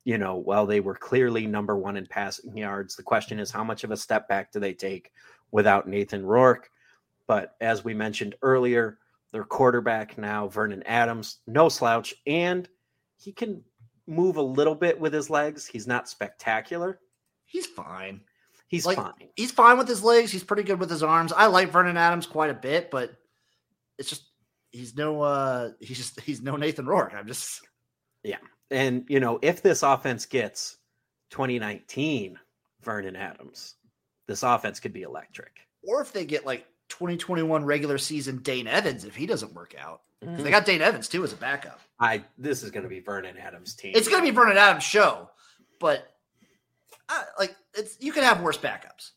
You 0.07 0.17
know, 0.17 0.37
well, 0.37 0.65
they 0.65 0.79
were 0.79 0.95
clearly 0.95 1.45
number 1.47 1.75
one 1.75 1.97
in 1.97 2.05
passing 2.05 2.55
yards. 2.55 2.95
The 2.95 3.03
question 3.03 3.39
is, 3.41 3.51
how 3.51 3.65
much 3.65 3.83
of 3.83 3.91
a 3.91 3.97
step 3.97 4.29
back 4.29 4.53
do 4.53 4.59
they 4.61 4.73
take 4.73 5.11
without 5.51 5.85
Nathan 5.89 6.25
Rourke? 6.25 6.69
But 7.27 7.57
as 7.59 7.83
we 7.83 7.93
mentioned 7.93 8.35
earlier, 8.41 8.99
their 9.33 9.43
quarterback 9.43 10.17
now, 10.17 10.47
Vernon 10.47 10.81
Adams, 10.83 11.39
no 11.45 11.67
slouch, 11.67 12.15
and 12.25 12.69
he 13.17 13.33
can 13.33 13.61
move 14.07 14.37
a 14.37 14.41
little 14.41 14.75
bit 14.75 14.97
with 14.97 15.11
his 15.11 15.29
legs. 15.29 15.65
He's 15.67 15.87
not 15.87 16.07
spectacular. 16.07 17.01
he's 17.43 17.65
fine. 17.65 18.21
He's 18.69 18.85
Like- 18.85 18.95
fine. 18.95 19.29
He's 19.35 19.51
fine 19.51 19.77
with 19.77 19.89
his 19.89 20.03
legs. 20.05 20.31
He's 20.31 20.43
pretty 20.45 20.63
good 20.63 20.79
with 20.79 20.89
his 20.89 21.03
arms. 21.03 21.33
I 21.33 21.47
like 21.47 21.69
Vernon 21.69 21.97
Adams 21.97 22.27
quite 22.27 22.49
a 22.49 22.53
bit, 22.53 22.89
but 22.91 23.11
it's 23.97 24.07
just 24.09 24.23
he's 24.71 24.95
no 24.95 25.21
uh 25.21 25.71
he's 25.81 25.97
just 25.97 26.21
he's 26.21 26.41
no 26.41 26.55
Nathan 26.55 26.85
Rourke. 26.85 27.13
I'm 27.13 27.27
just 27.27 27.61
And 28.71 29.05
you 29.07 29.19
know, 29.19 29.39
if 29.41 29.61
this 29.61 29.83
offense 29.83 30.25
gets 30.25 30.77
2019 31.31 32.39
Vernon 32.81 33.15
Adams, 33.15 33.75
this 34.27 34.43
offense 34.43 34.79
could 34.79 34.93
be 34.93 35.03
electric. 35.03 35.59
or 35.83 36.01
if 36.01 36.11
they 36.11 36.25
get 36.25 36.45
like 36.45 36.65
2021 36.89 37.65
regular 37.65 37.97
season 37.97 38.37
Dane 38.37 38.67
Evans 38.67 39.03
if 39.05 39.15
he 39.15 39.25
doesn't 39.25 39.53
work 39.53 39.75
out, 39.79 40.01
Mm-hmm. 40.25 40.41
They 40.41 40.49
got 40.49 40.65
Dane 40.65 40.81
Evans 40.81 41.07
too 41.07 41.23
as 41.23 41.31
a 41.31 41.35
backup. 41.35 41.79
I 41.99 42.23
this 42.39 42.63
is 42.63 42.71
going 42.71 42.81
to 42.81 42.89
be 42.89 43.01
Vernon 43.01 43.37
Adams' 43.37 43.75
team. 43.75 43.91
It's 43.95 44.07
going 44.07 44.25
to 44.25 44.27
be 44.31 44.35
Vernon 44.35 44.57
Adams' 44.57 44.83
show, 44.83 45.29
but 45.79 46.11
uh, 47.07 47.21
like 47.37 47.55
it's 47.75 47.97
you 47.99 48.11
could 48.11 48.23
have 48.23 48.41
worse 48.41 48.57
backups. 48.57 49.11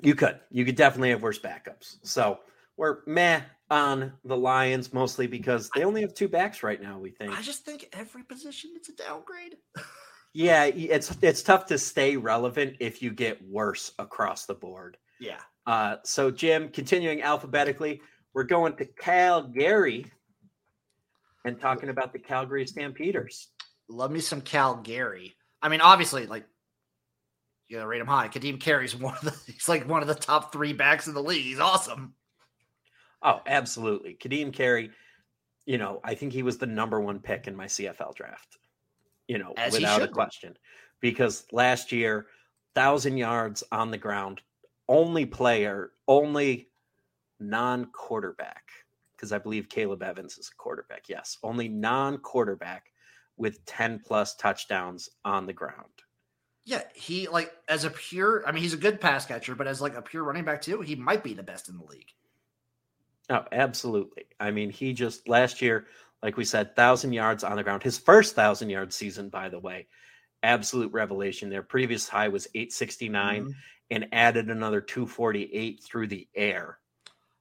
You 0.00 0.14
could. 0.14 0.40
You 0.50 0.64
could 0.64 0.76
definitely 0.76 1.10
have 1.10 1.22
worse 1.22 1.38
backups. 1.38 1.96
So 2.04 2.40
we're 2.76 2.98
meh 3.06 3.42
on 3.70 4.12
the 4.24 4.36
Lions 4.36 4.92
mostly 4.92 5.26
because 5.26 5.70
they 5.74 5.84
only 5.84 6.02
have 6.02 6.14
two 6.14 6.28
backs 6.28 6.62
right 6.62 6.80
now. 6.80 6.98
We 6.98 7.10
think. 7.10 7.36
I 7.36 7.42
just 7.42 7.64
think 7.64 7.88
every 7.92 8.22
position 8.22 8.70
it's 8.76 8.88
a 8.88 8.94
downgrade. 8.94 9.56
Yeah, 10.36 10.64
it's 10.66 11.16
it's 11.22 11.42
tough 11.42 11.64
to 11.68 11.78
stay 11.78 12.18
relevant 12.18 12.76
if 12.78 13.00
you 13.00 13.10
get 13.10 13.42
worse 13.42 13.92
across 13.98 14.44
the 14.44 14.52
board. 14.52 14.98
Yeah. 15.18 15.40
Uh, 15.66 15.96
so 16.04 16.30
Jim, 16.30 16.68
continuing 16.68 17.22
alphabetically, 17.22 18.02
we're 18.34 18.44
going 18.44 18.76
to 18.76 18.84
Calgary 18.84 20.12
and 21.46 21.58
talking 21.58 21.88
about 21.88 22.12
the 22.12 22.18
Calgary 22.18 22.66
Stampeders. 22.66 23.48
Love 23.88 24.10
me 24.10 24.20
some 24.20 24.42
Calgary. 24.42 25.34
I 25.62 25.70
mean, 25.70 25.80
obviously, 25.80 26.26
like 26.26 26.44
you 27.68 27.78
gotta 27.78 27.88
rate 27.88 28.02
him 28.02 28.06
high. 28.06 28.28
Kadeem 28.28 28.60
Carey's 28.60 28.94
one 28.94 29.14
of 29.14 29.22
the 29.22 29.34
he's 29.50 29.70
like 29.70 29.88
one 29.88 30.02
of 30.02 30.08
the 30.08 30.14
top 30.14 30.52
three 30.52 30.74
backs 30.74 31.06
in 31.06 31.14
the 31.14 31.22
league. 31.22 31.44
He's 31.44 31.60
awesome. 31.60 32.12
Oh, 33.22 33.40
absolutely. 33.46 34.16
Kadeem 34.20 34.52
Carey, 34.52 34.90
you 35.64 35.78
know, 35.78 36.00
I 36.04 36.14
think 36.14 36.32
he 36.32 36.42
was 36.42 36.58
the 36.58 36.66
number 36.66 37.00
one 37.00 37.18
pick 37.18 37.46
in 37.46 37.56
my 37.56 37.66
CFL 37.66 38.14
draft, 38.14 38.58
you 39.26 39.38
know, 39.38 39.52
As 39.56 39.72
without 39.72 40.02
a 40.02 40.08
question. 40.08 40.56
Because 41.00 41.46
last 41.52 41.92
year, 41.92 42.26
thousand 42.74 43.16
yards 43.16 43.62
on 43.72 43.90
the 43.90 43.98
ground, 43.98 44.40
only 44.88 45.26
player, 45.26 45.92
only 46.08 46.68
non 47.40 47.86
quarterback, 47.86 48.64
because 49.16 49.32
I 49.32 49.38
believe 49.38 49.68
Caleb 49.68 50.02
Evans 50.02 50.38
is 50.38 50.50
a 50.52 50.56
quarterback. 50.56 51.08
Yes, 51.08 51.38
only 51.42 51.68
non 51.68 52.18
quarterback 52.18 52.92
with 53.36 53.64
10 53.66 54.00
plus 54.04 54.34
touchdowns 54.36 55.08
on 55.24 55.46
the 55.46 55.52
ground. 55.52 55.90
Yeah, 56.64 56.82
he 56.94 57.28
like 57.28 57.52
as 57.68 57.84
a 57.84 57.90
pure. 57.90 58.46
I 58.46 58.52
mean, 58.52 58.62
he's 58.62 58.74
a 58.74 58.78
good 58.78 59.00
pass 59.00 59.24
catcher, 59.24 59.54
but 59.54 59.68
as 59.68 59.80
like 59.80 59.94
a 59.94 60.02
pure 60.02 60.24
running 60.24 60.44
back 60.44 60.60
too, 60.60 60.80
he 60.80 60.96
might 60.96 61.22
be 61.22 61.32
the 61.32 61.42
best 61.42 61.68
in 61.68 61.76
the 61.76 61.84
league. 61.84 62.10
Oh, 63.28 63.44
absolutely. 63.52 64.26
I 64.38 64.50
mean, 64.50 64.70
he 64.70 64.92
just 64.92 65.28
last 65.28 65.60
year, 65.60 65.86
like 66.22 66.36
we 66.36 66.44
said, 66.44 66.76
thousand 66.76 67.12
yards 67.12 67.42
on 67.44 67.56
the 67.56 67.64
ground. 67.64 67.82
His 67.82 67.98
first 67.98 68.34
thousand 68.34 68.70
yard 68.70 68.92
season, 68.92 69.28
by 69.30 69.48
the 69.48 69.58
way, 69.58 69.88
absolute 70.42 70.92
revelation. 70.92 71.50
Their 71.50 71.62
previous 71.62 72.08
high 72.08 72.28
was 72.28 72.46
869 72.54 73.46
Mhm. 73.46 73.54
and 73.90 74.08
added 74.12 74.48
another 74.50 74.80
248 74.80 75.82
through 75.82 76.06
the 76.08 76.28
air. 76.34 76.78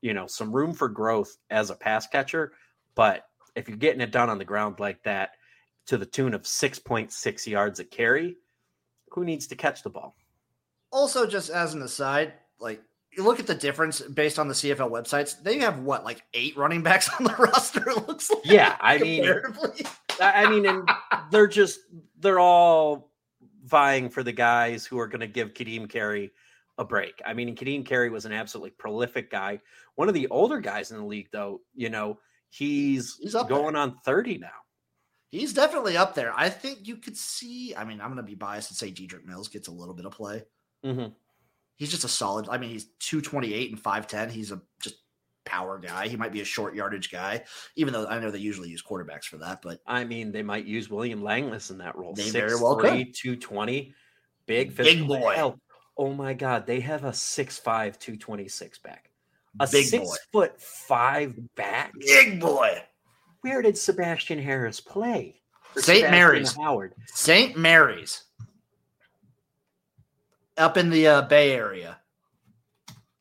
You 0.01 0.13
know, 0.13 0.27
some 0.27 0.51
room 0.51 0.73
for 0.73 0.89
growth 0.89 1.37
as 1.49 1.69
a 1.69 1.75
pass 1.75 2.07
catcher, 2.07 2.53
but 2.95 3.29
if 3.55 3.67
you're 3.67 3.77
getting 3.77 4.01
it 4.01 4.11
done 4.11 4.29
on 4.29 4.37
the 4.37 4.45
ground 4.45 4.79
like 4.79 5.03
that 5.03 5.31
to 5.87 5.97
the 5.97 6.05
tune 6.05 6.33
of 6.33 6.47
6.6 6.47 7.47
yards 7.47 7.79
a 7.79 7.85
carry, 7.85 8.37
who 9.11 9.23
needs 9.25 9.47
to 9.47 9.55
catch 9.55 9.83
the 9.83 9.89
ball? 9.89 10.15
Also, 10.91 11.27
just 11.27 11.49
as 11.49 11.73
an 11.73 11.81
aside, 11.81 12.33
like 12.59 12.83
you 13.17 13.23
look 13.23 13.39
at 13.39 13.47
the 13.47 13.55
difference 13.55 14.01
based 14.01 14.37
on 14.39 14.47
the 14.47 14.53
CFL 14.53 14.89
websites. 14.91 15.41
They 15.41 15.59
have 15.59 15.79
what 15.79 16.03
like 16.03 16.21
eight 16.33 16.55
running 16.57 16.83
backs 16.83 17.09
on 17.19 17.25
the 17.25 17.33
roster. 17.37 17.89
It 17.89 18.07
looks 18.07 18.29
like 18.29 18.41
Yeah, 18.45 18.75
I 18.79 18.97
mean. 18.97 19.25
I 20.21 20.49
mean, 20.49 20.65
and 20.65 20.89
they're 21.31 21.47
just 21.47 21.79
they're 22.19 22.39
all 22.39 23.11
vying 23.65 24.09
for 24.09 24.23
the 24.23 24.31
guys 24.31 24.85
who 24.85 24.99
are 24.99 25.07
going 25.07 25.21
to 25.21 25.27
give 25.27 25.53
Kadeem 25.53 25.89
Carey 25.89 26.31
a 26.77 26.85
break. 26.85 27.21
I 27.25 27.33
mean, 27.33 27.55
Kadeem 27.55 27.85
Carey 27.85 28.09
was 28.09 28.25
an 28.25 28.31
absolutely 28.31 28.71
prolific 28.71 29.31
guy. 29.31 29.59
One 29.95 30.07
of 30.07 30.13
the 30.13 30.27
older 30.27 30.59
guys 30.59 30.91
in 30.91 30.97
the 30.97 31.05
league, 31.05 31.29
though. 31.31 31.61
You 31.73 31.89
know, 31.89 32.19
he's, 32.49 33.17
He's 33.21 33.33
up 33.35 33.47
there. 33.47 33.57
going 33.57 33.75
on 33.75 33.95
thirty 34.05 34.37
now. 34.37 34.49
He's 35.29 35.53
definitely 35.53 35.97
up 35.97 36.15
there. 36.15 36.31
I 36.35 36.49
think 36.49 36.87
you 36.87 36.95
could 36.97 37.17
see. 37.17 37.73
I 37.75 37.83
mean, 37.83 37.99
I'm 37.99 38.07
going 38.07 38.17
to 38.17 38.23
be 38.23 38.35
biased 38.35 38.69
and 38.71 38.77
say 38.77 38.91
Dedrick 38.91 39.25
Mills 39.25 39.47
gets 39.49 39.67
a 39.67 39.71
little 39.71 39.93
bit 39.93 40.05
of 40.05 40.13
play. 40.13 40.43
Mhm. 40.85 41.13
He's 41.77 41.91
just 41.91 42.03
a 42.03 42.07
solid. 42.09 42.47
I 42.49 42.57
mean, 42.57 42.69
he's 42.69 42.85
228 42.99 43.71
and 43.71 43.81
5'10. 43.83 44.31
He's 44.31 44.51
a 44.51 44.61
just 44.81 44.95
power 45.45 45.77
guy. 45.77 46.07
He 46.07 46.15
might 46.17 46.31
be 46.31 46.41
a 46.41 46.45
short 46.45 46.73
yardage 46.75 47.11
guy, 47.11 47.43
even 47.75 47.93
though 47.93 48.07
I 48.07 48.19
know 48.19 48.31
they 48.31 48.39
usually 48.39 48.69
use 48.69 48.81
quarterbacks 48.81 49.25
for 49.25 49.37
that. 49.37 49.61
But 49.61 49.79
I 49.85 50.03
mean, 50.05 50.31
they 50.31 50.41
might 50.43 50.65
use 50.65 50.89
William 50.89 51.21
Langless 51.21 51.69
in 51.71 51.77
that 51.79 51.95
role. 51.95 52.13
They 52.13 52.29
very 52.29 52.55
well 52.55 52.75
could. 52.77 53.13
220, 53.13 53.93
big, 54.47 54.67
Big 54.69 54.71
physical. 54.75 55.07
boy. 55.19 55.33
Hell, 55.35 55.59
Oh 55.97 56.13
my 56.13 56.33
God, 56.33 56.65
they 56.67 56.81
have 56.81 57.05
a 57.05 57.11
6'5", 57.11 57.63
226 57.63 58.79
back. 58.79 59.09
A 59.61 59.67
Big 59.71 59.85
six 59.85 60.03
boy. 60.05 60.15
foot 60.33 60.61
five 60.61 61.33
back. 61.55 61.93
big 61.97 62.41
boy, 62.41 62.81
Where 63.41 63.61
did 63.61 63.77
Sebastian 63.77 64.39
Harris 64.39 64.81
play? 64.81 65.41
St. 65.77 66.09
Mary's. 66.11 66.53
Howard. 66.53 66.93
St. 67.07 67.55
Mary's, 67.57 68.23
up 70.57 70.77
in 70.77 70.89
the 70.89 71.07
uh, 71.07 71.21
Bay 71.23 71.51
Area. 71.53 71.99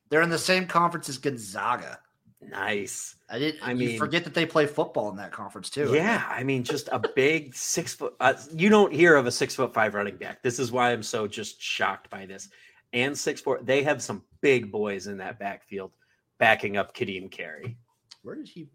They're 0.09 0.21
in 0.21 0.29
the 0.29 0.37
same 0.37 0.67
conference 0.67 1.09
as 1.09 1.17
Gonzaga. 1.17 1.99
Nice. 2.41 3.15
I 3.29 3.39
did. 3.39 3.55
I 3.61 3.71
I 3.71 3.73
mean- 3.73 3.87
mean, 3.89 3.97
forget 3.97 4.23
that 4.25 4.33
they 4.35 4.45
play 4.45 4.67
football 4.67 5.09
in 5.09 5.15
that 5.17 5.31
conference 5.31 5.69
too. 5.69 5.91
Yeah, 5.93 6.23
I 6.29 6.43
mean, 6.43 6.63
just 6.63 6.89
a 6.91 6.99
big 7.15 7.55
six 7.55 7.95
foot. 7.95 8.13
Uh, 8.19 8.33
you 8.53 8.69
don't 8.69 8.93
hear 8.93 9.15
of 9.15 9.25
a 9.25 9.31
six 9.31 9.55
foot 9.55 9.73
five 9.73 9.95
running 9.95 10.17
back. 10.17 10.43
This 10.43 10.59
is 10.59 10.71
why 10.71 10.91
I'm 10.91 11.01
so 11.03 11.27
just 11.27 11.59
shocked 11.61 12.09
by 12.09 12.25
this. 12.27 12.49
And 12.93 13.17
six 13.17 13.41
four, 13.41 13.59
they 13.63 13.81
have 13.83 14.01
some 14.01 14.23
big 14.41 14.71
boys 14.71 15.07
in 15.07 15.17
that 15.17 15.39
backfield, 15.39 15.91
backing 16.37 16.77
up 16.77 16.95
Kadeem 16.95 17.31
Carey. 17.31 17.77
Where 18.21 18.35
did 18.35 18.47
he? 18.47 18.69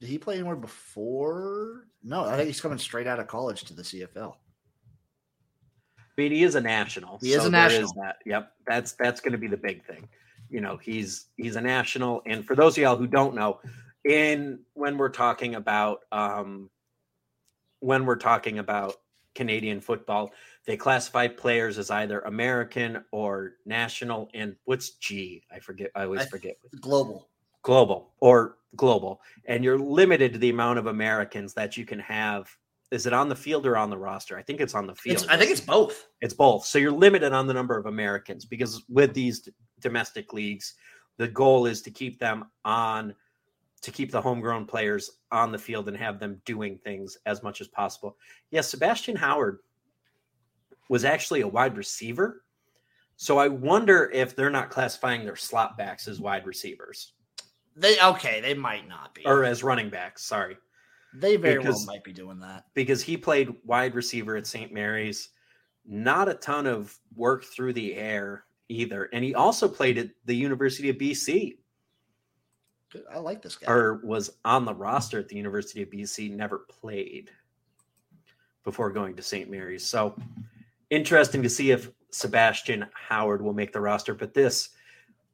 Did 0.00 0.08
he 0.08 0.18
play 0.18 0.34
anywhere 0.36 0.56
before? 0.56 1.86
No, 2.02 2.24
I 2.24 2.36
think 2.36 2.46
he's 2.48 2.60
coming 2.60 2.78
straight 2.78 3.06
out 3.06 3.20
of 3.20 3.26
college 3.26 3.64
to 3.64 3.74
the 3.74 3.82
CFL. 3.82 4.34
I 6.16 6.20
mean, 6.20 6.32
he 6.32 6.44
is 6.44 6.54
a 6.54 6.60
national. 6.60 7.18
He 7.18 7.32
is 7.32 7.44
a 7.44 7.50
national. 7.50 7.92
that. 7.94 8.18
Yep, 8.24 8.52
that's 8.66 8.92
that's 8.92 9.20
going 9.20 9.32
to 9.32 9.38
be 9.38 9.48
the 9.48 9.56
big 9.56 9.84
thing. 9.84 10.08
You 10.48 10.60
know, 10.60 10.76
he's 10.76 11.26
he's 11.36 11.56
a 11.56 11.60
national. 11.60 12.22
And 12.26 12.46
for 12.46 12.54
those 12.54 12.76
of 12.76 12.82
y'all 12.82 12.96
who 12.96 13.06
don't 13.06 13.34
know, 13.34 13.60
in 14.04 14.60
when 14.74 14.96
we're 14.96 15.08
talking 15.08 15.56
about 15.56 16.00
um, 16.12 16.70
when 17.80 18.06
we're 18.06 18.16
talking 18.16 18.58
about 18.58 18.96
Canadian 19.34 19.80
football, 19.80 20.30
they 20.66 20.76
classify 20.76 21.26
players 21.26 21.78
as 21.78 21.90
either 21.90 22.20
American 22.20 23.04
or 23.10 23.54
national. 23.66 24.28
And 24.34 24.54
what's 24.64 24.90
G? 24.90 25.42
I 25.50 25.58
forget. 25.58 25.90
I 25.96 26.04
always 26.04 26.26
forget. 26.26 26.56
Global. 26.80 27.28
Global 27.62 28.12
or 28.20 28.58
global, 28.76 29.20
and 29.46 29.64
you're 29.64 29.78
limited 29.78 30.34
to 30.34 30.38
the 30.38 30.50
amount 30.50 30.78
of 30.78 30.86
Americans 30.86 31.54
that 31.54 31.76
you 31.76 31.86
can 31.86 31.98
have. 31.98 32.54
Is 32.94 33.06
it 33.06 33.12
on 33.12 33.28
the 33.28 33.36
field 33.36 33.66
or 33.66 33.76
on 33.76 33.90
the 33.90 33.98
roster? 33.98 34.38
I 34.38 34.42
think 34.42 34.60
it's 34.60 34.74
on 34.74 34.86
the 34.86 34.94
field. 34.94 35.16
It's, 35.16 35.28
I 35.28 35.36
think 35.36 35.50
it's 35.50 35.60
both. 35.60 36.06
It's 36.20 36.34
both. 36.34 36.64
So 36.64 36.78
you're 36.78 36.92
limited 36.92 37.32
on 37.32 37.46
the 37.46 37.54
number 37.54 37.76
of 37.76 37.86
Americans 37.86 38.44
because 38.44 38.82
with 38.88 39.12
these 39.12 39.48
domestic 39.80 40.32
leagues, 40.32 40.74
the 41.16 41.28
goal 41.28 41.66
is 41.66 41.82
to 41.82 41.90
keep 41.90 42.18
them 42.18 42.44
on, 42.64 43.14
to 43.82 43.90
keep 43.90 44.10
the 44.10 44.20
homegrown 44.20 44.66
players 44.66 45.10
on 45.32 45.52
the 45.52 45.58
field 45.58 45.88
and 45.88 45.96
have 45.96 46.18
them 46.18 46.40
doing 46.44 46.78
things 46.78 47.18
as 47.26 47.42
much 47.42 47.60
as 47.60 47.68
possible. 47.68 48.16
Yes, 48.50 48.68
Sebastian 48.68 49.16
Howard 49.16 49.58
was 50.88 51.04
actually 51.04 51.40
a 51.40 51.48
wide 51.48 51.76
receiver. 51.76 52.42
So 53.16 53.38
I 53.38 53.48
wonder 53.48 54.10
if 54.12 54.34
they're 54.34 54.50
not 54.50 54.70
classifying 54.70 55.24
their 55.24 55.36
slot 55.36 55.78
backs 55.78 56.08
as 56.08 56.20
wide 56.20 56.46
receivers 56.46 57.12
They 57.76 58.00
okay. 58.00 58.40
They 58.40 58.54
might 58.54 58.88
not 58.88 59.14
be. 59.14 59.22
or 59.24 59.44
as 59.44 59.62
running 59.62 59.88
backs. 59.90 60.24
Sorry. 60.24 60.56
They 61.14 61.36
very 61.36 61.58
because- 61.58 61.86
well 61.86 61.94
might 61.94 62.04
be 62.04 62.12
doing 62.12 62.40
that. 62.40 62.66
because 62.74 63.02
he 63.02 63.16
played 63.16 63.54
wide 63.64 63.94
receiver 63.94 64.36
at 64.36 64.46
St. 64.46 64.72
Mary's. 64.72 65.30
Not 65.86 66.28
a 66.28 66.34
ton 66.34 66.66
of 66.66 66.98
work 67.14 67.44
through 67.44 67.74
the 67.74 67.94
air 67.94 68.44
either. 68.68 69.04
And 69.12 69.22
he 69.22 69.34
also 69.34 69.68
played 69.68 69.98
at 69.98 70.08
the 70.24 70.34
University 70.34 70.88
of 70.88 70.96
BC. 70.96 71.58
I 73.12 73.18
like 73.18 73.42
this 73.42 73.56
guy. 73.56 73.70
or 73.70 74.00
was 74.04 74.30
on 74.44 74.64
the 74.64 74.74
roster 74.74 75.18
at 75.18 75.28
the 75.28 75.36
University 75.36 75.82
of 75.82 75.90
BC, 75.90 76.30
never 76.30 76.60
played 76.60 77.30
before 78.62 78.90
going 78.90 79.14
to 79.16 79.22
St. 79.22 79.50
Mary's. 79.50 79.84
So 79.84 80.16
interesting 80.90 81.42
to 81.42 81.50
see 81.50 81.70
if 81.70 81.90
Sebastian 82.10 82.86
Howard 82.94 83.42
will 83.42 83.52
make 83.52 83.72
the 83.72 83.80
roster. 83.80 84.14
But 84.14 84.32
this 84.32 84.70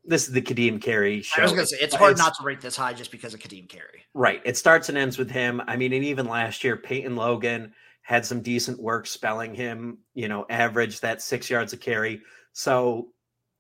this 0.05 0.27
is 0.27 0.33
the 0.33 0.43
Kadeem 0.43 0.81
Carey 0.81 1.23
show. 1.23 1.43
I 1.43 1.45
was 1.45 1.53
going 1.53 1.65
to 1.65 1.67
say 1.67 1.79
it's 1.81 1.95
hard 1.95 2.13
It's- 2.13 2.25
not 2.27 2.35
to 2.37 2.43
rate 2.45 2.61
this 2.61 2.77
high 2.77 2.93
just 2.93 3.11
because 3.11 3.35
of 3.35 3.41
Kadeem 3.41 3.69
Carey. 3.69 4.05
Right. 4.15 4.41
It 4.45 4.57
starts 4.57 4.89
and 4.89 4.97
ends 4.99 5.19
with 5.19 5.31
him. 5.31 5.63
I 5.67 5.77
mean, 5.77 5.93
and 5.93 6.05
even 6.05 6.27
last 6.27 6.65
year, 6.65 6.77
Peyton 6.77 7.17
Logan 7.17 7.73
had 8.03 8.25
some 8.25 8.41
decent 8.41 8.81
work 8.81 9.07
spelling 9.07 9.55
him, 9.55 9.99
you 10.15 10.27
know, 10.29 10.47
average 10.51 11.01
that 11.01 11.23
six 11.23 11.49
yards 11.51 11.73
a 11.73 11.77
carry. 11.77 12.23
So 12.53 13.09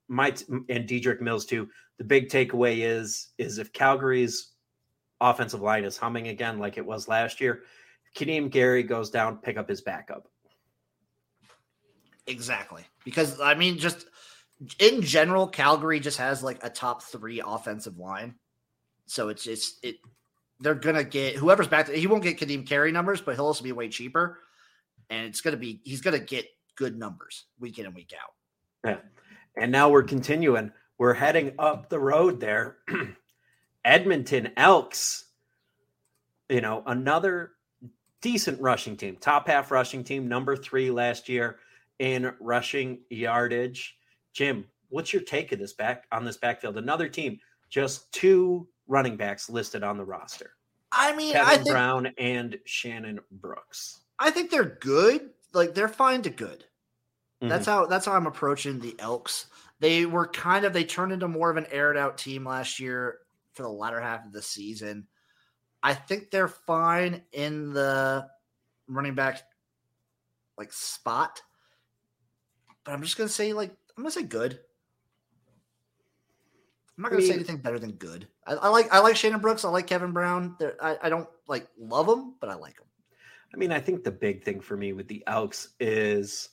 my 0.08 0.28
and 0.68 0.88
Dedrick 0.88 1.20
Mills 1.20 1.46
too. 1.46 1.68
The 1.98 2.04
big 2.04 2.28
takeaway 2.28 2.78
is 2.78 3.28
is 3.38 3.58
if 3.58 3.72
Calgary's 3.72 4.52
offensive 5.20 5.60
line 5.60 5.84
is 5.84 5.98
humming 5.98 6.28
again 6.28 6.58
like 6.58 6.78
it 6.78 6.86
was 6.86 7.06
last 7.06 7.40
year, 7.40 7.62
Kadeem 8.16 8.50
Carey 8.50 8.82
goes 8.82 9.10
down, 9.10 9.36
pick 9.36 9.56
up 9.56 9.68
his 9.68 9.82
backup. 9.82 10.26
Exactly. 12.26 12.82
Because 13.04 13.40
I 13.40 13.54
mean, 13.54 13.78
just 13.78 14.06
in 14.78 15.02
general, 15.02 15.46
Calgary 15.46 16.00
just 16.00 16.18
has 16.18 16.42
like 16.42 16.58
a 16.62 16.70
top 16.70 17.02
three 17.02 17.42
offensive 17.44 17.98
line. 17.98 18.34
So 19.06 19.28
it's 19.28 19.42
just 19.42 19.84
it 19.84 19.96
they're 20.60 20.74
gonna 20.74 21.04
get 21.04 21.36
whoever's 21.36 21.68
back 21.68 21.88
he 21.88 22.06
won't 22.06 22.22
get 22.22 22.38
Kadeem 22.38 22.66
Carey 22.66 22.92
numbers, 22.92 23.20
but 23.20 23.34
he'll 23.34 23.46
also 23.46 23.64
be 23.64 23.72
way 23.72 23.88
cheaper. 23.88 24.38
And 25.08 25.26
it's 25.26 25.40
gonna 25.40 25.56
be 25.56 25.80
he's 25.84 26.00
gonna 26.00 26.18
get 26.18 26.46
good 26.76 26.98
numbers 26.98 27.46
week 27.58 27.78
in 27.78 27.86
and 27.86 27.94
week 27.94 28.12
out. 28.20 28.32
Yeah. 28.84 29.00
And 29.56 29.72
now 29.72 29.88
we're 29.88 30.02
continuing. 30.02 30.72
We're 30.98 31.14
heading 31.14 31.52
up 31.58 31.88
the 31.88 31.98
road 31.98 32.40
there. 32.40 32.78
Edmonton 33.84 34.50
Elks, 34.56 35.24
you 36.48 36.60
know, 36.60 36.82
another 36.86 37.52
decent 38.20 38.60
rushing 38.60 38.96
team, 38.96 39.16
top 39.16 39.48
half 39.48 39.70
rushing 39.70 40.04
team, 40.04 40.28
number 40.28 40.56
three 40.56 40.90
last 40.90 41.28
year 41.28 41.58
in 41.98 42.32
rushing 42.40 43.00
yardage. 43.08 43.96
Jim, 44.32 44.64
what's 44.88 45.12
your 45.12 45.22
take 45.22 45.52
of 45.52 45.58
this 45.58 45.72
back 45.72 46.04
on 46.12 46.24
this 46.24 46.36
backfield? 46.36 46.78
Another 46.78 47.08
team, 47.08 47.38
just 47.68 48.12
two 48.12 48.68
running 48.86 49.16
backs 49.16 49.48
listed 49.50 49.82
on 49.82 49.96
the 49.96 50.04
roster. 50.04 50.52
I 50.92 51.14
mean, 51.14 51.32
Kevin 51.32 51.48
I 51.48 51.54
think 51.56 51.68
Brown 51.68 52.06
and 52.18 52.58
Shannon 52.64 53.20
Brooks. 53.30 54.00
I 54.18 54.30
think 54.30 54.50
they're 54.50 54.76
good. 54.80 55.30
Like 55.52 55.74
they're 55.74 55.88
fine 55.88 56.22
to 56.22 56.30
good. 56.30 56.64
That's 57.40 57.66
Mm-hmm. 57.66 57.70
how 57.70 57.86
that's 57.86 58.06
how 58.06 58.12
I'm 58.12 58.26
approaching 58.26 58.80
the 58.80 58.94
Elks. 58.98 59.46
They 59.78 60.04
were 60.04 60.26
kind 60.28 60.64
of 60.64 60.72
they 60.72 60.84
turned 60.84 61.12
into 61.12 61.26
more 61.28 61.50
of 61.50 61.56
an 61.56 61.66
aired 61.70 61.96
out 61.96 62.18
team 62.18 62.44
last 62.44 62.78
year 62.78 63.20
for 63.52 63.62
the 63.62 63.68
latter 63.70 64.00
half 64.00 64.26
of 64.26 64.32
the 64.32 64.42
season. 64.42 65.06
I 65.82 65.94
think 65.94 66.30
they're 66.30 66.48
fine 66.48 67.22
in 67.32 67.72
the 67.72 68.28
running 68.88 69.14
back 69.14 69.42
like 70.58 70.72
spot. 70.72 71.40
But 72.84 72.92
I'm 72.92 73.02
just 73.02 73.16
gonna 73.16 73.28
say 73.30 73.52
like 73.54 73.74
I'm 74.00 74.04
gonna 74.04 74.12
say 74.12 74.22
good. 74.22 74.58
I'm 76.96 77.02
not 77.02 77.10
gonna 77.10 77.20
say 77.20 77.28
mean- 77.28 77.40
anything 77.40 77.58
better 77.58 77.78
than 77.78 77.92
good. 77.92 78.26
I, 78.46 78.54
I 78.54 78.68
like 78.68 78.90
I 78.90 79.00
like 79.00 79.14
Shannon 79.14 79.40
Brooks. 79.40 79.62
I 79.62 79.68
like 79.68 79.86
Kevin 79.86 80.12
Brown. 80.12 80.56
I, 80.80 80.96
I 81.02 81.08
don't 81.10 81.28
like 81.46 81.66
love 81.78 82.06
them, 82.06 82.34
but 82.40 82.48
I 82.48 82.54
like 82.54 82.76
them. 82.76 82.86
I 83.52 83.58
mean, 83.58 83.72
I 83.72 83.78
think 83.78 84.02
the 84.02 84.10
big 84.10 84.42
thing 84.42 84.58
for 84.62 84.74
me 84.74 84.94
with 84.94 85.06
the 85.06 85.22
Elks 85.26 85.74
is 85.80 86.48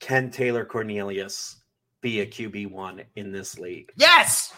can 0.00 0.30
Taylor 0.30 0.66
Cornelius 0.66 1.62
be 2.02 2.20
a 2.20 2.26
QB 2.26 2.70
one 2.70 3.02
in 3.14 3.32
this 3.32 3.58
league? 3.58 3.90
Yes. 3.96 4.52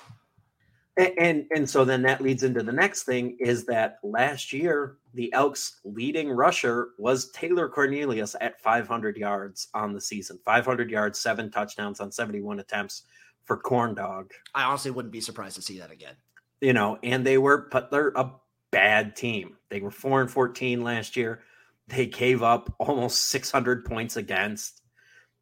And, 0.98 1.12
and 1.18 1.46
and 1.54 1.70
so 1.70 1.84
then 1.84 2.02
that 2.02 2.20
leads 2.20 2.42
into 2.42 2.62
the 2.62 2.72
next 2.72 3.04
thing 3.04 3.36
is 3.38 3.64
that 3.66 4.00
last 4.02 4.52
year 4.52 4.96
the 5.14 5.32
Elks 5.32 5.80
leading 5.84 6.28
rusher 6.28 6.88
was 6.98 7.30
Taylor 7.30 7.68
Cornelius 7.68 8.34
at 8.40 8.60
500 8.60 9.16
yards 9.16 9.68
on 9.74 9.92
the 9.92 10.00
season. 10.00 10.40
500 10.44 10.90
yards, 10.90 11.20
seven 11.20 11.50
touchdowns 11.50 12.00
on 12.00 12.10
71 12.10 12.58
attempts 12.58 13.04
for 13.44 13.56
Corn 13.56 13.94
Dog. 13.94 14.32
I 14.54 14.64
honestly 14.64 14.90
wouldn't 14.90 15.12
be 15.12 15.20
surprised 15.20 15.56
to 15.56 15.62
see 15.62 15.78
that 15.78 15.92
again. 15.92 16.14
You 16.60 16.72
know, 16.72 16.98
and 17.04 17.24
they 17.24 17.38
were 17.38 17.68
but 17.70 17.92
they're 17.92 18.12
a 18.16 18.32
bad 18.72 19.14
team. 19.14 19.56
They 19.70 19.80
were 19.80 19.92
4 19.92 20.22
and 20.22 20.30
14 20.30 20.82
last 20.82 21.16
year. 21.16 21.42
They 21.86 22.06
gave 22.06 22.42
up 22.42 22.74
almost 22.78 23.26
600 23.26 23.84
points 23.84 24.16
against. 24.16 24.82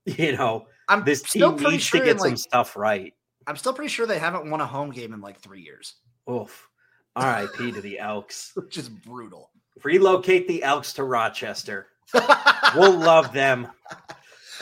You 0.05 0.37
know, 0.37 0.69
I'm 0.89 1.05
this 1.05 1.23
team 1.23 1.57
needs 1.57 1.83
sure 1.83 1.99
to 1.99 2.07
get 2.07 2.13
in, 2.13 2.19
some 2.21 2.31
like, 2.31 2.39
stuff 2.39 2.77
right. 2.77 3.13
I'm 3.47 3.57
still 3.57 3.73
pretty 3.73 3.89
sure 3.89 4.07
they 4.07 4.19
haven't 4.19 4.51
won 4.51 4.61
a 4.61 4.67
home 4.67 4.91
game 4.91 5.13
in 5.13 5.21
like 5.21 5.41
three 5.41 5.61
years, 5.63 5.95
Oof. 6.31 6.69
RIP 7.17 7.75
to 7.75 7.81
the 7.81 7.99
Elks. 7.99 8.53
which 8.57 8.77
is 8.77 8.89
brutal. 8.89 9.51
Relocate 9.85 10.49
the 10.49 10.63
Elks 10.63 10.93
to 10.95 11.05
Rochester. 11.05 11.87
We'll 12.75 12.99
love 12.99 13.33
them. 13.33 13.69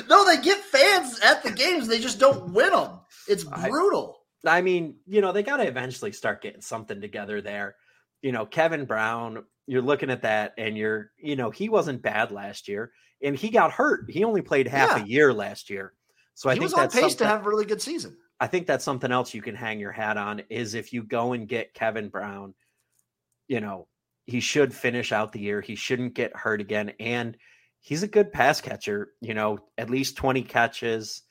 no, 0.08 0.24
they 0.26 0.40
get 0.40 0.58
fans 0.58 1.18
at 1.20 1.42
the 1.42 1.50
games. 1.50 1.88
They 1.88 1.98
just 1.98 2.20
don't 2.20 2.52
win 2.52 2.70
them. 2.70 3.00
It's 3.26 3.42
brutal. 3.44 4.18
I 4.46 4.60
mean, 4.60 4.96
you 5.06 5.20
know, 5.22 5.32
they 5.32 5.42
got 5.42 5.56
to 5.56 5.66
eventually 5.66 6.12
start 6.12 6.42
getting 6.42 6.60
something 6.60 7.00
together 7.00 7.40
there. 7.40 7.76
You 8.22 8.30
know, 8.32 8.44
Kevin 8.46 8.84
Brown, 8.84 9.44
you're 9.66 9.82
looking 9.82 10.10
at 10.10 10.22
that 10.22 10.52
and 10.58 10.76
you're, 10.76 11.10
you 11.18 11.34
know, 11.34 11.50
he 11.50 11.68
wasn't 11.70 12.02
bad 12.02 12.30
last 12.30 12.68
year 12.68 12.92
and 13.22 13.34
he 13.34 13.48
got 13.48 13.72
hurt. 13.72 14.10
He 14.10 14.22
only 14.22 14.42
played 14.42 14.68
half 14.68 14.98
Yeah. 14.98 15.02
a 15.04 15.06
year 15.06 15.32
last 15.32 15.70
year. 15.70 15.94
So 16.34 16.50
I 16.50 16.52
he 16.54 16.60
think 16.60 16.64
was 16.70 16.74
on 16.74 16.80
that's 16.84 16.94
pace 16.94 17.14
to 17.16 17.26
have 17.26 17.46
a 17.46 17.48
really 17.48 17.64
good 17.64 17.80
season. 17.82 18.16
I 18.40 18.46
think 18.46 18.66
that's 18.66 18.84
something 18.84 19.12
else 19.12 19.34
you 19.34 19.42
can 19.42 19.54
hang 19.54 19.78
your 19.78 19.92
hat 19.92 20.16
on 20.16 20.42
is 20.50 20.74
if 20.74 20.92
you 20.92 21.02
go 21.02 21.32
and 21.32 21.48
get 21.48 21.74
Kevin 21.74 22.08
Brown, 22.08 22.54
you 23.46 23.60
know, 23.60 23.86
he 24.26 24.40
should 24.40 24.74
finish 24.74 25.12
out 25.12 25.32
the 25.32 25.40
year. 25.40 25.60
He 25.60 25.76
shouldn't 25.76 26.14
get 26.14 26.36
hurt 26.36 26.60
again. 26.60 26.92
And 26.98 27.36
he's 27.80 28.02
a 28.02 28.08
good 28.08 28.32
pass 28.32 28.60
catcher, 28.60 29.10
you 29.20 29.34
know, 29.34 29.58
at 29.78 29.90
least 29.90 30.16
20 30.16 30.42
catches 30.42 31.22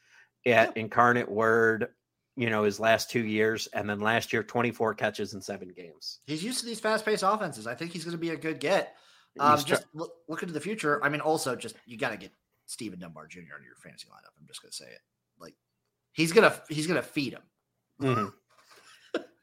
at 0.45 0.77
Incarnate 0.77 1.29
Word, 1.29 1.87
you 2.35 2.49
know, 2.49 2.63
his 2.63 2.79
last 2.79 3.09
two 3.09 3.25
years. 3.25 3.67
And 3.67 3.89
then 3.89 3.99
last 3.99 4.31
year, 4.31 4.43
24 4.43 4.93
catches 4.93 5.33
in 5.33 5.41
seven 5.41 5.69
games. 5.75 6.19
He's 6.25 6.43
used 6.43 6.59
to 6.59 6.65
these 6.65 6.79
fast 6.79 7.05
paced 7.05 7.23
offenses. 7.23 7.67
I 7.67 7.75
think 7.75 7.91
he's 7.91 8.05
going 8.05 8.13
to 8.15 8.21
be 8.21 8.29
a 8.29 8.37
good 8.37 8.59
get. 8.59 8.95
Um, 9.39 9.57
try- 9.57 9.63
just 9.63 9.85
look, 9.93 10.11
look 10.29 10.43
into 10.43 10.53
the 10.53 10.61
future. 10.61 11.03
I 11.03 11.09
mean, 11.09 11.21
also 11.21 11.55
just 11.55 11.75
you 11.85 11.97
got 11.97 12.11
to 12.11 12.17
get 12.17 12.31
Steven 12.67 12.99
Dunbar 12.99 13.27
Jr. 13.27 13.39
into 13.39 13.65
your 13.65 13.75
fantasy 13.83 14.07
lineup. 14.07 14.33
I'm 14.39 14.47
just 14.47 14.61
going 14.61 14.71
to 14.71 14.77
say 14.77 14.85
it. 14.85 14.99
He's 16.13 16.31
gonna 16.31 16.59
he's 16.69 16.87
gonna 16.87 17.01
feed 17.01 17.33
him. 17.33 17.41
Mhm. 18.01 18.33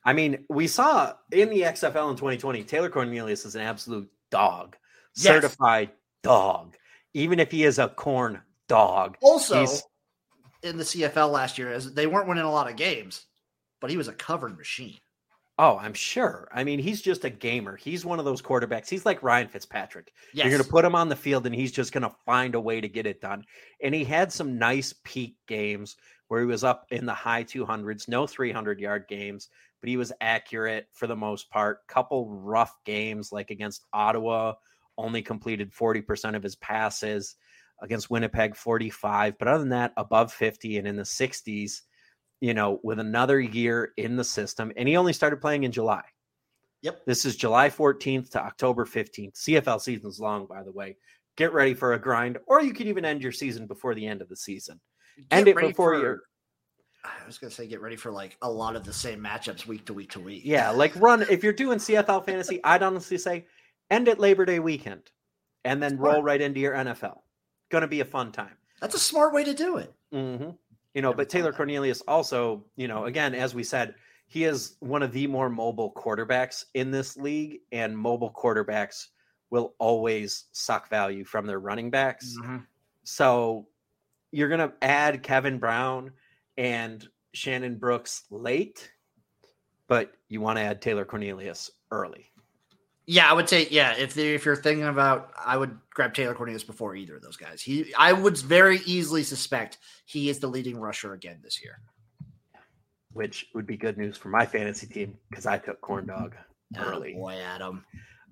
I 0.05 0.13
mean, 0.15 0.47
we 0.49 0.67
saw 0.67 1.15
in 1.31 1.51
the 1.51 1.63
XFL 1.65 2.11
in 2.11 2.17
2020, 2.17 2.65
Taylor 2.65 2.89
Cornelius 2.89 3.45
is 3.45 3.55
an 3.55 3.61
absolute 3.61 4.11
dog, 4.31 4.77
Yes. 5.17 5.25
certified 5.27 5.91
dog. 6.23 6.77
Even 7.13 7.39
if 7.39 7.51
he 7.51 7.65
is 7.65 7.79
a 7.79 7.89
corn 7.89 8.41
dog, 8.69 9.19
Also, 9.21 9.59
He's- 9.61 9.83
in 10.63 10.77
the 10.79 10.85
CFL 10.85 11.29
last 11.31 11.59
year, 11.59 11.73
as 11.73 11.93
they 11.95 12.07
weren't 12.07 12.29
winning 12.29 12.45
a 12.45 12.51
lot 12.51 12.71
of 12.71 12.77
games, 12.77 13.27
but 13.81 13.91
he 13.91 13.97
was 13.97 14.09
a 14.09 14.13
covered 14.13 14.57
machine. 14.57 14.99
Oh, 15.61 15.77
I'm 15.77 15.93
sure. 15.93 16.49
I 16.55 16.65
mean, 16.65 16.79
he's 16.79 17.03
just 17.03 17.27
a 17.27 17.31
gamer. 17.31 17.77
He's 17.77 18.07
one 18.07 18.19
of 18.19 18.25
those 18.25 18.41
quarterbacks. 18.41 18.89
He's 18.89 19.05
like 19.05 19.23
Ryan 19.23 19.47
Fitzpatrick. 19.47 20.15
Yes. 20.33 20.47
You're 20.47 20.53
going 20.53 20.65
to 20.65 20.71
put 20.71 20.87
him 20.87 20.95
on 20.95 21.11
the 21.11 21.17
field 21.17 21.45
and 21.45 21.55
he's 21.55 21.71
just 21.71 21.93
going 21.93 22.03
to 22.03 22.17
find 22.25 22.55
a 22.55 22.61
way 22.61 22.81
to 22.81 22.89
get 22.89 23.07
it 23.07 23.21
done. 23.21 23.45
And 23.83 23.95
he 23.95 24.03
had 24.03 24.33
some 24.33 24.59
nice 24.59 24.95
peak 25.05 25.37
games 25.47 25.97
where 26.29 26.41
he 26.41 26.47
was 26.47 26.65
up 26.65 26.87
in 26.91 27.05
the 27.05 27.13
high 27.13 27.45
200s, 27.45 28.09
no 28.09 28.27
300 28.27 28.81
yard 28.81 29.05
games, 29.07 29.51
but 29.83 29.91
he 29.91 29.99
was 29.99 30.15
accurate 30.23 30.89
for 30.95 31.07
the 31.07 31.15
most 31.17 31.51
part. 31.51 31.87
Couple 31.89 32.31
rough 32.31 32.75
games 32.87 33.31
like 33.31 33.51
against 33.51 33.85
Ottawa, 33.93 34.55
only 34.97 35.21
completed 35.21 35.75
40% 35.75 36.37
of 36.37 36.43
his 36.43 36.57
passes. 36.57 37.37
Against 37.83 38.11
Winnipeg, 38.11 38.57
45. 38.57 39.39
But 39.39 39.49
other 39.49 39.61
than 39.61 39.71
that, 39.71 39.95
above 39.97 40.35
50 40.35 40.77
and 40.77 40.87
in 40.87 40.97
the 40.97 41.03
60s, 41.03 41.81
you 42.41 42.55
know, 42.55 42.81
with 42.83 42.99
another 42.99 43.41
year 43.41 43.93
in 43.97 44.17
the 44.17 44.25
system. 44.25 44.73
And 44.77 44.89
he 44.89 44.97
only 44.97 45.13
started 45.13 45.41
playing 45.41 45.65
in 45.65 45.73
July. 45.73 46.03
Yep. 46.83 47.03
This 47.07 47.25
is 47.27 47.37
July 47.37 47.69
14th 47.69 48.31
to 48.31 48.41
October 48.43 48.87
15th. 48.87 49.35
CFL 49.35 49.81
season's 49.81 50.19
long, 50.19 50.47
by 50.47 50.63
the 50.63 50.73
way. 50.73 50.97
Get 51.37 51.53
ready 51.53 51.75
for 51.75 51.93
a 51.93 51.99
grind, 51.99 52.39
or 52.47 52.63
you 52.63 52.73
could 52.73 52.87
even 52.87 53.05
end 53.05 53.23
your 53.23 53.33
season 53.33 53.67
before 53.67 53.95
the 53.95 54.07
end 54.07 54.21
of 54.23 54.29
the 54.29 54.37
season. 54.37 54.81
End 55.31 55.49
it 55.49 55.57
before 55.57 55.95
for- 55.95 56.01
you're 56.01 56.21
I 57.03 57.27
was 57.27 57.39
gonna 57.39 57.51
say 57.51 57.67
get 57.67 57.81
ready 57.81 57.97
for 57.97 58.11
like 58.13 58.37
a 58.43 58.51
lot 58.51 58.77
of 58.77 58.85
the 58.85 58.93
same 58.93 59.21
matchups 59.21 59.65
week 59.67 59.87
to 59.87 59.95
week 59.95 60.11
to 60.11 60.21
week. 60.21 60.43
yeah, 60.45 60.69
like 60.71 60.95
run 60.97 61.23
if 61.31 61.43
you're 61.43 61.55
doing 61.55 61.79
CFL 61.79 62.27
fantasy, 62.27 62.61
I'd 62.65 62.83
honestly 62.83 63.17
say 63.17 63.47
end 63.91 64.07
it 64.09 64.19
Labor 64.19 64.45
Day 64.45 64.59
weekend 64.59 65.11
and 65.65 65.83
then 65.83 65.97
roll 65.97 66.13
Smart. 66.15 66.25
right 66.25 66.41
into 66.43 66.61
your 66.61 66.75
NFL. 66.75 67.21
Gonna 67.71 67.89
be 67.89 68.01
a 68.01 68.05
fun 68.05 68.33
time. 68.33 68.55
that's 68.83 68.95
a 68.95 68.99
smart 68.99 69.33
way 69.33 69.45
to 69.45 69.55
do 69.55 69.79
it. 69.79 69.95
hmm 70.13 70.51
You 70.95 71.03
know, 71.03 71.13
but 71.13 71.29
Taylor. 71.29 71.53
Cornelius 71.53 72.01
also, 72.09 72.65
you 72.77 72.89
know, 72.89 73.05
again, 73.05 73.35
as 73.35 73.55
we 73.55 73.63
said, 73.63 73.95
he 74.27 74.45
is 74.45 74.77
one 74.81 75.03
of 75.03 75.13
the 75.13 75.27
more 75.27 75.49
mobile 75.49 75.93
quarterbacks 75.93 76.65
in 76.75 76.91
this 76.91 77.17
league, 77.17 77.61
and 77.73 77.97
mobile 77.97 78.33
quarterbacks 78.33 79.07
will 79.51 79.75
always 79.79 80.47
suck 80.53 80.89
value 80.89 81.25
from 81.25 81.47
their 81.47 81.59
running 81.59 81.91
backs. 81.91 82.37
So 83.05 83.67
you're 84.33 84.49
going 84.49 84.61
to 84.69 84.73
add 84.83 85.23
Kevin 85.25 85.59
Brown 85.59 86.13
and 86.57 87.05
Shannon 87.35 87.77
Brooks 87.79 88.25
late, 88.31 88.93
but 89.89 90.13
you 90.29 90.41
want 90.41 90.59
to 90.59 90.63
add 90.63 90.81
Taylor 90.81 91.05
Cornelius 91.05 91.71
early. 91.91 92.30
Yeah, 93.07 93.29
I 93.29 93.33
would 93.33 93.49
say 93.49 93.67
yeah. 93.71 93.95
If 93.97 94.15
they, 94.15 94.35
if 94.35 94.45
you're 94.45 94.57
thinking 94.57 94.87
about, 94.87 95.33
I 95.45 95.57
would 95.57 95.77
grab 95.93 96.15
Taylor 96.15 96.35
Cornelius 96.35 96.63
before 96.63 96.95
either 96.95 97.17
of 97.17 97.23
those 97.23 97.37
guys. 97.37 97.61
He, 97.61 97.93
I 97.99 98.13
would 98.13 98.39
very 98.39 98.81
easily 98.87 99.23
suspect 99.25 99.79
he 100.05 100.29
is 100.31 100.39
the 100.39 100.47
leading 100.47 100.77
rusher 100.79 101.13
again 101.15 101.39
this 101.43 101.63
year. 101.63 101.81
Which 103.13 103.47
would 103.55 103.67
be 103.67 103.77
good 103.77 103.99
news 103.99 104.17
for 104.17 104.29
my 104.29 104.47
fantasy 104.47 104.87
team 104.87 105.19
because 105.29 105.45
I 105.45 105.59
took 105.59 105.81
Corn 105.81 106.07
Dog 106.07 106.37
early. 106.79 107.15
boy, 107.15 107.35
Adam. 107.35 107.85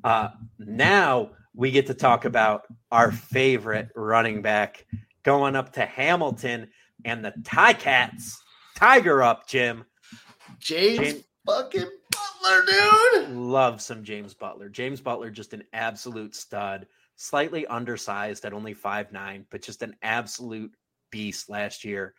Uh, 0.04 0.28
now 0.60 1.30
we 1.54 1.72
get 1.72 1.88
to 1.88 1.94
talk 1.94 2.24
about 2.24 2.62
our 2.92 3.10
favorite 3.10 3.88
running 3.96 4.42
back 4.42 4.86
going 5.24 5.56
up 5.56 5.72
to 5.72 5.84
Hamilton 5.84 6.68
and 7.04 7.24
the 7.24 7.34
Tie 7.42 7.72
Cats. 7.72 8.40
Tiger 8.76 9.22
up, 9.24 9.48
Jim. 9.48 9.84
James, 10.60 10.98
James- 10.98 11.24
fucking 11.48 11.90
Butler, 12.10 12.64
dude. 12.66 13.30
Love 13.30 13.80
some 13.80 14.04
James 14.04 14.34
Butler. 14.34 14.68
James 14.68 15.00
Butler, 15.00 15.30
just 15.30 15.54
an 15.54 15.64
absolute 15.72 16.34
stud, 16.34 16.86
slightly 17.16 17.66
undersized 17.66 18.44
at 18.44 18.52
only 18.52 18.74
five 18.74 19.12
nine, 19.12 19.46
but 19.50 19.62
just 19.62 19.82
an 19.82 19.96
absolute 20.02 20.72
beast 21.10 21.48
last 21.48 21.84
year. 21.84 22.14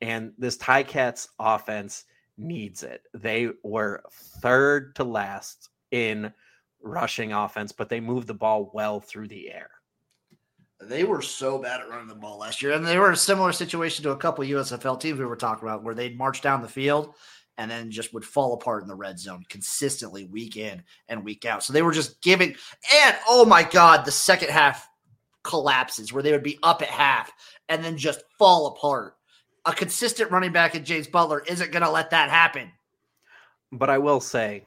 And 0.00 0.32
this 0.38 0.56
Tie 0.56 0.82
Cats 0.82 1.28
offense 1.38 2.04
needs 2.38 2.82
it. 2.82 3.02
They 3.12 3.50
were 3.62 4.02
third 4.40 4.94
to 4.96 5.04
last 5.04 5.68
in 5.90 6.32
rushing 6.82 7.32
offense, 7.32 7.72
but 7.72 7.88
they 7.88 8.00
moved 8.00 8.28
the 8.28 8.34
ball 8.34 8.70
well 8.72 9.00
through 9.00 9.28
the 9.28 9.52
air. 9.52 9.70
They 10.82 11.04
were 11.04 11.20
so 11.20 11.58
bad 11.58 11.80
at 11.80 11.90
running 11.90 12.08
the 12.08 12.14
ball 12.14 12.38
last 12.38 12.62
year, 12.62 12.72
and 12.72 12.86
they 12.86 12.96
were 12.96 13.08
in 13.08 13.12
a 13.12 13.16
similar 13.16 13.52
situation 13.52 14.02
to 14.04 14.12
a 14.12 14.16
couple 14.16 14.42
USFL 14.44 14.98
teams 14.98 15.18
we 15.18 15.26
were 15.26 15.36
talking 15.36 15.68
about, 15.68 15.82
where 15.82 15.94
they'd 15.94 16.16
march 16.16 16.40
down 16.40 16.62
the 16.62 16.68
field 16.68 17.14
and 17.60 17.70
then 17.70 17.90
just 17.90 18.14
would 18.14 18.24
fall 18.24 18.54
apart 18.54 18.80
in 18.80 18.88
the 18.88 18.94
red 18.94 19.18
zone 19.18 19.44
consistently 19.50 20.24
week 20.24 20.56
in 20.56 20.82
and 21.10 21.22
week 21.22 21.44
out. 21.44 21.62
So 21.62 21.74
they 21.74 21.82
were 21.82 21.92
just 21.92 22.22
giving, 22.22 22.56
and 22.94 23.16
oh 23.28 23.44
my 23.44 23.62
god, 23.62 24.06
the 24.06 24.10
second 24.10 24.48
half 24.48 24.88
collapses 25.42 26.10
where 26.10 26.22
they 26.22 26.32
would 26.32 26.42
be 26.42 26.58
up 26.62 26.80
at 26.80 26.88
half 26.88 27.30
and 27.68 27.84
then 27.84 27.98
just 27.98 28.22
fall 28.38 28.68
apart. 28.68 29.16
A 29.66 29.74
consistent 29.74 30.30
running 30.30 30.52
back 30.52 30.74
in 30.74 30.86
James 30.86 31.06
Butler 31.06 31.42
isn't 31.46 31.70
going 31.70 31.82
to 31.82 31.90
let 31.90 32.08
that 32.10 32.30
happen. 32.30 32.72
But 33.70 33.90
I 33.90 33.98
will 33.98 34.20
say, 34.20 34.64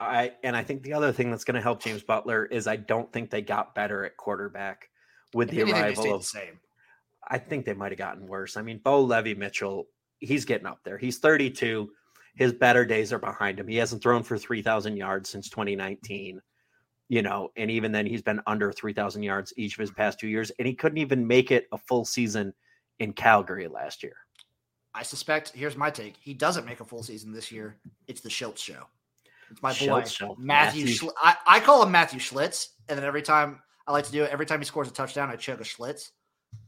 I 0.00 0.32
and 0.42 0.56
I 0.56 0.64
think 0.64 0.84
the 0.84 0.94
other 0.94 1.12
thing 1.12 1.30
that's 1.30 1.44
going 1.44 1.56
to 1.56 1.60
help 1.60 1.82
James 1.82 2.02
Butler 2.02 2.46
is 2.46 2.66
I 2.66 2.76
don't 2.76 3.12
think 3.12 3.28
they 3.28 3.42
got 3.42 3.74
better 3.74 4.06
at 4.06 4.16
quarterback 4.16 4.88
with 5.34 5.50
the 5.50 5.58
If 5.58 5.62
anything, 5.64 5.82
they 5.82 5.88
arrival 5.88 6.14
of 6.14 6.22
the 6.22 6.26
same. 6.26 6.60
I 7.28 7.36
think 7.36 7.66
they 7.66 7.74
might 7.74 7.92
have 7.92 7.98
gotten 7.98 8.26
worse. 8.26 8.56
I 8.56 8.62
mean, 8.62 8.80
Bo 8.82 9.02
Levi 9.02 9.38
Mitchell, 9.38 9.88
he's 10.18 10.46
getting 10.46 10.66
up 10.66 10.80
there. 10.82 10.96
He's 10.96 11.18
32. 11.18 11.90
His 12.36 12.52
better 12.52 12.84
days 12.84 13.12
are 13.12 13.18
behind 13.18 13.58
him. 13.58 13.66
He 13.66 13.76
hasn't 13.76 14.02
thrown 14.02 14.22
for 14.22 14.38
3,000 14.38 14.96
yards 14.96 15.28
since 15.28 15.48
2019, 15.50 16.40
you 17.08 17.22
know, 17.22 17.50
and 17.56 17.70
even 17.70 17.92
then 17.92 18.06
he's 18.06 18.22
been 18.22 18.40
under 18.46 18.70
3,000 18.72 19.22
yards 19.22 19.52
each 19.56 19.74
of 19.74 19.80
his 19.80 19.90
past 19.90 20.20
two 20.20 20.28
years. 20.28 20.52
And 20.58 20.68
he 20.68 20.74
couldn't 20.74 20.98
even 20.98 21.26
make 21.26 21.50
it 21.50 21.66
a 21.72 21.78
full 21.78 22.04
season 22.04 22.52
in 22.98 23.12
Calgary 23.14 23.66
last 23.68 24.02
year. 24.02 24.16
I 24.94 25.02
suspect. 25.02 25.50
Here's 25.50 25.76
my 25.76 25.90
take: 25.90 26.16
he 26.18 26.32
doesn't 26.32 26.64
make 26.64 26.80
a 26.80 26.84
full 26.84 27.02
season 27.02 27.30
this 27.32 27.52
year. 27.52 27.76
It's 28.08 28.22
the 28.22 28.30
Shiltz 28.30 28.58
show. 28.58 28.84
It's 29.50 29.60
my 29.62 29.72
boy 29.72 30.00
Shiltz. 30.02 30.38
Matthew. 30.38 30.84
Matthew- 30.84 30.86
Schl- 30.86 31.12
I, 31.22 31.36
I 31.46 31.60
call 31.60 31.82
him 31.82 31.90
Matthew 31.92 32.18
Schlitz, 32.18 32.68
and 32.88 32.98
then 32.98 33.04
every 33.04 33.20
time 33.20 33.60
I 33.86 33.92
like 33.92 34.06
to 34.06 34.12
do 34.12 34.24
it, 34.24 34.30
every 34.30 34.46
time 34.46 34.58
he 34.58 34.64
scores 34.64 34.88
a 34.88 34.92
touchdown, 34.92 35.28
I 35.28 35.36
chug 35.36 35.60
a 35.60 35.64
Schlitz. 35.64 36.12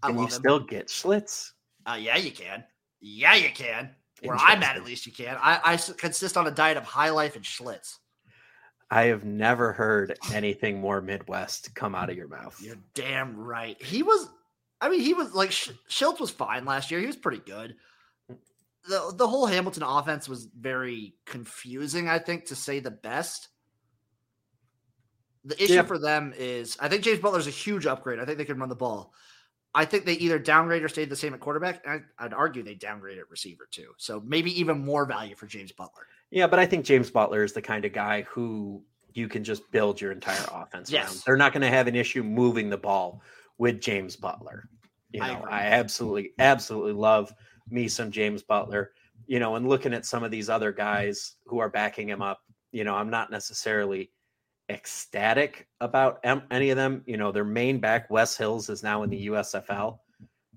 I 0.02 0.08
Can 0.08 0.18
you 0.18 0.24
him. 0.24 0.30
still 0.30 0.60
get 0.60 0.88
Schlitz? 0.88 1.52
uh, 1.86 1.96
yeah, 1.98 2.16
you 2.18 2.30
can. 2.30 2.64
Yeah, 3.00 3.34
you 3.34 3.50
can. 3.50 3.94
Where 4.22 4.36
I'm 4.36 4.62
at, 4.62 4.76
at 4.76 4.84
least 4.84 5.06
you 5.06 5.12
can. 5.12 5.36
I, 5.40 5.60
I 5.64 5.76
consist 5.76 6.36
on 6.36 6.46
a 6.46 6.50
diet 6.50 6.76
of 6.76 6.84
High 6.84 7.10
Life 7.10 7.36
and 7.36 7.44
Schlitz. 7.44 7.96
I 8.90 9.04
have 9.04 9.24
never 9.24 9.72
heard 9.72 10.18
anything 10.32 10.80
more 10.80 11.00
Midwest 11.00 11.74
come 11.74 11.94
out 11.94 12.08
of 12.10 12.16
your 12.16 12.28
mouth. 12.28 12.58
You're 12.62 12.76
damn 12.94 13.36
right. 13.36 13.80
He 13.82 14.02
was. 14.02 14.28
I 14.80 14.88
mean, 14.88 15.00
he 15.00 15.12
was 15.14 15.34
like 15.34 15.52
Sch- 15.52 15.72
Shiltz 15.90 16.20
was 16.20 16.30
fine 16.30 16.64
last 16.64 16.90
year. 16.90 17.00
He 17.00 17.06
was 17.06 17.16
pretty 17.16 17.42
good. 17.44 17.76
the 18.88 19.12
The 19.14 19.28
whole 19.28 19.46
Hamilton 19.46 19.82
offense 19.82 20.28
was 20.28 20.46
very 20.58 21.14
confusing. 21.26 22.08
I 22.08 22.18
think 22.18 22.46
to 22.46 22.56
say 22.56 22.80
the 22.80 22.90
best. 22.90 23.48
The 25.44 25.62
issue 25.62 25.74
Yeah. 25.74 25.82
for 25.82 25.98
them 25.98 26.32
is 26.36 26.76
I 26.80 26.88
think 26.88 27.02
James 27.02 27.20
Butler's 27.20 27.46
a 27.46 27.50
huge 27.50 27.86
upgrade. 27.86 28.18
I 28.20 28.24
think 28.24 28.38
they 28.38 28.44
can 28.44 28.58
run 28.58 28.68
the 28.68 28.74
ball. 28.76 29.12
I 29.78 29.84
think 29.84 30.04
they 30.04 30.14
either 30.14 30.40
downgrade 30.40 30.82
or 30.82 30.88
stayed 30.88 31.08
the 31.08 31.14
same 31.14 31.34
at 31.34 31.40
quarterback. 31.40 31.80
And 31.86 32.02
I, 32.18 32.24
I'd 32.24 32.34
argue 32.34 32.64
they 32.64 32.74
downgrade 32.74 33.16
at 33.16 33.30
receiver 33.30 33.68
too. 33.70 33.92
So 33.96 34.20
maybe 34.26 34.58
even 34.60 34.84
more 34.84 35.04
value 35.04 35.36
for 35.36 35.46
James 35.46 35.70
Butler. 35.70 36.08
Yeah, 36.32 36.48
but 36.48 36.58
I 36.58 36.66
think 36.66 36.84
James 36.84 37.12
Butler 37.12 37.44
is 37.44 37.52
the 37.52 37.62
kind 37.62 37.84
of 37.84 37.92
guy 37.92 38.22
who 38.22 38.82
you 39.14 39.28
can 39.28 39.44
just 39.44 39.70
build 39.70 40.00
your 40.00 40.10
entire 40.10 40.44
offense 40.52 40.92
around. 40.92 41.22
They're 41.24 41.36
not 41.36 41.52
going 41.52 41.62
to 41.62 41.68
have 41.68 41.86
an 41.86 41.94
issue 41.94 42.24
moving 42.24 42.68
the 42.68 42.76
ball 42.76 43.22
with 43.58 43.80
James 43.80 44.16
Butler. 44.16 44.68
You 45.12 45.20
know, 45.20 45.38
agree. 45.38 45.52
I, 45.52 45.66
absolutely, 45.66 46.32
absolutely 46.40 46.92
love 46.92 47.32
me 47.70 47.86
some 47.86 48.10
James 48.10 48.42
Butler. 48.42 48.90
You 49.28 49.38
know, 49.38 49.54
and 49.54 49.68
looking 49.68 49.94
at 49.94 50.04
some 50.04 50.24
of 50.24 50.32
these 50.32 50.50
other 50.50 50.72
guys 50.72 51.36
who 51.46 51.60
are 51.60 51.68
backing 51.68 52.08
him 52.08 52.20
up, 52.20 52.40
you 52.72 52.82
know, 52.82 52.96
I'm 52.96 53.10
not 53.10 53.30
necessarily 53.30 54.10
ecstatic 54.68 55.66
about 55.80 56.24
any 56.50 56.70
of 56.70 56.76
them. 56.76 57.02
You 57.06 57.16
know, 57.16 57.32
their 57.32 57.44
main 57.44 57.80
back, 57.80 58.10
Wes 58.10 58.36
Hills, 58.36 58.68
is 58.68 58.82
now 58.82 59.02
in 59.02 59.10
the 59.10 59.26
USFL. 59.26 59.98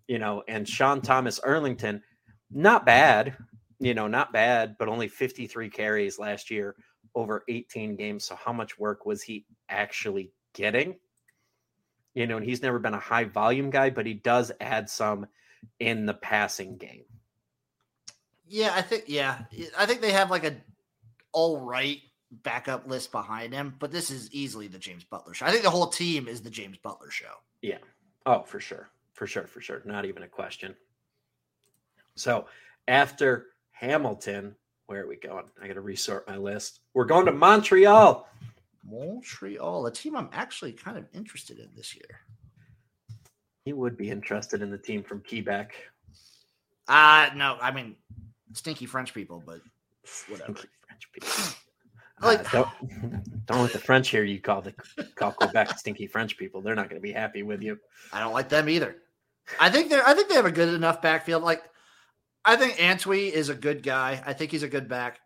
You 0.08 0.20
know, 0.20 0.44
and 0.48 0.68
Sean 0.68 1.02
Thomas 1.02 1.40
Erlington, 1.40 2.02
not 2.52 2.86
bad 2.86 3.38
you 3.82 3.96
know, 3.96 4.08
not 4.08 4.32
bad, 4.32 4.76
but 4.78 4.88
only 4.88 5.08
53 5.08 5.68
carries 5.70 6.20
last 6.20 6.52
year 6.52 6.76
over 7.16 7.44
18 7.50 7.96
games. 7.96 8.24
So 8.24 8.36
how 8.36 8.54
much 8.54 8.78
work 8.78 9.08
was 9.08 9.24
he 9.24 9.44
actually 9.70 10.32
getting? 10.54 11.00
You 12.14 12.28
know, 12.28 12.38
and 12.38 12.46
he's 12.46 12.62
never 12.62 12.78
been 12.78 12.94
a 12.94 13.00
high 13.00 13.24
volume 13.24 13.72
guy, 13.72 13.90
but 13.90 14.06
he 14.06 14.14
does 14.14 14.52
add 14.62 14.88
some 14.88 15.26
in 15.80 16.06
the 16.06 16.14
passing 16.14 16.78
game. 16.78 17.06
Yeah, 18.46 18.72
I 18.76 18.84
think 18.84 19.06
yeah, 19.08 19.46
I 19.78 19.86
think 19.88 20.02
they 20.02 20.12
have 20.12 20.30
like 20.30 20.44
a 20.44 20.58
all 21.32 21.60
right 21.62 22.00
backup 22.32 22.88
list 22.88 23.12
behind 23.12 23.54
him, 23.54 23.76
but 23.80 23.92
this 23.92 24.10
is 24.10 24.32
easily 24.32 24.68
the 24.68 24.80
James 24.80 25.04
Butler 25.04 25.34
show. 25.34 25.46
I 25.46 25.52
think 25.52 25.64
the 25.64 25.70
whole 25.70 25.88
team 25.88 26.28
is 26.28 26.42
the 26.42 26.50
James 26.50 26.78
Butler 26.78 27.12
show. 27.12 27.34
Yeah. 27.62 27.80
Oh, 28.26 28.44
for 28.44 28.60
sure. 28.60 28.90
For 29.14 29.28
sure. 29.28 29.48
For 29.48 29.62
sure. 29.62 29.82
Not 29.86 30.06
even 30.06 30.24
a 30.24 30.28
question. 30.28 30.76
So 32.16 32.46
after 32.88 33.48
Hamilton, 33.72 34.56
where 34.88 35.04
are 35.04 35.08
we 35.08 35.18
going? 35.18 35.46
I 35.62 35.68
got 35.68 35.74
to 35.74 35.82
resort 35.82 36.28
my 36.28 36.38
list. 36.38 36.80
We're 36.94 37.06
going 37.06 37.26
to 37.26 37.32
Montreal. 37.32 38.28
Montreal, 38.84 39.86
a 39.86 39.92
team 39.92 40.16
I'm 40.16 40.30
actually 40.34 40.74
kind 40.74 40.98
of 40.98 41.06
interested 41.14 41.60
in 41.60 41.70
this 41.76 41.96
year. 41.96 42.20
He 43.64 43.74
would 43.74 43.96
be 43.96 44.10
interested 44.10 44.62
in 44.62 44.72
the 44.72 44.78
team 44.78 45.04
from 45.04 45.22
Quebec. 45.28 45.74
Uh 46.88 47.30
no, 47.36 47.58
I 47.62 47.72
mean 47.72 47.96
stinky 48.54 48.86
French 48.88 49.14
people, 49.14 49.42
but 49.46 49.62
whatever. 50.28 50.54
French 50.88 51.12
people. 51.14 51.30
Like, 52.22 52.54
uh, 52.54 52.66
don't, 52.82 53.46
don't 53.46 53.62
let 53.62 53.74
the 53.74 53.80
French 53.80 54.10
hear 54.10 54.24
you 54.24 54.40
call 54.40 54.62
the 54.62 54.74
call 55.16 55.32
Quebec 55.32 55.70
stinky 55.78 56.08
French 56.08 56.38
people. 56.38 56.62
They're 56.62 56.76
not 56.76 56.90
going 56.90 57.02
to 57.02 57.06
be 57.06 57.12
happy 57.12 57.44
with 57.44 57.62
you. 57.62 57.80
I 58.14 58.20
don't 58.20 58.34
like 58.34 58.50
them 58.50 58.70
either. 58.70 58.98
I 59.60 59.70
think 59.70 59.90
they're. 59.90 60.08
I 60.08 60.14
think 60.14 60.30
they 60.30 60.36
have 60.36 60.46
a 60.46 60.52
good 60.52 60.74
enough 60.74 61.02
backfield. 61.02 61.44
Like, 61.44 61.64
I 62.46 62.56
think 62.56 62.76
Antwi 62.76 63.32
is 63.32 63.50
a 63.50 63.56
good 63.56 63.84
guy. 63.84 64.22
I 64.26 64.34
think 64.34 64.52
he's 64.52 64.64
a 64.64 64.70
good 64.70 64.88
back. 64.88 65.20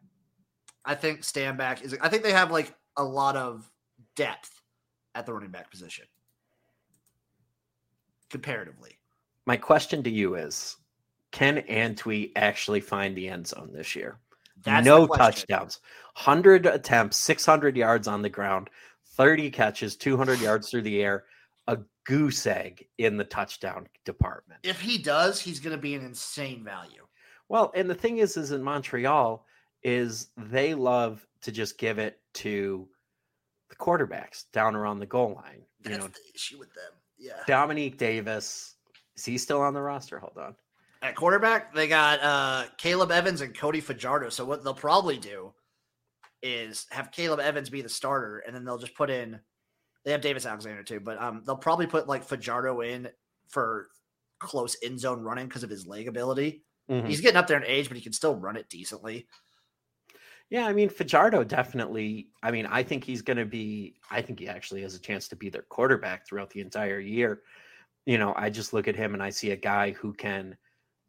I 0.83 0.95
think 0.95 1.21
Stanback 1.21 1.83
is. 1.83 1.97
I 2.01 2.09
think 2.09 2.23
they 2.23 2.31
have 2.31 2.51
like 2.51 2.73
a 2.97 3.03
lot 3.03 3.35
of 3.35 3.69
depth 4.15 4.61
at 5.13 5.25
the 5.25 5.33
running 5.33 5.51
back 5.51 5.69
position 5.69 6.05
comparatively. 8.29 8.97
My 9.45 9.57
question 9.57 10.01
to 10.03 10.09
you 10.09 10.35
is: 10.35 10.77
Can 11.31 11.57
Antwi 11.69 12.31
actually 12.35 12.81
find 12.81 13.15
the 13.15 13.27
end 13.27 13.47
zone 13.47 13.71
this 13.73 13.95
year? 13.95 14.19
That's 14.63 14.85
no 14.85 15.05
touchdowns, 15.05 15.79
100 16.15 16.65
attempts, 16.65 17.17
600 17.17 17.75
yards 17.75 18.07
on 18.07 18.21
the 18.21 18.29
ground, 18.29 18.69
30 19.15 19.49
catches, 19.51 19.95
200 19.95 20.39
yards 20.41 20.69
through 20.69 20.83
the 20.83 21.01
air, 21.01 21.25
a 21.67 21.77
goose 22.05 22.45
egg 22.47 22.87
in 22.97 23.17
the 23.17 23.23
touchdown 23.23 23.87
department. 24.05 24.61
If 24.63 24.79
he 24.79 24.97
does, 24.97 25.41
he's 25.41 25.59
going 25.59 25.75
to 25.75 25.81
be 25.81 25.95
an 25.95 26.05
insane 26.05 26.63
value. 26.63 27.05
Well, 27.49 27.71
and 27.75 27.89
the 27.89 27.95
thing 27.95 28.19
is, 28.19 28.37
is 28.37 28.51
in 28.51 28.63
Montreal, 28.63 29.45
is 29.83 30.29
they 30.37 30.73
love 30.73 31.25
to 31.41 31.51
just 31.51 31.77
give 31.77 31.99
it 31.99 32.19
to 32.35 32.87
the 33.69 33.75
quarterbacks 33.75 34.45
down 34.51 34.75
around 34.75 34.99
the 34.99 35.05
goal 35.05 35.33
line. 35.35 35.63
That's 35.81 35.95
you 35.95 36.01
know, 36.01 36.07
the 36.07 36.33
issue 36.33 36.57
with 36.57 36.73
them. 36.73 36.93
Yeah. 37.17 37.43
Dominique 37.45 37.97
Davis, 37.97 38.75
is 39.15 39.25
he 39.25 39.37
still 39.37 39.61
on 39.61 39.73
the 39.73 39.81
roster? 39.81 40.19
Hold 40.19 40.37
on. 40.37 40.55
At 41.01 41.15
quarterback, 41.15 41.73
they 41.75 41.87
got 41.87 42.19
uh, 42.23 42.63
Caleb 42.77 43.11
Evans 43.11 43.41
and 43.41 43.55
Cody 43.55 43.79
Fajardo. 43.79 44.29
So 44.29 44.43
what 44.43 44.63
they'll 44.63 44.73
probably 44.73 45.17
do 45.17 45.53
is 46.41 46.85
have 46.91 47.11
Caleb 47.11 47.39
Evans 47.39 47.69
be 47.69 47.81
the 47.81 47.89
starter, 47.89 48.39
and 48.39 48.55
then 48.55 48.65
they'll 48.65 48.77
just 48.77 48.95
put 48.95 49.09
in. 49.09 49.39
They 50.03 50.11
have 50.11 50.21
Davis 50.21 50.45
Alexander 50.45 50.83
too, 50.83 50.99
but 50.99 51.21
um, 51.21 51.43
they'll 51.45 51.55
probably 51.55 51.87
put 51.87 52.07
like 52.07 52.23
Fajardo 52.23 52.81
in 52.81 53.09
for 53.47 53.87
close 54.39 54.77
end 54.83 54.99
zone 54.99 55.21
running 55.21 55.47
because 55.47 55.63
of 55.63 55.69
his 55.69 55.87
leg 55.87 56.07
ability. 56.07 56.63
Mm-hmm. 56.89 57.07
He's 57.07 57.21
getting 57.21 57.37
up 57.37 57.47
there 57.47 57.57
in 57.57 57.65
age, 57.65 57.87
but 57.87 57.97
he 57.97 58.03
can 58.03 58.13
still 58.13 58.35
run 58.35 58.55
it 58.55 58.69
decently. 58.69 59.27
Yeah, 60.49 60.67
I 60.67 60.73
mean 60.73 60.89
Fajardo 60.89 61.43
definitely. 61.43 62.29
I 62.43 62.51
mean, 62.51 62.67
I 62.67 62.83
think 62.83 63.03
he's 63.03 63.23
going 63.23 63.37
to 63.37 63.45
be. 63.45 63.95
I 64.11 64.21
think 64.21 64.39
he 64.39 64.47
actually 64.47 64.83
has 64.83 64.93
a 64.93 64.99
chance 64.99 65.27
to 65.29 65.35
be 65.35 65.49
their 65.49 65.63
quarterback 65.63 66.27
throughout 66.27 66.51
the 66.51 66.61
entire 66.61 66.99
year. 66.99 67.41
You 68.05 68.19
know, 68.19 68.33
I 68.37 68.51
just 68.51 68.71
look 68.71 68.87
at 68.87 68.95
him 68.95 69.15
and 69.15 69.23
I 69.23 69.31
see 69.31 69.51
a 69.51 69.55
guy 69.55 69.91
who 69.91 70.13
can 70.13 70.55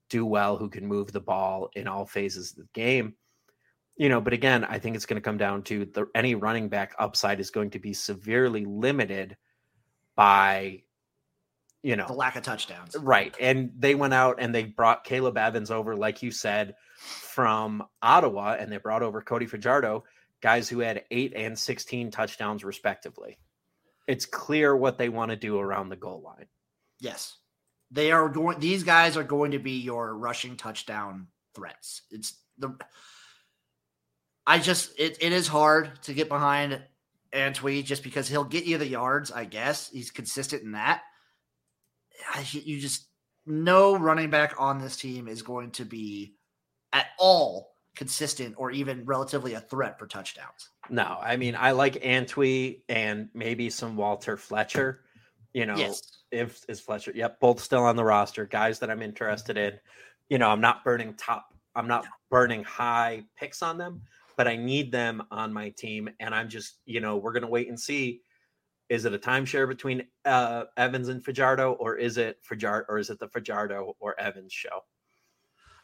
do 0.08 0.24
well, 0.24 0.56
who 0.56 0.70
can 0.70 0.86
move 0.86 1.12
the 1.12 1.20
ball 1.20 1.68
in 1.74 1.86
all 1.86 2.06
phases 2.06 2.52
of 2.52 2.58
the 2.58 2.68
game. 2.72 3.14
You 3.96 4.08
know, 4.08 4.20
but 4.20 4.32
again, 4.32 4.64
I 4.64 4.78
think 4.78 4.94
it's 4.94 5.06
going 5.06 5.20
to 5.20 5.24
come 5.24 5.38
down 5.38 5.62
to 5.64 5.86
the 5.86 6.06
any 6.14 6.34
running 6.34 6.68
back 6.68 6.94
upside 6.98 7.40
is 7.40 7.50
going 7.50 7.70
to 7.70 7.78
be 7.78 7.94
severely 7.94 8.64
limited 8.64 9.36
by 10.14 10.82
you 11.82 11.96
know 11.96 12.06
the 12.06 12.14
lack 12.14 12.36
of 12.36 12.42
touchdowns. 12.42 12.96
Right. 12.96 13.34
And 13.40 13.70
they 13.78 13.94
went 13.94 14.12
out 14.12 14.36
and 14.40 14.54
they 14.54 14.64
brought 14.64 15.04
Caleb 15.04 15.38
Evans 15.38 15.70
over, 15.70 15.94
like 15.94 16.22
you 16.22 16.30
said, 16.30 16.74
from 16.98 17.84
Ottawa, 18.02 18.56
and 18.58 18.70
they 18.70 18.78
brought 18.78 19.02
over 19.02 19.22
Cody 19.22 19.46
Fajardo, 19.46 20.04
guys 20.40 20.68
who 20.68 20.80
had 20.80 21.04
eight 21.10 21.32
and 21.36 21.58
16 21.58 22.10
touchdowns 22.10 22.64
respectively. 22.64 23.38
It's 24.06 24.26
clear 24.26 24.76
what 24.76 24.98
they 24.98 25.08
want 25.08 25.30
to 25.30 25.36
do 25.36 25.58
around 25.58 25.88
the 25.88 25.96
goal 25.96 26.22
line. 26.22 26.46
Yes. 27.00 27.36
They 27.90 28.10
are 28.10 28.28
going. 28.28 28.58
These 28.58 28.82
guys 28.82 29.16
are 29.16 29.24
going 29.24 29.52
to 29.52 29.58
be 29.58 29.78
your 29.78 30.16
rushing 30.16 30.56
touchdown 30.56 31.28
threats. 31.54 32.02
It's 32.10 32.36
the. 32.58 32.76
I 34.46 34.58
just 34.58 34.98
it, 34.98 35.18
it 35.20 35.32
is 35.32 35.48
hard 35.48 36.02
to 36.02 36.14
get 36.14 36.28
behind 36.28 36.80
Antwi 37.32 37.84
just 37.84 38.02
because 38.02 38.28
he'll 38.28 38.44
get 38.44 38.64
you 38.64 38.78
the 38.78 38.86
yards. 38.86 39.32
I 39.32 39.44
guess 39.44 39.90
he's 39.90 40.10
consistent 40.10 40.62
in 40.62 40.72
that. 40.72 41.02
You 42.50 42.80
just 42.80 43.06
no 43.44 43.96
running 43.96 44.30
back 44.30 44.54
on 44.58 44.78
this 44.78 44.96
team 44.96 45.28
is 45.28 45.42
going 45.42 45.70
to 45.72 45.84
be 45.84 46.34
at 46.92 47.06
all 47.18 47.74
consistent 47.94 48.54
or 48.58 48.70
even 48.70 49.04
relatively 49.04 49.54
a 49.54 49.60
threat 49.60 49.98
for 49.98 50.06
touchdowns. 50.06 50.70
No, 50.88 51.18
I 51.20 51.36
mean 51.36 51.56
I 51.58 51.72
like 51.72 52.02
Antwi 52.02 52.82
and 52.88 53.28
maybe 53.34 53.70
some 53.70 53.96
Walter 53.96 54.36
Fletcher. 54.36 55.00
You 55.52 55.66
know, 55.66 55.76
yes 55.76 56.16
if 56.30 56.64
is 56.68 56.80
Fletcher. 56.80 57.12
Yep, 57.14 57.40
both 57.40 57.60
still 57.60 57.84
on 57.84 57.96
the 57.96 58.04
roster. 58.04 58.46
Guys 58.46 58.78
that 58.80 58.90
I'm 58.90 59.02
interested 59.02 59.56
in. 59.56 59.74
You 60.28 60.38
know, 60.38 60.48
I'm 60.48 60.60
not 60.60 60.84
burning 60.84 61.14
top. 61.14 61.54
I'm 61.74 61.88
not 61.88 62.04
burning 62.30 62.64
high 62.64 63.24
picks 63.36 63.62
on 63.62 63.78
them, 63.78 64.02
but 64.36 64.46
I 64.46 64.56
need 64.56 64.92
them 64.92 65.22
on 65.30 65.52
my 65.52 65.70
team. 65.70 66.08
And 66.20 66.34
I'm 66.34 66.48
just, 66.48 66.78
you 66.84 67.00
know, 67.00 67.16
we're 67.16 67.32
gonna 67.32 67.48
wait 67.48 67.68
and 67.68 67.78
see. 67.78 68.20
Is 68.88 69.04
it 69.04 69.14
a 69.14 69.18
timeshare 69.18 69.66
between 69.66 70.06
uh, 70.24 70.64
Evans 70.76 71.08
and 71.08 71.24
Fajardo, 71.24 71.72
or 71.72 71.96
is 71.96 72.18
it 72.18 72.38
Fajardo, 72.42 72.86
or 72.88 72.98
is 72.98 73.10
it 73.10 73.18
the 73.18 73.28
Fajardo 73.28 73.96
or 73.98 74.18
Evans 74.20 74.52
show? 74.52 74.84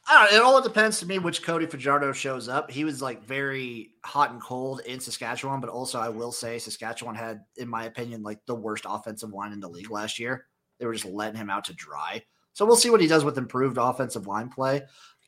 I 0.09 0.15
don't 0.15 0.33
know, 0.33 0.37
it 0.37 0.43
all 0.43 0.63
depends 0.63 0.99
to 0.99 1.07
me 1.07 1.19
which 1.19 1.43
Cody 1.43 1.67
Fajardo 1.67 2.13
shows 2.13 2.49
up. 2.49 2.71
He 2.71 2.85
was 2.85 3.01
like 3.01 3.25
very 3.25 3.91
hot 4.05 4.33
and 4.33 4.43
cold 4.43 4.81
in 4.81 4.99
Saskatchewan, 4.99 5.61
but 5.61 5.71
also 5.71 6.01
I 6.01 6.09
will 6.09 6.33
say 6.33 6.59
Saskatchewan 6.59 7.15
had, 7.15 7.43
in 7.57 7.69
my 7.69 7.85
opinion, 7.85 8.23
like 8.23 8.41
the 8.47 8.55
worst 8.55 8.85
offensive 8.89 9.33
line 9.33 9.53
in 9.53 9.61
the 9.61 9.69
league 9.69 9.91
last 9.91 10.19
year. 10.19 10.47
They 10.79 10.87
were 10.87 10.95
just 10.95 11.05
letting 11.05 11.39
him 11.39 11.51
out 11.51 11.65
to 11.67 11.75
dry. 11.75 12.25
So 12.53 12.67
we'll 12.67 12.77
see 12.77 12.91
what 12.91 13.01
he 13.01 13.07
does 13.07 13.25
with 13.25 13.39
improved 13.39 13.79
offensive 13.79 14.27
line 14.27 14.49
play. 14.49 14.83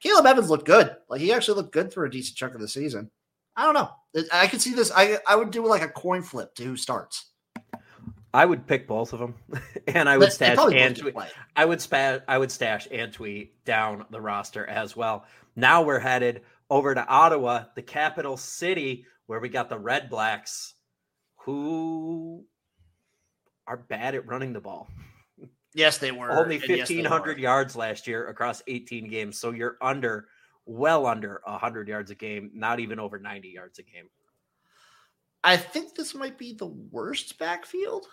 Caleb 0.05 0.27
Evans 0.27 0.51
looked 0.51 0.67
good. 0.67 0.95
Like 1.09 1.23
he 1.23 1.33
actually 1.33 1.57
looked 1.57 1.73
good 1.73 1.93
for 1.93 2.05
a 2.05 2.11
decent 2.11 2.37
chunk 2.37 2.55
of 2.55 2.61
the 2.61 2.69
season. 2.69 3.11
I 3.57 3.65
don't 3.65 3.75
know. 3.75 3.91
I 4.33 4.47
could 4.47 4.61
see 4.61 4.75
this. 4.75 4.93
I 4.95 5.19
I 5.27 5.35
would 5.35 5.51
do 5.51 5.67
like 5.67 5.83
a 5.83 5.89
coin 5.89 6.23
flip 6.23 6.55
to 6.57 6.63
who 6.63 6.77
starts. 6.77 7.31
I 8.35 8.45
would 8.45 8.67
pick 8.67 8.87
both 8.87 9.13
of 9.13 9.21
them, 9.21 9.37
and 9.87 10.09
I 10.09 10.19
would 10.19 10.33
stash 10.33 10.59
Antwi. 10.59 11.15
I 11.57 11.65
would 11.65 11.81
spa- 11.81 12.19
I 12.29 12.37
would 12.37 12.51
stash 12.51 12.87
Antwi 12.89 13.51
down 13.65 14.05
the 14.11 14.21
roster 14.21 14.67
as 14.67 14.95
well. 14.95 15.25
Now 15.57 15.83
we're 15.83 16.01
headed 16.01 16.43
over 16.69 16.95
to 16.95 17.07
Ottawa, 17.07 17.65
the 17.75 17.83
capital 17.83 18.37
city, 18.37 19.07
where 19.27 19.41
we 19.41 19.49
got 19.49 19.69
the 19.69 19.79
Red 19.79 20.11
Blacks, 20.11 20.75
who 21.37 22.45
are 23.67 23.77
bad 23.77 24.15
at 24.15 24.27
running 24.27 24.53
the 24.53 24.61
ball. 24.61 24.91
Yes, 25.75 25.99
they 25.99 26.13
were 26.13 26.31
only 26.31 26.59
fifteen 26.59 27.05
hundred 27.05 27.39
yes, 27.39 27.43
yards 27.43 27.77
last 27.77 28.07
year 28.07 28.29
across 28.29 28.63
eighteen 28.69 29.09
games. 29.09 29.39
So 29.39 29.51
you're 29.51 29.77
under, 29.83 30.29
well 30.67 31.07
under 31.07 31.43
hundred 31.45 31.89
yards 31.89 32.11
a 32.13 32.15
game, 32.15 32.51
not 32.55 32.79
even 32.79 33.01
over 33.01 33.19
ninety 33.19 33.49
yards 33.49 33.79
a 33.81 33.83
game. 33.83 34.09
I 35.43 35.57
think 35.57 35.95
this 35.95 36.15
might 36.15 36.39
be 36.39 36.55
the 36.55 36.67
worst 36.67 37.39
backfield 37.39 38.07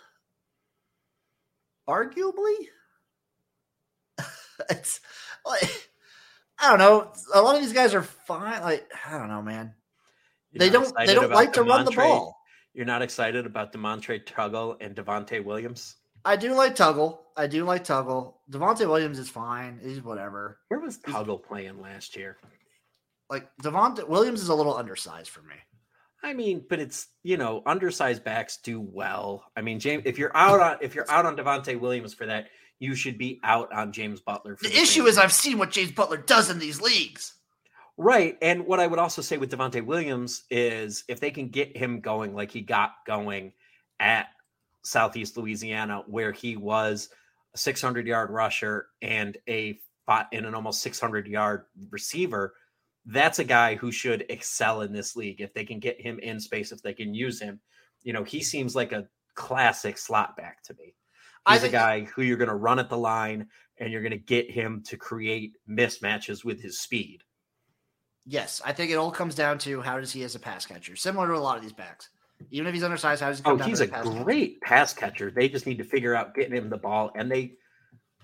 arguably. 1.88 2.56
it's 4.70 5.00
like 5.46 5.90
I 6.60 6.70
don't 6.70 6.80
know. 6.80 7.12
A 7.34 7.42
lot 7.42 7.56
of 7.56 7.62
these 7.62 7.74
guys 7.74 7.94
are 7.94 8.04
fine. 8.04 8.62
Like 8.62 8.90
I 9.06 9.18
don't 9.18 9.30
know, 9.30 9.42
man. 9.42 9.74
You're 10.52 10.60
they 10.60 10.70
don't. 10.70 10.94
They 10.98 11.14
don't 11.14 11.32
like 11.32 11.54
to 11.54 11.64
run 11.64 11.86
the 11.86 11.92
ball. 11.92 12.38
You're 12.74 12.86
not 12.86 13.02
excited 13.02 13.46
about 13.46 13.74
Demontre 13.74 14.26
Tuggle 14.26 14.78
and 14.80 14.96
Devontae 14.96 15.44
Williams. 15.44 15.96
I 16.26 16.36
do 16.36 16.54
like 16.54 16.76
Tuggle. 16.76 17.20
I 17.36 17.48
do 17.48 17.64
like 17.64 17.84
Tuggle. 17.84 18.36
Devontae 18.50 18.88
Williams 18.88 19.20
is 19.20 19.30
fine. 19.30 19.80
He's 19.84 20.04
whatever. 20.04 20.60
Where 20.68 20.80
was 20.80 20.98
Tuggle 21.00 21.42
playing 21.42 21.82
last 21.82 22.16
year? 22.16 22.38
Like 23.30 23.50
Devontae 23.64 24.08
Williams 24.08 24.42
is 24.42 24.50
a 24.50 24.56
little 24.56 24.76
undersized 24.76 25.30
for 25.30 25.42
me. 25.42 25.56
I 26.24 26.34
mean, 26.34 26.64
but 26.70 26.80
it's 26.80 27.08
you 27.24 27.38
know, 27.38 27.64
undersized 27.66 28.24
backs 28.24 28.58
do 28.58 28.80
well. 28.80 29.46
I 29.56 29.62
mean, 29.62 29.80
James, 29.80 30.04
if 30.06 30.18
you're 30.18 30.36
out 30.36 30.60
on 30.60 30.78
if 30.82 30.94
you're 30.94 31.10
out 31.10 31.26
on 31.26 31.36
Devontae 31.36 31.80
Williams 31.80 32.14
for 32.14 32.26
that, 32.28 32.48
you 32.80 32.96
should 32.96 33.18
be 33.18 33.40
out 33.44 33.72
on 33.74 33.92
James 33.92 34.20
Butler. 34.20 34.58
the, 34.62 34.70
the 34.70 34.78
issue 34.78 35.06
is, 35.06 35.18
I've 35.18 35.32
seen 35.32 35.58
what 35.58 35.72
James 35.72 35.92
Butler 35.92 36.18
does 36.18 36.50
in 36.50 36.60
these 36.60 36.82
leagues. 36.82 37.36
Right, 37.98 38.38
and 38.42 38.66
what 38.66 38.80
I 38.80 38.88
would 38.88 39.00
also 39.00 39.22
say 39.22 39.38
with 39.38 39.52
Devontae 39.52 39.86
Williams 39.86 40.44
is 40.50 41.04
if 41.08 41.20
they 41.20 41.30
can 41.30 41.50
get 41.50 41.78
him 41.78 42.00
going 42.00 42.34
like 42.34 42.52
he 42.52 42.62
got 42.62 42.94
going 43.06 43.54
at 44.00 44.28
Southeast 44.84 45.38
Louisiana, 45.38 46.04
where 46.08 46.32
he 46.32 46.56
was 46.58 47.10
a 47.54 47.58
600 47.58 48.08
yard 48.08 48.30
rusher 48.30 48.88
and 49.02 49.38
a 49.48 49.80
fought 50.06 50.28
in 50.32 50.46
an 50.46 50.56
almost 50.56 50.82
600 50.82 51.28
yard 51.28 51.66
receiver 51.90 52.54
that's 53.06 53.40
a 53.40 53.44
guy 53.44 53.76
who 53.76 53.92
should 53.92 54.26
excel 54.30 54.82
in 54.82 54.94
this 54.94 55.16
league 55.16 55.42
if 55.42 55.54
they 55.54 55.66
can 55.66 55.80
get 55.80 56.00
him 56.00 56.20
in 56.20 56.40
space, 56.40 56.72
if 56.72 56.82
they 56.82 56.94
can 56.94 57.14
use 57.14 57.40
him. 57.40 57.60
You 58.04 58.14
know, 58.14 58.24
he 58.24 58.42
seems 58.42 58.76
like 58.76 58.92
a 58.92 59.08
classic 59.36 59.98
slot 59.98 60.36
back 60.38 60.64
to 60.64 60.76
me. 60.76 60.96
He's 61.50 61.64
a 61.64 61.70
guy 61.70 62.02
who 62.02 62.22
you're 62.22 62.38
going 62.38 62.50
to 62.50 62.56
run 62.56 62.78
at 62.78 62.90
the 62.90 62.98
line 62.98 63.48
and 63.80 63.92
you're 63.92 64.04
going 64.04 64.12
to 64.12 64.18
get 64.18 64.52
him 64.52 64.84
to 64.86 64.98
create 64.98 65.58
mismatches 65.68 66.46
with 66.46 66.62
his 66.62 66.80
speed. 66.80 67.24
Yes, 68.26 68.62
I 68.64 68.74
think 68.74 68.92
it 68.92 68.96
all 68.96 69.10
comes 69.10 69.34
down 69.34 69.58
to 69.60 69.82
how 69.82 70.00
does 70.00 70.12
he 70.12 70.24
as 70.24 70.36
a 70.36 70.40
pass 70.40 70.68
catcher, 70.68 70.96
similar 70.96 71.28
to 71.28 71.36
a 71.36 71.40
lot 71.40 71.58
of 71.58 71.64
these 71.64 71.74
backs. 71.74 72.10
Even 72.52 72.68
if 72.68 72.74
he's 72.74 72.84
undersized, 72.84 73.22
how 73.22 73.30
does 73.30 73.38
he 73.40 73.44
come 73.44 73.62
Oh, 73.62 73.64
he's 73.64 73.82
a 73.82 73.86
the 73.86 73.92
pass 73.92 74.06
catcher? 74.06 74.24
great 74.24 74.62
pass 74.62 74.94
catcher. 74.94 75.32
They 75.32 75.50
just 75.50 75.66
need 75.68 75.78
to 75.78 75.84
figure 75.84 76.16
out 76.16 76.34
getting 76.34 76.54
him 76.54 76.70
the 76.70 76.78
ball, 76.78 77.12
and 77.16 77.32
they 77.32 77.54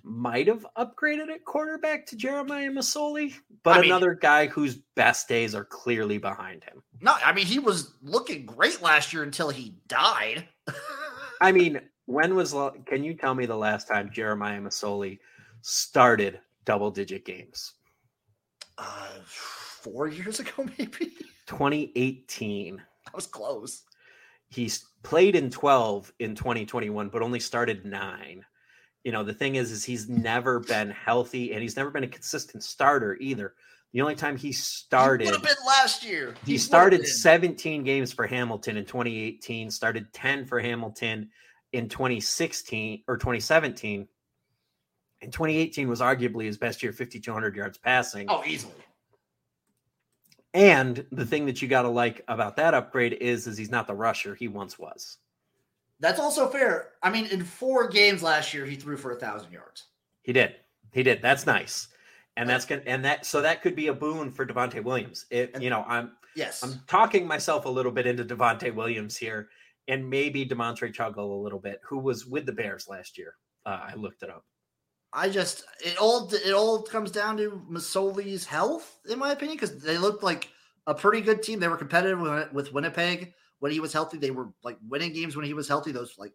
might 0.04 0.48
have 0.48 0.66
upgraded 0.78 1.30
at 1.30 1.44
quarterback 1.44 2.06
to 2.08 2.16
Jeremiah 2.16 2.70
Masoli, 2.72 3.34
but 3.64 3.78
I 3.78 3.82
mean- 3.82 3.92
another 3.92 4.14
guy 4.14 4.48
whose 4.48 4.76
best 4.96 5.28
days 5.28 5.54
are 5.54 5.66
clearly 5.66 6.18
behind 6.18 6.64
him. 6.64 6.82
No, 7.02 7.16
I 7.24 7.34
mean 7.34 7.46
he 7.46 7.60
was 7.60 7.94
looking 8.02 8.46
great 8.46 8.82
last 8.82 9.12
year 9.14 9.24
until 9.24 9.50
he 9.50 9.76
died. 9.88 10.48
I 11.42 11.52
mean, 11.52 11.82
when 12.06 12.36
was? 12.36 12.56
Can 12.86 13.04
you 13.04 13.14
tell 13.16 13.36
me 13.36 13.46
the 13.46 13.56
last 13.58 13.88
time 13.88 14.10
Jeremiah 14.12 14.62
Masoli 14.62 15.20
started 15.62 16.40
double-digit 16.66 17.26
games? 17.26 17.74
uh, 18.80 19.10
four 19.26 20.08
years 20.08 20.40
ago, 20.40 20.52
maybe. 20.78 21.12
2018. 21.48 22.78
That 23.06 23.16
was 23.16 23.26
close. 23.26 23.84
He's 24.50 24.86
played 25.04 25.36
in 25.36 25.50
12 25.50 26.14
in 26.20 26.36
2021, 26.36 27.10
but 27.10 27.22
only 27.22 27.40
started 27.40 27.86
nine. 27.86 28.46
You 29.04 29.12
know, 29.12 29.24
the 29.24 29.34
thing 29.34 29.56
is, 29.56 29.72
is 29.72 29.84
he's 29.84 30.10
never 30.10 30.60
been 30.60 30.90
healthy 30.90 31.54
and 31.54 31.62
he's 31.62 31.78
never 31.78 31.92
been 31.92 32.04
a 32.04 32.10
consistent 32.10 32.64
starter 32.64 33.18
either. 33.20 33.54
The 33.94 34.02
only 34.02 34.16
time 34.16 34.36
he 34.36 34.52
started, 34.52 35.26
would 35.26 35.36
have 35.36 35.44
been 35.44 35.66
last 35.66 36.04
year. 36.04 36.36
he 36.46 36.54
would've 36.54 36.66
started 36.66 37.08
17 37.08 37.84
games 37.84 38.12
for 38.12 38.28
Hamilton 38.28 38.78
in 38.78 38.86
2018, 38.86 39.72
started 39.72 40.12
10 40.14 40.46
for 40.46 40.60
Hamilton 40.60 41.30
in 41.72 41.88
2016 41.88 43.04
or 43.08 43.18
2017. 43.18 44.08
And 45.22 45.34
2018 45.34 45.88
was 45.88 46.02
arguably 46.02 46.46
his 46.46 46.58
best 46.58 46.84
year, 46.84 46.92
5,200 46.92 47.56
yards 47.56 47.78
passing. 47.78 48.28
Oh, 48.30 48.44
easily. 48.46 48.74
And 50.54 51.06
the 51.12 51.26
thing 51.26 51.46
that 51.46 51.62
you 51.62 51.68
got 51.68 51.84
to 51.84 51.90
like 51.90 52.24
about 52.28 52.56
that 52.56 52.74
upgrade 52.74 53.14
is, 53.14 53.48
is 53.48 53.58
he's 53.58 53.70
not 53.70 53.86
the 53.86 53.94
rusher 53.94 54.34
he 54.34 54.48
once 54.48 54.80
was. 54.80 55.18
That's 56.00 56.20
also 56.20 56.48
fair. 56.48 56.94
I 57.04 57.10
mean, 57.10 57.26
in 57.28 57.44
four 57.44 57.88
games 57.88 58.24
last 58.24 58.54
year, 58.54 58.66
he 58.66 58.76
threw 58.76 58.98
for 58.98 59.12
a 59.12 59.20
thousand 59.20 59.52
yards. 59.52 59.86
He 60.22 60.34
did. 60.34 60.56
He 60.92 61.04
did. 61.04 61.22
That's 61.22 61.46
nice. 61.46 61.90
And 62.38 62.48
that's 62.48 62.66
gonna 62.66 62.84
And 62.86 63.04
that 63.04 63.26
so 63.26 63.42
that 63.42 63.64
could 63.64 63.76
be 63.76 63.88
a 63.88 63.94
boon 63.94 64.32
for 64.32 64.46
Devontae 64.46 64.84
Williams. 64.84 65.26
If 65.32 65.60
you 65.60 65.72
know, 65.72 65.84
I'm 65.88 66.12
Yes. 66.38 66.62
I'm 66.62 66.80
talking 66.86 67.26
myself 67.26 67.66
a 67.66 67.70
little 67.70 67.92
bit 67.92 68.06
into 68.06 68.24
Devontae 68.24 68.74
Williams 68.74 69.18
here, 69.18 69.50
and 69.88 70.08
maybe 70.08 70.46
Demontre 70.46 70.96
Tuggle 70.96 71.32
a 71.32 71.42
little 71.42 71.58
bit, 71.60 71.82
who 71.84 71.98
was 71.98 72.28
with 72.28 72.46
the 72.46 72.52
Bears 72.52 72.88
last 72.88 73.18
year. 73.18 73.34
Uh, 73.66 73.88
I 73.92 73.96
looked 73.96 74.22
it 74.22 74.30
up. 74.30 74.46
I 75.14 75.30
just 75.30 75.64
it 75.84 75.98
all 75.98 76.30
it 76.34 76.54
all 76.54 76.82
comes 76.82 77.12
down 77.12 77.38
to 77.38 77.62
Masoli's 77.70 78.46
health, 78.46 79.00
in 79.10 79.20
my 79.20 79.32
opinion, 79.32 79.58
because 79.58 79.82
they 79.82 79.98
looked 79.98 80.24
like 80.24 80.50
a 80.86 80.94
pretty 80.94 81.22
good 81.22 81.42
team. 81.42 81.60
They 81.60 81.68
were 81.68 81.78
competitive 81.78 82.20
with, 82.20 82.54
with 82.54 82.74
Winnipeg 82.74 83.34
when 83.60 83.72
he 83.72 83.80
was 83.80 83.94
healthy. 83.94 84.18
They 84.18 84.32
were 84.32 84.50
like 84.64 84.78
winning 84.88 85.14
games 85.14 85.36
when 85.36 85.46
he 85.46 85.54
was 85.54 85.68
healthy. 85.68 85.92
Those 85.92 86.16
like 86.18 86.34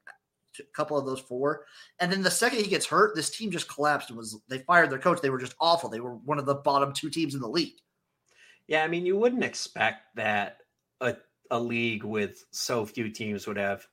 a 0.59 0.63
couple 0.75 0.99
of 0.99 1.07
those 1.07 1.21
four, 1.21 1.65
and 2.01 2.11
then 2.11 2.23
the 2.23 2.31
second 2.31 2.61
he 2.61 2.67
gets 2.69 2.87
hurt, 2.87 3.15
this 3.15 3.31
team 3.31 3.51
just 3.51 3.73
collapsed 3.73 4.09
and 4.11 4.17
was 4.17 4.41
they 4.49 4.59
fired 4.59 4.91
their 4.91 4.99
coach. 4.99 5.21
They 5.21 5.31
were 5.31 5.39
just 5.39 5.57
awful. 5.61 5.91
They 5.91 6.01
were 6.01 6.17
one 6.17 6.39
of 6.39 6.47
the 6.47 6.55
bottom 6.55 6.93
two 6.93 7.11
teams 7.11 7.35
in 7.35 7.41
the 7.41 7.49
league. 7.49 7.77
Yeah, 8.69 8.85
I 8.85 8.89
mean, 8.89 9.05
you 9.05 9.19
wouldn't 9.19 9.45
expect 9.45 10.17
that 10.17 10.59
a 11.01 11.17
a 11.51 11.61
league 11.61 12.05
with 12.05 12.45
so 12.51 12.87
few 12.87 13.11
teams 13.11 13.47
would 13.47 13.59
have 13.59 13.87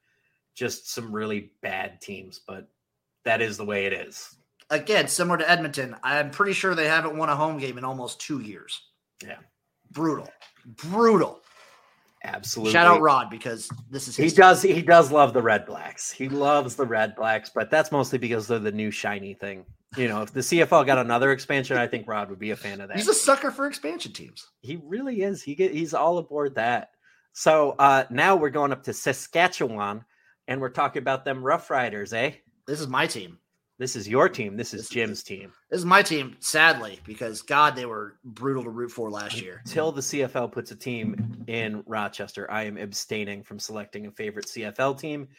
just 0.55 0.89
some 0.89 1.13
really 1.13 1.51
bad 1.61 1.99
teams, 2.01 2.39
but 2.47 2.69
that 3.25 3.41
is 3.41 3.57
the 3.57 3.65
way 3.65 3.85
it 3.85 3.93
is. 3.93 4.35
Again, 4.69 5.07
similar 5.07 5.37
to 5.37 5.49
Edmonton, 5.49 5.95
I'm 6.03 6.29
pretty 6.29 6.53
sure 6.53 6.75
they 6.75 6.87
haven't 6.87 7.17
won 7.17 7.29
a 7.29 7.35
home 7.35 7.57
game 7.57 7.77
in 7.77 7.83
almost 7.83 8.21
two 8.21 8.39
years. 8.41 8.79
Yeah. 9.23 9.37
brutal, 9.91 10.29
brutal. 10.65 11.41
Absolutely. 12.23 12.73
Shout 12.73 12.87
out 12.87 13.01
Rod 13.01 13.29
because 13.29 13.69
this 13.89 14.07
is 14.07 14.17
He 14.17 14.29
does. 14.29 14.61
He 14.61 14.81
does 14.81 15.11
love 15.11 15.33
the 15.33 15.41
Red 15.41 15.65
Blacks. 15.65 16.11
He 16.11 16.27
loves 16.27 16.75
the 16.75 16.85
Red 16.85 17.15
Blacks, 17.15 17.49
but 17.53 17.71
that's 17.71 17.91
mostly 17.91 18.19
because 18.19 18.47
they're 18.47 18.59
the 18.59 18.71
new 18.71 18.91
shiny 18.91 19.33
thing. 19.33 19.65
You 19.97 20.07
know, 20.07 20.21
if 20.21 20.33
the 20.33 20.41
CFL 20.41 20.85
got 20.85 20.97
another 20.97 21.31
expansion, 21.31 21.77
I 21.77 21.87
think 21.87 22.07
Rod 22.07 22.29
would 22.29 22.37
be 22.37 22.51
a 22.51 22.55
fan 22.55 22.81
of 22.81 22.89
that. 22.89 22.97
He's 22.97 23.07
a 23.07 23.13
sucker 23.13 23.51
for 23.51 23.65
expansion 23.67 24.11
teams. 24.11 24.47
he 24.61 24.79
really 24.83 25.21
is. 25.21 25.41
He 25.41 25.55
get, 25.55 25.73
he's 25.73 25.93
all 25.93 26.17
aboard 26.19 26.55
that. 26.55 26.91
So 27.33 27.75
uh, 27.79 28.03
now 28.09 28.35
we're 28.35 28.49
going 28.49 28.71
up 28.71 28.83
to 28.83 28.93
Saskatchewan, 28.93 30.03
and 30.47 30.59
we're 30.61 30.69
talking 30.69 31.01
about 31.01 31.25
them 31.25 31.43
Rough 31.43 31.69
Riders, 31.69 32.13
eh? 32.13 32.33
This 32.67 32.81
is 32.81 32.87
my 32.87 33.07
team. 33.07 33.39
This 33.79 33.95
is 33.95 34.07
your 34.09 34.27
team. 34.29 34.57
This 34.57 34.73
is 34.73 34.81
This 34.81 34.87
is- 34.87 34.93
Jim's 34.93 35.23
team. 35.23 35.53
This 35.71 35.79
is 35.79 35.85
my 35.85 36.01
team, 36.03 36.35
sadly, 36.41 36.99
because 37.05 37.41
God, 37.41 37.75
they 37.77 37.85
were 37.85 38.19
brutal 38.25 38.63
to 38.65 38.69
root 38.69 38.91
for 38.91 39.09
last 39.09 39.41
year. 39.41 39.61
Until 39.65 39.91
the 39.93 40.01
CFL 40.01 40.49
puts 40.51 40.69
a 40.71 40.75
team 40.75 41.45
in 41.47 41.81
Rochester, 41.87 42.49
I 42.51 42.63
am 42.63 42.77
abstaining 42.77 43.41
from 43.41 43.57
selecting 43.57 44.05
a 44.05 44.11
favorite 44.11 44.47
CFL 44.47 44.99
team 44.99 45.29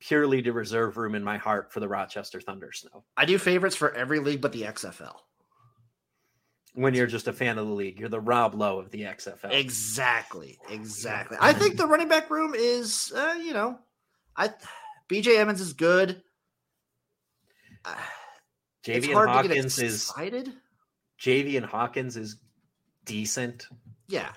purely 0.00 0.40
to 0.40 0.52
reserve 0.54 0.96
room 0.96 1.14
in 1.14 1.22
my 1.22 1.36
heart 1.36 1.70
for 1.74 1.80
the 1.80 1.88
Rochester 1.88 2.40
Thunder 2.40 2.72
Snow. 2.72 3.04
I 3.18 3.26
do 3.26 3.36
favorites 3.36 3.76
for 3.76 3.94
every 3.94 4.18
league 4.18 4.40
but 4.40 4.52
the 4.52 4.62
XFL. 4.62 5.16
when 6.72 6.94
you're 6.94 7.06
just 7.08 7.26
a 7.28 7.32
fan 7.32 7.58
of 7.58 7.66
the 7.66 7.72
league. 7.74 7.98
You're 7.98 8.08
the 8.08 8.20
Rob 8.20 8.54
Lowe 8.54 8.78
of 8.78 8.90
the 8.92 9.02
XFL. 9.02 9.50
Exactly, 9.52 10.58
exactly. 10.70 11.36
I 11.40 11.52
think 11.52 11.76
the 11.76 11.86
running 11.86 12.08
back 12.08 12.30
room 12.30 12.54
is, 12.56 13.12
uh, 13.14 13.34
you 13.42 13.52
know, 13.52 13.76
I 14.36 14.50
BJ 15.08 15.36
Emmons 15.38 15.60
is 15.60 15.72
good. 15.72 16.22
Javian 18.84 19.12
hard 19.12 19.28
to 19.28 19.48
get 19.48 19.56
Hawkins 19.56 19.78
is 19.78 19.94
excited. 19.96 20.52
Javian 21.20 21.64
Hawkins 21.64 22.16
is 22.16 22.36
decent, 23.04 23.66
Yeah, 24.08 24.32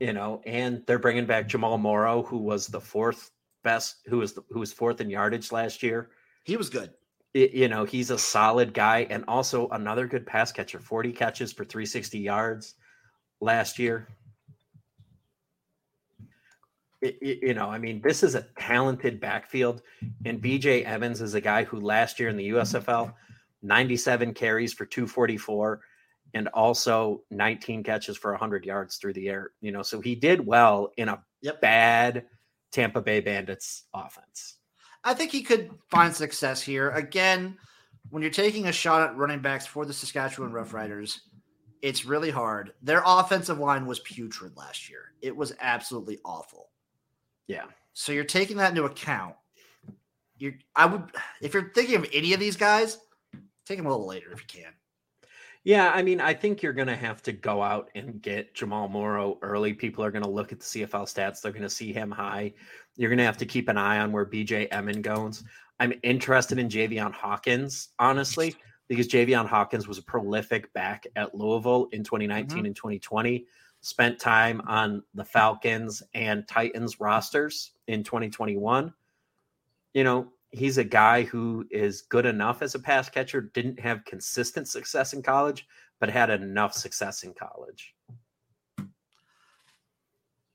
you 0.00 0.12
know, 0.12 0.40
and 0.46 0.82
they're 0.86 0.98
bringing 0.98 1.26
back 1.26 1.46
Jamal 1.48 1.78
Morrow, 1.78 2.22
who 2.22 2.38
was 2.38 2.66
the 2.66 2.80
fourth 2.80 3.30
best, 3.62 3.96
who 4.06 4.18
was 4.18 4.32
the, 4.32 4.42
who 4.50 4.58
was 4.60 4.72
fourth 4.72 5.00
in 5.00 5.10
yardage 5.10 5.52
last 5.52 5.82
year. 5.82 6.10
he 6.44 6.56
was 6.56 6.70
good. 6.70 6.90
It- 7.34 7.52
you 7.52 7.68
know, 7.68 7.84
he's 7.84 8.10
a 8.10 8.18
solid 8.18 8.74
guy 8.74 9.06
and 9.10 9.24
also 9.28 9.68
another 9.68 10.06
good 10.08 10.26
pass 10.26 10.50
catcher. 10.50 10.80
40 10.80 11.12
catches 11.12 11.52
for 11.52 11.64
360 11.64 12.18
yards 12.18 12.74
last 13.40 13.78
year. 13.78 14.08
It- 17.00 17.18
it- 17.22 17.38
you 17.42 17.54
know, 17.54 17.70
I 17.70 17.78
mean, 17.78 18.00
this 18.02 18.22
is 18.22 18.34
a 18.34 18.42
talented 18.58 19.20
backfield, 19.20 19.82
and 20.24 20.40
BJ 20.40 20.84
Emmons 20.84 21.20
is 21.22 21.34
a 21.34 21.40
guy 21.40 21.64
who 21.64 21.80
last 21.80 22.20
year 22.20 22.28
in 22.28 22.36
the 22.36 22.44
USFL, 22.52 23.14
97 23.62 24.34
carries 24.34 24.72
for 24.72 24.84
244, 24.86 25.80
and 26.34 26.48
also 26.48 27.24
19 27.30 27.82
catches 27.82 28.16
for 28.16 28.32
100 28.32 28.64
yards 28.64 28.96
through 28.96 29.14
the 29.14 29.28
air. 29.28 29.52
You 29.60 29.72
know, 29.72 29.82
so 29.82 30.00
he 30.00 30.14
did 30.14 30.46
well 30.46 30.92
in 30.96 31.08
a 31.08 31.24
Yep. 31.40 31.60
bad 31.60 32.26
Tampa 32.70 33.00
Bay 33.00 33.20
Bandits 33.20 33.84
offense. 33.94 34.58
I 35.02 35.14
think 35.14 35.32
he 35.32 35.42
could 35.42 35.70
find 35.90 36.14
success 36.14 36.60
here. 36.62 36.90
Again, 36.90 37.58
when 38.10 38.22
you're 38.22 38.30
taking 38.30 38.66
a 38.66 38.72
shot 38.72 39.08
at 39.08 39.16
running 39.16 39.40
backs 39.40 39.66
for 39.66 39.86
the 39.86 39.92
Saskatchewan 39.94 40.52
Roughriders, 40.52 41.20
it's 41.80 42.04
really 42.04 42.30
hard. 42.30 42.74
Their 42.82 43.02
offensive 43.06 43.58
line 43.58 43.86
was 43.86 44.00
putrid 44.00 44.56
last 44.56 44.90
year. 44.90 45.14
It 45.22 45.34
was 45.34 45.54
absolutely 45.60 46.18
awful. 46.24 46.69
Yeah. 47.50 47.64
So 47.94 48.12
you're 48.12 48.22
taking 48.22 48.56
that 48.58 48.70
into 48.70 48.84
account. 48.84 49.34
You 50.38 50.54
I 50.76 50.86
would 50.86 51.02
if 51.42 51.52
you're 51.52 51.72
thinking 51.74 51.96
of 51.96 52.06
any 52.12 52.32
of 52.32 52.38
these 52.38 52.56
guys, 52.56 52.98
take 53.66 53.76
them 53.76 53.86
a 53.86 53.90
little 53.90 54.06
later 54.06 54.32
if 54.32 54.40
you 54.40 54.62
can. 54.62 54.72
Yeah, 55.64 55.90
I 55.92 56.02
mean, 56.02 56.22
I 56.22 56.32
think 56.32 56.62
you're 56.62 56.72
going 56.72 56.88
to 56.88 56.96
have 56.96 57.22
to 57.24 57.32
go 57.32 57.60
out 57.62 57.90
and 57.94 58.22
get 58.22 58.54
Jamal 58.54 58.88
Morrow 58.88 59.38
early. 59.42 59.74
People 59.74 60.02
are 60.02 60.10
going 60.10 60.22
to 60.22 60.30
look 60.30 60.52
at 60.52 60.60
the 60.60 60.64
CFL 60.64 61.04
stats. 61.04 61.42
They're 61.42 61.52
going 61.52 61.62
to 61.62 61.68
see 61.68 61.92
him 61.92 62.10
high. 62.10 62.54
You're 62.96 63.10
going 63.10 63.18
to 63.18 63.24
have 63.24 63.36
to 63.38 63.44
keep 63.44 63.68
an 63.68 63.76
eye 63.76 63.98
on 63.98 64.10
where 64.10 64.24
BJ 64.24 64.70
Emmon 64.70 65.02
goes. 65.02 65.44
I'm 65.78 65.92
interested 66.02 66.58
in 66.58 66.70
Javian 66.70 67.12
Hawkins, 67.12 67.90
honestly, 67.98 68.56
because 68.88 69.06
Javian 69.06 69.46
Hawkins 69.46 69.86
was 69.86 69.98
a 69.98 70.02
prolific 70.02 70.72
back 70.72 71.06
at 71.16 71.34
Louisville 71.34 71.88
in 71.92 72.04
2019 72.04 72.56
mm-hmm. 72.56 72.66
and 72.66 72.76
2020. 72.76 73.44
Spent 73.82 74.18
time 74.18 74.60
on 74.66 75.02
the 75.14 75.24
Falcons 75.24 76.02
and 76.14 76.46
Titans 76.46 77.00
rosters 77.00 77.72
in 77.86 78.04
2021. 78.04 78.92
You 79.94 80.04
know, 80.04 80.28
he's 80.50 80.78
a 80.78 80.84
guy 80.84 81.22
who 81.22 81.66
is 81.70 82.02
good 82.02 82.26
enough 82.26 82.60
as 82.60 82.74
a 82.74 82.78
pass 82.78 83.08
catcher, 83.08 83.40
didn't 83.40 83.80
have 83.80 84.04
consistent 84.04 84.68
success 84.68 85.14
in 85.14 85.22
college, 85.22 85.66
but 85.98 86.10
had 86.10 86.28
enough 86.30 86.74
success 86.74 87.22
in 87.22 87.32
college. 87.32 87.94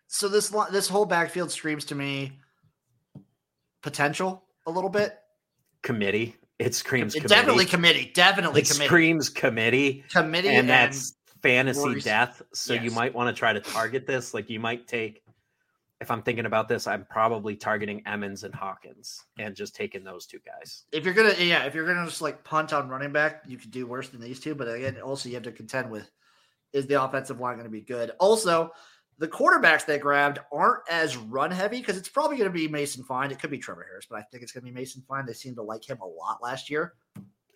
So 0.08 0.30
this 0.30 0.50
this 0.72 0.88
whole 0.88 1.06
backfield 1.06 1.52
screams 1.52 1.84
to 1.86 1.96
me 1.96 2.40
potential 3.82 4.44
a 4.66 4.72
little 4.72 4.90
bit. 4.90 5.18
Committee. 5.82 6.36
It 6.58 6.74
screams 6.74 7.16
It 7.16 7.20
committee. 7.20 7.36
definitely 7.36 7.66
committee, 7.66 8.12
definitely 8.14 8.62
it 8.62 8.70
committee. 8.70 8.88
screams 8.88 9.30
committee. 9.30 10.06
committee 10.10 10.50
And 10.50 10.70
that's 10.70 11.15
fantasy 11.50 12.00
death. 12.02 12.42
So 12.54 12.74
you 12.74 12.92
might 12.92 13.14
want 13.14 13.34
to 13.34 13.38
try 13.38 13.54
to 13.54 13.60
target 13.60 14.08
this. 14.08 14.34
Like 14.34 14.50
you 14.50 14.60
might 14.60 14.88
take 14.88 15.22
if 16.02 16.12
I'm 16.12 16.22
thinking 16.22 16.46
about 16.46 16.68
this, 16.68 16.88
I'm 16.88 17.06
probably 17.10 17.56
targeting 17.56 18.02
Emmons 18.06 18.44
and 18.44 18.54
Hawkins 18.54 19.24
and 19.40 19.56
just 19.56 19.76
taking 19.76 20.04
those 20.04 20.26
two 20.26 20.40
guys. 20.46 20.84
if 20.92 21.06
you're 21.06 21.14
gonna 21.14 21.34
yeah, 21.40 21.64
if 21.64 21.74
you're 21.74 21.88
gonna 21.88 22.06
just 22.06 22.22
like 22.22 22.44
punt 22.44 22.74
on 22.74 22.90
running 22.90 23.12
back, 23.12 23.44
you 23.48 23.58
could 23.58 23.72
do 23.72 23.88
worse 23.88 24.10
than 24.10 24.22
these 24.22 24.40
two. 24.40 24.56
But 24.56 24.68
again, 24.68 25.00
also 25.02 25.30
you 25.30 25.36
have 25.36 25.44
to 25.44 25.52
contend 25.52 25.90
with 25.90 26.12
is 26.76 26.86
the 26.88 27.02
offensive 27.02 27.40
line 27.40 27.56
going 27.56 27.66
to 27.66 27.72
be 27.72 27.82
good? 27.82 28.12
Also, 28.20 28.72
the 29.18 29.28
quarterbacks 29.30 29.86
they 29.86 29.98
grabbed 29.98 30.40
aren't 30.52 30.82
as 30.92 31.16
run 31.16 31.50
heavy 31.50 31.80
because 31.80 31.96
it's 31.96 32.10
probably 32.10 32.36
going 32.36 32.50
to 32.50 32.54
be 32.54 32.68
Mason 32.68 33.02
Fine. 33.04 33.32
It 33.32 33.40
could 33.40 33.50
be 33.50 33.58
Trevor 33.58 33.86
Harris, 33.90 34.06
but 34.10 34.20
I 34.20 34.24
think 34.24 34.44
it's 34.44 34.52
going 34.52 34.66
to 34.66 34.70
be 34.70 34.76
Mason 34.76 35.02
Fine. 35.08 35.26
They 35.26 35.34
seem 35.34 35.56
to 35.56 35.64
like 35.64 35.90
him 35.90 36.00
a 36.02 36.06
lot 36.06 36.44
last 36.44 36.70
year. 36.70 36.94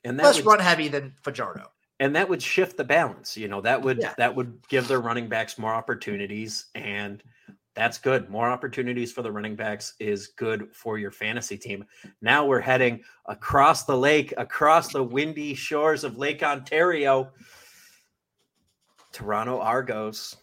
And 0.05 0.15
less 0.15 0.37
would, 0.37 0.45
run 0.45 0.59
heavy 0.59 0.87
than 0.87 1.13
Fajardo. 1.21 1.69
And 1.99 2.15
that 2.15 2.29
would 2.29 2.41
shift 2.41 2.77
the 2.77 2.83
balance. 2.83 3.35
You 3.35 3.47
know, 3.47 3.61
that 3.61 3.81
would 3.81 3.99
yeah. 3.99 4.13
that 4.17 4.35
would 4.35 4.59
give 4.69 4.87
their 4.87 5.01
running 5.01 5.27
backs 5.27 5.57
more 5.57 5.73
opportunities, 5.73 6.67
and 6.75 7.21
that's 7.75 7.97
good. 7.97 8.29
More 8.29 8.49
opportunities 8.49 9.11
for 9.11 9.21
the 9.21 9.31
running 9.31 9.55
backs 9.55 9.93
is 9.99 10.27
good 10.27 10.69
for 10.73 10.97
your 10.97 11.11
fantasy 11.11 11.57
team. 11.57 11.85
Now 12.21 12.45
we're 12.45 12.61
heading 12.61 13.03
across 13.25 13.83
the 13.83 13.97
lake, 13.97 14.33
across 14.37 14.93
the 14.93 15.03
windy 15.03 15.53
shores 15.53 16.03
of 16.03 16.17
Lake 16.17 16.41
Ontario. 16.41 17.31
Toronto 19.11 19.59
Argos 19.59 20.37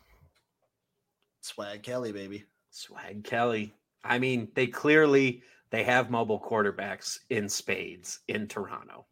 Swag 1.47 1.85
Kelly, 1.85 2.11
baby. 2.11 2.45
Swag 2.71 3.23
Kelly. 3.23 3.73
I 4.03 4.19
mean, 4.19 4.49
they 4.55 4.67
clearly 4.67 5.43
they 5.71 5.85
have 5.85 6.11
mobile 6.11 6.41
quarterbacks 6.41 7.21
in 7.31 7.49
spades 7.49 8.21
in 8.27 8.49
Toronto. 8.49 9.07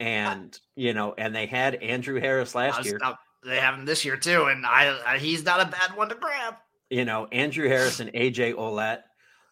And 0.00 0.58
you 0.76 0.92
know, 0.92 1.14
and 1.16 1.34
they 1.34 1.46
had 1.46 1.76
Andrew 1.76 2.20
Harris 2.20 2.54
last 2.54 2.84
year. 2.84 2.98
they 3.44 3.58
have 3.58 3.74
him 3.74 3.84
this 3.84 4.04
year 4.04 4.16
too, 4.16 4.44
and 4.46 4.66
I, 4.66 4.98
I, 5.06 5.18
he's 5.18 5.44
not 5.44 5.60
a 5.60 5.66
bad 5.66 5.96
one 5.96 6.08
to 6.08 6.14
grab. 6.14 6.54
You 6.90 7.04
know, 7.04 7.26
Andrew 7.32 7.68
Harris 7.68 8.00
and 8.00 8.12
AJ 8.12 8.54
Ouellette, 8.54 9.02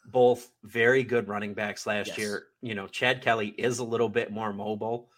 both 0.07 0.51
very 0.65 1.05
good 1.05 1.29
running 1.29 1.55
backs 1.55 1.87
last 1.87 2.09
yes. 2.09 2.19
year. 2.19 2.45
You 2.61 2.75
know, 2.75 2.87
Chad 2.87 3.23
Kelly 3.23 3.49
is 3.49 3.79
a 3.79 3.85
little 3.85 4.09
bit 4.09 4.33
more 4.33 4.53
mobile, 4.53 5.09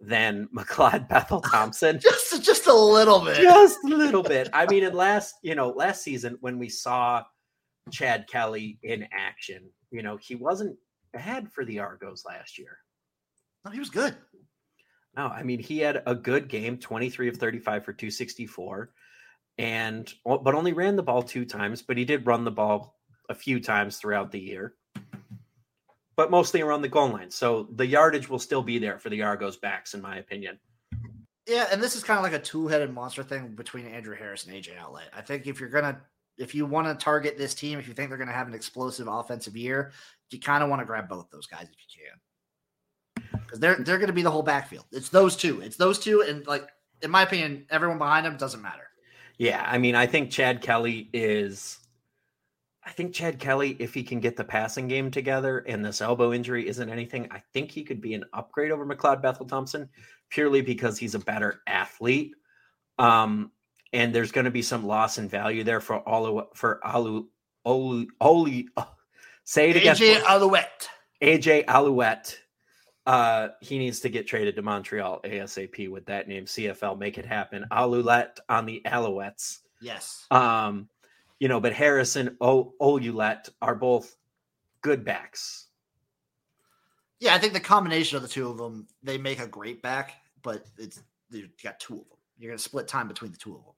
than 0.00 0.48
McLeod 0.54 1.08
Bethel 1.08 1.40
Thompson. 1.40 1.98
just 1.98 2.42
just 2.42 2.66
a 2.66 2.74
little 2.74 3.20
bit. 3.20 3.36
Just 3.36 3.78
a 3.84 3.88
little 3.88 4.22
bit. 4.22 4.48
I 4.52 4.66
mean, 4.66 4.84
in 4.84 4.94
last, 4.94 5.36
you 5.42 5.54
know, 5.54 5.70
last 5.70 6.02
season 6.02 6.36
when 6.40 6.58
we 6.58 6.68
saw 6.68 7.22
Chad 7.90 8.26
Kelly 8.28 8.78
in 8.82 9.06
action, 9.12 9.70
you 9.90 10.02
know, 10.02 10.16
he 10.16 10.34
wasn't 10.34 10.76
bad 11.12 11.50
for 11.52 11.64
the 11.64 11.78
Argos 11.78 12.24
last 12.26 12.58
year. 12.58 12.78
No, 13.64 13.70
he 13.70 13.78
was 13.78 13.90
good. 13.90 14.14
No, 15.16 15.26
I 15.26 15.42
mean, 15.42 15.60
he 15.60 15.78
had 15.78 16.02
a 16.06 16.14
good 16.14 16.48
game, 16.48 16.78
23 16.78 17.28
of 17.28 17.36
35 17.36 17.84
for 17.84 17.92
264 17.92 18.90
and 19.56 20.12
but 20.24 20.54
only 20.56 20.72
ran 20.72 20.96
the 20.96 21.02
ball 21.02 21.22
two 21.22 21.44
times, 21.44 21.80
but 21.80 21.96
he 21.96 22.04
did 22.04 22.26
run 22.26 22.42
the 22.42 22.50
ball 22.50 22.98
a 23.28 23.34
few 23.34 23.60
times 23.60 23.98
throughout 23.98 24.32
the 24.32 24.40
year 24.40 24.74
but 26.16 26.30
mostly 26.30 26.60
around 26.60 26.82
the 26.82 26.88
goal 26.88 27.08
line. 27.08 27.30
So 27.30 27.68
the 27.74 27.86
yardage 27.86 28.28
will 28.28 28.38
still 28.38 28.62
be 28.62 28.78
there 28.78 28.98
for 28.98 29.10
the 29.10 29.22
Argos 29.22 29.56
backs, 29.56 29.94
in 29.94 30.00
my 30.00 30.18
opinion. 30.18 30.58
Yeah, 31.46 31.66
and 31.70 31.82
this 31.82 31.94
is 31.96 32.02
kind 32.02 32.18
of 32.18 32.22
like 32.22 32.32
a 32.32 32.38
two-headed 32.38 32.92
monster 32.92 33.22
thing 33.22 33.54
between 33.54 33.86
Andrew 33.86 34.16
Harris 34.16 34.46
and 34.46 34.54
AJ 34.54 34.76
Ouellette. 34.76 35.12
I 35.14 35.20
think 35.20 35.46
if 35.46 35.60
you're 35.60 35.68
gonna 35.68 36.00
if 36.36 36.54
you 36.54 36.66
want 36.66 36.86
to 36.86 37.04
target 37.04 37.38
this 37.38 37.54
team, 37.54 37.78
if 37.78 37.86
you 37.86 37.94
think 37.94 38.08
they're 38.08 38.18
gonna 38.18 38.32
have 38.32 38.48
an 38.48 38.54
explosive 38.54 39.08
offensive 39.08 39.56
year, 39.56 39.92
you 40.30 40.40
kind 40.40 40.62
of 40.62 40.70
want 40.70 40.80
to 40.80 40.86
grab 40.86 41.08
both 41.08 41.28
those 41.30 41.46
guys 41.46 41.64
if 41.64 41.68
you 41.68 42.02
can. 42.02 42.18
Because 43.44 43.60
they're 43.60 43.76
they're 43.76 43.98
gonna 43.98 44.12
be 44.12 44.22
the 44.22 44.30
whole 44.30 44.42
backfield. 44.42 44.86
It's 44.92 45.08
those 45.08 45.36
two. 45.36 45.60
It's 45.60 45.76
those 45.76 45.98
two, 45.98 46.22
and 46.22 46.46
like 46.46 46.68
in 47.02 47.10
my 47.10 47.22
opinion, 47.22 47.66
everyone 47.70 47.98
behind 47.98 48.26
them 48.26 48.36
doesn't 48.36 48.62
matter. 48.62 48.88
Yeah, 49.38 49.64
I 49.66 49.78
mean, 49.78 49.94
I 49.94 50.06
think 50.06 50.30
Chad 50.30 50.62
Kelly 50.62 51.10
is 51.12 51.78
I 52.86 52.90
think 52.90 53.14
Chad 53.14 53.38
Kelly, 53.38 53.76
if 53.78 53.94
he 53.94 54.02
can 54.02 54.20
get 54.20 54.36
the 54.36 54.44
passing 54.44 54.88
game 54.88 55.10
together 55.10 55.58
and 55.58 55.84
this 55.84 56.02
elbow 56.02 56.32
injury 56.32 56.68
isn't 56.68 56.90
anything, 56.90 57.28
I 57.30 57.42
think 57.52 57.70
he 57.70 57.82
could 57.82 58.00
be 58.00 58.14
an 58.14 58.24
upgrade 58.32 58.70
over 58.70 58.84
McLeod 58.84 59.22
Bethel 59.22 59.46
Thompson 59.46 59.88
purely 60.28 60.60
because 60.60 60.98
he's 60.98 61.14
a 61.14 61.18
better 61.18 61.62
athlete. 61.66 62.34
Um, 62.98 63.52
and 63.92 64.14
there's 64.14 64.32
going 64.32 64.44
to 64.44 64.50
be 64.50 64.62
some 64.62 64.86
loss 64.86 65.16
in 65.18 65.28
value 65.28 65.64
there 65.64 65.80
for 65.80 65.96
all 65.96 66.50
for 66.54 66.84
Alu 66.84 67.26
Olu 67.66 68.06
Oli. 68.20 68.68
Uh, 68.76 68.84
say 69.44 69.70
it 69.70 69.76
again. 69.76 69.96
AJ 69.96 70.20
Ouellette. 70.22 70.88
AJ 71.22 71.64
Ouellette. 71.66 72.36
Uh, 73.06 73.48
he 73.60 73.78
needs 73.78 74.00
to 74.00 74.08
get 74.08 74.26
traded 74.26 74.56
to 74.56 74.62
Montreal 74.62 75.20
ASAP 75.24 75.90
with 75.90 76.06
that 76.06 76.26
name. 76.26 76.46
CFL, 76.46 76.98
make 76.98 77.18
it 77.18 77.26
happen. 77.26 77.66
Alouette 77.70 78.40
on 78.48 78.64
the 78.64 78.80
Alouettes. 78.86 79.58
Yes. 79.80 80.26
Um, 80.30 80.88
you 81.38 81.48
know, 81.48 81.60
but 81.60 81.74
Harrison 81.74 82.36
o- 82.40 82.72
Ouellette 82.80 83.50
are 83.60 83.74
both 83.74 84.16
good 84.80 85.04
backs. 85.04 85.66
Yeah, 87.20 87.34
I 87.34 87.38
think 87.38 87.52
the 87.52 87.60
combination 87.60 88.16
of 88.16 88.22
the 88.22 88.28
two 88.28 88.48
of 88.48 88.56
them, 88.56 88.86
they 89.02 89.18
make 89.18 89.40
a 89.40 89.46
great 89.46 89.82
back, 89.82 90.14
but 90.42 90.64
it's 90.78 91.02
you 91.30 91.48
got 91.62 91.78
two 91.80 91.94
of 91.94 92.00
them. 92.00 92.18
You're 92.38 92.50
going 92.50 92.58
to 92.58 92.62
split 92.64 92.88
time 92.88 93.08
between 93.08 93.30
the 93.30 93.36
two 93.36 93.54
of 93.54 93.64
them. 93.64 93.74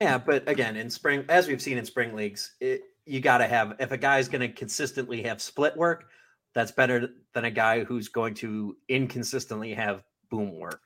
Yeah, 0.00 0.18
but 0.18 0.48
again, 0.48 0.76
in 0.76 0.90
spring, 0.90 1.24
as 1.28 1.48
we've 1.48 1.60
seen 1.60 1.78
in 1.78 1.84
spring 1.84 2.14
leagues, 2.14 2.52
it, 2.60 2.82
you 3.04 3.20
got 3.20 3.38
to 3.38 3.46
have 3.46 3.74
if 3.80 3.90
a 3.90 3.96
guy's 3.96 4.28
going 4.28 4.40
to 4.40 4.48
consistently 4.48 5.22
have 5.22 5.42
split 5.42 5.76
work, 5.76 6.08
that's 6.58 6.72
better 6.72 7.10
than 7.34 7.44
a 7.44 7.50
guy 7.50 7.84
who's 7.84 8.08
going 8.08 8.34
to 8.34 8.76
inconsistently 8.88 9.74
have 9.74 10.02
boom 10.30 10.58
work. 10.58 10.82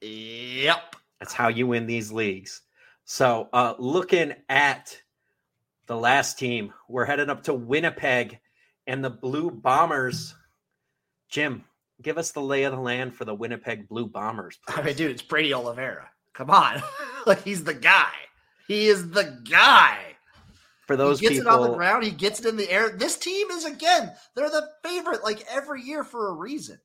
Yep, 0.00 0.96
that's 1.20 1.32
how 1.32 1.48
you 1.48 1.66
win 1.66 1.86
these 1.86 2.10
leagues. 2.10 2.62
So, 3.04 3.48
uh, 3.52 3.74
looking 3.78 4.34
at 4.48 5.00
the 5.86 5.96
last 5.96 6.38
team. 6.38 6.72
We're 6.88 7.04
headed 7.04 7.30
up 7.30 7.42
to 7.44 7.54
Winnipeg 7.54 8.38
and 8.86 9.04
the 9.04 9.10
Blue 9.10 9.50
Bombers. 9.50 10.34
Jim, 11.28 11.64
give 12.00 12.18
us 12.18 12.32
the 12.32 12.40
lay 12.40 12.64
of 12.64 12.72
the 12.72 12.80
land 12.80 13.14
for 13.14 13.24
the 13.24 13.34
Winnipeg 13.34 13.88
Blue 13.88 14.06
Bombers. 14.06 14.58
Please. 14.66 14.78
I 14.78 14.82
mean, 14.82 14.96
dude, 14.96 15.10
it's 15.10 15.22
Brady 15.22 15.52
Oliveira. 15.52 16.08
Come 16.32 16.50
on. 16.50 16.82
like 17.26 17.42
he's 17.42 17.64
the 17.64 17.74
guy. 17.74 18.12
He 18.68 18.88
is 18.88 19.10
the 19.10 19.38
guy. 19.50 19.98
For 20.92 20.96
those 20.96 21.20
he 21.20 21.26
gets 21.26 21.38
people, 21.38 21.52
it 21.52 21.54
on 21.54 21.70
the 21.70 21.76
ground, 21.76 22.04
he 22.04 22.10
gets 22.10 22.40
it 22.40 22.46
in 22.46 22.56
the 22.56 22.70
air. 22.70 22.90
This 22.90 23.16
team 23.16 23.50
is 23.50 23.64
again, 23.64 24.12
they're 24.34 24.50
the 24.50 24.68
favorite 24.82 25.24
like 25.24 25.44
every 25.50 25.82
year 25.82 26.04
for 26.04 26.28
a 26.28 26.32
reason. 26.32 26.78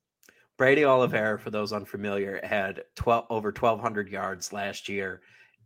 Brady 0.57 0.85
Oliveira, 0.85 1.37
for 1.37 1.51
those 1.51 1.71
unfamiliar, 1.71 2.39
had 2.43 2.83
12 2.95 3.25
over 3.29 3.49
1200 3.49 4.09
yards 4.09 4.51
last 4.51 4.89
year 4.89 5.21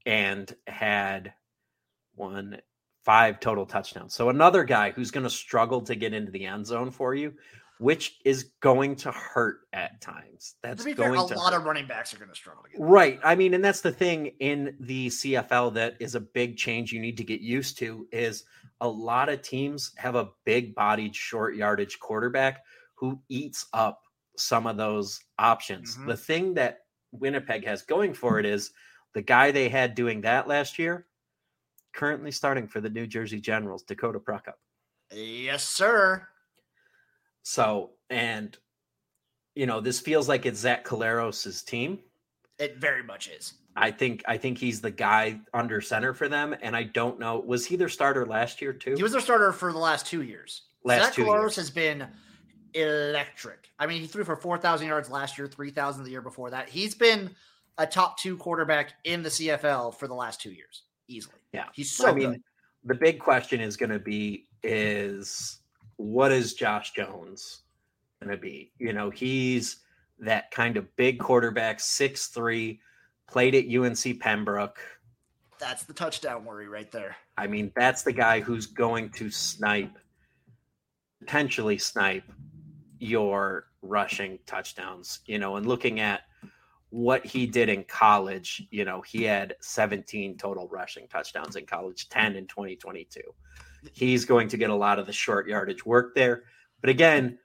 and 0.06 0.54
had 0.68 1.34
one 2.16 2.62
five 3.04 3.40
total 3.40 3.66
touchdowns. 3.66 4.14
So 4.14 4.30
another 4.30 4.64
guy 4.64 4.92
who's 4.92 5.12
going 5.12 5.24
to 5.24 5.30
struggle 5.30 5.82
to 5.82 5.96
get 5.96 6.14
into 6.14 6.32
the 6.32 6.46
end 6.46 6.68
zone 6.68 6.92
for 6.92 7.16
you, 7.16 7.34
which 7.82 8.20
is 8.26 8.52
going 8.60 8.96
to 8.96 9.12
hurt 9.12 9.62
at 9.74 10.00
times. 10.02 10.54
That's 10.62 10.84
going 10.84 10.96
fair, 10.96 11.14
a 11.14 11.16
to 11.16 11.36
lot 11.36 11.52
hurt. 11.52 11.58
of 11.60 11.66
running 11.66 11.88
backs 11.88 12.14
are 12.14 12.18
going 12.18 12.30
to 12.30 12.36
struggle. 12.36 12.64
Right. 12.78 13.20
I 13.24 13.34
mean, 13.34 13.56
and 13.56 13.66
that's 13.66 13.82
the 13.82 13.92
thing 13.92 14.28
in 14.40 14.76
the 14.82 15.08
CFL 15.08 15.74
that 15.74 15.96
is 16.00 16.14
a 16.14 16.20
big 16.20 16.58
change 16.58 16.94
you 16.94 17.00
need 17.00 17.18
to 17.18 17.24
get 17.24 17.42
used 17.42 17.80
to 17.80 18.08
is 18.12 18.44
a 18.82 18.88
lot 18.88 19.30
of 19.30 19.42
teams 19.42 19.94
have 19.98 20.14
a 20.14 20.30
big 20.46 20.76
bodied 20.76 21.16
short 21.16 21.56
yardage 21.56 22.00
quarterback 22.00 22.64
who 22.94 23.20
eats 23.30 23.66
up 23.74 24.04
some 24.38 24.68
of 24.68 24.78
those 24.78 25.20
options. 25.40 25.96
Mm-hmm. 25.96 26.10
The 26.10 26.18
thing 26.18 26.54
that 26.54 26.82
Winnipeg 27.12 27.66
has 27.66 27.82
going 27.82 28.14
for 28.14 28.38
it 28.40 28.46
is 28.46 28.70
the 29.16 29.24
guy 29.24 29.50
they 29.50 29.70
had 29.70 29.96
doing 29.96 30.22
that 30.22 30.48
last 30.48 30.78
year 30.78 31.08
currently 31.94 32.30
starting 32.30 32.68
for 32.68 32.80
the 32.80 32.92
New 32.92 33.08
Jersey 33.08 33.42
Generals, 33.42 33.82
Dakota 33.82 34.20
Prukop. 34.20 34.54
Yes, 35.12 35.68
sir. 35.68 36.28
So, 37.44 37.92
and 38.10 38.58
you 39.56 39.66
know, 39.66 39.82
this 39.82 40.00
feels 40.00 40.30
like 40.30 40.46
it's 40.46 40.60
Zach 40.60 40.86
Collaros' 40.86 41.66
team. 41.66 42.00
It 42.60 42.78
very 42.78 43.04
much 43.04 43.28
is. 43.28 43.54
I 43.76 43.92
think 43.92 44.24
I 44.28 44.38
think 44.38 44.58
he's 44.58 44.82
the 44.82 44.92
guy 44.92 45.40
under 45.54 45.82
center 45.82 46.14
for 46.14 46.28
them, 46.28 46.56
and 46.62 46.76
I 46.76 46.84
don't 46.84 47.20
know. 47.20 47.40
Was 47.40 47.66
he 47.66 47.76
their 47.76 47.90
starter 47.90 48.26
last 48.26 48.62
year 48.62 48.74
too? 48.74 48.96
He 48.96 49.04
was 49.04 49.14
their 49.14 49.22
starter 49.22 49.52
for 49.54 49.72
the 49.72 49.80
last 49.80 50.06
two 50.06 50.24
years. 50.24 50.64
Last 50.84 51.06
Zach 51.06 51.14
two 51.14 51.26
Collaros 51.26 51.42
years. 51.42 51.56
has 51.56 51.70
been 51.70 52.08
electric. 52.74 53.70
I 53.80 53.88
mean, 53.88 54.02
he 54.02 54.08
threw 54.08 54.24
for 54.24 54.36
four 54.36 54.58
thousand 54.58 54.88
yards 54.88 55.10
last 55.10 55.38
year, 55.38 55.48
three 55.48 55.72
thousand 55.72 56.04
the 56.04 56.12
year 56.12 56.22
before 56.22 56.50
that. 56.50 56.70
He's 56.70 56.94
been 56.94 57.32
a 57.78 57.88
top 57.88 58.20
two 58.20 58.36
quarterback 58.38 58.94
in 59.06 59.24
the 59.24 59.30
CFL 59.30 59.96
for 59.96 60.08
the 60.08 60.14
last 60.14 60.42
two 60.42 60.52
years 60.52 60.84
easily. 61.08 61.38
Yeah, 61.54 61.66
he's 61.74 61.92
so. 61.92 62.08
I 62.08 62.14
mean, 62.14 62.32
good. 62.32 62.42
the 62.84 62.96
big 62.96 63.20
question 63.20 63.62
is 63.62 63.78
going 63.78 63.92
to 63.92 64.00
be 64.00 64.48
is 64.64 65.61
what 66.02 66.32
is 66.32 66.54
Josh 66.54 66.92
Jones 66.92 67.62
going 68.22 68.32
to 68.32 68.42
be? 68.42 68.72
You 68.80 68.94
know, 68.94 69.10
he's 69.10 69.78
that 70.20 70.52
kind 70.52 70.78
of 70.78 70.94
big 70.96 71.20
quarterback, 71.20 71.80
six 71.80 72.28
three, 72.28 72.80
played 73.28 73.56
at 73.56 73.74
UNC 73.74 74.20
Pembroke. 74.20 74.80
That's 75.60 75.84
the 75.84 75.94
touchdown 75.94 76.44
worry 76.44 76.68
right 76.68 76.92
there. 76.92 77.16
I 77.38 77.48
mean, 77.48 77.72
that's 77.76 78.04
the 78.04 78.12
guy 78.12 78.40
who's 78.40 78.66
going 78.66 79.12
to 79.12 79.30
snipe, 79.30 79.98
potentially 81.20 81.78
snipe 81.78 82.24
your 83.00 83.68
rushing 83.82 84.40
touchdowns. 84.48 85.20
You 85.26 85.40
know, 85.40 85.56
and 85.56 85.66
looking 85.66 86.00
at 86.00 86.22
what 86.90 87.26
he 87.26 87.46
did 87.46 87.70
in 87.70 87.84
college, 87.84 88.64
you 88.72 88.86
know, 88.86 89.02
he 89.02 89.24
had 89.24 89.56
17 89.62 90.38
total 90.38 90.68
rushing 90.68 91.08
touchdowns 91.08 91.56
in 91.56 91.66
college, 91.66 92.10
10 92.10 92.36
in 92.36 92.48
2022. 92.48 93.22
He's 93.94 94.26
going 94.26 94.48
to 94.50 94.58
get 94.58 94.70
a 94.70 94.76
lot 94.76 95.00
of 95.00 95.06
the 95.06 95.14
short 95.14 95.48
yardage 95.48 95.86
work 95.86 96.16
there. 96.16 96.44
But 96.82 96.90
again, 96.90 97.38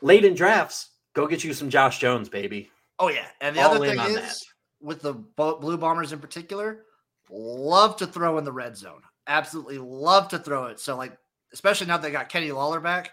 late 0.00 0.24
in 0.24 0.34
drafts, 0.34 0.90
go 1.14 1.26
get 1.26 1.44
you 1.44 1.52
some 1.52 1.70
Josh 1.70 1.98
Jones, 1.98 2.28
baby. 2.28 2.70
Oh 2.98 3.08
yeah, 3.08 3.26
and 3.40 3.56
the 3.56 3.62
All 3.62 3.74
other 3.74 3.86
thing 3.86 3.98
is, 4.00 4.14
that. 4.14 4.36
with 4.80 5.02
the 5.02 5.14
Blue 5.14 5.78
Bombers 5.78 6.12
in 6.12 6.18
particular 6.18 6.84
love 7.30 7.96
to 7.96 8.06
throw 8.06 8.38
in 8.38 8.44
the 8.44 8.52
red 8.52 8.76
zone. 8.76 9.02
Absolutely 9.26 9.78
love 9.78 10.28
to 10.28 10.38
throw 10.38 10.66
it. 10.66 10.80
So, 10.80 10.96
like, 10.96 11.16
especially 11.52 11.86
now 11.86 11.96
they 11.96 12.10
got 12.10 12.28
Kenny 12.28 12.52
Lawler 12.52 12.80
back, 12.80 13.10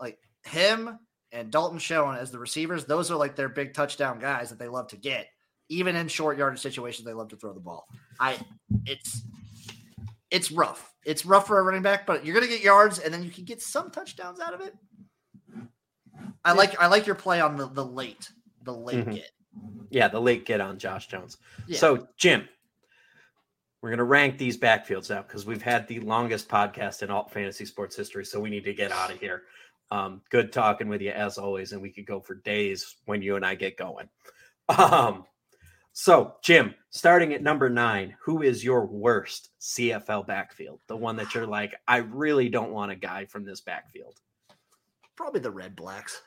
like 0.00 0.18
him 0.44 0.98
and 1.32 1.50
Dalton 1.50 1.78
Schoen 1.78 2.16
as 2.16 2.30
the 2.30 2.38
receivers, 2.38 2.84
those 2.84 3.10
are 3.10 3.16
like 3.16 3.36
their 3.36 3.48
big 3.48 3.74
touchdown 3.74 4.18
guys 4.18 4.50
that 4.50 4.58
they 4.58 4.68
love 4.68 4.88
to 4.88 4.96
get. 4.96 5.26
Even 5.68 5.96
in 5.96 6.08
short 6.08 6.38
yardage 6.38 6.60
situations, 6.60 7.04
they 7.04 7.12
love 7.12 7.28
to 7.28 7.36
throw 7.36 7.52
the 7.52 7.60
ball. 7.60 7.86
I 8.18 8.38
it's 8.86 9.22
it's 10.30 10.50
rough. 10.50 10.94
It's 11.04 11.24
rough 11.24 11.46
for 11.46 11.58
a 11.58 11.62
running 11.62 11.82
back, 11.82 12.06
but 12.06 12.24
you're 12.24 12.34
gonna 12.34 12.46
get 12.46 12.62
yards 12.62 12.98
and 12.98 13.12
then 13.12 13.22
you 13.22 13.30
can 13.30 13.44
get 13.44 13.62
some 13.62 13.90
touchdowns 13.90 14.40
out 14.40 14.54
of 14.54 14.60
it. 14.60 14.74
I 16.44 16.52
like 16.52 16.80
I 16.80 16.86
like 16.86 17.06
your 17.06 17.14
play 17.14 17.40
on 17.40 17.56
the 17.56 17.68
the 17.68 17.84
late, 17.84 18.30
the 18.62 18.72
late 18.72 18.98
mm-hmm. 18.98 19.12
get. 19.12 19.30
Yeah, 19.90 20.08
the 20.08 20.20
late 20.20 20.44
get 20.44 20.60
on 20.60 20.78
Josh 20.78 21.06
Jones. 21.06 21.38
Yeah. 21.66 21.78
So 21.78 22.08
Jim, 22.16 22.48
we're 23.80 23.90
going 23.90 23.98
to 23.98 24.04
rank 24.04 24.38
these 24.38 24.58
backfields 24.58 25.14
out 25.14 25.28
because 25.28 25.46
we've 25.46 25.62
had 25.62 25.86
the 25.86 26.00
longest 26.00 26.48
podcast 26.48 27.02
in 27.02 27.10
all 27.10 27.28
fantasy 27.28 27.64
sports 27.64 27.94
history. 27.94 28.24
So 28.24 28.40
we 28.40 28.50
need 28.50 28.64
to 28.64 28.74
get 28.74 28.90
out 28.90 29.12
of 29.12 29.20
here. 29.20 29.44
Um, 29.90 30.20
good 30.30 30.52
talking 30.52 30.88
with 30.88 31.00
you 31.00 31.10
as 31.10 31.38
always, 31.38 31.72
and 31.72 31.80
we 31.80 31.90
could 31.90 32.04
go 32.04 32.20
for 32.20 32.34
days 32.34 32.96
when 33.06 33.22
you 33.22 33.36
and 33.36 33.46
I 33.46 33.54
get 33.54 33.76
going. 33.76 34.08
Um, 34.68 35.24
so, 36.00 36.36
Jim, 36.44 36.76
starting 36.90 37.34
at 37.34 37.42
number 37.42 37.68
nine, 37.68 38.14
who 38.20 38.42
is 38.42 38.62
your 38.62 38.86
worst 38.86 39.50
CFL 39.60 40.28
backfield? 40.28 40.78
The 40.86 40.96
one 40.96 41.16
that 41.16 41.34
you're 41.34 41.44
like, 41.58 41.74
I 41.88 41.96
really 41.96 42.48
don't 42.48 42.70
want 42.70 42.92
a 42.92 42.94
guy 42.94 43.24
from 43.24 43.44
this 43.44 43.62
backfield. 43.62 44.14
Probably 45.16 45.40
the 45.40 45.50
Red 45.50 45.74
Blacks. 45.74 46.22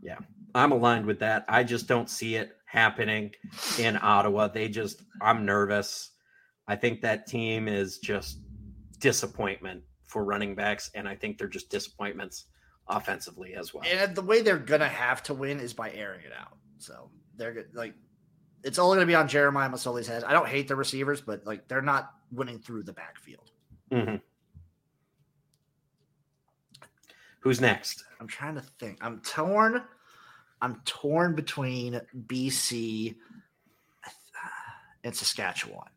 Yeah, 0.00 0.18
I'm 0.54 0.70
aligned 0.70 1.06
with 1.06 1.18
that. 1.18 1.44
I 1.48 1.64
just 1.64 1.88
don't 1.88 2.08
see 2.08 2.36
it 2.36 2.56
happening 2.66 3.32
in 3.80 3.98
Ottawa. 4.00 4.46
They 4.46 4.68
just, 4.68 5.02
I'm 5.20 5.44
nervous. 5.44 6.12
I 6.68 6.76
think 6.76 7.00
that 7.00 7.26
team 7.26 7.66
is 7.66 7.98
just 7.98 8.38
disappointment 9.00 9.82
for 10.04 10.22
running 10.24 10.54
backs, 10.54 10.88
and 10.94 11.08
I 11.08 11.16
think 11.16 11.36
they're 11.36 11.48
just 11.48 11.68
disappointments 11.68 12.44
offensively 12.86 13.54
as 13.54 13.74
well. 13.74 13.82
And 13.90 14.14
the 14.14 14.22
way 14.22 14.40
they're 14.40 14.56
gonna 14.56 14.86
have 14.86 15.20
to 15.24 15.34
win 15.34 15.58
is 15.58 15.72
by 15.72 15.90
airing 15.90 16.20
it 16.20 16.32
out. 16.32 16.58
So 16.78 17.10
they're 17.36 17.66
like, 17.72 17.94
it's 18.62 18.78
all 18.78 18.94
gonna 18.94 19.06
be 19.06 19.14
on 19.14 19.28
Jeremiah 19.28 19.68
Masoli's 19.68 20.06
head. 20.06 20.24
I 20.24 20.32
don't 20.32 20.48
hate 20.48 20.68
the 20.68 20.76
receivers, 20.76 21.20
but 21.20 21.46
like 21.46 21.68
they're 21.68 21.82
not 21.82 22.12
winning 22.32 22.58
through 22.58 22.84
the 22.84 22.92
backfield. 22.92 23.50
Mm-hmm. 23.90 24.16
Who's 27.40 27.60
next? 27.60 28.04
I'm 28.20 28.26
trying 28.26 28.54
to 28.54 28.62
think. 28.62 28.98
I'm 29.02 29.20
torn. 29.20 29.82
I'm 30.62 30.80
torn 30.86 31.34
between 31.34 32.00
BC 32.26 33.16
and 35.04 35.14
Saskatchewan. 35.14 35.90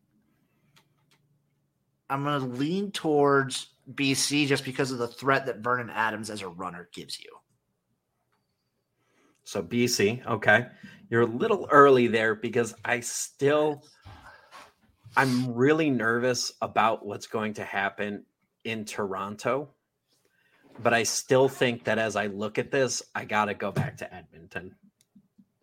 I'm 2.10 2.22
going 2.24 2.40
to 2.40 2.46
lean 2.58 2.90
towards 2.90 3.68
BC 3.94 4.46
just 4.46 4.64
because 4.64 4.90
of 4.90 4.98
the 4.98 5.08
threat 5.08 5.46
that 5.46 5.60
Vernon 5.60 5.88
Adams 5.88 6.28
as 6.28 6.42
a 6.42 6.48
runner 6.48 6.90
gives 6.92 7.18
you. 7.18 7.30
So 9.48 9.62
BC, 9.62 10.26
okay. 10.26 10.66
You're 11.08 11.22
a 11.22 11.26
little 11.26 11.66
early 11.70 12.06
there 12.06 12.34
because 12.34 12.74
I 12.84 13.00
still 13.00 13.82
I'm 15.16 15.54
really 15.54 15.90
nervous 15.90 16.52
about 16.60 17.04
what's 17.04 17.26
going 17.26 17.54
to 17.54 17.64
happen 17.64 18.24
in 18.64 18.84
Toronto 18.84 19.70
but 20.82 20.94
I 20.94 21.02
still 21.02 21.48
think 21.48 21.84
that 21.84 21.98
as 21.98 22.16
I 22.16 22.26
look 22.26 22.58
at 22.58 22.70
this, 22.70 23.02
I 23.14 23.24
got 23.24 23.46
to 23.46 23.54
go 23.54 23.72
back 23.72 23.98
to 23.98 24.14
Edmonton. 24.14 24.74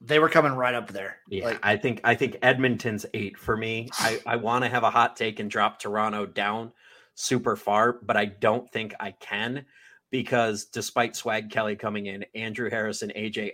They 0.01 0.19
were 0.19 0.29
coming 0.29 0.53
right 0.53 0.75
up 0.75 0.91
there. 0.91 1.17
Yeah, 1.29 1.45
like, 1.45 1.59
I 1.63 1.77
think 1.77 2.01
I 2.03 2.15
think 2.15 2.37
Edmonton's 2.41 3.05
eight 3.13 3.37
for 3.37 3.57
me. 3.57 3.89
I, 3.93 4.19
I 4.25 4.35
want 4.35 4.63
to 4.63 4.69
have 4.69 4.83
a 4.83 4.91
hot 4.91 5.15
take 5.15 5.39
and 5.39 5.49
drop 5.49 5.79
Toronto 5.79 6.25
down 6.25 6.73
super 7.15 7.55
far, 7.55 7.93
but 7.93 8.15
I 8.17 8.25
don't 8.25 8.69
think 8.71 8.93
I 8.99 9.11
can 9.11 9.65
because 10.15 10.65
despite 10.65 11.13
Swag 11.13 11.49
Kelly 11.49 11.75
coming 11.75 12.05
in, 12.05 12.23
Andrew 12.35 12.69
Harris 12.69 13.01
and 13.01 13.13
AJ 13.15 13.51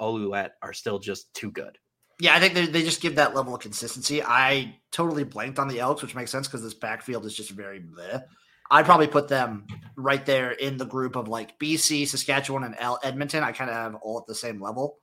Ouellette 0.00 0.50
are 0.60 0.72
still 0.72 0.98
just 0.98 1.32
too 1.34 1.52
good. 1.52 1.78
Yeah, 2.18 2.34
I 2.34 2.40
think 2.40 2.54
they, 2.54 2.66
they 2.66 2.82
just 2.82 3.00
give 3.00 3.14
that 3.14 3.36
level 3.36 3.54
of 3.54 3.60
consistency. 3.60 4.20
I 4.20 4.74
totally 4.90 5.22
blanked 5.22 5.60
on 5.60 5.68
the 5.68 5.78
Elks, 5.78 6.02
which 6.02 6.16
makes 6.16 6.32
sense 6.32 6.48
because 6.48 6.64
this 6.64 6.74
backfield 6.74 7.24
is 7.26 7.34
just 7.34 7.50
very 7.50 7.80
bleh. 7.80 8.24
I'd 8.72 8.84
probably 8.84 9.06
put 9.06 9.28
them 9.28 9.68
right 9.96 10.26
there 10.26 10.50
in 10.50 10.76
the 10.76 10.84
group 10.84 11.14
of 11.14 11.28
like 11.28 11.58
BC, 11.60 12.08
Saskatchewan, 12.08 12.64
and 12.64 12.74
L- 12.78 12.98
Edmonton. 13.04 13.44
I 13.44 13.52
kind 13.52 13.70
of 13.70 13.76
have 13.76 13.94
all 13.96 14.18
at 14.18 14.26
the 14.26 14.34
same 14.34 14.60
level 14.60 14.98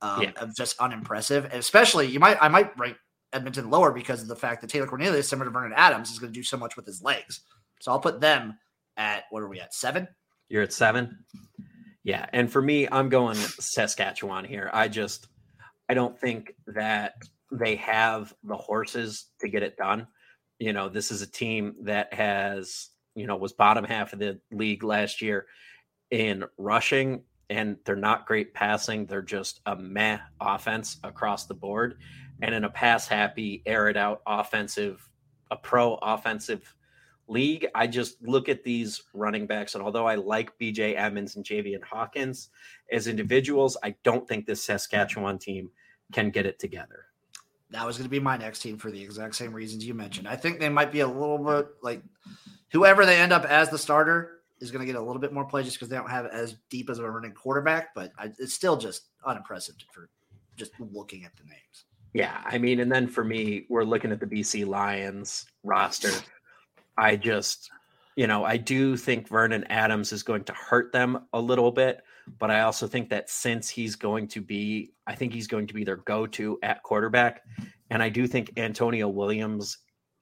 um, 0.00 0.22
yeah. 0.22 0.30
of 0.36 0.54
just 0.54 0.78
unimpressive. 0.78 1.44
And 1.44 1.54
especially, 1.54 2.06
you 2.06 2.20
might 2.20 2.38
I 2.40 2.48
might 2.48 2.76
rank 2.78 2.96
Edmonton 3.32 3.68
lower 3.68 3.90
because 3.90 4.22
of 4.22 4.28
the 4.28 4.36
fact 4.36 4.60
that 4.60 4.70
Taylor 4.70 4.86
Cornelius, 4.86 5.28
similar 5.28 5.46
to 5.46 5.52
Vernon 5.52 5.72
Adams, 5.74 6.10
is 6.10 6.20
going 6.20 6.32
to 6.32 6.38
do 6.38 6.44
so 6.44 6.56
much 6.56 6.76
with 6.76 6.86
his 6.86 7.02
legs. 7.02 7.40
So 7.80 7.90
I'll 7.90 8.00
put 8.00 8.20
them 8.20 8.58
at 8.96 9.24
what 9.30 9.42
are 9.42 9.48
we 9.48 9.60
at 9.60 9.74
seven? 9.74 10.08
You're 10.48 10.62
at 10.62 10.72
seven. 10.72 11.24
Yeah, 12.04 12.26
and 12.32 12.50
for 12.50 12.60
me, 12.60 12.88
I'm 12.90 13.08
going 13.08 13.36
Saskatchewan 13.36 14.44
here. 14.44 14.70
I 14.72 14.88
just 14.88 15.28
I 15.88 15.94
don't 15.94 16.18
think 16.18 16.54
that 16.66 17.14
they 17.50 17.76
have 17.76 18.34
the 18.44 18.56
horses 18.56 19.26
to 19.40 19.48
get 19.48 19.62
it 19.62 19.76
done 19.76 20.06
you 20.62 20.72
know, 20.72 20.88
this 20.88 21.10
is 21.10 21.22
a 21.22 21.26
team 21.26 21.74
that 21.82 22.14
has, 22.14 22.90
you 23.16 23.26
know, 23.26 23.34
was 23.34 23.52
bottom 23.52 23.84
half 23.84 24.12
of 24.12 24.20
the 24.20 24.38
league 24.52 24.84
last 24.84 25.20
year 25.20 25.46
in 26.12 26.44
rushing, 26.56 27.24
and 27.50 27.78
they're 27.84 27.96
not 27.96 28.28
great 28.28 28.54
passing. 28.54 29.06
They're 29.06 29.22
just 29.22 29.60
a 29.66 29.74
meh 29.74 30.20
offense 30.40 30.98
across 31.02 31.46
the 31.46 31.54
board. 31.54 31.98
And 32.42 32.54
in 32.54 32.62
a 32.62 32.70
pass 32.70 33.08
happy, 33.08 33.64
air 33.66 33.88
it 33.88 33.96
out 33.96 34.22
offensive, 34.24 35.04
a 35.50 35.56
pro 35.56 35.94
offensive 35.94 36.72
league, 37.32 37.66
I 37.74 37.86
just 37.86 38.22
look 38.22 38.48
at 38.48 38.62
these 38.62 39.02
running 39.14 39.46
backs, 39.46 39.74
and 39.74 39.82
although 39.82 40.06
I 40.06 40.14
like 40.16 40.58
BJ 40.58 40.98
Emmons 40.98 41.36
and 41.36 41.44
Javian 41.44 41.82
Hawkins 41.82 42.50
as 42.90 43.06
individuals, 43.06 43.76
I 43.82 43.94
don't 44.04 44.28
think 44.28 44.46
this 44.46 44.62
Saskatchewan 44.62 45.38
team 45.38 45.70
can 46.12 46.30
get 46.30 46.46
it 46.46 46.58
together 46.58 47.06
that 47.72 47.86
was 47.86 47.96
going 47.96 48.04
to 48.04 48.10
be 48.10 48.20
my 48.20 48.36
next 48.36 48.60
team 48.60 48.76
for 48.76 48.90
the 48.90 49.02
exact 49.02 49.34
same 49.34 49.52
reasons 49.52 49.84
you 49.84 49.94
mentioned. 49.94 50.28
I 50.28 50.36
think 50.36 50.60
they 50.60 50.68
might 50.68 50.92
be 50.92 51.00
a 51.00 51.06
little 51.06 51.38
bit 51.38 51.68
like 51.82 52.02
whoever 52.70 53.04
they 53.04 53.18
end 53.18 53.32
up 53.32 53.44
as 53.44 53.70
the 53.70 53.78
starter 53.78 54.40
is 54.60 54.70
going 54.70 54.80
to 54.80 54.86
get 54.86 55.00
a 55.00 55.04
little 55.04 55.20
bit 55.20 55.32
more 55.32 55.44
play 55.44 55.62
just 55.62 55.76
because 55.76 55.88
they 55.88 55.96
don't 55.96 56.10
have 56.10 56.26
as 56.26 56.56
deep 56.70 56.90
as 56.90 56.98
a 56.98 57.10
running 57.10 57.32
quarterback, 57.32 57.94
but 57.94 58.12
I, 58.18 58.26
it's 58.38 58.54
still 58.54 58.76
just 58.76 59.08
unimpressive 59.26 59.74
for 59.90 60.08
just 60.56 60.72
looking 60.78 61.24
at 61.24 61.34
the 61.36 61.44
names. 61.44 61.86
Yeah, 62.12 62.42
I 62.44 62.58
mean, 62.58 62.80
and 62.80 62.92
then 62.92 63.08
for 63.08 63.24
me, 63.24 63.64
we're 63.70 63.84
looking 63.84 64.12
at 64.12 64.20
the 64.20 64.26
BC 64.26 64.66
Lions 64.66 65.46
roster. 65.64 66.10
I 66.96 67.16
just, 67.16 67.70
you 68.16 68.26
know, 68.26 68.44
I 68.44 68.56
do 68.56 68.96
think 68.96 69.28
Vernon 69.28 69.64
Adams 69.64 70.12
is 70.12 70.22
going 70.22 70.44
to 70.44 70.52
hurt 70.52 70.92
them 70.92 71.26
a 71.32 71.40
little 71.40 71.70
bit, 71.70 72.02
but 72.38 72.50
I 72.50 72.60
also 72.60 72.86
think 72.86 73.08
that 73.10 73.30
since 73.30 73.68
he's 73.68 73.96
going 73.96 74.28
to 74.28 74.40
be, 74.40 74.92
I 75.06 75.14
think 75.14 75.32
he's 75.32 75.46
going 75.46 75.66
to 75.66 75.74
be 75.74 75.84
their 75.84 75.96
go 75.96 76.26
to 76.28 76.58
at 76.62 76.82
quarterback. 76.82 77.42
And 77.90 78.02
I 78.02 78.08
do 78.08 78.26
think 78.26 78.52
Antonio 78.56 79.08
Williams, 79.08 79.78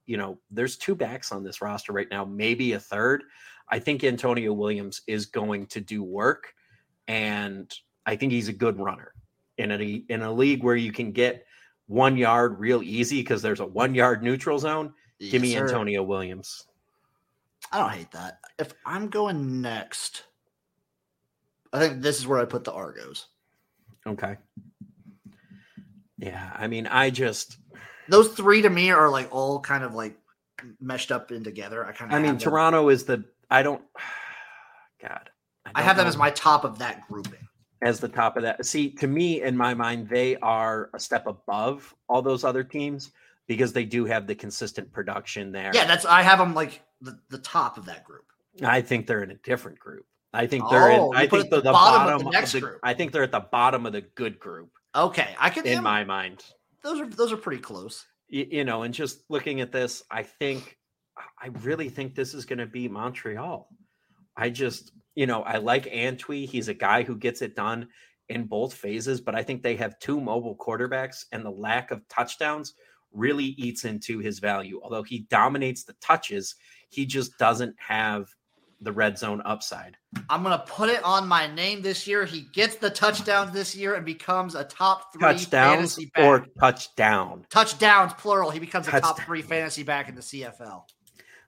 you 0.06 0.16
know, 0.16 0.38
there's 0.50 0.76
two 0.76 0.94
backs 0.94 1.32
on 1.32 1.44
this 1.44 1.60
roster 1.60 1.92
right 1.92 2.08
now, 2.10 2.24
maybe 2.24 2.72
a 2.72 2.80
third. 2.80 3.24
I 3.68 3.78
think 3.78 4.02
Antonio 4.02 4.52
Williams 4.52 5.02
is 5.06 5.26
going 5.26 5.66
to 5.66 5.80
do 5.80 6.02
work. 6.02 6.52
And 7.06 7.72
I 8.06 8.16
think 8.16 8.32
he's 8.32 8.48
a 8.48 8.52
good 8.52 8.78
runner 8.78 9.12
in 9.58 9.70
a, 9.70 10.04
in 10.08 10.22
a 10.22 10.32
league 10.32 10.64
where 10.64 10.76
you 10.76 10.92
can 10.92 11.12
get 11.12 11.44
one 11.86 12.16
yard 12.16 12.58
real 12.58 12.82
easy 12.82 13.20
because 13.20 13.42
there's 13.42 13.60
a 13.60 13.66
one 13.66 13.94
yard 13.94 14.22
neutral 14.22 14.58
zone. 14.58 14.94
Yes, 15.20 15.32
Give 15.32 15.42
me 15.42 15.52
sir. 15.52 15.66
Antonio 15.66 16.02
Williams. 16.02 16.66
I 17.70 17.78
don't 17.78 17.90
hate 17.90 18.10
that. 18.12 18.40
If 18.58 18.72
I'm 18.86 19.08
going 19.08 19.60
next, 19.60 20.24
I 21.72 21.78
think 21.78 22.00
this 22.00 22.18
is 22.18 22.26
where 22.26 22.38
I 22.38 22.46
put 22.46 22.64
the 22.64 22.72
Argos. 22.72 23.26
Okay. 24.06 24.36
Yeah, 26.16 26.50
I 26.56 26.66
mean, 26.66 26.86
I 26.86 27.10
just 27.10 27.58
those 28.08 28.28
three 28.28 28.62
to 28.62 28.70
me 28.70 28.90
are 28.90 29.10
like 29.10 29.28
all 29.30 29.60
kind 29.60 29.84
of 29.84 29.94
like 29.94 30.16
meshed 30.80 31.12
up 31.12 31.30
in 31.32 31.44
together. 31.44 31.84
I 31.84 31.92
kind 31.92 32.10
of. 32.10 32.18
I 32.18 32.22
mean, 32.22 32.38
Toronto 32.38 32.88
is 32.88 33.04
the. 33.04 33.22
I 33.50 33.62
don't. 33.62 33.82
God. 35.02 35.30
I, 35.66 35.70
I 35.76 35.82
have 35.82 35.96
them 35.96 36.06
as 36.06 36.16
my 36.16 36.30
top 36.30 36.64
of 36.64 36.78
that 36.78 37.06
grouping. 37.08 37.46
As 37.82 38.00
the 38.00 38.08
top 38.08 38.36
of 38.36 38.42
that. 38.42 38.64
See, 38.66 38.90
to 38.96 39.06
me, 39.06 39.42
in 39.42 39.56
my 39.56 39.72
mind, 39.74 40.08
they 40.08 40.36
are 40.36 40.90
a 40.92 41.00
step 41.00 41.26
above 41.26 41.94
all 42.08 42.20
those 42.20 42.44
other 42.44 42.64
teams 42.64 43.12
because 43.50 43.72
they 43.72 43.84
do 43.84 44.04
have 44.04 44.28
the 44.28 44.34
consistent 44.36 44.92
production 44.92 45.50
there. 45.50 45.72
Yeah, 45.74 45.84
that's. 45.84 46.04
I 46.04 46.22
have 46.22 46.38
them 46.38 46.54
like 46.54 46.84
the, 47.00 47.18
the 47.30 47.38
top 47.38 47.78
of 47.78 47.86
that 47.86 48.04
group. 48.04 48.22
I 48.62 48.80
think 48.80 49.08
they're 49.08 49.24
in 49.24 49.32
a 49.32 49.38
different 49.38 49.80
group. 49.80 50.06
I 50.32 50.46
think 50.46 50.70
they're 50.70 50.92
oh, 50.92 51.10
in. 51.10 51.16
I 51.16 51.26
think 51.26 51.50
they're 51.50 51.60
the 51.60 51.72
bottom, 51.72 52.06
bottom, 52.06 52.14
of 52.14 52.24
the 52.26 52.30
next 52.30 52.54
of 52.54 52.60
the, 52.60 52.66
group. 52.68 52.80
I 52.84 52.94
think 52.94 53.10
they're 53.10 53.24
at 53.24 53.32
the 53.32 53.40
bottom 53.40 53.86
of 53.86 53.92
the 53.92 54.02
good 54.02 54.38
group. 54.38 54.70
Okay, 54.94 55.34
I 55.36 55.50
can. 55.50 55.66
In 55.66 55.82
my 55.82 56.04
mind, 56.04 56.44
those 56.84 57.00
are 57.00 57.08
those 57.08 57.32
are 57.32 57.36
pretty 57.36 57.60
close. 57.60 58.06
You, 58.28 58.46
you 58.48 58.64
know, 58.64 58.84
and 58.84 58.94
just 58.94 59.24
looking 59.28 59.60
at 59.60 59.72
this, 59.72 60.04
I 60.08 60.22
think 60.22 60.78
I 61.42 61.48
really 61.62 61.88
think 61.88 62.14
this 62.14 62.34
is 62.34 62.44
going 62.44 62.60
to 62.60 62.66
be 62.66 62.86
Montreal. 62.86 63.66
I 64.36 64.50
just, 64.50 64.92
you 65.16 65.26
know, 65.26 65.42
I 65.42 65.56
like 65.56 65.86
Antwi. 65.86 66.48
He's 66.48 66.68
a 66.68 66.74
guy 66.74 67.02
who 67.02 67.16
gets 67.16 67.42
it 67.42 67.56
done 67.56 67.88
in 68.28 68.44
both 68.44 68.74
phases, 68.74 69.20
but 69.20 69.34
I 69.34 69.42
think 69.42 69.64
they 69.64 69.74
have 69.74 69.98
two 69.98 70.20
mobile 70.20 70.56
quarterbacks, 70.56 71.24
and 71.32 71.44
the 71.44 71.50
lack 71.50 71.90
of 71.90 72.06
touchdowns 72.06 72.74
really 73.12 73.44
eats 73.44 73.84
into 73.84 74.18
his 74.18 74.38
value. 74.38 74.80
Although 74.82 75.02
he 75.02 75.20
dominates 75.30 75.84
the 75.84 75.94
touches, 75.94 76.54
he 76.88 77.06
just 77.06 77.38
doesn't 77.38 77.74
have 77.78 78.28
the 78.80 78.92
red 78.92 79.18
zone 79.18 79.42
upside. 79.44 79.96
I'm 80.28 80.42
gonna 80.42 80.64
put 80.66 80.88
it 80.88 81.02
on 81.04 81.28
my 81.28 81.46
name 81.52 81.82
this 81.82 82.06
year. 82.06 82.24
He 82.24 82.42
gets 82.52 82.76
the 82.76 82.88
touchdowns 82.90 83.52
this 83.52 83.74
year 83.74 83.94
and 83.94 84.06
becomes 84.06 84.54
a 84.54 84.64
top 84.64 85.12
three 85.12 85.20
touchdowns 85.20 85.96
fantasy 85.96 86.10
back. 86.14 86.24
or 86.24 86.46
touchdown. 86.58 87.46
touchdowns 87.50 88.14
plural. 88.14 88.50
He 88.50 88.58
becomes 88.58 88.88
a 88.88 89.00
top 89.00 89.20
three 89.20 89.42
fantasy 89.42 89.82
back 89.82 90.08
in 90.08 90.14
the 90.14 90.22
CFL. 90.22 90.84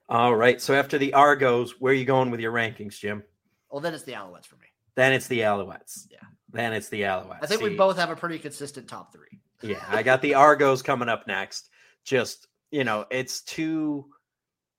All 0.09 0.35
right. 0.35 0.61
So 0.61 0.75
after 0.75 0.97
the 0.97 1.13
Argos, 1.13 1.79
where 1.79 1.91
are 1.91 1.95
you 1.95 2.05
going 2.05 2.29
with 2.29 2.39
your 2.39 2.51
rankings, 2.51 2.99
Jim? 2.99 3.23
Well, 3.71 3.81
then 3.81 3.93
it's 3.93 4.03
the 4.03 4.11
Alouettes 4.11 4.45
for 4.45 4.57
me. 4.57 4.67
Then 4.95 5.13
it's 5.13 5.27
the 5.27 5.39
Alouettes. 5.39 6.07
Yeah. 6.11 6.19
Then 6.51 6.73
it's 6.73 6.89
the 6.89 7.01
Alouettes. 7.01 7.39
I 7.41 7.47
think 7.47 7.61
we 7.61 7.75
both 7.75 7.97
have 7.97 8.11
a 8.11 8.15
pretty 8.15 8.37
consistent 8.37 8.87
top 8.87 9.11
three. 9.11 9.39
Yeah, 9.63 9.83
I 9.89 10.03
got 10.03 10.21
the 10.21 10.33
Argos 10.35 10.81
coming 10.81 11.09
up 11.09 11.27
next. 11.27 11.69
Just 12.03 12.47
you 12.71 12.83
know, 12.83 13.05
it's 13.11 13.41
too, 13.41 14.05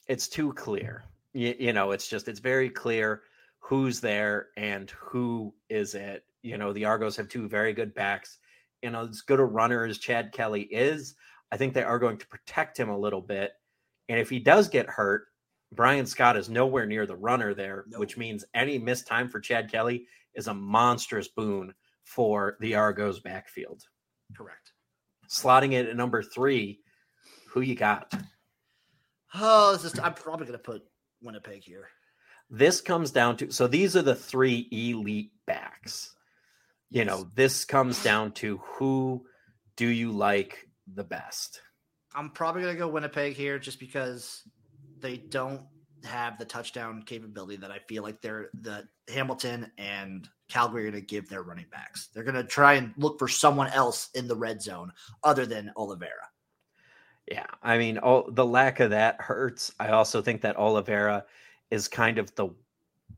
it's 0.09 0.29
too 0.29 0.53
clear. 0.55 1.05
You, 1.33 1.55
you 1.59 1.73
know, 1.73 1.93
it's 1.93 2.09
just 2.09 2.29
it's 2.29 2.41
very 2.41 2.69
clear 2.69 3.23
who's 3.61 4.01
there 4.01 4.49
and 4.57 4.91
who 4.91 5.55
is 5.71 5.95
it. 5.95 6.25
You 6.43 6.59
know, 6.59 6.73
the 6.73 6.85
Argos 6.85 7.17
have 7.17 7.29
two 7.29 7.49
very 7.49 7.73
good 7.73 7.95
backs. 7.95 8.39
You 8.83 8.91
know, 8.91 9.07
as 9.09 9.23
good 9.23 9.41
a 9.41 9.45
runner 9.45 9.85
as 9.87 9.99
Chad 9.99 10.33
Kelly 10.33 10.63
is, 10.63 11.15
I 11.51 11.57
think 11.57 11.73
they 11.73 11.83
are 11.83 11.99
going 11.99 12.19
to 12.19 12.27
protect 12.27 12.79
him 12.79 12.91
a 12.91 12.99
little 12.99 13.23
bit. 13.23 13.53
And 14.09 14.21
if 14.21 14.29
he 14.29 14.39
does 14.39 14.69
get 14.69 14.87
hurt, 14.89 15.27
Brian 15.73 16.05
Scott 16.05 16.37
is 16.37 16.51
nowhere 16.51 16.85
near 16.85 17.07
the 17.07 17.17
runner 17.17 17.55
there, 17.55 17.85
No. 17.89 17.99
which 17.99 18.17
means 18.19 18.45
any 18.55 18.77
missed 18.79 19.07
time 19.07 19.29
for 19.29 19.41
Chad 19.41 19.71
Kelly 19.71 20.07
is 20.35 20.49
a 20.49 20.55
monstrous 20.55 21.29
boon 21.29 21.73
for 22.03 22.57
the 22.61 22.75
Argos 22.75 23.21
backfield 23.21 23.83
Correct. 24.37 24.64
Slotting 25.35 25.73
it 25.73 25.89
at 25.89 25.97
number 25.97 26.23
three. 26.23 26.81
Who 27.51 27.61
you 27.61 27.75
got? 27.75 28.13
Oh, 29.35 29.73
this 29.73 29.85
is. 29.85 29.99
I'm 29.99 30.15
probably 30.15 30.47
gonna 30.47 30.59
put 30.59 30.83
Winnipeg 31.23 31.63
here. 31.63 31.89
This 32.51 32.81
comes 32.81 33.11
down 33.11 33.37
to 33.39 33.51
so 33.51 33.67
these 33.67 33.97
are 33.97 34.03
the 34.03 34.15
three 34.15 34.69
elite 34.71 35.33
backs. 35.47 36.15
You 36.91 37.05
know, 37.05 37.29
this 37.35 37.65
comes 37.65 38.03
down 38.03 38.33
to 38.33 38.59
who 38.59 39.25
do 39.77 39.87
you 39.87 40.13
like 40.13 40.69
the 40.93 41.05
best? 41.05 41.61
I'm 42.15 42.31
probably 42.31 42.63
gonna 42.63 42.77
go 42.77 42.89
Winnipeg 42.89 43.35
here 43.35 43.59
just 43.59 43.81
because 43.81 44.43
they 45.01 45.17
don't 45.17 45.63
have 46.05 46.39
the 46.39 46.45
touchdown 46.45 47.03
capability 47.03 47.57
that 47.57 47.71
I 47.71 47.79
feel 47.89 48.03
like 48.03 48.21
they're 48.21 48.51
the 48.61 48.87
Hamilton 49.13 49.71
and 49.79 50.29
Calgary 50.49 50.87
are 50.87 50.91
gonna 50.91 51.01
give 51.01 51.29
their 51.29 51.43
running 51.43 51.67
backs. 51.71 52.09
They're 52.09 52.25
gonna 52.25 52.45
try 52.45 52.75
and 52.75 52.93
look 52.97 53.19
for 53.19 53.29
someone 53.29 53.69
else 53.69 54.11
in 54.15 54.29
the 54.29 54.37
red 54.37 54.63
zone 54.63 54.93
other 55.23 55.47
than 55.47 55.73
Oliveira. 55.77 56.29
Yeah, 57.31 57.47
I 57.63 57.79
mean, 57.79 57.99
all 57.99 58.31
the 58.31 58.45
lack 58.45 58.81
of 58.81 58.91
that 58.91 59.21
hurts. 59.21 59.73
I 59.81 59.89
also 59.89 60.21
think 60.21 60.43
that 60.43 60.57
Oliveira 60.57 61.25
is 61.71 61.89
kind 61.89 62.19
of 62.19 62.35
the 62.35 62.49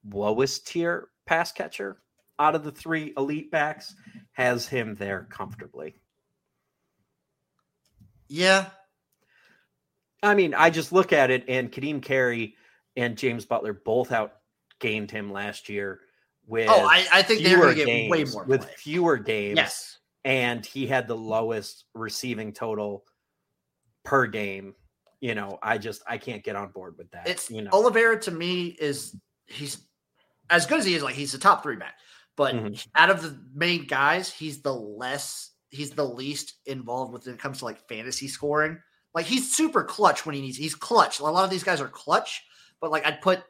lowest 0.08 0.66
tier 0.68 1.08
pass 1.26 1.50
catcher 1.50 1.98
out 2.38 2.54
of 2.54 2.62
the 2.62 2.70
three 2.70 3.12
elite 3.16 3.50
backs, 3.50 3.94
has 4.32 4.68
him 4.68 4.94
there 4.94 5.26
comfortably. 5.30 5.96
Yeah, 8.28 8.66
I 10.22 10.34
mean, 10.34 10.54
I 10.54 10.70
just 10.70 10.92
look 10.92 11.12
at 11.12 11.30
it, 11.30 11.44
and 11.48 11.70
Kadeem 11.70 12.02
Carey 12.02 12.54
and 12.96 13.16
James 13.16 13.44
Butler 13.44 13.72
both 13.72 14.10
outgained 14.10 15.10
him 15.10 15.32
last 15.32 15.68
year 15.68 16.00
with 16.46 16.68
Oh, 16.68 16.86
I, 16.86 17.06
I 17.12 17.22
think 17.22 17.42
they're 17.42 17.54
fewer 17.54 17.62
going 17.64 17.76
to 17.76 17.84
get 17.84 17.86
games. 17.86 18.10
way 18.10 18.24
more 18.24 18.44
with 18.44 18.62
play. 18.62 18.74
fewer 18.76 19.16
games. 19.18 19.56
Yes. 19.56 19.98
and 20.24 20.64
he 20.64 20.86
had 20.86 21.08
the 21.08 21.16
lowest 21.16 21.84
receiving 21.94 22.52
total 22.52 23.04
per 24.04 24.26
game. 24.26 24.74
You 25.20 25.34
know, 25.34 25.58
I 25.62 25.78
just 25.78 26.02
I 26.06 26.18
can't 26.18 26.44
get 26.44 26.56
on 26.56 26.68
board 26.70 26.96
with 26.98 27.10
that. 27.12 27.28
It's 27.28 27.50
you 27.50 27.62
know, 27.62 27.70
Oliveira 27.72 28.20
to 28.22 28.30
me 28.30 28.66
is 28.66 29.16
he's 29.46 29.78
as 30.50 30.66
good 30.66 30.78
as 30.78 30.84
he 30.84 30.94
is, 30.94 31.02
like 31.02 31.14
he's 31.14 31.34
a 31.34 31.38
top 31.38 31.62
three 31.62 31.76
back. 31.76 31.94
But 32.36 32.54
Mhm. 32.54 32.86
out 32.94 33.10
of 33.10 33.22
the 33.22 33.38
main 33.54 33.86
guys, 33.86 34.30
he's 34.30 34.60
the 34.62 34.74
less 34.74 35.52
he's 35.70 35.90
the 35.90 36.04
least 36.04 36.54
involved 36.66 37.12
with 37.12 37.24
when 37.26 37.34
it 37.34 37.40
comes 37.40 37.58
to 37.58 37.64
like 37.64 37.88
fantasy 37.88 38.28
scoring. 38.28 38.78
Like 39.14 39.24
he's 39.26 39.56
super 39.56 39.82
clutch 39.82 40.26
when 40.26 40.34
he 40.34 40.42
needs 40.42 40.58
he's 40.58 40.74
clutch. 40.74 41.18
A 41.18 41.24
lot 41.24 41.44
of 41.44 41.50
these 41.50 41.64
guys 41.64 41.80
are 41.80 41.88
clutch, 41.88 42.44
but 42.80 42.90
like 42.90 43.06
I'd 43.06 43.22
put 43.22 43.42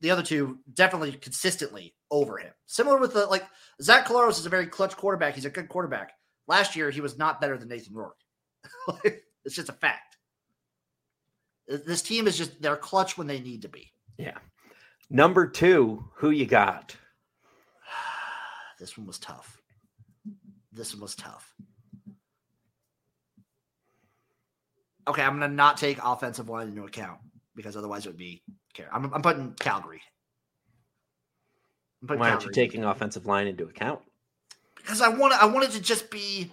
the 0.00 0.10
other 0.10 0.22
two 0.22 0.58
definitely 0.72 1.12
consistently 1.12 1.94
over 2.14 2.38
him. 2.38 2.52
Similar 2.66 2.98
with 2.98 3.12
the 3.12 3.26
like 3.26 3.44
Zach 3.82 4.06
Collaros 4.06 4.38
is 4.38 4.46
a 4.46 4.50
very 4.50 4.66
clutch 4.66 4.96
quarterback. 4.96 5.34
He's 5.34 5.44
a 5.44 5.50
good 5.50 5.68
quarterback. 5.68 6.12
Last 6.46 6.76
year 6.76 6.90
he 6.90 7.00
was 7.00 7.18
not 7.18 7.40
better 7.40 7.58
than 7.58 7.68
Nathan 7.68 7.94
Rourke. 7.94 8.20
it's 9.44 9.56
just 9.56 9.68
a 9.68 9.72
fact. 9.72 10.16
This 11.66 12.02
team 12.02 12.28
is 12.28 12.38
just 12.38 12.62
they're 12.62 12.76
clutch 12.76 13.18
when 13.18 13.26
they 13.26 13.40
need 13.40 13.62
to 13.62 13.68
be. 13.68 13.90
yeah. 14.16 14.38
Number 15.10 15.46
two, 15.46 16.04
who 16.14 16.30
you 16.30 16.46
got? 16.46 16.96
this 18.78 18.96
one 18.96 19.06
was 19.06 19.18
tough. 19.18 19.60
This 20.72 20.94
one 20.94 21.02
was 21.02 21.14
tough. 21.14 21.52
Okay, 25.06 25.22
I'm 25.22 25.38
gonna 25.38 25.48
not 25.48 25.76
take 25.76 25.98
offensive 26.02 26.48
line 26.48 26.68
into 26.68 26.84
account 26.84 27.18
because 27.54 27.76
otherwise 27.76 28.06
it 28.06 28.10
would 28.10 28.16
be. 28.16 28.42
I'm, 28.92 29.12
I'm 29.12 29.22
putting 29.22 29.52
Calgary. 29.54 30.00
I'm 32.08 32.18
Why 32.18 32.30
aren't 32.30 32.42
you 32.42 32.48
Calgary. 32.48 32.54
taking 32.66 32.84
offensive 32.84 33.26
line 33.26 33.46
into 33.46 33.64
account? 33.64 34.00
because 34.76 35.00
I 35.00 35.08
want 35.08 35.32
I 35.32 35.46
wanted 35.46 35.70
to 35.72 35.80
just 35.80 36.10
be 36.10 36.52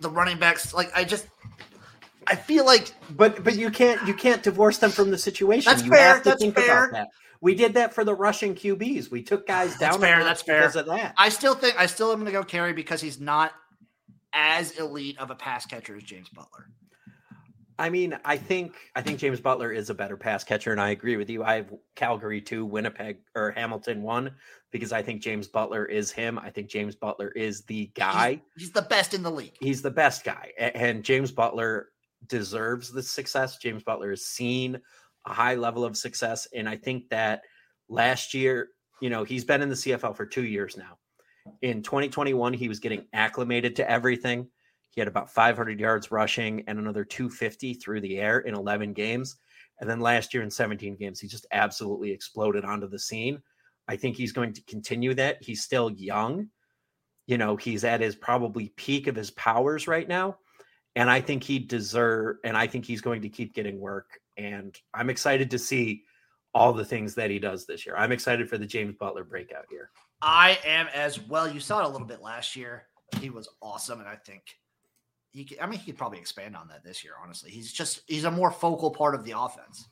the 0.00 0.10
running 0.10 0.38
backs. 0.38 0.74
Like 0.74 0.90
I 0.96 1.04
just 1.04 1.26
I 2.26 2.34
feel 2.34 2.64
like 2.66 2.92
But 3.10 3.44
but 3.44 3.56
you 3.56 3.70
can't 3.70 4.06
you 4.06 4.14
can't 4.14 4.42
divorce 4.42 4.78
them 4.78 4.90
from 4.90 5.10
the 5.12 5.18
situation. 5.18 5.70
That's 5.70 5.84
you 5.84 5.90
fair, 5.90 6.08
have 6.14 6.22
to 6.24 6.30
that's 6.30 6.42
think 6.42 6.56
fair. 6.56 6.86
about 6.86 6.92
that. 6.92 7.08
We 7.40 7.54
did 7.54 7.74
that 7.74 7.94
for 7.94 8.02
the 8.02 8.14
rushing 8.14 8.54
QBs. 8.54 9.10
We 9.10 9.22
took 9.22 9.46
guys 9.46 9.76
down. 9.78 9.94
a 9.96 9.98
fair, 9.98 10.24
that's 10.24 10.42
fair. 10.42 10.60
because 10.62 10.74
of 10.76 10.86
that. 10.86 11.14
I 11.16 11.28
still 11.28 11.54
think 11.54 11.78
I 11.78 11.86
still 11.86 12.10
am 12.12 12.18
gonna 12.18 12.32
go 12.32 12.42
Carey 12.42 12.72
because 12.72 13.00
he's 13.00 13.20
not 13.20 13.52
as 14.32 14.72
elite 14.72 15.18
of 15.18 15.30
a 15.30 15.34
pass 15.36 15.66
catcher 15.66 15.94
as 15.96 16.02
James 16.02 16.28
Butler. 16.30 16.66
I 17.78 17.90
mean, 17.90 18.18
I 18.24 18.36
think 18.36 18.74
I 18.94 19.02
think 19.02 19.18
James 19.18 19.40
Butler 19.40 19.70
is 19.70 19.90
a 19.90 19.94
better 19.94 20.16
pass 20.16 20.44
catcher, 20.44 20.72
and 20.72 20.80
I 20.80 20.90
agree 20.90 21.16
with 21.16 21.28
you. 21.28 21.44
I 21.44 21.56
have 21.56 21.74
Calgary 21.94 22.40
two, 22.40 22.64
Winnipeg 22.64 23.18
or 23.34 23.50
Hamilton 23.50 24.02
one, 24.02 24.30
because 24.70 24.92
I 24.92 25.02
think 25.02 25.20
James 25.20 25.46
Butler 25.46 25.84
is 25.84 26.10
him. 26.10 26.38
I 26.38 26.50
think 26.50 26.68
James 26.68 26.94
Butler 26.94 27.28
is 27.28 27.62
the 27.64 27.90
guy. 27.94 28.40
He's 28.56 28.70
the 28.70 28.82
best 28.82 29.12
in 29.12 29.22
the 29.22 29.30
league. 29.30 29.56
He's 29.60 29.82
the 29.82 29.90
best 29.90 30.24
guy, 30.24 30.52
and 30.58 31.04
James 31.04 31.30
Butler 31.30 31.90
deserves 32.28 32.90
the 32.90 33.02
success. 33.02 33.58
James 33.58 33.82
Butler 33.82 34.10
has 34.10 34.24
seen 34.24 34.80
a 35.26 35.34
high 35.34 35.54
level 35.54 35.84
of 35.84 35.96
success, 35.96 36.48
and 36.54 36.68
I 36.68 36.76
think 36.76 37.10
that 37.10 37.42
last 37.88 38.32
year, 38.32 38.70
you 39.00 39.10
know, 39.10 39.24
he's 39.24 39.44
been 39.44 39.60
in 39.60 39.68
the 39.68 39.74
CFL 39.74 40.16
for 40.16 40.24
two 40.24 40.44
years 40.44 40.76
now. 40.76 40.98
In 41.62 41.82
2021, 41.82 42.54
he 42.54 42.68
was 42.68 42.80
getting 42.80 43.06
acclimated 43.12 43.76
to 43.76 43.90
everything. 43.90 44.48
He 44.96 45.00
had 45.02 45.08
about 45.08 45.30
500 45.30 45.78
yards 45.78 46.10
rushing 46.10 46.64
and 46.66 46.78
another 46.78 47.04
250 47.04 47.74
through 47.74 48.00
the 48.00 48.18
air 48.18 48.38
in 48.40 48.54
11 48.54 48.94
games. 48.94 49.36
And 49.78 49.88
then 49.88 50.00
last 50.00 50.32
year 50.32 50.42
in 50.42 50.50
17 50.50 50.96
games, 50.96 51.20
he 51.20 51.28
just 51.28 51.46
absolutely 51.52 52.10
exploded 52.10 52.64
onto 52.64 52.88
the 52.88 52.98
scene. 52.98 53.42
I 53.88 53.96
think 53.96 54.16
he's 54.16 54.32
going 54.32 54.54
to 54.54 54.62
continue 54.62 55.12
that. 55.12 55.42
He's 55.42 55.62
still 55.62 55.90
young. 55.90 56.48
You 57.26 57.36
know, 57.36 57.56
he's 57.56 57.84
at 57.84 58.00
his 58.00 58.16
probably 58.16 58.70
peak 58.70 59.06
of 59.06 59.14
his 59.14 59.30
powers 59.32 59.86
right 59.86 60.08
now. 60.08 60.38
And 60.94 61.10
I 61.10 61.20
think 61.20 61.44
he 61.44 61.58
deserve 61.58 62.36
and 62.42 62.56
I 62.56 62.66
think 62.66 62.86
he's 62.86 63.02
going 63.02 63.20
to 63.20 63.28
keep 63.28 63.54
getting 63.54 63.78
work. 63.78 64.18
And 64.38 64.74
I'm 64.94 65.10
excited 65.10 65.50
to 65.50 65.58
see 65.58 66.04
all 66.54 66.72
the 66.72 66.86
things 66.86 67.14
that 67.16 67.28
he 67.28 67.38
does 67.38 67.66
this 67.66 67.84
year. 67.84 67.96
I'm 67.98 68.12
excited 68.12 68.48
for 68.48 68.56
the 68.56 68.64
James 68.64 68.94
Butler 68.98 69.24
breakout 69.24 69.66
year. 69.70 69.90
I 70.22 70.58
am 70.64 70.86
as 70.94 71.20
well. 71.20 71.46
You 71.46 71.60
saw 71.60 71.80
it 71.80 71.84
a 71.84 71.88
little 71.88 72.06
bit 72.06 72.22
last 72.22 72.56
year. 72.56 72.86
He 73.20 73.28
was 73.28 73.46
awesome, 73.60 74.00
and 74.00 74.08
I 74.08 74.16
think 74.16 74.42
he. 75.36 75.44
Could, 75.44 75.58
I 75.60 75.66
mean, 75.66 75.78
he 75.78 75.86
could 75.92 75.98
probably 75.98 76.18
expand 76.18 76.56
on 76.56 76.68
that 76.68 76.84
this 76.84 77.04
year. 77.04 77.14
Honestly, 77.22 77.50
he's 77.50 77.72
just 77.72 78.02
he's 78.06 78.24
a 78.24 78.30
more 78.30 78.50
focal 78.50 78.90
part 78.90 79.14
of 79.14 79.24
the 79.24 79.34
offense. 79.38 79.88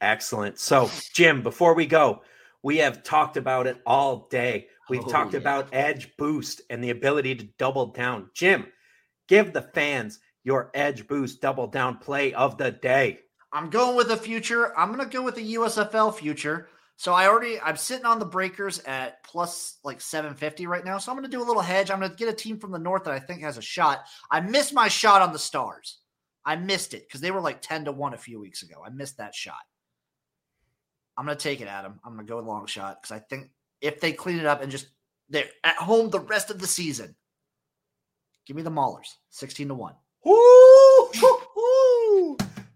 Excellent. 0.00 0.58
So, 0.58 0.90
Jim, 1.12 1.42
before 1.42 1.74
we 1.74 1.86
go, 1.86 2.22
we 2.62 2.78
have 2.78 3.02
talked 3.02 3.36
about 3.36 3.66
it 3.66 3.80
all 3.86 4.28
day. 4.30 4.68
We've 4.88 5.04
Oh, 5.04 5.08
talked 5.08 5.34
yeah. 5.34 5.40
about 5.40 5.68
edge 5.72 6.16
boost 6.16 6.62
and 6.70 6.82
the 6.82 6.90
ability 6.90 7.34
to 7.36 7.44
double 7.58 7.86
down. 7.86 8.30
Jim, 8.34 8.66
give 9.26 9.52
the 9.52 9.62
fans 9.62 10.20
your 10.44 10.70
edge 10.74 11.06
boost 11.08 11.40
double 11.40 11.66
down 11.66 11.98
play 11.98 12.32
of 12.32 12.56
the 12.58 12.70
day. 12.70 13.20
I'm 13.52 13.70
going 13.70 13.96
with 13.96 14.08
the 14.08 14.16
future. 14.16 14.76
I'm 14.78 14.92
going 14.94 15.08
to 15.08 15.16
go 15.16 15.22
with 15.22 15.34
the 15.34 15.54
USFL 15.54 16.14
future. 16.14 16.68
So 16.98 17.12
I 17.12 17.28
already 17.28 17.60
I'm 17.60 17.76
sitting 17.76 18.06
on 18.06 18.18
the 18.18 18.26
breakers 18.26 18.80
at 18.80 19.22
plus 19.22 19.78
like 19.84 20.00
750 20.00 20.66
right 20.66 20.84
now. 20.84 20.98
So 20.98 21.12
I'm 21.12 21.16
going 21.16 21.30
to 21.30 21.36
do 21.36 21.40
a 21.40 21.46
little 21.46 21.62
hedge. 21.62 21.92
I'm 21.92 22.00
going 22.00 22.10
to 22.10 22.16
get 22.16 22.28
a 22.28 22.32
team 22.32 22.58
from 22.58 22.72
the 22.72 22.78
north 22.78 23.04
that 23.04 23.14
I 23.14 23.20
think 23.20 23.40
has 23.42 23.56
a 23.56 23.62
shot. 23.62 24.00
I 24.32 24.40
missed 24.40 24.74
my 24.74 24.88
shot 24.88 25.22
on 25.22 25.32
the 25.32 25.38
Stars. 25.38 26.00
I 26.44 26.56
missed 26.56 26.94
it 26.94 27.06
because 27.06 27.20
they 27.20 27.30
were 27.30 27.40
like 27.40 27.62
10 27.62 27.84
to 27.84 27.92
1 27.92 28.14
a 28.14 28.18
few 28.18 28.40
weeks 28.40 28.64
ago. 28.64 28.82
I 28.84 28.90
missed 28.90 29.18
that 29.18 29.32
shot. 29.32 29.62
I'm 31.16 31.24
going 31.24 31.38
to 31.38 31.42
take 31.42 31.60
it, 31.60 31.68
Adam. 31.68 32.00
I'm 32.04 32.14
going 32.14 32.26
to 32.26 32.32
go 32.32 32.40
long 32.40 32.66
shot 32.66 33.00
because 33.00 33.14
I 33.14 33.20
think 33.20 33.50
if 33.80 34.00
they 34.00 34.10
clean 34.12 34.40
it 34.40 34.46
up 34.46 34.60
and 34.60 34.70
just 34.72 34.88
They're 35.28 35.48
at 35.62 35.76
home 35.76 36.10
the 36.10 36.20
rest 36.20 36.50
of 36.50 36.58
the 36.58 36.66
season. 36.66 37.14
Give 38.46 38.56
me 38.56 38.62
the 38.62 38.70
Maulers, 38.70 39.14
16 39.30 39.68
to 39.68 39.74
1. 39.74 39.94
Ooh, 40.26 40.30
ooh, 40.30 40.32
ooh. 40.32 40.87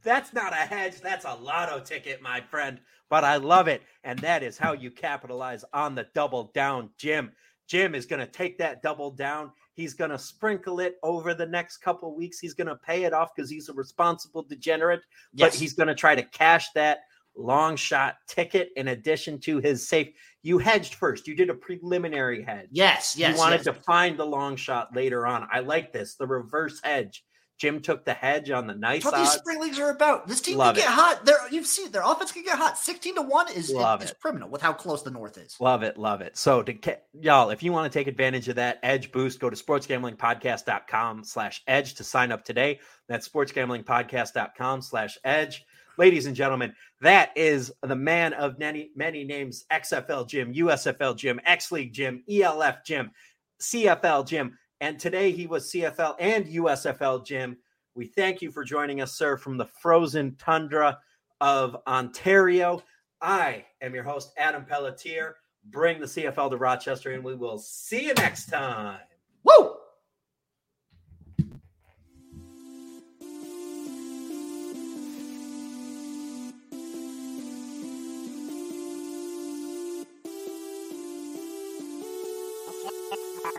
That's 0.03 0.33
not 0.33 0.53
a 0.53 0.57
hedge. 0.57 1.01
That's 1.01 1.25
a 1.25 1.35
lotto 1.35 1.81
ticket, 1.81 2.21
my 2.23 2.41
friend. 2.41 2.81
But 3.09 3.25
I 3.25 3.37
love 3.37 3.69
it. 3.69 3.83
And 4.05 4.19
that 4.21 4.43
is 4.43 4.59
how 4.59 4.73
you 4.73 4.91
capitalize 4.91 5.65
on 5.73 5.95
the 5.95 6.07
double 6.15 6.51
down, 6.55 6.91
Jim. 6.99 7.33
Jim 7.69 7.95
is 7.95 8.07
going 8.07 8.21
to 8.21 8.27
take 8.27 8.59
that 8.59 8.83
double 8.83 9.11
down. 9.11 9.53
He's 9.75 9.95
going 9.95 10.11
to 10.11 10.19
sprinkle 10.19 10.81
it 10.81 10.97
over 11.03 11.33
the 11.33 11.47
next 11.47 11.79
couple 11.79 12.15
weeks. 12.15 12.39
He's 12.39 12.55
going 12.55 12.67
to 12.67 12.77
pay 12.77 13.05
it 13.05 13.13
off 13.15 13.35
because 13.35 13.51
he's 13.51 13.69
a 13.69 13.73
responsible 13.73 14.43
degenerate, 14.43 15.01
Yes. 15.33 15.51
but 15.53 15.59
he's 15.59 15.73
going 15.73 15.87
to 15.89 15.95
try 15.95 16.15
to 16.15 16.23
cash 16.23 16.69
that 16.75 17.01
long 17.35 17.77
shot 17.77 18.17
ticket 18.29 18.71
in 18.77 18.89
addition 18.89 19.39
to 19.41 19.59
his 19.59 19.89
safe. 19.89 20.09
You 20.43 20.59
hedged 20.59 20.95
first. 20.95 21.27
You 21.27 21.35
did 21.35 21.49
a 21.49 21.55
preliminary 21.55 22.43
hedge. 22.43 22.69
yes, 22.73 23.15
yes. 23.17 23.33
you 23.35 23.39
wanted 23.39 23.65
yes. 23.65 23.65
to 23.67 23.73
find 23.73 24.19
the 24.19 24.27
long 24.27 24.57
shot 24.57 24.95
later 24.95 25.27
on. 25.27 25.49
I 25.51 25.61
like 25.61 25.93
this. 25.93 26.15
The 26.17 26.27
reverse 26.27 26.81
hedge. 26.83 27.25
Jim 27.63 27.81
took 27.81 28.05
the 28.05 28.13
hedge 28.13 28.51
on 28.51 28.67
the 28.67 28.75
nice 28.75 29.05
That's 29.05 29.13
what 29.13 29.21
these 29.21 29.31
spring 29.31 29.61
leagues 29.61 29.79
are 29.79 29.91
about. 29.91 30.27
This 30.27 30.41
team 30.41 30.59
Love 30.59 30.75
can 30.75 30.83
it. 30.83 30.87
get 30.87 30.93
hot. 30.93 31.25
They're, 31.25 31.49
you've 31.53 31.69
seen 31.69 31.93
their 31.93 32.03
offense 32.03 32.33
can 32.33 32.43
get 32.43 32.59
hot. 32.59 32.77
16 32.77 33.15
to 33.15 33.23
1 33.23 33.53
is, 33.53 33.71
Love 33.71 34.03
is, 34.03 34.11
it. 34.11 34.19
criminal 34.19 34.49
with 34.49 34.61
how 34.61 34.73
close 34.73 35.05
the 35.05 35.13
North 35.13 35.39
is. 35.39 35.57
Love 35.61 35.85
it, 35.85 35.97
love 35.97 36.23
it. 36.23 36.37
So 36.37 36.65
to 36.65 36.75
ca- 36.75 36.99
y'all, 37.13 37.51
if 37.51 37.63
you 37.63 37.71
want 37.71 37.91
to 37.93 37.97
take 37.97 38.09
advantage 38.09 38.49
of 38.49 38.57
that 38.57 38.81
edge 38.83 39.13
boost, 39.13 39.39
go 39.39 39.49
to 39.49 39.55
sportsgamblingpodcast.com 39.55 41.23
slash 41.23 41.63
edge 41.69 41.95
to 41.95 42.03
sign 42.03 42.33
up 42.33 42.45
today. 42.45 42.81
That's 43.07 43.29
sportsgamblingpodcast.com 43.29 44.83
slash 44.83 45.17
edge. 45.23 45.65
Ladies 45.99 46.27
and 46.27 46.35
gentlemen, 46.35 46.75
that 47.01 47.31
is 47.37 47.73
the 47.81 47.95
man 47.95 48.33
of 48.33 48.59
many, 48.59 48.91
many 48.97 49.23
names, 49.23 49.67
XFL 49.71 50.27
Jim, 50.27 50.53
USFL 50.53 51.17
Jim, 51.17 51.41
X 51.47 51.71
League 51.71 51.93
Jim, 51.93 52.25
ELF 52.29 52.85
Jim, 52.85 53.13
CFL 53.61 54.27
Jim. 54.27 54.59
And 54.83 54.99
today 54.99 55.31
he 55.31 55.47
was 55.47 55.71
CFL 55.71 56.17
and 56.19 56.45
USFL 56.45 57.25
Jim. 57.25 57.57
We 57.95 58.07
thank 58.07 58.43
you 58.43 58.51
for 58.51 58.65
joining 58.65 59.01
us, 59.01 59.13
sir, 59.13 59.37
from 59.37 59.57
the 59.57 59.67
frozen 59.81 60.35
tundra 60.41 60.99
of 61.41 61.77
Ontario. 61.87 62.83
I 63.21 63.65
am 63.81 63.95
your 63.95 64.03
host, 64.03 64.33
Adam 64.37 64.65
Pelletier. 64.65 65.37
Bring 65.67 66.01
the 66.01 66.07
CFL 66.07 66.51
to 66.51 66.57
Rochester, 66.57 67.13
and 67.13 67.23
we 67.23 67.37
will 67.37 67.59
see 67.59 68.07
you 68.07 68.15
next 68.15 68.47
time. 68.47 68.99
Woo! 69.45 69.72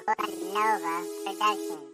Nova 0.05 1.07
Production. 1.23 1.92